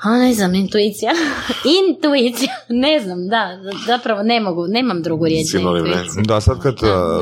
A 0.02 0.18
ne 0.18 0.34
znam, 0.34 0.54
intuicija. 0.54 1.12
intuicija, 1.88 2.52
ne 2.68 3.00
znam, 3.00 3.28
da, 3.28 3.48
zapravo 3.86 4.22
ne 4.22 4.40
mogu, 4.40 4.66
nemam 4.68 5.02
drugu 5.02 5.24
riječ 5.24 5.54
Da, 6.26 6.40
sad 6.40 6.60
kad, 6.62 6.74
da, 6.80 7.20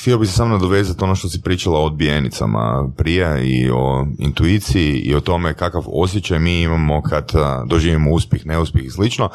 htio 0.00 0.18
bi 0.18 0.26
se 0.26 0.32
samo 0.32 0.54
nadovezati 0.54 1.04
ono 1.04 1.14
što 1.14 1.28
si 1.28 1.42
pričala 1.42 1.78
o 1.78 1.84
odbijenicama 1.84 2.92
prije 2.96 3.48
i 3.48 3.70
o 3.70 4.06
intuiciji 4.18 4.92
i 4.92 5.14
o 5.14 5.20
tome 5.20 5.54
kakav 5.54 5.82
osjećaj 5.86 6.38
mi 6.38 6.62
imamo 6.62 7.02
kad 7.02 7.32
doživimo 7.66 8.10
uspjeh, 8.10 8.46
neuspjeh 8.46 8.84
i 8.84 8.90
slično. 8.90 9.28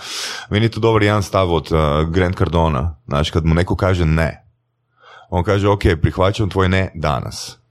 Meni 0.50 0.66
je 0.66 0.72
to 0.72 0.80
dobar 0.80 1.04
jedan 1.04 1.24
stav 1.24 1.54
od 1.54 1.70
Grant 2.10 2.38
Cardona, 2.38 2.96
znači 3.08 3.32
kad 3.32 3.46
mu 3.46 3.54
neko 3.54 3.76
kaže 3.76 4.06
ne, 4.06 4.46
on 5.30 5.44
kaže 5.44 5.70
ok, 5.70 5.82
prihvaćam 6.02 6.50
tvoj 6.50 6.70
ne 6.70 6.92
danas 6.96 7.66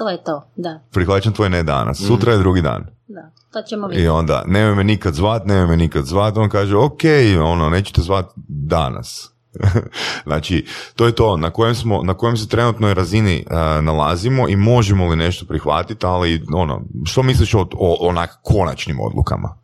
to 0.00 0.08
je 0.08 0.24
to, 0.24 0.50
da, 0.56 0.80
Prihvaćam 0.90 1.32
tvoj 1.32 1.50
ne 1.50 1.62
danas. 1.62 1.98
Sutra 2.06 2.32
je 2.32 2.38
drugi 2.38 2.62
dan. 2.62 2.86
Da, 3.14 3.30
to 3.52 3.62
ćemo 3.62 3.86
vidjeti. 3.86 4.04
I 4.04 4.08
onda, 4.08 4.42
nemoj 4.46 4.74
me 4.74 4.84
nikad 4.84 5.14
zvat, 5.14 5.46
nemoj 5.46 5.66
me 5.66 5.76
nikad 5.76 6.04
zvat. 6.04 6.36
On 6.36 6.48
kaže, 6.48 6.76
ok, 6.76 7.00
ono, 7.44 7.70
neću 7.70 7.92
te 7.92 8.02
zvat 8.02 8.26
danas. 8.48 9.30
znači, 10.26 10.66
to 10.96 11.06
je 11.06 11.12
to 11.12 11.36
na 11.36 11.50
kojem, 11.50 11.74
smo, 11.74 12.02
na 12.02 12.14
kojem 12.14 12.36
se 12.36 12.48
trenutnoj 12.48 12.94
razini 12.94 13.44
uh, 13.46 13.84
nalazimo 13.84 14.48
i 14.48 14.56
možemo 14.56 15.08
li 15.08 15.16
nešto 15.16 15.46
prihvatiti, 15.46 16.06
ali 16.06 16.42
ono, 16.54 16.82
što 17.04 17.22
misliš 17.22 17.54
o, 17.54 17.66
o 17.72 18.08
onak 18.08 18.38
konačnim 18.42 19.00
odlukama? 19.00 19.58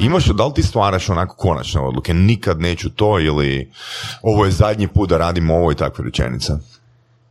Imaš, 0.00 0.26
da 0.26 0.46
li 0.46 0.54
ti 0.54 0.62
stvaraš 0.62 1.10
onako 1.10 1.36
konačne 1.36 1.80
odluke? 1.80 2.14
Nikad 2.14 2.60
neću 2.60 2.90
to 2.90 3.20
ili 3.20 3.70
ovo 4.22 4.44
je 4.44 4.50
zadnji 4.50 4.88
put 4.88 5.10
da 5.10 5.18
radimo 5.18 5.54
ovo 5.54 5.72
i 5.72 5.74
takve 5.74 6.04
rečenice. 6.04 6.52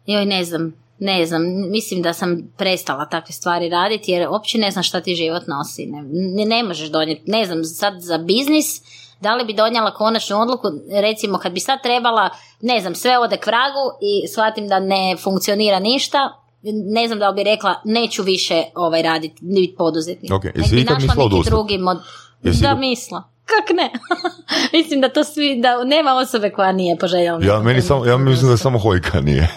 Joj, 0.06 0.26
ne 0.26 0.46
znam, 0.46 0.74
ne 1.04 1.26
znam, 1.26 1.42
mislim 1.72 2.02
da 2.02 2.14
sam 2.14 2.54
prestala 2.58 3.06
takve 3.06 3.34
stvari 3.34 3.70
raditi 3.70 4.12
jer 4.12 4.30
uopće 4.30 4.58
ne 4.58 4.72
znam 4.72 4.84
šta 4.84 5.02
ti 5.02 5.16
život 5.16 5.44
nosi. 5.48 5.86
Ne, 5.86 6.02
ne, 6.12 6.46
ne 6.46 6.64
možeš 6.64 6.90
donijeti, 6.90 7.32
ne 7.32 7.46
znam, 7.46 7.64
sad 7.64 7.94
za 8.00 8.18
biznis, 8.18 8.82
da 9.22 9.36
li 9.36 9.46
bi 9.46 9.54
donijela 9.54 9.94
konačnu 9.94 10.42
odluku, 10.42 10.68
recimo 10.92 11.38
kad 11.38 11.52
bi 11.52 11.60
sad 11.60 11.84
trebala, 11.84 12.30
ne 12.62 12.80
znam, 12.80 12.96
sve 12.96 13.20
ode 13.20 13.38
k 13.38 13.48
vragu 13.48 13.86
i 14.02 14.28
shvatim 14.28 14.68
da 14.68 14.80
ne 14.80 15.16
funkcionira 15.24 15.80
ništa, 15.80 16.20
ne 16.94 17.08
znam 17.08 17.20
da 17.20 17.30
li 17.30 17.36
bi 17.36 17.44
rekla 17.44 17.82
neću 17.86 18.24
više 18.24 18.64
ovaj 18.76 19.02
raditi, 19.02 19.36
biti 19.42 19.76
poduzetnik. 19.78 20.32
Ok, 20.34 20.44
jesi 20.56 20.76
bi 20.76 20.82
ikad 20.82 20.94
našla 20.94 21.08
mislila 21.08 21.26
odustati? 21.26 21.50
drugi 21.50 21.78
mod... 21.78 21.98
Jesi 22.44 22.62
Da, 22.62 22.76
misla. 22.76 23.24
Kak 23.52 23.76
ne? 23.76 23.92
mislim 24.78 25.02
da 25.02 25.10
to 25.10 25.24
svi, 25.24 25.62
da 25.62 25.84
nema 25.84 26.14
osobe 26.14 26.50
koja 26.50 26.72
nije 26.72 26.98
poželjela. 26.98 27.40
Ja, 27.44 27.60
meni 27.60 27.82
samo, 27.82 28.06
ja 28.06 28.18
mislim 28.18 28.52
da 28.52 28.58
samo 28.58 28.80
Hojka 28.80 29.22
nije. 29.22 29.56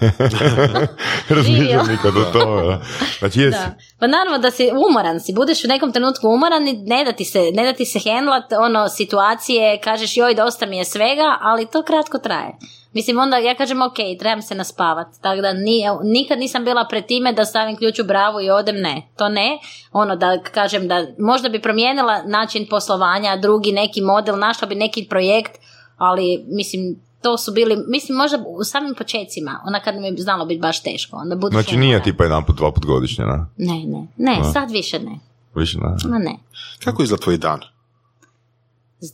Razmišljam 1.28 1.86
nikad 1.88 2.16
o 2.16 2.24
tome. 2.32 2.78
Znači, 3.18 3.40
jesi. 3.40 3.59
Da. 3.59 3.74
Pa 3.99 4.07
naravno 4.07 4.38
da 4.38 4.51
si 4.51 4.70
umoran 4.88 5.20
si, 5.20 5.32
budeš 5.32 5.64
u 5.64 5.68
nekom 5.68 5.92
trenutku 5.92 6.28
umoran 6.28 6.68
i 6.68 6.72
ne 6.72 7.05
da 7.05 7.12
ti 7.12 7.24
se, 7.24 7.51
ne 7.53 7.64
da 7.64 7.72
ti 7.72 7.84
se 7.84 7.99
hendlat 7.99 8.53
ono 8.53 8.88
situacije, 8.88 9.80
kažeš 9.80 10.16
joj 10.16 10.34
dosta 10.34 10.66
mi 10.66 10.78
je 10.78 10.84
svega, 10.84 11.38
ali 11.40 11.66
to 11.66 11.82
kratko 11.82 12.18
traje. 12.18 12.57
Mislim 12.95 13.18
onda 13.18 13.36
ja 13.36 13.55
kažem 13.55 13.82
ok, 13.82 13.97
trebam 14.18 14.42
se 14.42 14.55
naspavat, 14.55 15.07
tako 15.20 15.42
da 15.42 15.53
nije, 15.53 15.90
nikad 16.03 16.38
nisam 16.38 16.64
bila 16.64 16.86
pred 16.90 17.07
time 17.07 17.32
da 17.32 17.45
stavim 17.45 17.76
ključ 17.76 17.99
u 17.99 18.05
bravu 18.05 18.40
i 18.40 18.51
odem, 18.51 18.76
ne, 18.76 19.03
to 19.16 19.28
ne, 19.28 19.59
ono 19.92 20.16
da 20.16 20.42
kažem 20.42 20.88
da 20.88 21.07
možda 21.18 21.49
bi 21.49 21.62
promijenila 21.62 22.22
način 22.22 22.66
poslovanja, 22.70 23.36
drugi 23.36 23.72
neki 23.72 24.01
model, 24.01 24.38
našla 24.38 24.68
bi 24.68 24.74
neki 24.74 25.07
projekt, 25.11 25.53
ali 25.97 26.45
mislim 26.47 26.97
to 27.22 27.38
su 27.38 27.53
bili, 27.53 27.76
mislim 27.88 28.18
možda 28.18 28.38
u 28.47 28.64
samim 28.64 28.95
počecima, 28.95 29.61
ona 29.66 29.80
kad 29.80 29.95
mi 29.97 30.07
je 30.07 30.14
znalo 30.16 30.45
biti 30.45 30.61
baš 30.61 30.82
teško, 30.82 31.16
onda 31.16 31.49
Znači 31.51 31.76
nije 31.76 32.03
tipa 32.03 32.24
jedan 32.24 32.45
put, 32.45 32.57
dva 32.57 32.72
put 32.72 32.86
godišnje, 32.86 33.24
na? 33.24 33.49
Ne, 33.57 33.84
ne, 33.86 34.07
ne, 34.16 34.45
sad 34.53 34.70
više 34.70 34.99
ne. 34.99 35.18
Više, 35.55 35.78
na. 35.78 35.97
Ma 36.09 36.18
ne. 36.18 36.36
Kako 36.84 37.03
izgleda 37.03 37.22
tvoj 37.22 37.36
dan? 37.36 37.61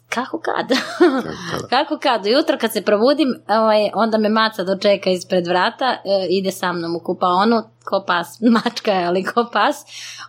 Kako 0.09 0.41
kad? 0.41 0.78
Kako 1.70 1.99
kad? 1.99 2.26
Ujutro 2.26 2.59
kad 2.59 2.72
se 2.72 2.82
probudim, 2.82 3.34
ovaj, 3.49 3.91
onda 3.95 4.18
me 4.18 4.28
maca 4.28 4.64
dočeka 4.64 5.11
ispred 5.11 5.47
vrata, 5.47 5.84
e, 5.84 6.26
ide 6.28 6.53
sa 6.53 6.72
mnom 6.72 6.97
u 6.97 7.01
kupaonu, 7.01 7.62
ko 7.84 8.05
pas, 8.07 8.41
mačka 8.64 8.93
je, 8.93 9.07
ali 9.07 9.24
ko 9.24 9.47
pas. 9.53 9.76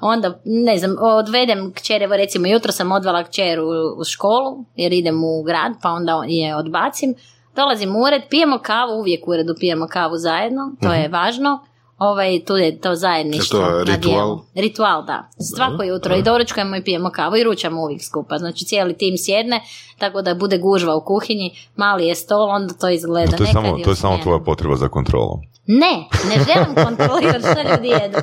Onda, 0.01 0.39
ne 0.45 0.78
znam, 0.78 0.95
odvedem 0.99 1.74
kćer, 1.74 2.03
evo 2.03 2.18
recimo 2.18 2.47
jutro 2.47 2.72
sam 2.72 2.91
odvala 2.91 3.24
kćer 3.24 3.59
u, 3.59 3.70
u 3.97 4.03
školu, 4.03 4.66
jer 4.76 4.93
idem 4.93 5.24
u 5.24 5.43
grad, 5.43 5.72
pa 5.82 5.89
onda 5.89 6.24
je 6.28 6.55
odbacim. 6.55 7.16
Dolazim 7.55 7.95
u 7.95 7.99
ured, 7.99 8.22
pijemo 8.30 8.59
kavu, 8.64 8.99
uvijek 8.99 9.28
u 9.28 9.32
uredu 9.32 9.55
pijemo 9.59 9.88
kavu 9.88 10.18
zajedno, 10.18 10.72
to 10.82 10.93
je 10.93 11.07
važno. 11.07 11.59
Ovaj, 12.02 12.39
tu 12.45 12.58
je 12.58 12.80
to 12.80 12.95
zajedništvo. 12.95 13.60
Je 13.60 13.86
to 13.86 13.91
ritual? 13.91 14.39
Ritual, 14.56 15.06
da. 15.06 15.30
Svako 15.56 15.84
jutro 15.84 16.16
i 16.16 16.24
doručkujemo 16.24 16.76
i 16.76 16.84
pijemo 16.84 17.10
kavu 17.10 17.38
i 17.38 17.43
ručamo 17.43 17.82
uvijek 17.82 18.04
skupa. 18.04 18.38
Znači 18.38 18.66
cijeli 18.66 18.97
tim 18.97 19.18
sjedne, 19.18 19.62
tako 19.97 20.22
da 20.22 20.36
bude 20.36 20.58
gužva 20.58 20.95
u 20.95 21.06
kuhinji, 21.06 21.52
mali 21.76 22.08
je 22.08 22.16
stol, 22.16 22.49
onda 22.49 22.74
to 22.74 22.89
izgleda. 22.89 23.38
To 23.38 23.43
je, 23.43 23.47
Nekad 23.47 23.64
samo, 23.64 23.78
to 23.84 23.89
je 23.89 23.95
samo 23.95 24.18
tvoja 24.18 24.39
potreba 24.39 24.76
za 24.76 24.88
kontrolom. 24.88 25.39
Ne, 25.66 26.08
ne 26.30 26.43
želim 26.54 26.76
kontrolirati 26.86 27.39
što 27.39 27.72
ljudi 27.72 27.88
jedu. 27.88 28.18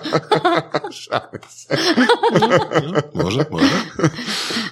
Može, 3.15 3.45
može. 3.51 3.75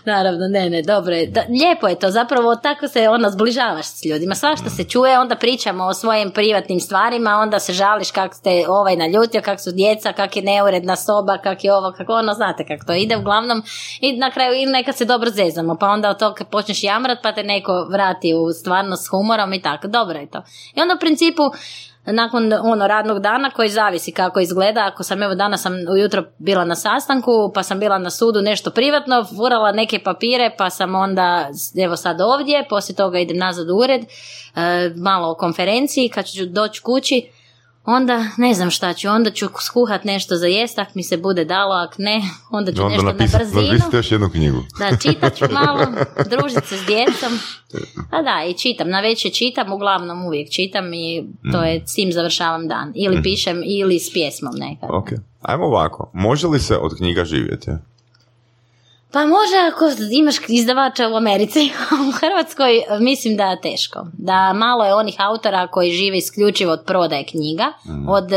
Naravno, 0.05 0.49
ne, 0.49 0.71
ne, 0.71 0.83
dobro 0.83 1.15
je. 1.15 1.27
Da, 1.27 1.41
lijepo 1.49 1.89
je 1.89 1.99
to, 1.99 2.11
zapravo 2.11 2.57
tako 2.57 2.89
se 2.89 3.09
ono 3.09 3.31
zbližavaš 3.31 3.87
s 3.87 4.05
ljudima. 4.05 4.35
Svašta 4.35 4.71
se 4.71 4.85
čuje, 4.85 5.19
onda 5.19 5.37
pričamo 5.37 5.85
o 5.85 5.95
svojim 5.95 6.31
privatnim 6.31 6.81
stvarima, 6.81 7.31
onda 7.31 7.59
se 7.59 7.73
žališ 7.73 8.11
kak 8.11 8.35
ste 8.35 8.65
ovaj 8.69 8.96
naljutio, 8.97 9.43
kak 9.43 9.61
su 9.61 9.73
djeca, 9.73 10.13
kak 10.13 10.37
je 10.37 10.43
neuredna 10.43 10.97
soba, 10.97 11.39
kak 11.39 11.65
je 11.65 11.75
ovo, 11.75 11.93
kako 11.97 12.13
ono, 12.13 12.33
znate 12.33 12.67
kako 12.67 12.85
to 12.87 12.93
ide 12.93 13.17
uglavnom. 13.17 13.63
I 14.01 14.17
na 14.17 14.31
kraju 14.31 14.55
ili 14.55 14.73
nekad 14.73 14.97
se 14.97 15.05
dobro 15.05 15.31
zezamo, 15.31 15.77
pa 15.81 15.89
onda 15.89 16.11
od 16.11 16.19
toga 16.19 16.45
počneš 16.45 16.83
jamrat, 16.83 17.19
pa 17.23 17.33
te 17.33 17.43
neko 17.43 17.87
vrati 17.91 18.35
u 18.35 18.53
stvarnost 18.53 19.05
s 19.05 19.09
humorom 19.09 19.53
i 19.53 19.63
tako. 19.63 19.89
Dobro 19.89 20.19
je 20.19 20.31
to. 20.31 20.43
I 20.75 20.81
onda 20.81 20.95
u 20.95 21.01
principu 21.01 21.43
nakon 22.13 22.53
ono 22.53 22.87
radnog 22.87 23.19
dana 23.19 23.51
koji 23.51 23.69
zavisi 23.69 24.13
kako 24.13 24.41
izgleda, 24.41 24.87
ako 24.87 25.03
sam 25.03 25.23
evo 25.23 25.35
danas 25.35 25.63
sam 25.63 25.73
ujutro 25.93 26.25
bila 26.39 26.65
na 26.65 26.75
sastanku, 26.75 27.51
pa 27.55 27.63
sam 27.63 27.81
bila 27.81 27.99
na 27.99 28.11
sudu 28.11 28.43
nešto 28.43 28.71
privatno, 28.71 29.25
furala 29.37 29.73
neke 29.73 29.99
papire, 29.99 30.55
pa 30.59 30.71
sam 30.71 30.95
onda 30.95 31.49
evo 31.85 31.97
sad 31.97 32.21
ovdje, 32.21 32.67
poslije 32.69 32.97
toga 32.97 33.19
idem 33.19 33.37
nazad 33.37 33.71
u 33.71 33.77
ured, 33.77 34.01
e, 34.01 34.91
malo 34.97 35.31
o 35.31 35.35
konferenciji, 35.35 36.09
kad 36.09 36.27
ću 36.27 36.47
doći 36.47 36.83
kući, 36.83 37.31
onda 37.87 38.27
ne 38.37 38.55
znam 38.55 38.71
šta 38.71 38.95
ću, 38.95 39.09
onda 39.09 39.31
ću 39.31 39.47
skuhat 39.61 40.05
nešto 40.05 40.37
za 40.37 40.47
jest, 40.47 40.79
ak 40.79 40.95
mi 40.95 41.03
se 41.03 41.17
bude 41.17 41.45
dalo, 41.45 41.75
ak 41.75 41.95
ne, 41.99 42.23
onda 42.51 42.73
ću 42.73 42.83
Onda 42.83 42.93
nešto 42.93 43.07
na 43.07 43.13
napisati, 43.13 43.45
brzinu. 43.45 43.63
napisati 43.63 43.97
još 43.97 44.13
jednu 44.13 44.29
knjigu. 44.31 44.59
Da, 44.79 44.97
čitat 44.97 45.37
ću 45.37 45.45
malo, 45.53 45.87
družit 46.31 46.65
se 46.65 46.77
s 46.77 46.87
djecom. 46.87 47.39
A 48.11 48.23
da, 48.23 48.45
i 48.49 48.55
čitam. 48.55 48.89
Na 48.91 49.01
večer 49.01 49.33
čitam, 49.33 49.73
uglavnom 49.73 50.25
uvijek 50.25 50.51
čitam 50.51 50.95
i 50.95 51.25
to 51.53 51.63
je, 51.63 51.83
s 51.87 51.95
tim 51.95 52.13
završavam 52.13 52.69
dan. 52.69 52.93
Ili 52.95 53.23
pišem, 53.23 53.63
ili 53.65 53.99
s 53.99 54.13
pjesmom 54.13 54.55
nekad. 54.57 54.89
Ok. 54.93 55.09
Ajmo 55.43 55.65
ovako. 55.65 56.11
Može 56.15 56.47
li 56.47 56.59
se 56.61 56.77
od 56.77 56.97
knjiga 56.97 57.25
živjeti? 57.25 57.71
Pa 59.17 59.27
može 59.27 59.57
ako 59.73 59.85
imaš 60.13 60.37
izdavača 60.49 61.09
u 61.09 61.17
Americi, 61.17 61.61
u 62.09 62.13
Hrvatskoj 62.21 62.77
e, 62.79 62.85
mislim 63.01 63.37
da 63.37 63.45
je 63.45 63.61
teško. 63.61 64.07
Da 64.13 64.53
malo 64.53 64.85
je 64.85 64.95
onih 64.95 65.15
autora 65.19 65.67
koji 65.67 65.91
žive 65.91 66.19
isključivo 66.19 66.73
od 66.73 66.83
prodaje 66.87 67.25
knjiga, 67.25 67.73
od, 68.09 68.33
e, 68.33 68.37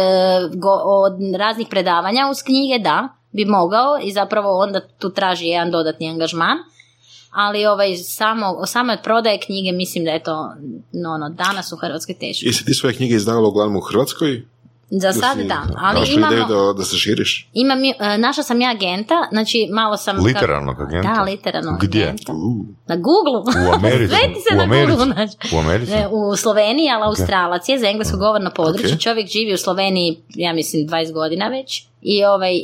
go- 0.54 0.84
od 0.86 1.14
raznih 1.38 1.68
predavanja 1.70 2.28
uz 2.32 2.38
knjige, 2.44 2.84
da, 2.84 3.08
bi 3.32 3.46
mogao 3.46 4.00
i 4.04 4.12
zapravo 4.12 4.60
onda 4.60 4.82
tu 5.00 5.10
traži 5.10 5.46
jedan 5.46 5.72
dodatni 5.72 6.10
angažman. 6.10 6.58
Ali 7.32 7.66
ovaj, 7.66 7.96
samo, 7.96 8.66
samo 8.66 8.94
od 8.94 9.00
prodaje 9.04 9.40
knjige 9.40 9.72
mislim 9.72 10.06
da 10.06 10.12
je 10.12 10.24
to 10.24 10.54
no, 10.94 11.10
ono, 11.10 11.30
danas 11.30 11.72
u 11.72 11.78
Hrvatskoj 11.78 12.16
teško. 12.20 12.46
Jesi 12.46 12.66
ti 12.66 12.74
svoje 12.74 12.96
knjige 12.96 13.16
izdavala 13.16 13.48
uglavnom 13.48 13.76
u 13.76 13.82
Hrvatskoj? 13.82 14.46
Za 14.92 15.14
sad 15.14 15.38
Ili 15.38 15.44
si 15.44 15.48
da, 15.48 15.68
ali 15.78 16.14
imamo... 16.14 16.34
ideju 16.34 16.46
da, 16.48 16.74
da 16.74 16.84
se 16.84 16.98
širiš? 16.98 17.50
Imam, 17.54 17.84
e, 17.84 18.18
našla 18.18 18.44
sam 18.44 18.62
ja 18.62 18.72
agenta, 18.72 19.28
znači 19.32 19.70
malo 19.72 19.98
sam... 19.98 20.26
Literarnog 20.26 20.82
agenta? 20.82 21.14
Da, 21.14 21.22
literarnog 21.22 21.80
Gdje? 21.82 22.04
agenta. 22.04 22.34
Na 22.88 22.96
Google. 22.96 23.68
U 23.70 23.74
Americi? 23.74 24.08
Sve 24.16 24.34
ti 24.34 24.40
se 24.50 24.56
U 24.56 24.58
na 24.58 24.64
Americi? 24.64 24.92
Google 24.92 25.16
nađe. 25.16 25.38
U 25.56 25.60
Americi? 25.60 25.92
Ne, 25.92 26.08
u 26.12 26.36
Sloveniji, 26.36 26.90
ali 26.90 27.04
Australac 27.04 27.70
je 27.70 27.80
za 27.80 27.88
englesko 27.88 28.18
govorno 28.18 28.52
područje. 28.56 28.94
Ok. 28.94 29.00
Čovjek 29.00 29.28
živi 29.30 29.54
u 29.54 29.58
Sloveniji, 29.58 30.18
ja 30.36 30.54
mislim, 30.54 30.88
20 30.88 31.14
godina 31.14 31.48
već. 31.48 31.89
I 32.02 32.26
ovaj, 32.26 32.58
e, 32.58 32.62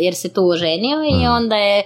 jer 0.00 0.14
se 0.14 0.32
tu 0.32 0.48
oženio 0.48 0.96
i 1.20 1.26
onda 1.26 1.56
je 1.56 1.78
e, 1.78 1.84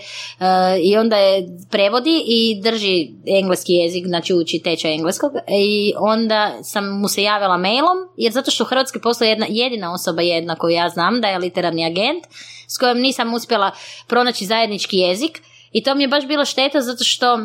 i 0.82 0.96
onda 0.96 1.16
je 1.16 1.48
prevodi 1.70 2.22
i 2.26 2.60
drži 2.62 3.08
engleski 3.26 3.72
jezik, 3.72 4.06
znači 4.06 4.34
uči 4.34 4.58
tečaj 4.64 4.94
engleskog. 4.94 5.32
I 5.48 5.92
onda 5.98 6.52
sam 6.62 7.00
mu 7.00 7.08
se 7.08 7.22
javila 7.22 7.56
mailom, 7.56 7.98
jer 8.16 8.32
zato 8.32 8.50
što 8.50 8.64
u 8.64 8.66
Hrvatskoj 8.66 9.00
postoji 9.00 9.30
jedna, 9.30 9.46
jedina 9.48 9.92
osoba 9.92 10.22
jedna 10.22 10.56
koju 10.56 10.70
ja 10.70 10.88
znam 10.88 11.20
da 11.20 11.28
je 11.28 11.38
literarni 11.38 11.86
agent, 11.86 12.24
s 12.68 12.78
kojom 12.78 12.98
nisam 12.98 13.34
uspjela 13.34 13.70
pronaći 14.06 14.46
zajednički 14.46 14.96
jezik. 14.98 15.42
I 15.72 15.82
to 15.82 15.94
mi 15.94 16.02
je 16.02 16.08
baš 16.08 16.26
bilo 16.26 16.44
šteta 16.44 16.80
zato 16.80 17.04
što 17.04 17.38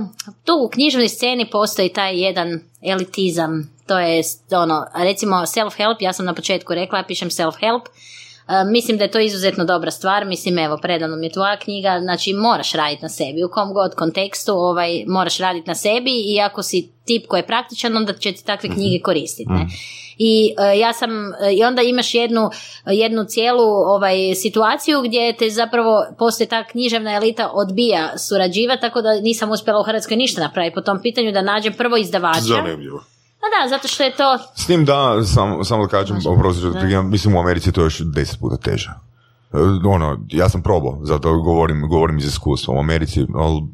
tu 0.46 0.54
u 0.66 0.70
knjižnoj 0.70 1.10
sceni 1.10 1.50
postoji 1.50 1.90
taj 1.90 2.22
jedan 2.22 2.60
elitizam, 2.82 3.74
to 3.88 4.00
je 4.00 4.24
ono, 4.52 4.86
recimo 4.96 5.36
self-help, 5.36 5.96
ja 6.00 6.14
sam 6.14 6.26
na 6.26 6.34
početku 6.34 6.74
rekla, 6.74 6.98
ja 6.98 7.04
pišem 7.04 7.30
self-help, 7.30 7.82
mislim 8.66 8.98
da 8.98 9.04
je 9.04 9.12
to 9.12 9.20
izuzetno 9.20 9.66
dobra 9.66 9.92
stvar, 9.92 10.26
mislim 10.26 10.58
evo, 10.58 10.78
predano 10.82 11.16
mi 11.16 11.26
je 11.26 11.32
tvoja 11.32 11.60
knjiga, 11.60 12.00
znači 12.02 12.34
moraš 12.34 12.74
raditi 12.74 13.02
na 13.02 13.10
sebi, 13.10 13.44
u 13.44 13.50
kom 13.52 13.74
god 13.74 13.96
kontekstu 13.96 14.52
ovaj, 14.52 15.04
moraš 15.08 15.38
raditi 15.38 15.68
na 15.68 15.76
sebi 15.76 16.12
i 16.12 16.42
ako 16.42 16.64
si 16.64 16.90
tip 17.06 17.28
koji 17.28 17.40
je 17.40 17.48
praktičan, 17.48 17.98
onda 17.98 18.14
će 18.14 18.32
ti 18.32 18.46
takve 18.46 18.70
knjige 18.70 19.04
koristiti. 19.04 19.52
Ne? 19.52 19.68
I 20.18 20.54
e, 20.58 20.80
ja 20.80 20.94
sam, 20.94 21.34
e, 21.34 21.54
i 21.54 21.64
onda 21.64 21.82
imaš 21.82 22.14
jednu, 22.14 22.50
jednu 22.86 23.24
cijelu 23.24 23.64
ovaj, 23.64 24.36
situaciju 24.36 25.02
gdje 25.02 25.36
te 25.36 25.50
zapravo 25.50 26.06
poslije 26.20 26.48
ta 26.48 26.64
književna 26.64 27.16
elita 27.16 27.50
odbija 27.54 28.18
surađivati, 28.18 28.82
tako 28.82 29.02
da 29.02 29.14
nisam 29.14 29.52
uspjela 29.52 29.80
u 29.80 29.84
Hrvatskoj 29.84 30.18
ništa 30.18 30.42
napraviti 30.42 30.76
po 30.76 30.82
tom 30.82 31.02
pitanju 31.02 31.32
da 31.32 31.42
nađem 31.42 31.74
prvo 31.74 31.98
izdavača. 31.98 32.40
Zanimljivo. 32.40 33.04
A 33.42 33.46
da, 33.54 33.70
zato 33.70 33.88
što 33.88 34.04
je 34.04 34.16
to... 34.16 34.38
S 34.56 34.66
tim 34.66 34.86
da, 34.86 35.24
sam, 35.24 35.66
samo 35.66 35.84
da 35.84 35.90
kažem, 35.90 36.18
oprosti, 36.26 36.64
mislim 37.04 37.36
u 37.36 37.40
Americi 37.40 37.70
je 37.70 37.74
to 37.74 37.82
još 37.82 38.00
deset 38.00 38.40
puta 38.40 38.58
teže. 38.58 38.92
E, 39.54 39.58
ono, 39.88 40.20
ja 40.30 40.50
sam 40.50 40.62
probao, 40.62 41.00
zato 41.04 41.38
govorim, 41.38 41.88
govorim 41.88 42.18
iz 42.18 42.26
iskustva 42.26 42.76
u 42.76 42.80
Americi, 42.80 43.26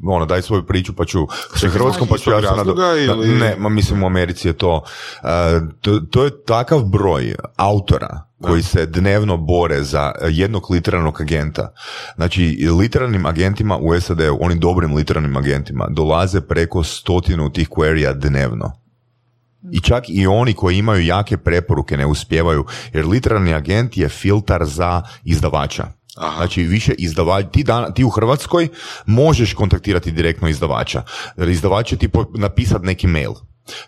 ono, 0.06 0.26
daj 0.26 0.42
svoju 0.42 0.66
priču 0.66 0.92
pa 0.96 1.04
ću 1.04 1.26
sa 1.56 1.68
Hrvatskom 1.68 2.08
pa 2.08 2.18
ću 2.18 2.30
ja 2.30 2.40
se 2.40 3.28
Ne, 3.40 3.56
ma 3.58 3.68
mislim 3.68 4.02
u 4.02 4.06
Americi 4.06 4.48
je 4.48 4.52
to, 4.52 4.82
e, 5.22 5.60
to, 5.80 6.00
to 6.10 6.24
je 6.24 6.44
takav 6.44 6.84
broj 6.84 7.34
autora 7.56 8.28
koji 8.42 8.62
se 8.62 8.86
dnevno 8.86 9.36
bore 9.36 9.82
za 9.82 10.12
jednog 10.28 10.70
literarnog 10.70 11.20
agenta. 11.20 11.72
Znači, 12.16 12.68
literarnim 12.78 13.26
agentima 13.26 13.76
u 13.76 14.00
SAD-u, 14.00 14.38
onim 14.40 14.60
dobrim 14.60 14.94
literarnim 14.94 15.36
agentima, 15.36 15.86
dolaze 15.90 16.40
preko 16.40 16.82
stotinu 16.82 17.50
tih 17.50 17.68
querija 17.68 18.12
dnevno. 18.12 18.72
I 19.72 19.80
čak 19.80 20.04
i 20.08 20.26
oni 20.26 20.52
koji 20.52 20.78
imaju 20.78 21.06
jake 21.06 21.36
preporuke 21.36 21.96
ne 21.96 22.06
uspijevaju, 22.06 22.64
jer 22.92 23.06
literarni 23.06 23.54
agent 23.54 23.96
je 23.96 24.08
filtar 24.08 24.64
za 24.64 25.02
izdavača. 25.24 25.86
Aha. 26.16 26.36
Znači 26.36 26.62
više 26.62 26.92
izdavač, 26.98 27.46
ti, 27.52 27.64
dan, 27.64 27.94
ti 27.94 28.04
u 28.04 28.08
Hrvatskoj 28.08 28.68
možeš 29.06 29.54
kontaktirati 29.54 30.12
direktno 30.12 30.48
izdavača. 30.48 31.02
Jer 31.36 31.48
izdavač 31.48 31.86
će 31.86 31.96
ti 31.96 32.08
napisati 32.34 32.86
neki 32.86 33.06
mail. 33.06 33.32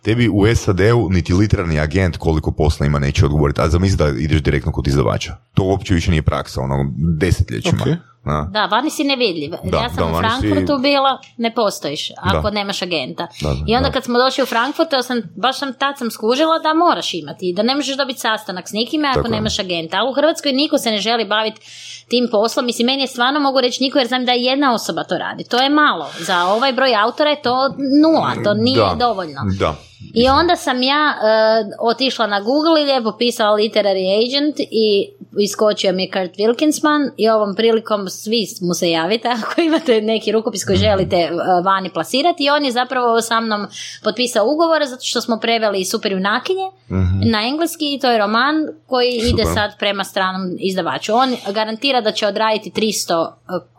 Tebi 0.03 0.29
u 0.29 0.55
SAD-u 0.55 1.09
niti 1.11 1.35
literarni 1.35 1.81
agent 1.81 2.17
koliko 2.17 2.53
posla 2.53 2.87
ima 2.87 2.99
neće 2.99 3.25
odgovoriti, 3.25 3.61
a 3.61 3.69
zamisli 3.69 3.97
da 3.97 4.09
ideš 4.19 4.43
direktno 4.43 4.73
kod 4.73 4.87
izdavača. 4.87 5.37
To 5.55 5.63
uopće 5.63 5.95
više 5.95 6.11
nije 6.11 6.23
praksa, 6.23 6.61
ono, 6.61 6.93
desetljećima. 7.19 7.85
Okay. 7.85 7.97
Da. 8.25 8.49
da, 8.53 8.67
vani 8.67 8.91
si 8.91 9.05
nevidljiv. 9.05 9.51
Da, 9.65 9.77
ja 9.79 9.89
sam 9.89 10.15
u 10.15 10.19
Frankfurtu 10.19 10.79
bila, 10.79 11.19
ne 11.37 11.55
postojiš 11.55 12.11
ako 12.17 12.51
nemaš 12.51 12.83
agenta. 12.83 13.27
I 13.69 13.77
onda 13.77 13.91
kad 13.91 14.05
smo 14.05 14.19
došli 14.19 14.43
u 14.43 14.47
Frankfurt, 14.47 14.89
sam, 15.03 15.23
baš 15.37 15.59
sam 15.59 15.73
tad 15.73 15.99
sam 15.99 16.11
skužila 16.11 16.59
da 16.59 16.75
moraš 16.75 17.15
imati, 17.15 17.53
da 17.57 17.63
ne 17.63 17.75
možeš 17.75 17.97
dobiti 17.97 18.21
sastanak 18.21 18.69
s 18.69 18.73
nikime 18.73 19.09
ako 19.17 19.29
nemaš 19.29 19.59
agenta. 19.59 19.97
Ali 19.97 20.11
u 20.11 20.15
Hrvatskoj 20.15 20.53
niko 20.53 20.79
se 20.79 20.91
ne 20.91 20.99
želi 20.99 21.25
baviti 21.25 21.61
tim 22.09 22.29
poslom. 22.31 22.67
Mislim, 22.67 22.87
meni 22.87 23.03
je 23.03 23.07
stvarno 23.07 23.41
mogu 23.41 23.61
reći 23.61 23.83
niko 23.83 23.99
jer 23.99 24.09
znam 24.09 24.25
da 24.25 24.33
jedna 24.33 24.75
osoba 24.75 25.05
to 25.05 25.19
radi. 25.19 25.45
To 25.45 25.57
je 25.57 25.71
malo. 25.71 26.07
Za 26.19 26.45
ovaj 26.45 26.73
broj 26.73 26.95
autora 26.97 27.31
je 27.31 27.43
to 27.43 27.75
nula, 28.03 28.35
to 28.45 28.55
nije 28.55 28.97
dovoljno. 28.99 29.41
Da. 29.59 29.75
I 30.15 30.29
onda 30.29 30.57
sam 30.57 30.83
ja 30.83 31.15
uh, 31.17 31.91
otišla 31.91 32.27
na 32.27 32.41
Google 32.41 32.83
i 32.83 32.85
lijepo 32.85 33.13
pisala 33.19 33.57
literary 33.57 34.27
agent 34.27 34.61
i 34.61 35.11
iskočio 35.39 35.93
mi 35.93 36.03
je 36.03 36.11
Kurt 36.11 36.37
Wilkinsman 36.37 37.11
i 37.17 37.29
ovom 37.29 37.55
prilikom 37.55 38.09
svi 38.09 38.47
mu 38.61 38.75
se 38.75 38.91
javite 38.91 39.29
ako 39.39 39.61
imate 39.61 40.01
neki 40.01 40.33
rukopis 40.33 40.65
koji 40.65 40.79
želite 40.79 41.31
uh, 41.33 41.65
vani 41.65 41.91
plasirati. 41.91 42.45
I 42.45 42.51
on 42.51 42.65
je 42.65 42.73
zapravo 42.73 43.21
sa 43.21 43.41
mnom 43.41 43.67
potpisao 44.05 44.47
ugovor 44.47 44.87
zato 44.87 45.05
što 45.05 45.21
smo 45.21 45.39
preveli 45.39 45.85
super 45.85 46.13
junakinje 46.13 46.67
mm 46.91 47.11
na 47.31 47.47
engleski 47.47 47.95
i 47.95 47.99
to 47.99 48.11
je 48.11 48.19
roman 48.19 48.55
koji 48.87 49.11
ide 49.33 49.45
sad 49.45 49.79
prema 49.79 50.05
stranom 50.05 50.57
izdavaču. 50.61 51.15
On 51.15 51.37
garantira 51.55 52.01
da 52.01 52.13
će 52.13 52.27
odraditi 52.27 52.71
300 52.71 53.33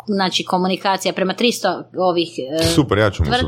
znači 0.05 0.43
komunikacija 0.43 1.13
prema 1.13 1.33
300 1.33 1.83
ovih 1.97 2.29
e, 2.61 2.63
Super, 2.63 2.97
ja 2.97 3.09
ću 3.11 3.23
mu 3.23 3.33
se 3.33 3.45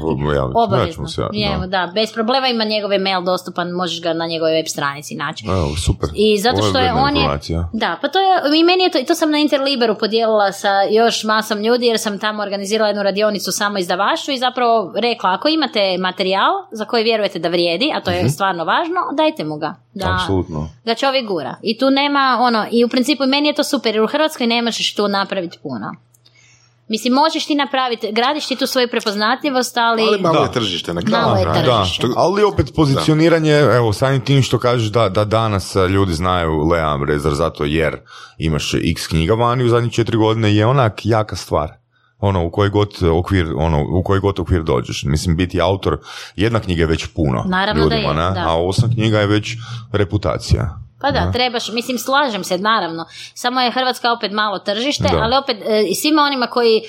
Obavezno. 0.55 1.05
Ja 1.33 1.57
da. 1.57 1.67
da. 1.67 1.91
bez 1.93 2.13
problema 2.13 2.47
ima 2.47 2.63
njegove 2.63 2.99
mail 2.99 3.21
dostupan, 3.21 3.69
možeš 3.69 4.01
ga 4.01 4.13
na 4.13 4.27
njegovoj 4.27 4.53
web 4.53 4.65
stranici 4.67 5.15
naći. 5.15 5.45
Evo, 5.47 5.75
super. 5.85 6.09
I 6.15 6.39
zato 6.39 6.61
što 6.61 6.79
je, 6.79 6.93
on 6.93 7.15
je... 7.15 7.39
Da, 7.73 7.97
pa 8.01 8.07
to 8.07 8.19
je, 8.19 8.59
i 8.59 8.63
meni 8.63 8.83
je 8.83 8.91
to, 8.91 8.99
i 8.99 9.05
to 9.05 9.15
sam 9.15 9.31
na 9.31 9.37
Interliberu 9.37 9.95
podijelila 9.95 10.51
sa 10.51 10.81
još 10.91 11.23
masom 11.23 11.61
ljudi 11.61 11.85
jer 11.85 11.99
sam 11.99 12.19
tamo 12.19 12.43
organizirala 12.43 12.87
jednu 12.87 13.03
radionicu 13.03 13.51
samo 13.51 13.77
izdavaštvu 13.77 14.33
i 14.33 14.37
zapravo 14.37 14.93
rekla, 14.95 15.33
ako 15.33 15.47
imate 15.47 15.97
materijal 15.97 16.51
za 16.71 16.85
koji 16.85 17.03
vjerujete 17.03 17.39
da 17.39 17.49
vrijedi, 17.49 17.91
a 17.95 18.01
to 18.01 18.11
je 18.11 18.25
uh 18.25 18.33
stvarno 18.33 18.63
važno, 18.65 19.01
dajte 19.17 19.43
mu 19.43 19.57
ga. 19.57 19.75
Da 19.93 20.15
Apsolutno. 20.15 20.69
ga 20.85 20.95
čovjek 20.95 21.27
gura. 21.27 21.55
I 21.61 21.77
tu 21.77 21.89
nema, 21.89 22.37
ono, 22.41 22.65
i 22.71 22.85
u 22.85 22.89
principu 22.89 23.25
meni 23.25 23.47
je 23.47 23.53
to 23.53 23.63
super, 23.63 23.95
jer 23.95 24.03
u 24.03 24.07
Hrvatskoj 24.07 24.47
ne 24.47 24.61
možeš 24.61 24.95
tu 24.95 25.07
napraviti 25.07 25.57
puno. 25.63 25.91
Mislim, 26.87 27.13
možeš 27.13 27.45
ti 27.45 27.55
napraviti, 27.55 28.11
gradiš 28.11 28.47
ti 28.47 28.55
tu 28.55 28.67
svoju 28.67 28.87
prepoznatljivost, 28.91 29.77
ali... 29.77 30.01
Ali 30.01 30.21
malo 30.21 30.43
je 30.43 30.51
tržište 30.51 30.93
na 30.93 31.01
Malo 31.11 31.37
je 31.37 31.43
tržište. 31.53 32.07
Da. 32.07 32.13
Ali 32.15 32.43
opet 32.43 32.71
pozicioniranje, 32.75 33.51
da. 33.51 33.75
evo, 33.75 33.93
samim 33.93 34.21
tim 34.21 34.43
što 34.43 34.59
kažeš 34.59 34.89
da, 34.89 35.09
da 35.09 35.25
danas 35.25 35.75
ljudi 35.89 36.13
znaju 36.13 36.67
Lea 36.67 36.97
Brezar 36.97 37.33
zato 37.33 37.63
jer 37.63 37.97
imaš 38.37 38.73
x 38.73 39.07
knjiga 39.07 39.33
vani 39.33 39.63
u 39.63 39.69
zadnjih 39.69 39.93
četiri 39.93 40.17
godine 40.17 40.55
je 40.55 40.65
onak 40.65 41.05
jaka 41.05 41.35
stvar 41.35 41.83
ono 42.19 42.45
u 42.45 42.51
koji 42.51 42.69
god 42.69 43.03
okvir 43.03 43.47
ono 43.55 43.85
u 43.99 44.03
koji 44.03 44.19
god 44.19 44.39
okvir 44.39 44.63
dođeš 44.63 45.03
mislim 45.03 45.35
biti 45.35 45.61
autor 45.61 45.97
jedna 46.35 46.59
knjiga 46.59 46.81
je 46.81 46.87
već 46.87 47.07
puno 47.07 47.43
Naravno 47.47 47.83
ljudima, 47.83 48.13
da 48.13 48.21
je, 48.21 48.31
da. 48.31 48.45
a 48.47 48.55
osam 48.55 48.93
knjiga 48.93 49.19
je 49.19 49.27
već 49.27 49.57
reputacija 49.91 50.82
pa 51.03 51.11
da, 51.11 51.31
trebaš, 51.31 51.71
mislim, 51.71 51.97
slažem 51.97 52.43
se, 52.43 52.57
naravno. 52.57 53.05
Samo 53.33 53.61
je 53.61 53.71
Hrvatska 53.71 54.11
opet 54.11 54.31
malo 54.31 54.59
tržište, 54.59 55.09
ali 55.21 55.35
opet 55.35 55.57
e, 55.65 55.93
svima 56.01 56.21
onima 56.21 56.47
koji 56.47 56.81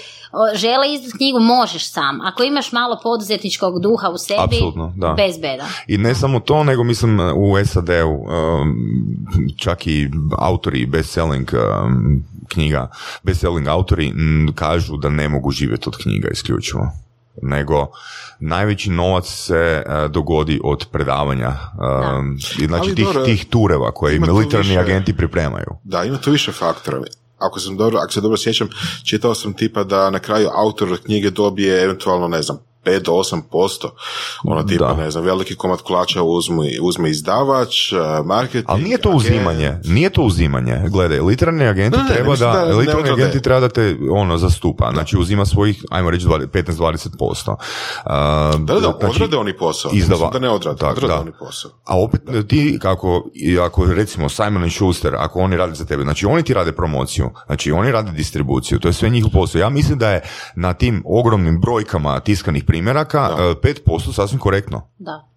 žele 0.55 0.93
izdati 0.93 1.17
knjigu 1.17 1.41
možeš 1.41 1.91
sam. 1.91 2.21
Ako 2.21 2.43
imaš 2.43 2.73
malo 2.73 3.01
poduzetničkog 3.03 3.81
duha 3.81 4.09
u 4.09 4.19
sebi, 4.19 4.41
Absolutno, 4.41 4.93
da. 4.97 5.15
bez 5.17 5.39
beda. 5.39 5.67
I 5.87 5.99
ne 5.99 6.15
samo 6.15 6.41
to, 6.41 6.65
nego 6.65 6.85
mislim 6.85 7.21
u 7.21 7.65
SAD-u 7.65 8.11
um, 8.11 8.25
čak 9.57 9.87
i 9.87 10.11
autori 10.39 10.87
best-selling 10.87 11.55
knjiga, 12.49 12.91
best-selling 13.23 13.69
autori 13.69 14.13
kažu 14.55 14.97
da 14.97 15.09
ne 15.09 15.29
mogu 15.29 15.51
živjeti 15.51 15.89
od 15.89 15.97
knjiga 16.03 16.29
isključivo 16.33 17.04
nego 17.43 17.87
najveći 18.41 18.91
novac 18.91 19.27
se 19.27 19.83
uh, 19.87 20.11
dogodi 20.11 20.61
od 20.65 20.87
predavanja 20.93 21.49
um, 21.49 22.39
i 22.59 22.67
znači 22.67 22.95
tih, 22.95 23.07
tih 23.25 23.47
tureva 23.51 23.91
koje 23.91 24.21
militarni 24.21 24.79
agenti 24.79 25.17
pripremaju. 25.17 25.77
Da, 25.85 26.05
ima 26.05 26.19
tu 26.19 26.31
više 26.31 26.53
faktora. 26.53 27.01
Ako, 27.39 27.61
sam 27.61 27.77
dobro, 27.77 27.99
ako 27.99 28.13
se 28.13 28.21
dobro 28.21 28.37
sjećam, 28.37 28.69
čitao 29.05 29.35
sam 29.35 29.53
tipa 29.53 29.85
da 29.85 30.11
na 30.11 30.19
kraju 30.19 30.49
autor 30.55 30.99
knjige 31.05 31.31
dobije 31.31 31.83
eventualno, 31.83 32.29
ne 32.29 32.43
znam, 32.43 32.59
5 32.87 33.03
do 33.03 33.13
8%. 33.13 33.89
Ono 34.45 34.63
tipa, 34.63 34.95
ne 34.95 35.11
znam, 35.11 35.25
veliki 35.25 35.55
komad 35.55 35.83
kolača 35.83 36.23
uzme, 36.23 36.69
uzme 36.83 37.11
izdavač, 37.11 37.93
e, 37.93 37.97
marketing. 38.25 38.65
Ali 38.67 38.83
nije 38.83 38.99
to 38.99 39.11
uzimanje, 39.11 39.77
nije 39.85 40.11
to 40.11 40.23
uzimanje. 40.23 40.83
Gledaj, 40.89 41.21
literarni 41.21 41.67
agenti 41.67 41.99
ne, 41.99 42.15
treba 42.15 42.37
da, 42.37 42.53
da 42.53 42.77
literarni 42.77 43.11
agenti 43.11 43.43
treba 43.43 43.61
da 43.61 43.69
te 43.69 43.97
ono 44.11 44.39
zastupa. 44.39 44.91
Znači 44.93 45.17
uzima 45.19 45.47
svojih, 45.47 45.85
ajmo 45.91 46.11
reći 46.11 46.27
15-20%. 46.27 47.51
Uh, 47.51 47.57
da, 48.61 48.75
da, 48.75 48.81
znači, 48.81 48.97
odrade 49.17 49.37
oni 49.37 49.57
posao. 49.57 49.91
Izdava, 49.95 50.31
da 50.33 50.39
ne 50.39 50.51
odrade, 50.51 50.79
tak, 50.79 50.91
odrade 50.91 51.15
da. 51.15 51.21
oni 51.21 51.33
posao. 51.39 51.71
A 51.85 52.01
opet 52.01 52.21
ti, 52.49 52.79
kako, 52.83 53.25
ako 53.67 53.85
recimo 53.85 54.29
Simon 54.29 54.71
Schuster, 54.71 55.15
ako 55.19 55.41
oni 55.41 55.57
rade 55.57 55.75
za 55.75 55.85
tebe, 55.85 56.03
znači 56.03 56.27
oni 56.27 56.43
ti 56.43 56.55
rade 56.55 56.73
promociju, 56.73 57.31
znači 57.47 57.73
oni 57.73 57.93
rade 57.93 58.13
distribuciju, 58.13 58.79
to 58.79 58.89
je 58.89 58.93
sve 58.93 59.09
njihov 59.11 59.31
posao. 59.31 59.59
Ja 59.59 59.71
mislim 59.71 59.99
da 59.99 60.11
je 60.11 60.23
na 60.57 60.75
tim 60.75 61.03
ogromnim 61.07 61.61
brojkama 61.61 62.21
tiskanih 62.21 62.65
primjeraka, 62.75 63.29
da. 63.29 63.55
5% 63.55 64.11
e, 64.11 64.13
sasvim 64.13 64.41
korektno. 64.41 64.89
Da. 64.99 65.29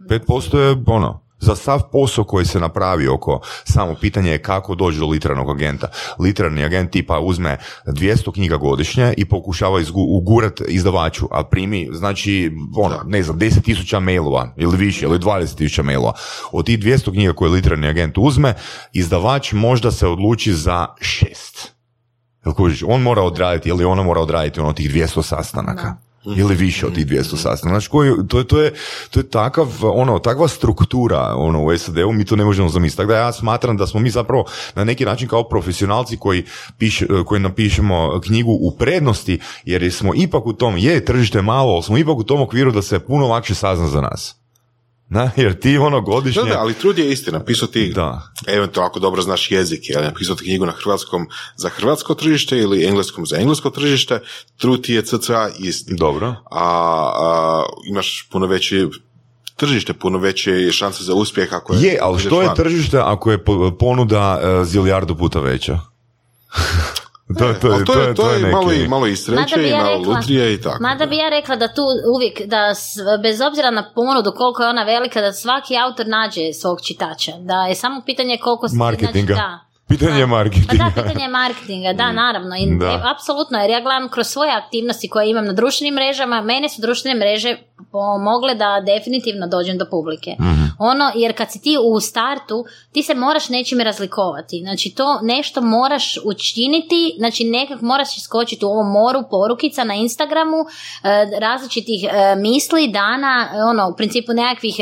5% 0.00 0.58
je 0.58 0.76
ono, 0.86 1.20
za 1.38 1.56
sav 1.56 1.82
posao 1.92 2.24
koji 2.24 2.46
se 2.46 2.60
napravi 2.60 3.08
oko 3.08 3.40
samo 3.64 3.94
pitanje 4.00 4.30
je 4.30 4.42
kako 4.42 4.74
doći 4.74 4.98
do 4.98 5.06
literarnog 5.06 5.50
agenta. 5.50 5.88
Literarni 6.18 6.64
agent 6.64 6.90
tipa 6.90 7.18
uzme 7.18 7.58
200 7.86 8.32
knjiga 8.32 8.56
godišnje 8.56 9.14
i 9.16 9.24
pokušava 9.24 9.80
izgu, 9.80 10.00
ugurat 10.08 10.60
izdavaču, 10.68 11.28
a 11.30 11.44
primi, 11.44 11.88
znači, 11.92 12.52
ono, 12.76 12.96
ne 13.06 13.22
znam, 13.22 13.38
10.000 13.38 14.00
mailova 14.00 14.54
ili 14.56 14.76
više, 14.76 15.06
ili 15.06 15.18
20.000 15.18 15.82
mailova. 15.82 16.12
Od 16.52 16.66
tih 16.66 16.78
200 16.78 17.12
knjiga 17.12 17.32
koje 17.32 17.50
literarni 17.50 17.88
agent 17.88 18.18
uzme, 18.18 18.54
izdavač 18.92 19.52
možda 19.52 19.90
se 19.90 20.06
odluči 20.06 20.52
za 20.52 20.86
šest. 21.00 21.72
Jel 22.44 22.54
kužiš, 22.54 22.82
on 22.86 23.02
mora 23.02 23.22
odraditi 23.22 23.68
ili 23.68 23.84
ona 23.84 24.02
mora 24.02 24.20
odraditi 24.20 24.60
ono 24.60 24.72
tih 24.72 24.90
200 24.90 25.22
sastanaka 25.22 26.07
ili 26.36 26.54
više 26.54 26.86
od 26.86 26.94
tih 26.94 27.06
200 27.06 27.22
sastanaka. 27.22 27.68
Znači, 27.68 27.88
koji, 27.88 28.12
to, 28.28 28.38
je, 28.38 28.44
to, 28.44 28.60
je, 28.60 28.74
to 29.10 29.20
je 29.20 29.30
takav, 29.30 29.68
ono, 29.82 30.18
takva 30.18 30.48
struktura 30.48 31.34
ono, 31.36 31.64
u 31.64 31.78
SAD-u, 31.78 32.12
mi 32.12 32.24
to 32.24 32.36
ne 32.36 32.44
možemo 32.44 32.68
zamisliti. 32.68 32.96
Tako 32.96 33.12
da 33.12 33.18
ja 33.18 33.32
smatram 33.32 33.76
da 33.76 33.86
smo 33.86 34.00
mi 34.00 34.10
zapravo 34.10 34.44
na 34.74 34.84
neki 34.84 35.04
način 35.04 35.28
kao 35.28 35.48
profesionalci 35.48 36.16
koji, 36.16 36.44
piš, 36.78 37.02
koji 37.26 37.40
napišemo 37.40 38.20
knjigu 38.20 38.58
u 38.60 38.70
prednosti, 38.78 39.38
jer 39.64 39.92
smo 39.92 40.12
ipak 40.14 40.46
u 40.46 40.52
tom, 40.52 40.76
je 40.78 41.04
tržište 41.04 41.42
malo, 41.42 41.72
ali 41.72 41.82
smo 41.82 41.98
ipak 41.98 42.16
u 42.16 42.24
tom 42.24 42.40
okviru 42.40 42.72
da 42.72 42.82
se 42.82 42.98
puno 42.98 43.26
lakše 43.26 43.54
sazna 43.54 43.88
za 43.88 44.00
nas. 44.00 44.37
Na, 45.10 45.30
jer 45.36 45.60
ti 45.60 45.78
ono 45.78 46.00
godišnje... 46.00 46.42
Da, 46.42 46.48
da, 46.48 46.60
ali 46.60 46.74
trud 46.74 46.98
je 46.98 47.12
istina, 47.12 47.38
napisao 47.38 47.68
ti, 47.68 47.92
da. 47.94 48.22
eventualno 48.46 48.88
ako 48.90 48.98
dobro 48.98 49.22
znaš 49.22 49.50
jezik, 49.50 49.82
ali 49.96 50.06
napisao 50.06 50.36
ti 50.36 50.44
knjigu 50.44 50.66
na 50.66 50.72
hrvatskom 50.72 51.26
za 51.56 51.68
hrvatsko 51.68 52.14
tržište 52.14 52.58
ili 52.58 52.84
engleskom 52.86 53.26
za 53.26 53.36
englesko 53.36 53.70
tržište, 53.70 54.20
trud 54.56 54.82
ti 54.82 54.94
je 54.94 55.02
cca 55.02 55.50
isti. 55.58 55.94
Dobro. 55.94 56.34
A, 56.50 56.64
a 57.20 57.64
imaš 57.90 58.28
puno 58.30 58.46
veći 58.46 58.88
tržište 59.56 59.92
puno 59.92 60.18
veće 60.18 60.72
šanse 60.72 61.04
za 61.04 61.14
uspjeh 61.14 61.52
ako 61.52 61.74
je... 61.74 61.82
Je, 61.82 61.98
ali 62.02 62.20
što 62.20 62.42
je 62.42 62.48
tržište 62.56 62.98
ako 62.98 63.30
je 63.32 63.44
ponuda 63.78 64.40
uh, 64.42 64.66
zilijardu 64.66 65.16
puta 65.16 65.40
veća? 65.40 65.80
To, 67.28 67.54
to, 67.54 67.68
Ali 67.68 67.84
to, 67.84 67.92
je, 67.94 68.14
to, 68.14 68.30
je, 68.30 68.46
malo, 68.46 68.72
i, 68.72 68.88
malo 68.88 69.06
i 69.06 69.16
sreće 69.16 69.68
i 69.68 69.72
malo 69.72 69.88
rekla- 69.88 70.08
lutrije 70.08 70.54
i 70.54 70.60
tako. 70.60 70.76
Mada 70.80 71.06
bi 71.06 71.16
ja 71.16 71.28
rekla 71.28 71.56
da 71.56 71.68
tu 71.68 71.82
uvijek, 72.14 72.42
da 72.42 72.74
s- 72.74 72.86
bez 73.22 73.40
obzira 73.40 73.70
na 73.70 73.90
ponudu 73.94 74.32
koliko 74.32 74.62
je 74.62 74.68
ona 74.68 74.82
velika, 74.84 75.20
da 75.20 75.32
svaki 75.34 75.76
autor 75.76 76.06
nađe 76.08 76.52
svog 76.52 76.78
čitača. 76.80 77.32
Da 77.40 77.62
je 77.62 77.74
samo 77.74 78.02
pitanje 78.06 78.38
koliko... 78.38 78.66
Marketinga. 78.74 79.34
Znači, 79.34 79.42
da. 79.42 79.67
Pitanje 79.88 80.20
Da. 80.20 80.26
marketinga. 80.26 80.84
Pa 80.94 81.00
da, 81.00 81.02
pitanje 81.02 81.24
je 81.24 81.28
marketinga, 81.28 81.92
da, 81.92 82.12
naravno. 82.12 82.56
I, 82.56 82.78
Da. 82.78 82.86
e, 82.86 83.00
apsolutno, 83.14 83.58
jer 83.58 83.70
ja 83.70 83.80
gledam 83.80 84.08
kroz 84.08 84.26
svoje 84.26 84.52
aktivnosti 84.52 85.08
koje 85.08 85.30
imam 85.30 85.44
na 85.46 85.52
društvenim 85.52 85.94
mrežama, 85.94 86.42
mene 86.42 86.68
su 86.68 86.80
društvene 86.80 87.18
mreže 87.18 87.56
pomogle 87.92 88.54
da 88.54 88.82
definitivno 88.86 89.46
dođem 89.46 89.78
do 89.78 89.86
publike. 89.90 90.36
Ono, 90.78 91.10
jer 91.14 91.36
kad 91.36 91.52
si 91.52 91.62
ti 91.62 91.76
u 91.84 92.00
startu, 92.00 92.64
ti 92.92 93.02
se 93.02 93.14
moraš 93.14 93.48
nečime 93.48 93.84
razlikovati. 93.84 94.60
Znači, 94.62 94.90
to 94.90 95.20
nešto 95.22 95.60
moraš 95.60 96.16
učiniti, 96.24 97.14
znači 97.18 97.44
nekak 97.44 97.80
moraš 97.80 98.16
iskočiti 98.16 98.64
u 98.64 98.68
ovom 98.68 98.92
moru 98.92 99.22
porukica 99.30 99.84
na 99.84 99.94
Instagramu, 99.94 100.56
e, 100.56 100.66
različitih 101.40 102.04
e, 102.04 102.36
misli, 102.36 102.88
dana, 102.88 103.48
ono, 103.70 103.88
u 103.88 103.96
principu 103.96 104.32
nekakvih 104.32 104.74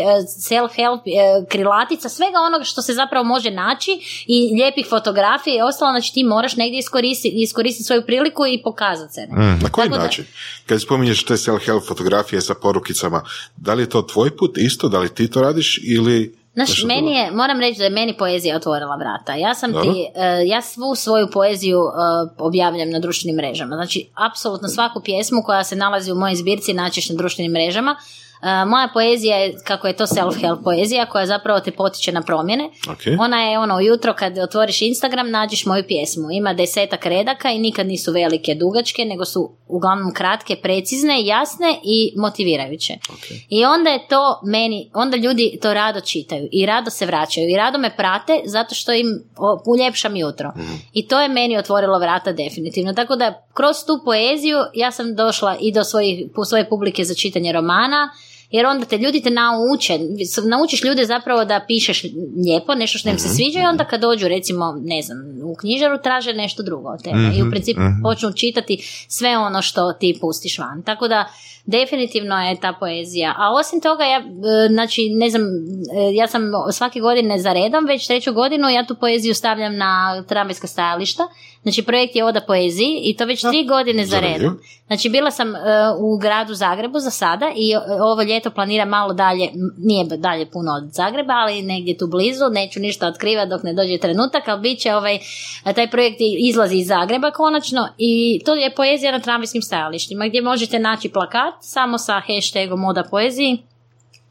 self-help 0.49 1.01
krilatica, 1.49 2.09
svega 2.09 2.39
onoga 2.47 2.65
što 2.65 2.83
se 2.83 2.95
zapravo 2.95 3.25
može 3.25 3.51
naći 3.51 3.91
i 4.27 4.55
lijepih 4.55 4.87
fotografija 4.99 5.57
i 5.57 5.69
ostalo, 5.69 5.91
znači 5.93 6.13
ti 6.13 6.25
moraš 6.25 6.57
negdje 6.57 6.79
iskoristiti, 6.79 7.43
iskoristiti 7.43 7.85
svoju 7.85 8.03
priliku 8.07 8.47
i 8.47 8.63
pokazati 8.63 9.13
se. 9.13 9.27
Na 9.63 9.69
koji 9.71 9.89
Tako 9.89 9.99
da- 9.99 10.05
način? 10.05 10.25
Kad 10.67 10.83
spominješ 10.83 11.25
te 11.25 11.35
self-help 11.35 11.89
fotografije 11.89 12.41
sa 12.41 12.55
porukicama, 12.55 13.23
da 13.57 13.75
li 13.75 13.83
je 13.83 13.89
to 13.89 14.03
tvoj 14.03 14.37
put 14.37 14.59
isto, 14.59 14.89
da 14.89 14.99
li 14.99 15.15
ti 15.15 15.31
to 15.31 15.43
radiš 15.43 15.81
ili... 15.83 16.37
Znaš, 16.55 16.85
meni 16.85 17.13
je, 17.13 17.31
moram 17.31 17.61
reći 17.61 17.79
da 17.79 17.85
je 17.85 17.91
meni 17.91 18.17
poezija 18.17 18.57
otvorila 18.57 18.97
vrata. 18.97 19.35
Ja 19.35 19.55
sam 19.55 19.73
Dobro. 19.73 19.93
ti, 19.93 20.07
e, 20.15 20.47
ja 20.47 20.63
svu 20.63 20.95
svoju 20.95 21.29
poeziju 21.33 21.79
e, 21.79 21.91
objavljam 22.39 22.91
na 22.91 22.99
društvenim 22.99 23.37
mrežama. 23.37 23.75
Znači, 23.75 24.09
apsolutno 24.15 24.69
svaku 24.69 25.01
pjesmu 25.05 25.43
koja 25.43 25.65
se 25.65 25.77
nalazi 25.77 26.13
u 26.13 26.15
mojoj 26.15 26.35
zbirci 26.35 26.73
naćeš 26.73 27.09
na 27.09 27.17
društvenim 27.17 27.53
mrežama. 27.53 27.97
E, 28.43 28.65
moja 28.65 28.89
poezija 28.95 29.37
je, 29.37 29.55
kako 29.65 29.87
je 29.87 29.97
to 29.97 30.07
self-help 30.07 30.65
poezija, 30.65 31.07
koja 31.07 31.27
zapravo 31.27 31.61
te 31.61 31.71
potiče 31.71 32.13
na 32.13 32.23
promjene. 32.23 32.65
Ok. 32.91 33.01
Ona 33.21 33.43
je 33.43 33.59
ono, 33.59 33.77
ujutro 33.77 34.15
kad 34.15 34.39
otvoriš 34.39 34.83
Instagram 34.83 35.31
nađeš 35.31 35.67
moju 35.67 35.85
pjesmu. 35.89 36.31
Ima 36.31 36.55
desetak 36.55 37.07
redaka 37.07 37.51
i 37.51 37.59
nikad 37.59 37.87
nisu 37.87 38.13
velike, 38.13 38.55
dugačke, 38.55 39.05
nego 39.05 39.25
su 39.25 39.57
uglavnom 39.67 40.15
kratke, 40.15 40.57
precizne, 40.57 41.25
jasne 41.27 41.79
i 41.83 42.13
motivirajuće. 42.17 42.95
I 43.49 43.65
onda 43.65 43.91
je 43.91 44.09
to 44.09 44.41
meni, 44.45 44.91
onda 44.95 45.17
ljudi 45.17 45.59
to 45.63 45.75
rado 45.75 46.01
čitaju 46.01 46.49
i 46.53 46.67
rado 46.67 46.91
se 46.91 47.07
vraćaju 47.07 47.49
i 47.49 47.57
rado 47.57 47.79
me 47.79 47.97
prate 47.97 48.41
zato 48.45 48.75
što 48.75 48.93
im 48.93 49.07
uljepšam 49.67 50.17
jutro. 50.17 50.53
I 50.93 51.09
to 51.09 51.21
je 51.21 51.29
meni 51.29 51.59
otvorilo 51.59 51.99
vrata 51.99 52.33
definitivno. 52.33 52.93
Tako 52.93 53.17
da 53.17 53.47
kroz 53.55 53.77
tu 53.87 54.01
poeziju 54.05 54.59
ja 54.75 54.91
sam 54.91 55.15
došla 55.15 55.57
i 55.61 55.73
do 55.73 55.85
svojih, 55.85 56.27
svoje 56.49 56.69
publike 56.69 57.05
za 57.05 57.15
čitanje 57.15 57.53
romana, 57.53 58.11
jer 58.51 58.67
onda 58.67 58.87
te 58.87 58.99
ljudi 58.99 59.21
te 59.21 59.31
nauče, 59.31 59.99
naučiš 60.49 60.85
ljude 60.85 61.05
zapravo 61.05 61.45
da 61.45 61.65
pišeš 61.69 62.05
lijepo, 62.47 62.75
nešto 62.75 62.99
što 62.99 63.09
im 63.09 63.19
se 63.19 63.29
sviđa 63.29 63.61
i 63.61 63.67
onda 63.67 63.85
kad 63.85 64.01
dođu 64.01 64.29
recimo, 64.29 64.81
ne 64.85 65.03
znam, 65.03 65.19
u 65.43 65.55
knjižaru 65.55 65.99
traže 66.03 66.33
nešto 66.33 66.63
drugo 66.63 66.89
od 66.89 67.03
tebe 67.03 67.39
i 67.39 67.43
u 67.43 67.51
principu 67.51 67.81
počnu 68.03 68.33
čitati 68.33 69.07
sve 69.09 69.39
ono 69.39 69.63
što 69.63 69.93
ti 69.93 70.19
pustiš 70.21 70.59
van. 70.59 70.83
Tako 70.83 71.09
da 71.09 71.29
definitivno 71.67 72.43
je 72.43 72.61
ta 72.61 72.73
poezija. 72.81 73.35
A 73.39 73.53
osim 73.53 73.81
toga, 73.81 74.05
ja, 74.05 74.19
e, 74.19 74.69
znači, 74.69 75.09
ne 75.11 75.31
znam, 75.31 75.43
e, 75.43 76.15
ja 76.15 76.27
sam 76.27 76.43
svake 76.73 77.01
godine 77.01 77.39
za 77.39 77.53
redom, 77.53 77.85
već 77.85 78.07
treću 78.07 78.33
godinu, 78.33 78.69
ja 78.69 78.87
tu 78.87 78.95
poeziju 78.95 79.35
stavljam 79.35 79.77
na 79.77 80.23
tramvajska 80.29 80.67
stajališta. 80.67 81.23
Znači, 81.63 81.83
projekt 81.83 82.17
je 82.17 82.25
Oda 82.25 82.41
poeziji 82.41 83.01
i 83.03 83.17
to 83.17 83.25
već 83.25 83.41
tri 83.41 83.65
godine 83.65 84.07
za 84.07 84.21
redom. 84.21 84.59
Znači, 84.87 85.09
bila 85.09 85.31
sam 85.31 85.57
e, 85.57 85.59
u 85.99 86.19
gradu 86.19 86.55
Zagrebu 86.55 86.99
za 86.99 87.11
sada 87.11 87.53
i 87.57 87.73
ovo 88.01 88.23
ljeto 88.23 88.51
planiram 88.51 88.89
malo 88.89 89.13
dalje, 89.13 89.49
nije 89.79 90.05
dalje 90.05 90.51
puno 90.51 90.73
od 90.73 90.93
Zagreba, 90.93 91.33
ali 91.33 91.63
negdje 91.63 91.99
tu 91.99 92.07
blizu, 92.07 92.45
neću 92.51 92.81
ništa 92.81 93.07
otkrivati 93.07 93.51
dok 93.51 93.63
ne 93.63 93.73
dođe 93.73 93.99
trenutak, 93.99 94.49
ali 94.49 94.61
bit 94.61 94.79
će 94.79 94.95
ovaj, 94.95 95.19
taj 95.75 95.91
projekt 95.91 96.17
izlazi 96.39 96.77
iz 96.77 96.87
Zagreba 96.87 97.31
konačno 97.31 97.89
i 97.99 98.41
to 98.45 98.55
je 98.55 98.75
poezija 98.75 99.13
na 99.13 99.21
tramvajskim 99.21 99.63
stajalištima 99.63 100.29
gdje 100.29 100.43
možete 100.43 100.79
naći 100.79 101.09
plakat 101.09 101.56
samo 101.61 101.99
sa 101.99 102.23
hashtagom 102.27 102.85
Oda 102.85 103.05
poeziji 103.11 103.63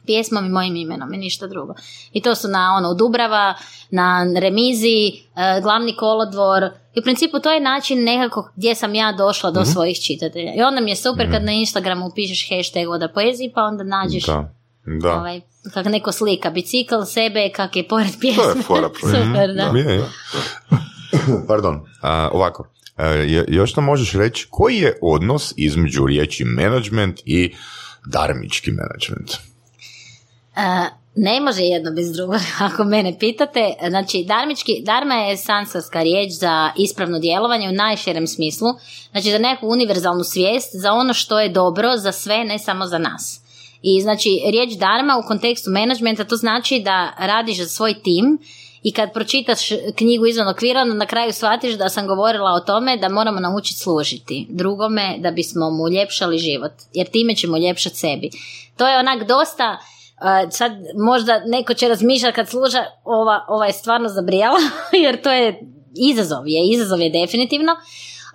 pjesmom 0.06 0.46
i 0.46 0.50
mojim 0.50 0.76
imenom 0.76 1.14
i 1.14 1.18
ništa 1.18 1.48
drugo. 1.48 1.74
I 2.14 2.22
to 2.22 2.36
su 2.36 2.48
na 2.48 2.76
ono 2.78 2.94
Dubrava, 2.94 3.54
na 3.92 4.26
Remizi, 4.40 5.08
e, 5.08 5.62
glavni 5.62 5.96
kolodvor. 5.96 6.64
I 6.94 7.00
u 7.00 7.04
principu 7.04 7.40
to 7.40 7.52
je 7.52 7.60
način 7.60 8.04
nekako 8.04 8.50
gdje 8.56 8.76
sam 8.76 8.96
ja 8.96 9.12
došla 9.12 9.52
do 9.52 9.66
svojih 9.66 9.98
čitatelja. 9.98 10.54
I 10.56 10.62
onda 10.62 10.82
mi 10.82 10.92
je 10.92 10.96
super 10.96 11.32
kad 11.32 11.44
na 11.44 11.52
Instagramu 11.52 12.12
pišeš 12.16 12.50
hashtag 12.50 12.90
Oda 12.90 13.08
poeziji 13.08 13.52
pa 13.56 13.64
onda 13.64 13.84
nađeš 13.84 14.26
Da. 14.26 14.52
Da. 15.02 15.14
ovaj, 15.14 15.42
kak 15.74 15.86
neko 15.86 16.12
slika 16.12 16.50
bicikl, 16.50 17.02
sebe, 17.06 17.50
kak 17.56 17.76
je 17.76 17.88
pored 17.88 18.12
pjesme. 18.20 18.44
To 18.44 18.50
je 18.50 18.64
fora 18.68 18.90
super, 19.00 19.54
da. 19.54 19.78
Je, 19.78 19.96
je. 19.96 20.06
Pardon, 21.48 21.82
a, 22.02 22.30
ovako. 22.34 22.68
Je- 23.04 23.46
još 23.48 23.76
nam 23.76 23.86
možeš 23.86 24.14
reći 24.14 24.48
koji 24.50 24.76
je 24.76 24.98
odnos 25.02 25.54
između 25.58 26.06
riječi 26.06 26.44
management 26.44 27.22
i 27.26 27.54
darmički 28.06 28.72
management? 28.72 29.32
E, 30.56 30.90
ne 31.16 31.42
može 31.42 31.62
jedno 31.62 31.92
bez 31.92 32.12
drugog, 32.12 32.40
ako 32.68 32.84
mene 32.84 33.20
pitate. 33.20 33.74
Znači, 33.90 34.26
darmički, 34.28 34.82
darma 34.84 35.16
je 35.16 35.38
sanskarska 35.38 36.04
riječ 36.04 36.32
za 36.40 36.72
ispravno 36.78 37.20
djelovanje 37.20 37.70
u 37.70 37.74
najširem 37.74 38.28
smislu. 38.28 38.68
Znači, 39.12 39.32
za 39.32 39.38
neku 39.38 39.68
univerzalnu 39.68 40.24
svijest, 40.24 40.70
za 40.74 40.94
ono 40.94 41.14
što 41.14 41.40
je 41.40 41.50
dobro 41.50 41.98
za 41.98 42.12
sve, 42.12 42.44
ne 42.44 42.60
samo 42.60 42.86
za 42.86 42.98
nas. 42.98 43.42
I 43.82 44.02
znači, 44.02 44.30
riječ 44.52 44.74
darma 44.74 45.18
u 45.18 45.28
kontekstu 45.28 45.72
menadžmenta 45.72 46.24
to 46.24 46.36
znači 46.36 46.80
da 46.80 47.14
radiš 47.20 47.58
za 47.58 47.68
svoj 47.68 47.94
tim 47.94 48.40
i 48.86 48.92
kad 48.92 49.14
pročitaš 49.14 49.70
knjigu 49.96 50.26
izvan 50.26 50.48
okvira, 50.48 50.84
na 50.84 51.06
kraju 51.06 51.34
shvatiš 51.34 51.74
da 51.74 51.90
sam 51.90 52.08
govorila 52.08 52.52
o 52.52 52.60
tome 52.60 52.98
da 52.98 53.10
moramo 53.10 53.40
naučiti 53.40 53.80
služiti 53.80 54.48
drugome 54.50 55.16
da 55.20 55.32
bismo 55.32 55.70
mu 55.70 55.84
uljepšali 55.84 56.38
život, 56.38 56.72
jer 56.94 57.08
time 57.08 57.36
ćemo 57.36 57.54
uljepšati 57.54 57.96
sebi. 57.96 58.30
To 58.78 58.88
je 58.88 59.00
onak 59.00 59.28
dosta, 59.28 59.78
sad 60.50 60.72
možda 61.06 61.42
neko 61.46 61.74
će 61.74 61.88
razmišljati 61.88 62.36
kad 62.36 62.50
služa, 62.50 62.86
ova, 63.04 63.46
ova 63.48 63.66
je 63.66 63.74
stvarno 63.74 64.10
zabrijala, 64.10 64.60
jer 65.04 65.22
to 65.22 65.32
je 65.32 65.60
izazov, 66.12 66.48
je 66.48 66.70
izazov 66.74 67.02
je 67.02 67.10
definitivno, 67.10 67.72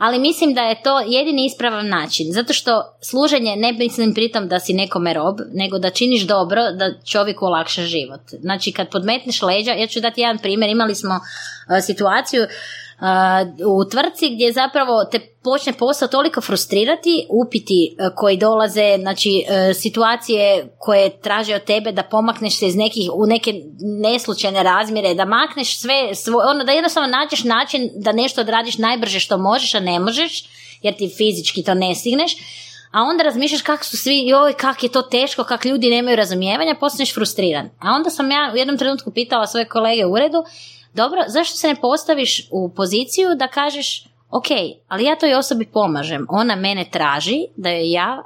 ali 0.00 0.18
mislim 0.18 0.54
da 0.54 0.62
je 0.62 0.82
to 0.82 1.00
jedini 1.00 1.46
ispravan 1.46 1.88
način, 1.88 2.26
zato 2.32 2.52
što 2.52 2.96
služenje 3.00 3.56
ne 3.56 3.72
mislim 3.72 4.14
pritom 4.14 4.48
da 4.48 4.60
si 4.60 4.72
nekome 4.72 5.14
rob, 5.14 5.38
nego 5.52 5.78
da 5.78 5.90
činiš 5.90 6.22
dobro 6.22 6.62
da 6.72 6.94
čovjeku 7.04 7.44
olakša 7.44 7.82
život. 7.82 8.20
Znači 8.40 8.72
kad 8.72 8.90
podmetneš 8.90 9.42
leđa, 9.42 9.72
ja 9.72 9.86
ću 9.86 10.00
dati 10.00 10.20
jedan 10.20 10.38
primjer, 10.38 10.70
imali 10.70 10.94
smo 10.94 11.14
uh, 11.14 11.84
situaciju 11.86 12.46
u 13.66 13.90
tvrtci 13.90 14.30
gdje 14.34 14.52
zapravo 14.52 15.04
te 15.04 15.20
počne 15.42 15.72
posao 15.72 16.08
toliko 16.08 16.40
frustrirati, 16.40 17.26
upiti 17.30 17.96
uh, 17.98 18.14
koji 18.16 18.36
dolaze, 18.36 18.96
znači 19.00 19.44
uh, 19.44 19.76
situacije 19.76 20.68
koje 20.78 21.20
traže 21.20 21.54
od 21.54 21.64
tebe 21.64 21.92
da 21.92 22.02
pomakneš 22.02 22.58
se 22.58 22.66
iz 22.66 22.76
nekih, 22.76 23.10
u 23.14 23.26
neke 23.26 23.54
neslučajne 24.02 24.62
razmjere, 24.62 25.14
da 25.14 25.24
makneš 25.24 25.78
sve, 25.78 26.14
svo, 26.14 26.40
ono 26.50 26.64
da 26.64 26.72
jednostavno 26.72 27.08
nađeš 27.08 27.44
način 27.44 27.90
da 27.94 28.12
nešto 28.12 28.40
odradiš 28.40 28.78
najbrže 28.78 29.20
što 29.20 29.38
možeš, 29.38 29.74
a 29.74 29.80
ne 29.80 29.98
možeš, 29.98 30.44
jer 30.82 30.96
ti 30.96 31.14
fizički 31.16 31.62
to 31.62 31.74
ne 31.74 31.94
stigneš, 31.94 32.32
a 32.90 33.02
onda 33.02 33.24
razmišljaš 33.24 33.62
kako 33.62 33.84
su 33.84 33.96
svi, 33.96 34.26
joj, 34.26 34.52
kak 34.52 34.82
je 34.82 34.88
to 34.88 35.02
teško, 35.02 35.44
kak 35.44 35.64
ljudi 35.64 35.90
nemaju 35.90 36.16
razumijevanja, 36.16 36.74
postaneš 36.80 37.14
frustriran. 37.14 37.70
A 37.78 37.92
onda 37.94 38.10
sam 38.10 38.30
ja 38.30 38.50
u 38.54 38.56
jednom 38.56 38.78
trenutku 38.78 39.10
pitala 39.10 39.46
svoje 39.46 39.64
kolege 39.64 40.06
u 40.06 40.12
uredu, 40.12 40.44
dobro, 40.94 41.24
zašto 41.28 41.56
se 41.56 41.68
ne 41.68 41.76
postaviš 41.80 42.48
u 42.50 42.74
poziciju 42.74 43.34
da 43.36 43.48
kažeš, 43.48 44.04
ok, 44.30 44.46
ali 44.88 45.04
ja 45.04 45.16
toj 45.16 45.34
osobi 45.34 45.66
pomažem, 45.66 46.26
ona 46.28 46.56
mene 46.56 46.84
traži 46.90 47.46
da 47.56 47.70
joj 47.70 47.92
ja 47.92 48.22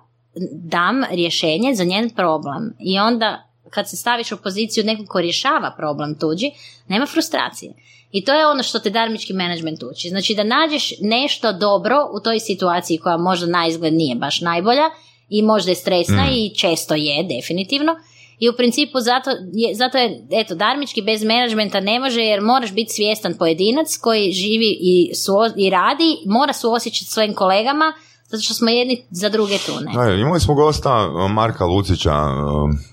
dam 0.53 1.05
rješenje 1.11 1.75
za 1.75 1.85
njen 1.85 2.11
problem. 2.11 2.75
I 2.81 2.99
onda 2.99 3.51
kad 3.71 3.91
se 3.91 3.97
staviš 3.97 4.33
u 4.33 4.37
poziciju 4.37 4.85
nekog 4.85 5.07
ko 5.09 5.21
rješava 5.21 5.75
problem 5.77 6.19
tuđi, 6.19 6.51
nema 6.89 7.07
frustracije. 7.07 7.73
I 8.13 8.25
to 8.25 8.33
je 8.33 8.47
ono 8.47 8.63
što 8.63 8.79
te 8.79 8.91
darmički 8.91 9.33
menadžment 9.33 9.83
uči. 9.83 10.09
Znači 10.09 10.35
da 10.35 10.45
nađeš 10.45 10.93
nešto 11.01 11.53
dobro 11.53 11.97
u 12.13 12.21
toj 12.21 12.41
situaciji 12.41 12.99
koja 12.99 13.17
možda 13.17 13.47
na 13.47 13.67
izgled 13.67 13.95
nije 13.95 14.17
baš 14.17 14.41
najbolja 14.41 14.91
i 15.29 15.43
možda 15.43 15.71
je 15.71 15.75
stresna 15.75 16.27
i 16.33 16.55
često 16.55 16.95
je, 16.95 17.23
definitivno. 17.37 17.97
I 18.39 18.49
u 18.49 18.53
principu 18.57 19.01
zato 19.01 19.31
je, 19.31 19.75
zato 19.75 19.99
je 19.99 20.27
eto, 20.31 20.55
darmički 20.55 21.03
bez 21.03 21.25
menadžmenta 21.25 21.81
ne 21.81 22.01
može 22.01 22.21
jer 22.21 22.41
moraš 22.41 22.73
biti 22.73 22.93
svjestan 22.93 23.35
pojedinac 23.39 23.97
koji 23.97 24.33
živi 24.33 24.77
i, 24.81 25.15
suo, 25.15 25.51
i 25.57 25.71
radi, 25.71 26.17
mora 26.27 26.53
suosjećati 26.53 27.11
svojim 27.11 27.35
kolegama 27.35 27.93
Zato 28.35 28.43
što 28.43 28.55
smo 28.55 28.69
jedni 28.69 29.05
za 29.11 29.29
druge 29.29 29.59
tu, 29.59 29.73
ne? 29.81 30.07
Da, 30.07 30.15
imali 30.15 30.41
smo 30.41 30.55
gosta 30.55 31.09
Marka 31.29 31.65
Lucića, 31.65 32.13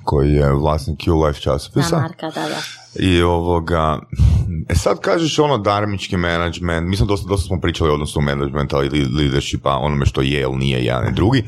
koji 0.04 0.34
je 0.34 0.54
vlasnik 0.54 1.00
Q-Life 1.00 1.42
časopisa. 1.42 1.96
Na 1.96 2.02
Marka, 2.02 2.30
da, 2.30 2.42
da. 2.42 2.62
I 3.00 3.22
ovoga, 3.22 4.00
e 4.70 4.76
sad 4.76 5.00
kažeš 5.00 5.40
ono 5.40 5.58
darmički 5.58 6.18
management, 6.18 6.90
mislim 6.90 7.08
dosta, 7.08 7.28
dosta 7.28 7.48
smo 7.48 7.62
pričali 7.62 7.90
o 7.90 7.94
odnosu 7.94 8.22
managementa 8.22 8.78
ili 8.78 9.06
leadershipa, 9.18 9.78
onome 9.78 10.06
što 10.06 10.22
je 10.22 10.42
ili 10.42 10.56
nije 10.56 10.86
jedan 10.86 11.08
i 11.08 11.16
drugi, 11.16 11.44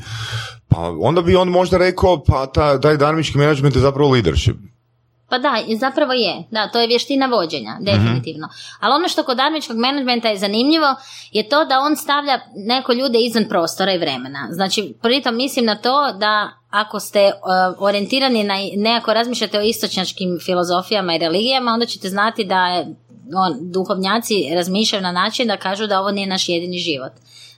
pa 0.68 0.94
onda 1.00 1.22
bi 1.22 1.36
on 1.36 1.48
možda 1.48 1.78
rekao, 1.78 2.24
pa 2.24 2.46
ta, 2.46 2.80
taj 2.80 2.96
darmički 2.96 3.38
management 3.38 3.74
je 3.74 3.80
zapravo 3.80 4.10
leadership. 4.10 4.56
Pa 5.28 5.38
da, 5.38 5.58
zapravo 5.78 6.12
je. 6.12 6.44
Da, 6.50 6.68
to 6.68 6.80
je 6.80 6.86
vještina 6.86 7.26
vođenja, 7.26 7.76
definitivno. 7.80 8.48
Ali 8.80 8.94
ono 8.94 9.08
što 9.08 9.22
kod 9.22 9.36
darmičkog 9.36 9.76
menadžmenta 9.76 10.28
je 10.28 10.38
zanimljivo 10.38 10.94
je 11.32 11.48
to 11.48 11.64
da 11.64 11.80
on 11.80 11.96
stavlja 11.96 12.40
neko 12.54 12.92
ljude 12.92 13.18
izvan 13.18 13.44
prostora 13.48 13.92
i 13.92 13.98
vremena. 13.98 14.48
Znači, 14.50 14.94
pritom 15.02 15.36
mislim 15.36 15.64
na 15.64 15.74
to 15.76 16.12
da 16.12 16.50
ako 16.70 17.00
ste 17.00 17.24
uh, 17.24 17.82
orijentirani 17.82 18.44
na 18.44 18.54
nekako 18.76 19.14
razmišljate 19.14 19.58
o 19.58 19.62
istočnjačkim 19.62 20.38
filozofijama 20.44 21.14
i 21.14 21.18
religijama, 21.18 21.72
onda 21.72 21.86
ćete 21.86 22.08
znati 22.08 22.44
da 22.44 22.66
je, 22.66 22.94
on, 23.36 23.70
duhovnjaci 23.72 24.50
razmišljaju 24.54 25.02
na 25.02 25.12
način 25.12 25.48
da 25.48 25.56
kažu 25.56 25.86
da 25.86 26.00
ovo 26.00 26.10
nije 26.10 26.26
naš 26.26 26.48
jedini 26.48 26.78
život. 26.78 27.12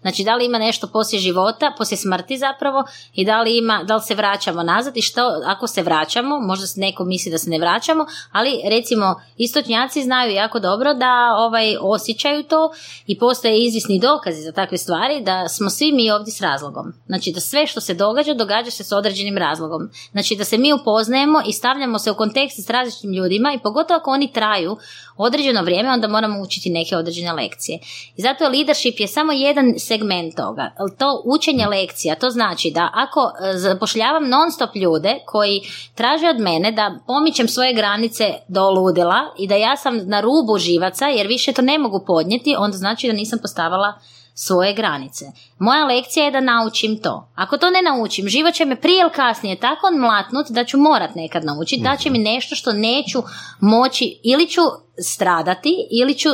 Znači, 0.06 0.24
da 0.24 0.36
li 0.36 0.44
ima 0.44 0.58
nešto 0.58 0.86
poslije 0.86 1.20
života, 1.20 1.72
poslije 1.78 1.98
smrti 1.98 2.38
zapravo 2.38 2.84
i 3.14 3.24
da 3.24 3.42
li 3.42 3.58
ima, 3.58 3.84
da 3.84 3.96
li 3.96 4.02
se 4.02 4.14
vraćamo 4.14 4.62
nazad 4.62 4.96
i 4.96 5.02
što 5.02 5.20
ako 5.46 5.66
se 5.66 5.82
vraćamo, 5.82 6.38
možda 6.40 6.66
neko 6.76 7.04
misli 7.04 7.30
da 7.30 7.38
se 7.38 7.50
ne 7.50 7.58
vraćamo, 7.58 8.06
ali 8.32 8.60
recimo 8.64 9.20
istočnjaci 9.36 10.02
znaju 10.02 10.32
jako 10.32 10.58
dobro 10.60 10.94
da 10.94 11.34
ovaj 11.38 11.76
osjećaju 11.80 12.42
to 12.42 12.70
i 13.06 13.18
postoje 13.18 13.64
izvisni 13.64 14.00
dokazi 14.00 14.42
za 14.42 14.52
takve 14.52 14.78
stvari 14.78 15.20
da 15.20 15.48
smo 15.48 15.70
svi 15.70 15.92
mi 15.92 16.10
ovdje 16.10 16.32
s 16.32 16.40
razlogom. 16.40 16.92
Znači 17.06 17.32
da 17.32 17.40
sve 17.40 17.66
što 17.66 17.80
se 17.80 17.94
događa, 17.94 18.34
događa 18.34 18.70
se 18.70 18.84
s 18.84 18.92
određenim 18.92 19.38
razlogom. 19.38 19.88
Znači 20.12 20.36
da 20.36 20.44
se 20.44 20.58
mi 20.58 20.72
upoznajemo 20.72 21.42
i 21.46 21.52
stavljamo 21.52 21.98
se 21.98 22.10
u 22.10 22.14
kontekst 22.14 22.66
s 22.66 22.70
različitim 22.70 23.12
ljudima 23.12 23.52
i 23.52 23.62
pogotovo 23.62 23.98
ako 23.98 24.10
oni 24.10 24.32
traju 24.32 24.76
određeno 25.16 25.62
vrijeme, 25.62 25.90
onda 25.90 26.08
moramo 26.08 26.42
učiti 26.42 26.70
neke 26.70 26.96
određene 26.96 27.32
lekcije. 27.32 27.78
I 28.16 28.22
zato 28.22 28.48
leadership 28.48 29.00
je 29.00 29.08
samo 29.08 29.32
jedan 29.32 29.74
segment 29.96 30.36
toga. 30.36 30.70
To 30.98 31.22
učenje 31.24 31.66
lekcija, 31.66 32.14
to 32.14 32.30
znači 32.30 32.70
da 32.74 32.90
ako 32.94 33.20
e, 33.20 33.58
zapošljavam 33.58 34.28
non 34.28 34.50
stop 34.50 34.76
ljude 34.76 35.14
koji 35.26 35.60
traže 35.94 36.28
od 36.28 36.38
mene 36.38 36.72
da 36.72 36.98
pomičem 37.06 37.48
svoje 37.48 37.74
granice 37.74 38.24
do 38.48 38.70
ludila 38.70 39.20
i 39.38 39.48
da 39.48 39.54
ja 39.54 39.76
sam 39.76 40.08
na 40.08 40.20
rubu 40.20 40.58
živaca 40.58 41.06
jer 41.06 41.26
više 41.26 41.52
to 41.52 41.62
ne 41.62 41.78
mogu 41.78 42.04
podnijeti, 42.06 42.56
onda 42.58 42.76
znači 42.76 43.06
da 43.06 43.12
nisam 43.12 43.38
postavila 43.38 43.92
svoje 44.38 44.74
granice. 44.74 45.24
Moja 45.58 45.84
lekcija 45.84 46.24
je 46.24 46.30
da 46.30 46.40
naučim 46.40 46.98
to. 47.02 47.28
Ako 47.34 47.58
to 47.58 47.70
ne 47.70 47.82
naučim, 47.82 48.28
život 48.28 48.54
će 48.54 48.64
me 48.64 48.76
prije 48.76 49.00
ili 49.00 49.10
kasnije 49.10 49.60
tako 49.60 49.86
mlatnut 49.98 50.46
da 50.50 50.64
ću 50.64 50.78
morat 50.78 51.14
nekad 51.14 51.44
naučiti, 51.44 51.82
da 51.82 51.96
će 51.96 52.10
mi 52.10 52.18
nešto 52.18 52.54
što 52.54 52.72
neću 52.72 53.22
moći 53.60 54.20
ili 54.22 54.48
ću 54.48 54.60
stradati 55.02 55.74
ili 55.90 56.14
ću 56.14 56.28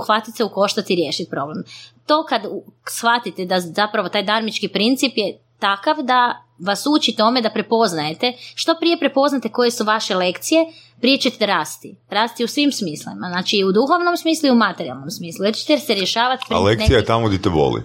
uhvatiti 0.00 0.36
se 0.36 0.44
u 0.44 0.48
koštati 0.48 0.92
i 0.92 0.96
riješiti 0.96 1.30
problem. 1.30 1.64
To 2.06 2.24
kad 2.28 2.42
shvatite 2.88 3.44
da 3.44 3.60
zapravo 3.60 4.08
taj 4.08 4.22
darmički 4.22 4.68
princip 4.68 5.12
je 5.16 5.38
takav 5.58 5.96
da 6.02 6.44
vas 6.60 6.86
uči 6.86 7.12
tome 7.12 7.40
da 7.40 7.50
prepoznajete, 7.50 8.32
što 8.54 8.74
prije 8.80 8.98
prepoznate 8.98 9.48
koje 9.48 9.70
su 9.70 9.84
vaše 9.84 10.14
lekcije, 10.14 10.66
prije 11.00 11.18
ćete 11.18 11.46
rasti. 11.46 11.96
Rasti 12.10 12.44
u 12.44 12.48
svim 12.48 12.72
smislima. 12.72 13.28
Znači 13.28 13.56
i 13.56 13.64
u 13.64 13.72
duhovnom 13.72 14.16
smislu 14.16 14.46
i 14.48 14.52
u 14.52 14.54
materijalnom 14.54 15.10
smislu. 15.10 15.44
Jer 15.44 15.54
ćete 15.54 15.78
se 15.78 15.94
rješavati... 15.94 16.44
A 16.48 16.60
lekcija 16.60 16.98
je 16.98 17.04
tamo 17.04 17.26
gdje 17.26 17.42
te 17.42 17.50
boli. 17.50 17.82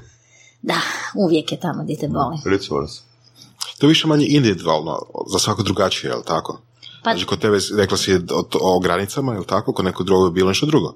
Da, 0.62 0.82
uvijek 1.16 1.52
je 1.52 1.60
tamo 1.60 1.84
gdje 1.84 1.98
te 1.98 2.08
boli. 2.08 2.38
To 3.78 3.86
je 3.86 3.90
više 3.90 4.08
manje 4.08 4.26
individualno, 4.30 5.00
za 5.34 5.40
svako 5.40 5.64
drugačije, 5.64 6.10
je 6.10 6.16
li 6.16 6.24
tako? 6.26 6.62
Pa, 7.04 7.12
znači, 7.12 7.26
kod 7.26 7.40
tebe 7.40 7.58
rekla 7.78 7.98
si 7.98 8.16
o, 8.16 8.44
o 8.62 8.80
granicama, 8.80 9.34
je 9.34 9.40
li 9.40 9.46
tako? 9.46 9.74
Kod 9.74 9.86
nekog 9.86 10.06
drugog 10.06 10.28
je 10.28 10.34
bilo 10.34 10.50
nešto 10.50 10.66
drugo. 10.66 10.96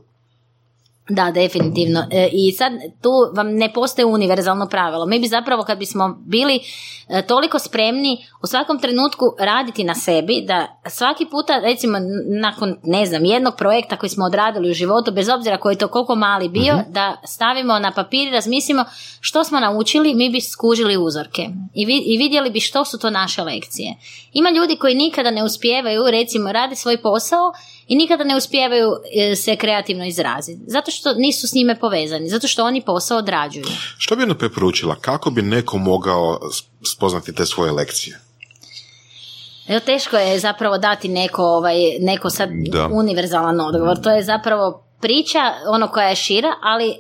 Da, 1.09 1.31
definitivno. 1.31 2.07
E, 2.11 2.29
I 2.31 2.51
sad 2.51 2.73
tu 3.01 3.11
vam 3.33 3.47
ne 3.47 3.73
postoji 3.73 4.05
univerzalno 4.05 4.67
pravilo. 4.67 5.05
Mi 5.05 5.19
bi 5.19 5.27
zapravo 5.27 5.63
kad 5.63 5.77
bismo 5.77 6.17
bili 6.25 6.59
e, 7.09 7.21
toliko 7.21 7.59
spremni 7.59 8.25
u 8.43 8.47
svakom 8.47 8.79
trenutku 8.79 9.25
raditi 9.39 9.83
na 9.83 9.95
sebi, 9.95 10.43
da 10.47 10.81
svaki 10.89 11.25
puta, 11.25 11.59
recimo 11.59 11.97
nakon, 12.41 12.75
ne 12.83 13.05
znam, 13.05 13.25
jednog 13.25 13.55
projekta 13.57 13.97
koji 13.97 14.09
smo 14.09 14.25
odradili 14.25 14.69
u 14.69 14.73
životu, 14.73 15.11
bez 15.11 15.29
obzira 15.29 15.57
koji 15.57 15.73
je 15.73 15.77
to 15.77 15.87
koliko 15.87 16.15
mali 16.15 16.49
bio, 16.49 16.73
mhm. 16.73 16.91
da 16.93 17.21
stavimo 17.25 17.79
na 17.79 17.91
papir 17.91 18.27
i 18.27 18.31
razmislimo 18.31 18.85
što 19.19 19.43
smo 19.43 19.59
naučili, 19.59 20.15
mi 20.15 20.29
bi 20.29 20.41
skužili 20.41 20.97
uzorke 20.97 21.41
I, 21.73 21.81
i 22.05 22.17
vidjeli 22.17 22.49
bi 22.49 22.59
što 22.59 22.85
su 22.85 22.99
to 22.99 23.09
naše 23.09 23.41
lekcije. 23.43 23.95
Ima 24.33 24.49
ljudi 24.49 24.75
koji 24.75 24.95
nikada 24.95 25.31
ne 25.31 25.43
uspijevaju, 25.43 26.11
recimo, 26.11 26.51
radi 26.51 26.75
svoj 26.75 26.97
posao 26.97 27.53
i 27.89 27.95
nikada 27.95 28.23
ne 28.23 28.35
uspijevaju 28.35 28.89
e, 29.15 29.35
se 29.35 29.55
kreativno 29.55 30.05
izraziti. 30.05 30.61
Zato 30.67 30.91
što 30.91 31.13
nisu 31.13 31.47
s 31.47 31.53
njime 31.53 31.79
povezani, 31.79 32.29
zato 32.29 32.47
što 32.47 32.65
oni 32.65 32.81
posao 32.81 33.17
odrađuju. 33.17 33.65
Što 33.97 34.15
bi 34.15 34.21
jedno 34.21 34.35
preporučila? 34.35 34.95
Kako 34.95 35.29
bi 35.29 35.41
neko 35.41 35.77
mogao 35.77 36.39
spoznati 36.95 37.35
te 37.35 37.45
svoje 37.45 37.71
lekcije? 37.71 38.19
Evo, 39.67 39.79
teško 39.79 40.17
je 40.17 40.39
zapravo 40.39 40.77
dati 40.77 41.07
neko, 41.07 41.43
ovaj, 41.43 41.75
neko 41.99 42.29
sad 42.29 42.49
univerzalan 42.91 43.59
odgovor. 43.59 44.01
To 44.01 44.09
je 44.09 44.23
zapravo 44.23 44.83
priča, 45.01 45.39
ono 45.67 45.87
koja 45.87 46.07
je 46.07 46.15
šira, 46.15 46.49
ali, 46.61 46.95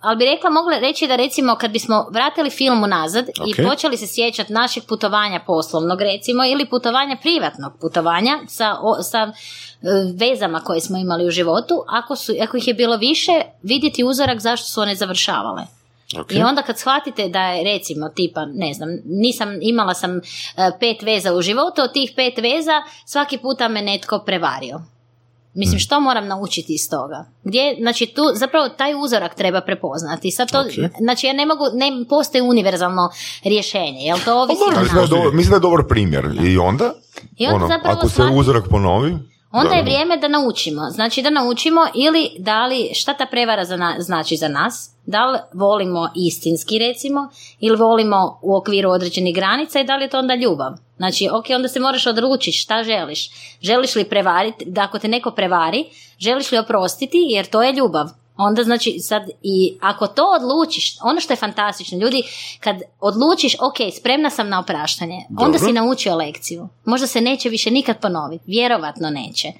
ali 0.00 0.16
bi 0.16 0.24
rekla, 0.24 0.50
mogla 0.50 0.78
reći 0.78 1.06
da 1.06 1.16
recimo 1.16 1.54
kad 1.54 1.70
bismo 1.70 2.06
vratili 2.10 2.50
film 2.50 2.82
unazad 2.82 3.28
i 3.28 3.66
počeli 3.66 3.96
se 3.96 4.06
sjećati 4.06 4.52
našeg 4.52 4.84
putovanja 4.88 5.40
poslovnog 5.46 6.00
recimo 6.00 6.44
ili 6.44 6.66
putovanja 6.66 7.16
privatnog 7.22 7.72
putovanja 7.80 8.38
sa, 8.48 8.76
sa 9.02 9.18
e, 9.18 9.32
vezama 10.14 10.60
koje 10.60 10.80
smo 10.80 10.98
imali 10.98 11.26
u 11.26 11.30
životu, 11.30 11.84
ako, 11.88 12.16
su, 12.16 12.32
ako 12.42 12.56
ih 12.56 12.68
je 12.68 12.74
bilo 12.74 12.96
više, 12.96 13.32
vidjeti 13.62 14.04
uzorak 14.04 14.40
zašto 14.40 14.68
su 14.68 14.80
one 14.80 14.94
završavale. 14.94 15.62
I 16.30 16.42
onda 16.42 16.62
kad 16.62 16.78
shvatite 16.78 17.28
da 17.28 17.42
je 17.42 17.64
recimo 17.64 18.08
tipa, 18.08 18.44
ne 18.44 18.74
znam, 18.74 18.88
nisam, 19.04 19.58
imala 19.62 19.94
sam 19.94 20.16
e, 20.16 20.20
pet 20.80 21.02
veza 21.02 21.34
u 21.34 21.42
životu, 21.42 21.82
od 21.82 21.92
tih 21.92 22.12
pet 22.16 22.38
veza 22.38 22.82
svaki 23.06 23.38
puta 23.38 23.68
me 23.68 23.82
netko 23.82 24.18
prevario. 24.26 24.80
Mislim, 25.54 25.72
hmm. 25.72 25.80
što 25.80 26.00
moram 26.00 26.26
naučiti 26.26 26.74
iz 26.74 26.90
toga? 26.90 27.24
Gdje, 27.44 27.76
znači, 27.80 28.06
tu 28.06 28.22
zapravo 28.34 28.68
taj 28.68 28.94
uzorak 29.04 29.34
treba 29.34 29.60
prepoznati. 29.60 30.30
Sad 30.30 30.50
to, 30.52 30.64
znači, 31.00 31.26
ja 31.26 31.32
ne 31.32 31.46
mogu, 31.46 31.64
ne 31.74 32.04
postoji 32.08 32.42
univerzalno 32.42 33.10
rješenje, 33.44 34.00
jel 34.00 34.18
to 34.24 34.42
ovisi 34.42 34.60
pa 34.74 34.80
Mislim 35.32 35.50
da 35.50 35.56
je 35.56 35.60
dobar 35.60 35.86
primjer. 35.88 36.24
I 36.42 36.58
onda? 36.58 36.94
I 37.36 37.46
onda 37.46 37.64
ono, 37.64 37.80
ako 37.84 38.08
se 38.08 38.22
uzorak 38.22 38.64
ponovi? 38.70 39.16
Onda 39.52 39.74
je 39.74 39.82
vrijeme 39.82 40.16
da 40.16 40.28
naučimo. 40.28 40.90
Znači 40.90 41.22
da 41.22 41.30
naučimo 41.30 41.80
ili 41.94 42.30
da 42.38 42.66
li, 42.66 42.90
šta 42.94 43.14
ta 43.14 43.26
prevara 43.26 43.64
za 43.64 43.94
znači 43.98 44.36
za 44.36 44.48
nas, 44.48 44.90
da 45.06 45.26
li 45.26 45.38
volimo 45.52 46.10
istinski 46.14 46.78
recimo 46.78 47.28
ili 47.60 47.76
volimo 47.76 48.38
u 48.42 48.56
okviru 48.56 48.90
određenih 48.90 49.34
granica 49.34 49.80
i 49.80 49.84
da 49.84 49.96
li 49.96 50.04
je 50.04 50.08
to 50.08 50.18
onda 50.18 50.34
ljubav. 50.34 50.72
Znači, 50.96 51.28
ok, 51.32 51.44
onda 51.54 51.68
se 51.68 51.80
moraš 51.80 52.06
odlučiti 52.06 52.56
šta 52.56 52.82
želiš. 52.82 53.30
Želiš 53.60 53.94
li 53.94 54.04
prevariti, 54.04 54.64
da 54.64 54.82
ako 54.82 54.98
te 54.98 55.08
neko 55.08 55.30
prevari, 55.30 55.84
želiš 56.18 56.52
li 56.52 56.58
oprostiti 56.58 57.26
jer 57.28 57.46
to 57.46 57.62
je 57.62 57.72
ljubav. 57.72 58.19
Onda 58.40 58.64
znači 58.64 58.98
sad 58.98 59.22
i 59.42 59.78
ako 59.80 60.06
to 60.06 60.22
odlučiš, 60.40 60.96
ono 61.02 61.20
što 61.20 61.32
je 61.32 61.36
fantastično, 61.36 61.98
ljudi 61.98 62.22
kad 62.60 62.76
odlučiš, 63.00 63.54
ok, 63.54 63.94
spremna 63.98 64.30
sam 64.30 64.48
na 64.48 64.60
opraštanje, 64.60 65.26
onda 65.38 65.58
si 65.58 65.72
naučio 65.72 66.16
lekciju. 66.16 66.68
Možda 66.84 67.06
se 67.06 67.20
neće 67.20 67.48
više 67.48 67.70
nikad 67.70 68.00
ponoviti, 68.00 68.44
vjerovatno 68.46 69.10
neće. 69.10 69.52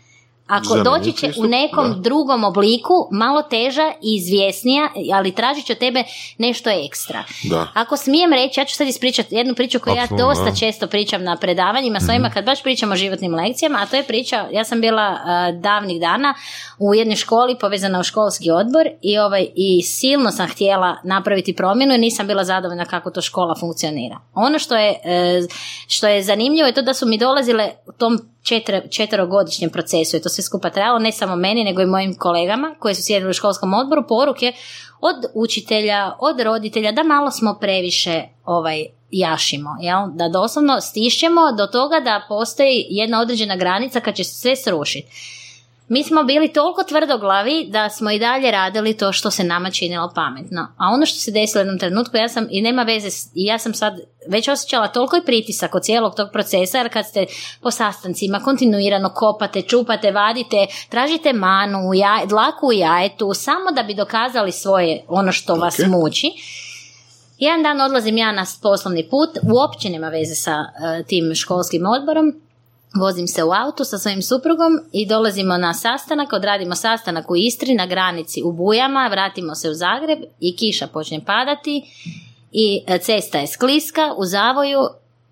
Ako 0.50 0.82
doći 0.82 1.12
će 1.12 1.32
u 1.38 1.44
nekom 1.44 2.02
drugom 2.02 2.44
obliku, 2.44 3.08
malo 3.12 3.42
teža 3.42 3.92
i 4.02 4.16
izvjesnija, 4.16 4.88
ali 5.14 5.34
tražit 5.34 5.66
će 5.66 5.72
od 5.72 5.78
tebe 5.78 6.04
nešto 6.38 6.70
ekstra. 6.70 7.24
Da. 7.44 7.68
Ako 7.74 7.96
smijem 7.96 8.32
reći, 8.32 8.60
ja 8.60 8.64
ću 8.64 8.74
sad 8.74 8.88
ispričati 8.88 9.34
jednu 9.34 9.54
priču 9.54 9.78
koju 9.78 9.94
ja 9.94 10.06
dosta 10.18 10.54
često 10.60 10.86
pričam 10.86 11.22
na 11.22 11.36
predavanjima 11.36 12.00
svojima 12.00 12.28
mm 12.28 12.30
kad 12.34 12.44
baš 12.44 12.62
pričam 12.62 12.92
o 12.92 12.96
životnim 12.96 13.34
lekcijama, 13.34 13.78
a 13.82 13.86
to 13.86 13.96
je 13.96 14.02
priča, 14.02 14.46
ja 14.52 14.64
sam 14.64 14.80
bila 14.80 15.18
davnih 15.60 16.00
dana 16.00 16.34
u 16.78 16.94
jednoj 16.94 17.16
školi 17.16 17.56
povezana 17.60 18.00
u 18.00 18.02
školski 18.02 18.50
odbor 18.50 18.88
i, 19.02 19.18
ovaj, 19.18 19.46
i 19.54 19.82
silno 19.82 20.30
sam 20.30 20.48
htjela 20.48 20.96
napraviti 21.04 21.56
promjenu 21.56 21.94
i 21.94 21.98
nisam 21.98 22.26
bila 22.26 22.44
zadovoljna 22.44 22.84
kako 22.84 23.10
to 23.10 23.20
škola 23.20 23.54
funkcionira. 23.60 24.20
Ono 24.34 24.58
što 24.58 24.76
je, 24.76 24.90
e, 25.04 25.40
što 25.86 26.06
je 26.08 26.22
zanimljivo 26.22 26.66
je 26.66 26.74
to 26.74 26.82
da 26.82 26.94
su 26.94 27.06
mi 27.06 27.18
dolazile 27.18 27.70
u 27.86 27.92
tom 27.92 28.18
četir, 28.42 28.88
četverogodišnjem 28.90 29.70
procesu 29.70 30.16
je 30.16 30.22
to 30.22 30.28
sve 30.28 30.44
skupa 30.44 30.70
trajalo, 30.70 30.98
ne 30.98 31.12
samo 31.12 31.36
meni, 31.36 31.64
nego 31.64 31.82
i 31.82 31.86
mojim 31.86 32.14
kolegama 32.14 32.74
koji 32.78 32.94
su 32.94 33.02
sjedili 33.02 33.30
u 33.30 33.34
školskom 33.34 33.74
odboru, 33.74 34.06
poruke 34.08 34.52
od 35.00 35.16
učitelja, 35.34 36.12
od 36.18 36.40
roditelja, 36.40 36.92
da 36.92 37.02
malo 37.02 37.30
smo 37.30 37.56
previše 37.60 38.22
ovaj, 38.44 38.86
jašimo, 39.10 39.76
jel? 39.80 40.00
da 40.14 40.28
doslovno 40.28 40.80
stišćemo 40.80 41.52
do 41.58 41.66
toga 41.66 42.00
da 42.00 42.24
postoji 42.28 42.86
jedna 42.90 43.20
određena 43.20 43.56
granica 43.56 44.00
kad 44.00 44.14
će 44.14 44.24
se 44.24 44.34
sve 44.34 44.56
srušiti. 44.56 45.39
Mi 45.90 46.04
smo 46.04 46.24
bili 46.24 46.52
toliko 46.52 46.82
tvrdoglavi 46.82 47.66
da 47.68 47.88
smo 47.88 48.10
i 48.10 48.18
dalje 48.18 48.50
radili 48.50 48.96
to 48.96 49.12
što 49.12 49.30
se 49.30 49.44
nama 49.44 49.70
činilo 49.70 50.12
pametno. 50.14 50.66
A 50.76 50.88
ono 50.94 51.06
što 51.06 51.18
se 51.18 51.30
desilo 51.30 51.60
u 51.60 51.62
jednom 51.62 51.78
trenutku, 51.78 52.16
ja 52.16 52.28
sam, 52.28 52.46
i 52.50 52.62
nema 52.62 52.82
veze, 52.82 53.08
i 53.34 53.44
ja 53.44 53.58
sam 53.58 53.74
sad 53.74 53.94
već 54.28 54.48
osjećala 54.48 54.88
toliko 54.88 55.16
i 55.16 55.24
pritisak 55.26 55.74
od 55.74 55.82
cijelog 55.82 56.14
tog 56.14 56.28
procesa, 56.32 56.78
jer 56.78 56.92
kad 56.92 57.06
ste 57.06 57.26
po 57.60 57.70
sastancima 57.70 58.40
kontinuirano 58.40 59.08
kopate, 59.14 59.62
čupate, 59.62 60.10
vadite, 60.10 60.66
tražite 60.88 61.32
manu, 61.32 61.78
u 61.88 61.94
jaj, 61.94 62.26
dlaku 62.26 62.66
u 62.66 62.72
jajetu, 62.72 63.34
samo 63.34 63.72
da 63.76 63.82
bi 63.82 63.94
dokazali 63.94 64.52
svoje, 64.52 65.04
ono 65.08 65.32
što 65.32 65.54
vas 65.54 65.80
Ok. 65.80 65.86
muči. 65.86 66.26
Jedan 67.38 67.62
dan 67.62 67.80
odlazim 67.80 68.16
ja 68.16 68.32
na 68.32 68.44
poslovni 68.62 69.08
put, 69.08 69.30
uopće 69.52 69.90
nema 69.90 70.08
veze 70.08 70.34
sa 70.34 70.50
e, 70.50 71.02
tim 71.02 71.34
školskim 71.34 71.86
odborom, 71.86 72.34
Vozim 72.94 73.26
se 73.26 73.44
u 73.44 73.52
autu 73.52 73.84
sa 73.84 73.98
svojim 73.98 74.22
suprugom 74.22 74.80
i 74.92 75.06
dolazimo 75.06 75.56
na 75.56 75.74
sastanak, 75.74 76.32
odradimo 76.32 76.74
sastanak 76.74 77.30
u 77.30 77.36
Istri 77.36 77.74
na 77.74 77.86
granici 77.86 78.42
u 78.42 78.52
Bujama, 78.52 79.08
vratimo 79.08 79.54
se 79.54 79.70
u 79.70 79.74
Zagreb 79.74 80.18
i 80.40 80.56
kiša 80.56 80.86
počne 80.86 81.24
padati 81.24 81.82
i 82.52 82.82
e, 82.86 82.98
cesta 82.98 83.38
je 83.38 83.46
skliska 83.46 84.14
u 84.16 84.24
zavoju, 84.24 84.80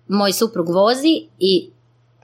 moj 0.07 0.33
suprug 0.33 0.69
vozi 0.69 1.21
i 1.39 1.69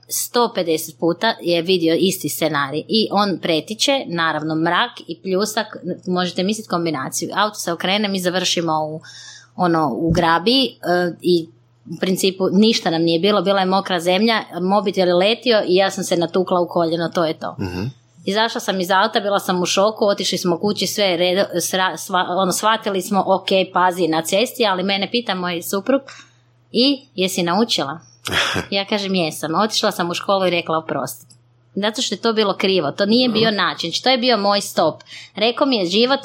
150 0.08 0.98
puta 0.98 1.34
je 1.40 1.62
vidio 1.62 1.96
isti 1.98 2.28
scenarij 2.28 2.84
i 2.88 3.08
on 3.10 3.38
pretiče, 3.42 4.04
naravno 4.06 4.54
mrak 4.54 4.90
i 5.06 5.20
pljusak, 5.22 5.66
možete 6.06 6.42
misliti 6.42 6.68
kombinaciju. 6.68 7.30
Auto 7.34 7.54
se 7.54 7.72
okrene, 7.72 8.08
mi 8.08 8.20
završimo 8.20 8.72
u, 8.72 9.00
ono, 9.56 9.94
u 9.94 10.10
grabi 10.10 10.64
e, 10.64 10.70
i 11.20 11.48
u 11.90 12.00
principu 12.00 12.44
ništa 12.52 12.90
nam 12.90 13.02
nije 13.02 13.20
bilo, 13.20 13.42
bila 13.42 13.60
je 13.60 13.66
mokra 13.66 14.00
zemlja, 14.00 14.34
mobitel 14.62 15.08
je 15.08 15.14
letio 15.14 15.62
i 15.68 15.74
ja 15.74 15.90
sam 15.90 16.04
se 16.04 16.16
natukla 16.16 16.60
u 16.60 16.68
koljeno, 16.68 17.08
to 17.08 17.24
je 17.24 17.38
to. 17.38 17.56
Izašla 18.24 18.60
sam 18.60 18.80
iz 18.80 18.90
auta, 18.90 19.20
bila 19.20 19.38
sam 19.38 19.62
u 19.62 19.66
šoku, 19.66 20.04
otišli 20.04 20.38
smo 20.38 20.58
kući, 20.58 20.86
sve 20.86 21.16
redo, 21.16 21.42
sra- 21.54 21.96
sva- 21.96 22.36
ono, 22.38 22.52
shvatili 22.52 23.02
smo, 23.02 23.24
ok, 23.26 23.46
pazi 23.72 24.08
na 24.08 24.22
cesti, 24.22 24.66
ali 24.66 24.82
mene 24.82 25.10
pita 25.10 25.34
moj 25.34 25.62
suprug, 25.62 26.00
i 26.72 27.06
jesi 27.14 27.42
naučila? 27.42 27.98
Ja 28.70 28.84
kažem 28.84 29.14
jesam, 29.14 29.54
otišla 29.54 29.90
sam 29.92 30.10
u 30.10 30.14
školu 30.14 30.46
i 30.46 30.50
rekla 30.50 30.78
oprosti. 30.78 31.26
Zato 31.74 32.02
što 32.02 32.14
je 32.14 32.20
to 32.20 32.32
bilo 32.32 32.56
krivo, 32.56 32.90
to 32.90 33.06
nije 33.06 33.28
bio 33.28 33.50
način, 33.50 33.90
to 34.02 34.10
je 34.10 34.18
bio 34.18 34.36
moj 34.36 34.60
stop. 34.60 35.02
Rekao 35.34 35.66
mi 35.66 35.76
je 35.76 35.86
život, 35.86 36.20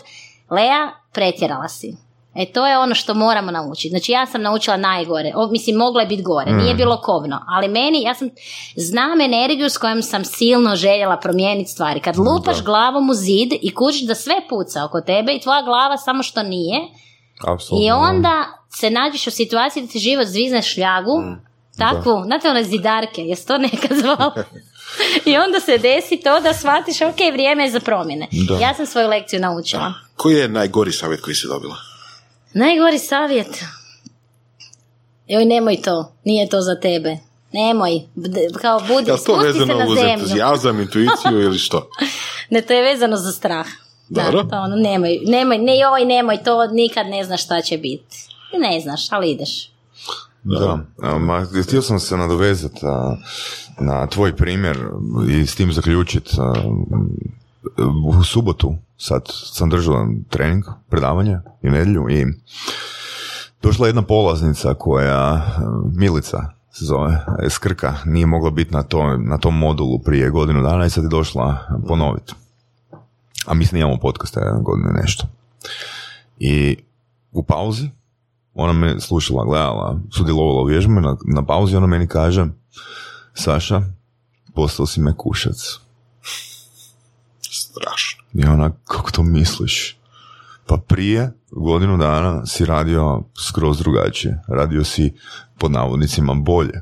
Lea, 0.49 0.89
pretjerala 1.14 1.68
si. 1.68 1.95
E 2.36 2.46
to 2.46 2.68
je 2.68 2.78
ono 2.78 2.96
što 2.96 3.14
moramo 3.14 3.52
naučiti. 3.52 3.90
Znači 3.90 4.12
ja 4.12 4.26
sam 4.26 4.42
naučila 4.42 4.78
najgore. 4.78 5.32
O, 5.36 5.48
mislim, 5.48 5.76
moglo 5.76 6.00
je 6.00 6.08
biti 6.08 6.24
gore. 6.24 6.52
Nije 6.52 6.76
bilo 6.76 7.02
kovno. 7.02 7.40
Ali 7.48 7.68
meni, 7.68 8.02
ja 8.02 8.14
sam, 8.16 8.30
znam 8.76 9.22
energiju 9.22 9.70
s 9.70 9.78
kojom 9.78 10.02
sam 10.02 10.26
silno 10.26 10.76
željela 10.76 11.18
promijeniti 11.18 11.72
stvari. 11.72 12.00
Kad 12.00 12.18
lupaš 12.18 12.64
glavom 12.64 13.10
u 13.10 13.14
zid 13.14 13.54
i 13.62 13.74
kužiš 13.74 14.02
da 14.02 14.16
sve 14.16 14.36
puca 14.50 14.86
oko 14.86 15.02
tebe 15.02 15.34
i 15.34 15.40
tvoja 15.40 15.62
glava 15.62 15.98
samo 15.98 16.24
što 16.24 16.44
nije, 16.44 16.80
Apsolutno. 17.48 17.88
i 17.88 17.92
onda 17.92 18.46
se 18.70 18.90
nađeš 18.90 19.28
u 19.28 19.32
situaciji 19.32 19.84
da 19.84 19.92
ti 19.92 20.00
život 20.00 20.28
zvizne 20.28 20.62
šljagu, 20.62 21.24
takvu, 21.78 22.24
znate 22.26 22.50
one 22.50 22.64
zidarke, 22.64 23.22
jes 23.22 23.46
to 23.46 23.58
nekad 23.58 23.98
zvao? 23.98 24.32
I 25.30 25.38
onda 25.38 25.60
se 25.60 25.78
desi 25.78 26.18
to 26.18 26.40
da 26.40 26.54
shvatiš, 26.54 27.02
ok, 27.02 27.34
vrijeme 27.34 27.64
je 27.64 27.72
za 27.72 27.80
promjene. 27.80 28.28
Da. 28.32 28.58
Ja 28.58 28.74
sam 28.74 28.86
svoju 28.86 29.10
lekciju 29.10 29.40
naučila. 29.40 29.94
Koji 30.16 30.36
je 30.36 30.48
najgori 30.48 30.92
savjet 30.92 31.22
koji 31.22 31.36
si 31.36 31.48
dobila? 31.48 31.91
Najgori 32.54 32.99
savjet. 32.99 33.64
Joj, 35.28 35.45
nemoj 35.45 35.82
to, 35.82 36.16
nije 36.24 36.49
to 36.49 36.62
za 36.62 36.80
tebe. 36.80 37.18
Nemoj, 37.54 38.02
B- 38.16 38.60
kao 38.62 38.80
budi, 38.80 39.12
Je 39.12 39.16
to 39.16 39.18
spusti 39.18 39.41
se 39.41 39.47
vezano 39.47 39.74
na 39.74 39.86
uz 39.86 39.97
entuzijazam, 39.97 40.80
intuiciju 40.82 41.41
ili 41.41 41.58
što? 41.58 41.89
Ne, 42.49 42.62
to 42.62 42.74
je 42.74 42.82
vezano 42.84 43.18
za 43.18 43.32
strah. 43.32 43.68
Dobro. 44.10 44.43
Da, 44.43 44.49
to 44.49 44.56
ono, 44.56 44.76
nemoj, 44.76 45.20
nemoj, 45.26 45.58
ne 45.58 45.80
joj, 45.80 46.06
nemoj, 46.06 46.43
to 46.43 46.68
nikad 46.68 47.08
ne 47.08 47.24
znaš 47.24 47.43
šta 47.43 47.62
će 47.62 47.78
biti. 47.78 48.18
Ne 48.60 48.80
znaš, 48.80 49.12
ali 49.12 49.32
ideš. 49.32 49.72
Da, 50.43 50.80
a, 51.02 51.18
ma, 51.18 51.45
htio 51.64 51.82
sam 51.82 51.99
se 51.99 52.18
nadovezati 52.18 52.80
na 53.80 54.08
tvoj 54.08 54.36
primjer 54.36 54.78
i 55.30 55.47
s 55.47 55.56
tim 55.56 55.74
zaključiti. 55.74 56.32
U 58.05 58.24
subotu 58.24 58.76
sad 58.97 59.22
sam 59.28 59.70
držao 59.70 60.07
trening, 60.30 60.64
predavanje 60.89 61.39
i 61.62 61.70
nedjelju 61.70 62.09
i 62.09 62.26
došla 63.62 63.88
je 63.88 63.89
jedna 63.89 64.01
polaznica 64.01 64.74
koja, 64.74 65.47
Milica 65.93 66.49
se 66.72 66.86
zove, 66.86 67.26
iz 67.45 67.59
Krka, 67.59 67.93
nije 68.05 68.26
mogla 68.26 68.49
biti 68.49 68.74
na, 68.74 68.84
to, 68.84 69.18
na 69.18 69.38
tom 69.38 69.57
modulu 69.57 69.99
prije 69.99 70.30
godinu 70.30 70.62
dana 70.62 70.86
i 70.86 70.89
sad 70.89 71.03
je 71.03 71.09
došla 71.09 71.57
ponoviti. 71.88 72.34
A 73.45 73.53
mi 73.53 73.66
snimamo 73.66 73.97
podcast 73.97 74.38
jedan 74.38 74.64
godinu 74.64 74.89
i 74.89 75.01
nešto. 75.01 75.28
I 76.39 76.78
u 77.32 77.43
pauzi 77.43 77.89
ona 78.53 78.74
me 78.74 78.99
slušala, 78.99 79.45
gledala, 79.45 79.99
sudjelovala 80.12 80.62
u 80.62 80.66
vježbi, 80.66 80.93
na, 80.93 81.18
na 81.26 81.45
pauzi 81.45 81.76
ona 81.76 81.88
meni 81.88 82.07
kaže 82.07 82.45
Saša, 83.34 83.82
postao 84.55 84.86
si 84.86 85.01
me 85.01 85.14
kušac. 85.18 85.80
Strašno. 87.72 88.24
I 88.34 88.46
ona, 88.46 88.72
kako 88.86 89.12
to 89.12 89.24
misliš? 89.24 89.98
Pa 90.68 90.78
prije 90.78 91.32
godinu 91.52 91.98
dana 91.98 92.46
si 92.46 92.66
radio 92.66 93.24
skroz 93.50 93.78
drugačije. 93.78 94.42
Radio 94.48 94.84
si 94.84 95.14
pod 95.58 95.72
navodnicima 95.72 96.34
bolje. 96.34 96.82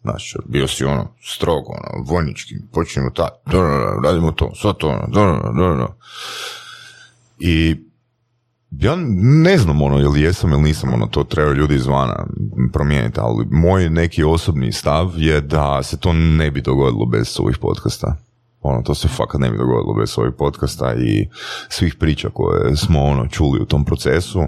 Znači, 0.00 0.38
bio 0.46 0.68
si 0.68 0.84
ono 0.84 1.08
strogo, 1.22 1.70
ono, 1.70 2.04
vojnički, 2.04 2.54
počinjemo 2.72 3.10
ta, 3.10 3.28
radimo 4.04 4.32
to, 4.32 4.52
sad 4.54 4.76
to, 4.76 4.88
ono. 4.88 5.94
I 7.38 7.76
ja 8.70 8.96
ne 9.44 9.58
znam 9.58 9.82
ono, 9.82 10.00
ili 10.00 10.20
jesam 10.20 10.52
ili 10.52 10.62
nisam, 10.62 10.94
ono, 10.94 11.06
to 11.06 11.24
trebaju 11.24 11.56
ljudi 11.56 11.74
izvana 11.74 12.26
promijeniti, 12.72 13.20
ali 13.20 13.46
moj 13.50 13.90
neki 13.90 14.24
osobni 14.24 14.72
stav 14.72 15.12
je 15.16 15.40
da 15.40 15.82
se 15.82 15.96
to 15.96 16.12
ne 16.12 16.50
bi 16.50 16.60
dogodilo 16.60 17.06
bez 17.06 17.36
ovih 17.40 17.58
podcasta. 17.58 18.16
Ono, 18.64 18.82
to 18.82 18.94
se 18.94 19.08
fakat 19.08 19.40
ne 19.40 19.50
bi 19.50 19.58
dogodilo 19.58 19.94
bez 19.94 20.18
ovih 20.18 20.32
podcasta 20.38 20.94
i 20.94 21.28
svih 21.68 21.94
priča 21.94 22.28
koje 22.34 22.76
smo 22.76 23.02
ono 23.02 23.26
čuli 23.26 23.60
u 23.60 23.66
tom 23.66 23.84
procesu. 23.84 24.42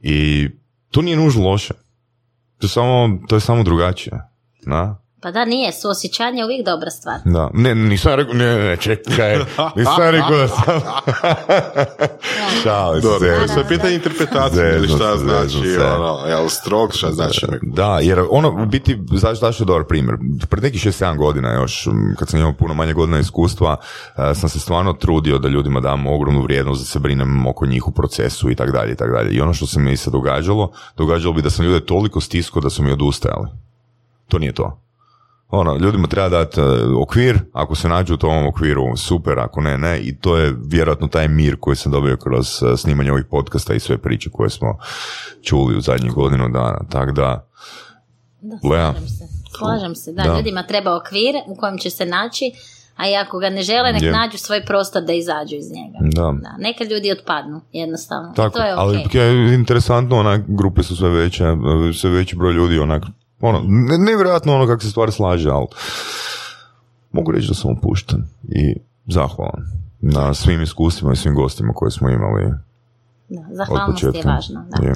I 0.00 0.48
to 0.90 1.02
nije 1.02 1.16
nužno 1.16 1.48
loše. 1.48 1.74
To 2.58 2.68
samo, 2.68 3.18
to 3.28 3.36
je 3.36 3.40
samo 3.40 3.62
drugačije. 3.62 4.20
Da? 4.66 5.03
Pa 5.24 5.30
da, 5.30 5.44
nije, 5.44 5.72
suosjećanje 5.72 6.40
je 6.40 6.44
uvijek 6.44 6.66
dobra 6.66 6.90
stvar. 6.90 7.16
Da. 7.24 7.50
Ne, 7.54 7.74
nisam 7.74 8.14
rekao, 8.14 8.34
ne, 8.34 8.58
ne, 8.58 8.76
čekaj, 8.76 9.36
nisam 9.76 10.10
rekao 10.10 10.36
da 10.36 10.48
sam... 10.48 10.64
Šalim 12.62 13.02
se, 13.02 13.08
Dobro, 13.08 13.28
je 13.28 13.68
pitanje 13.68 13.94
interpretacije 13.94 14.76
ili 14.76 14.88
šta 14.88 15.18
se, 15.18 15.24
znači, 15.24 15.76
ono, 15.96 16.18
jel 16.28 16.48
strog, 16.48 16.94
šta 16.94 17.12
znači. 17.12 17.46
Da, 17.62 17.98
jer 18.02 18.22
ono, 18.30 18.62
u 18.62 18.66
biti, 18.66 18.98
zašto, 19.12 19.46
zašto 19.46 19.62
je 19.62 19.66
dobar 19.66 19.84
primjer? 19.84 20.16
Pred 20.48 20.62
nekih 20.62 20.80
6-7 20.80 21.16
godina 21.16 21.52
još, 21.52 21.88
kad 22.18 22.28
sam 22.28 22.40
imao 22.40 22.52
puno 22.52 22.74
manje 22.74 22.92
godina 22.92 23.18
iskustva, 23.18 23.76
e, 24.16 24.34
sam 24.34 24.48
se 24.48 24.60
stvarno 24.60 24.92
trudio 24.92 25.38
da 25.38 25.48
ljudima 25.48 25.80
dam 25.80 26.06
ogromnu 26.06 26.42
vrijednost, 26.42 26.80
da 26.80 26.86
se 26.86 26.98
brinem 26.98 27.46
oko 27.46 27.66
njih 27.66 27.88
u 27.88 27.92
procesu 27.92 28.50
i 28.50 28.54
tak 28.54 28.70
dalje 28.72 28.92
i 28.92 28.96
tak 28.96 29.10
dalje. 29.10 29.30
I 29.30 29.40
ono 29.40 29.54
što 29.54 29.66
se 29.66 29.80
mi 29.80 29.96
se 29.96 30.10
događalo, 30.10 30.72
događalo 30.96 31.34
bi 31.34 31.42
da 31.42 31.50
sam 31.50 31.64
ljude 31.64 31.86
toliko 31.86 32.20
stiskao 32.20 32.62
da 32.62 32.70
su 32.70 32.82
mi 32.82 32.92
odustajali. 32.92 33.48
To 34.28 34.38
nije 34.38 34.52
to. 34.52 34.83
Ono, 35.54 35.76
ljudima 35.76 36.06
treba 36.08 36.28
dati 36.28 36.60
e, 36.60 36.64
okvir, 37.02 37.38
ako 37.52 37.74
se 37.74 37.88
nađu 37.88 38.14
u 38.14 38.16
tom 38.16 38.46
okviru, 38.46 38.96
super, 38.96 39.38
ako 39.38 39.60
ne, 39.60 39.78
ne, 39.78 40.00
i 40.00 40.16
to 40.16 40.36
je 40.36 40.54
vjerojatno 40.66 41.08
taj 41.08 41.28
mir 41.28 41.56
koji 41.60 41.76
sam 41.76 41.92
dobio 41.92 42.16
kroz 42.16 42.62
e, 42.62 42.76
snimanje 42.76 43.12
ovih 43.12 43.24
podcasta 43.30 43.74
i 43.74 43.80
sve 43.80 43.98
priče 43.98 44.30
koje 44.32 44.50
smo 44.50 44.78
čuli 45.42 45.76
u 45.76 45.80
zadnjih 45.80 46.12
godinu 46.12 46.48
dana, 46.48 46.78
tako 46.90 47.12
da, 47.12 47.48
Da, 48.40 48.68
Lea. 48.68 48.92
slažem 48.92 49.08
se. 49.08 49.24
Slažem 49.58 49.94
se, 49.94 50.12
da, 50.12 50.22
Da. 50.22 50.36
ljudima 50.36 50.62
treba 50.62 50.96
okvir 50.96 51.34
u 51.46 51.56
kojem 51.56 51.78
će 51.78 51.90
se 51.90 52.06
naći, 52.06 52.52
a 52.96 53.08
i 53.08 53.16
ako 53.16 53.38
ga 53.38 53.50
ne 53.50 53.62
žele, 53.62 53.92
nek 53.92 54.02
Je. 54.02 54.12
nađu 54.12 54.38
svoj 54.38 54.64
prostor 54.64 55.02
da 55.02 55.12
izađu 55.12 55.56
iz 55.56 55.70
njega. 55.72 55.98
da. 56.00 56.32
Da, 56.42 56.56
neka 56.58 56.84
ljudi 56.84 57.12
otpadnu, 57.12 57.60
jednostavno. 57.72 58.30
I 58.32 58.36
Tako, 58.36 58.58
to 58.58 58.64
je 58.64 58.72
ali 58.76 59.02
ok. 59.06 59.14
je 59.14 59.54
interesantno, 59.54 60.16
onak, 60.16 60.42
grupe 60.48 60.82
su 60.82 60.96
sve 60.96 61.08
veće, 61.08 61.44
sve 61.94 62.10
veći 62.10 62.36
broj 62.36 62.52
ljudi, 62.52 62.78
onak, 62.78 63.02
ono, 63.44 63.62
ne- 63.66 63.98
nevjerojatno 63.98 64.54
ono 64.54 64.66
kako 64.66 64.82
se 64.82 64.90
stvar 64.90 65.12
slaže, 65.12 65.50
ali 65.50 65.66
mogu 67.12 67.32
reći 67.32 67.48
da 67.48 67.54
sam 67.54 67.70
opušten 67.70 68.24
i 68.44 68.74
zahvalan 69.06 69.62
na 70.00 70.34
svim 70.34 70.62
iskustvima 70.62 71.12
i 71.12 71.16
svim 71.16 71.34
gostima 71.34 71.72
koje 71.72 71.90
smo 71.90 72.10
imali 72.10 72.52
Da, 73.28 73.42
zahvalnost 73.50 74.02
je 74.02 74.10
važna. 74.24 74.66
Da. 74.70 74.86
Je. 74.86 74.94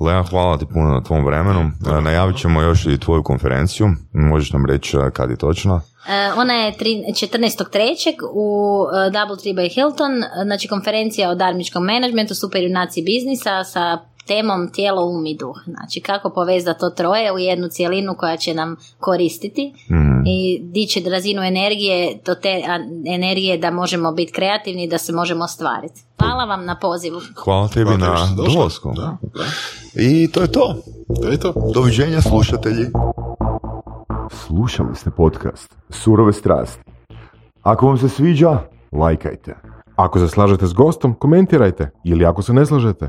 Lea, 0.00 0.22
hvala 0.22 0.58
ti 0.58 0.66
puno 0.66 0.88
na 0.88 1.02
tvom 1.02 1.24
vremenu. 1.24 1.60
E, 1.60 2.00
Najavit 2.00 2.36
ćemo 2.36 2.62
još 2.62 2.86
i 2.86 2.98
tvoju 2.98 3.22
konferenciju. 3.22 3.86
Možeš 4.12 4.52
nam 4.52 4.66
reći 4.66 4.96
e, 4.96 5.10
kad 5.10 5.30
je 5.30 5.36
točno? 5.36 5.80
E, 6.08 6.32
Ona 6.36 6.54
je 6.54 6.72
tri- 6.72 7.04
14.3. 7.08 7.96
u 8.32 8.78
Double 9.12 9.36
Tree 9.36 9.54
by 9.54 9.74
Hilton, 9.74 10.12
znači 10.44 10.68
konferencija 10.68 11.30
o 11.30 11.34
darmičkom 11.34 11.84
menadžmentu, 11.84 12.34
super 12.34 12.62
junaci 12.62 13.02
biznisa 13.02 13.64
sa 13.64 13.98
temom 14.28 14.72
tijelo, 14.72 15.04
um 15.04 15.26
i 15.26 15.36
duh. 15.36 15.56
Znači 15.66 16.00
kako 16.00 16.30
povezati 16.30 16.80
to 16.80 16.90
troje 16.90 17.32
u 17.32 17.38
jednu 17.38 17.68
cjelinu 17.68 18.14
koja 18.18 18.36
će 18.36 18.54
nam 18.54 18.76
koristiti. 18.98 19.72
Mhm. 19.90 20.26
i 20.26 20.60
dići 20.62 21.04
razinu 21.08 21.42
energije, 21.42 22.18
do 22.26 22.34
te 22.34 22.62
energije 23.06 23.58
da 23.58 23.70
možemo 23.70 24.12
biti 24.12 24.32
kreativni 24.32 24.84
i 24.84 24.88
da 24.88 24.98
se 24.98 25.12
možemo 25.12 25.44
ostvariti. 25.44 26.02
Hvala 26.18 26.44
vam 26.44 26.64
na 26.64 26.78
pozivu. 26.78 27.20
Hvala 27.44 27.68
tebi 27.68 27.84
Hvala 27.84 28.26
na 28.26 28.34
dolasku. 28.36 28.92
Da, 28.96 29.16
da. 29.22 29.44
I 29.94 30.30
to 30.32 30.40
je 30.40 30.52
to. 30.52 30.76
To 31.22 31.28
je 31.28 31.40
to. 31.40 31.52
Doviđenja 31.74 32.20
slušatelji. 32.20 32.86
Slušali 34.30 34.96
ste 34.96 35.10
podcast 35.10 35.76
Surove 35.90 36.32
strasti. 36.32 36.82
Ako 37.62 37.86
vam 37.86 37.98
se 37.98 38.08
sviđa, 38.08 38.58
lajkajte. 38.92 39.56
Ako 39.96 40.18
se 40.18 40.28
slažete 40.28 40.66
s 40.66 40.72
gostom, 40.72 41.14
komentirajte. 41.14 41.90
Ili 42.04 42.24
ako 42.24 42.42
se 42.42 42.52
ne 42.52 42.66
slažete, 42.66 43.08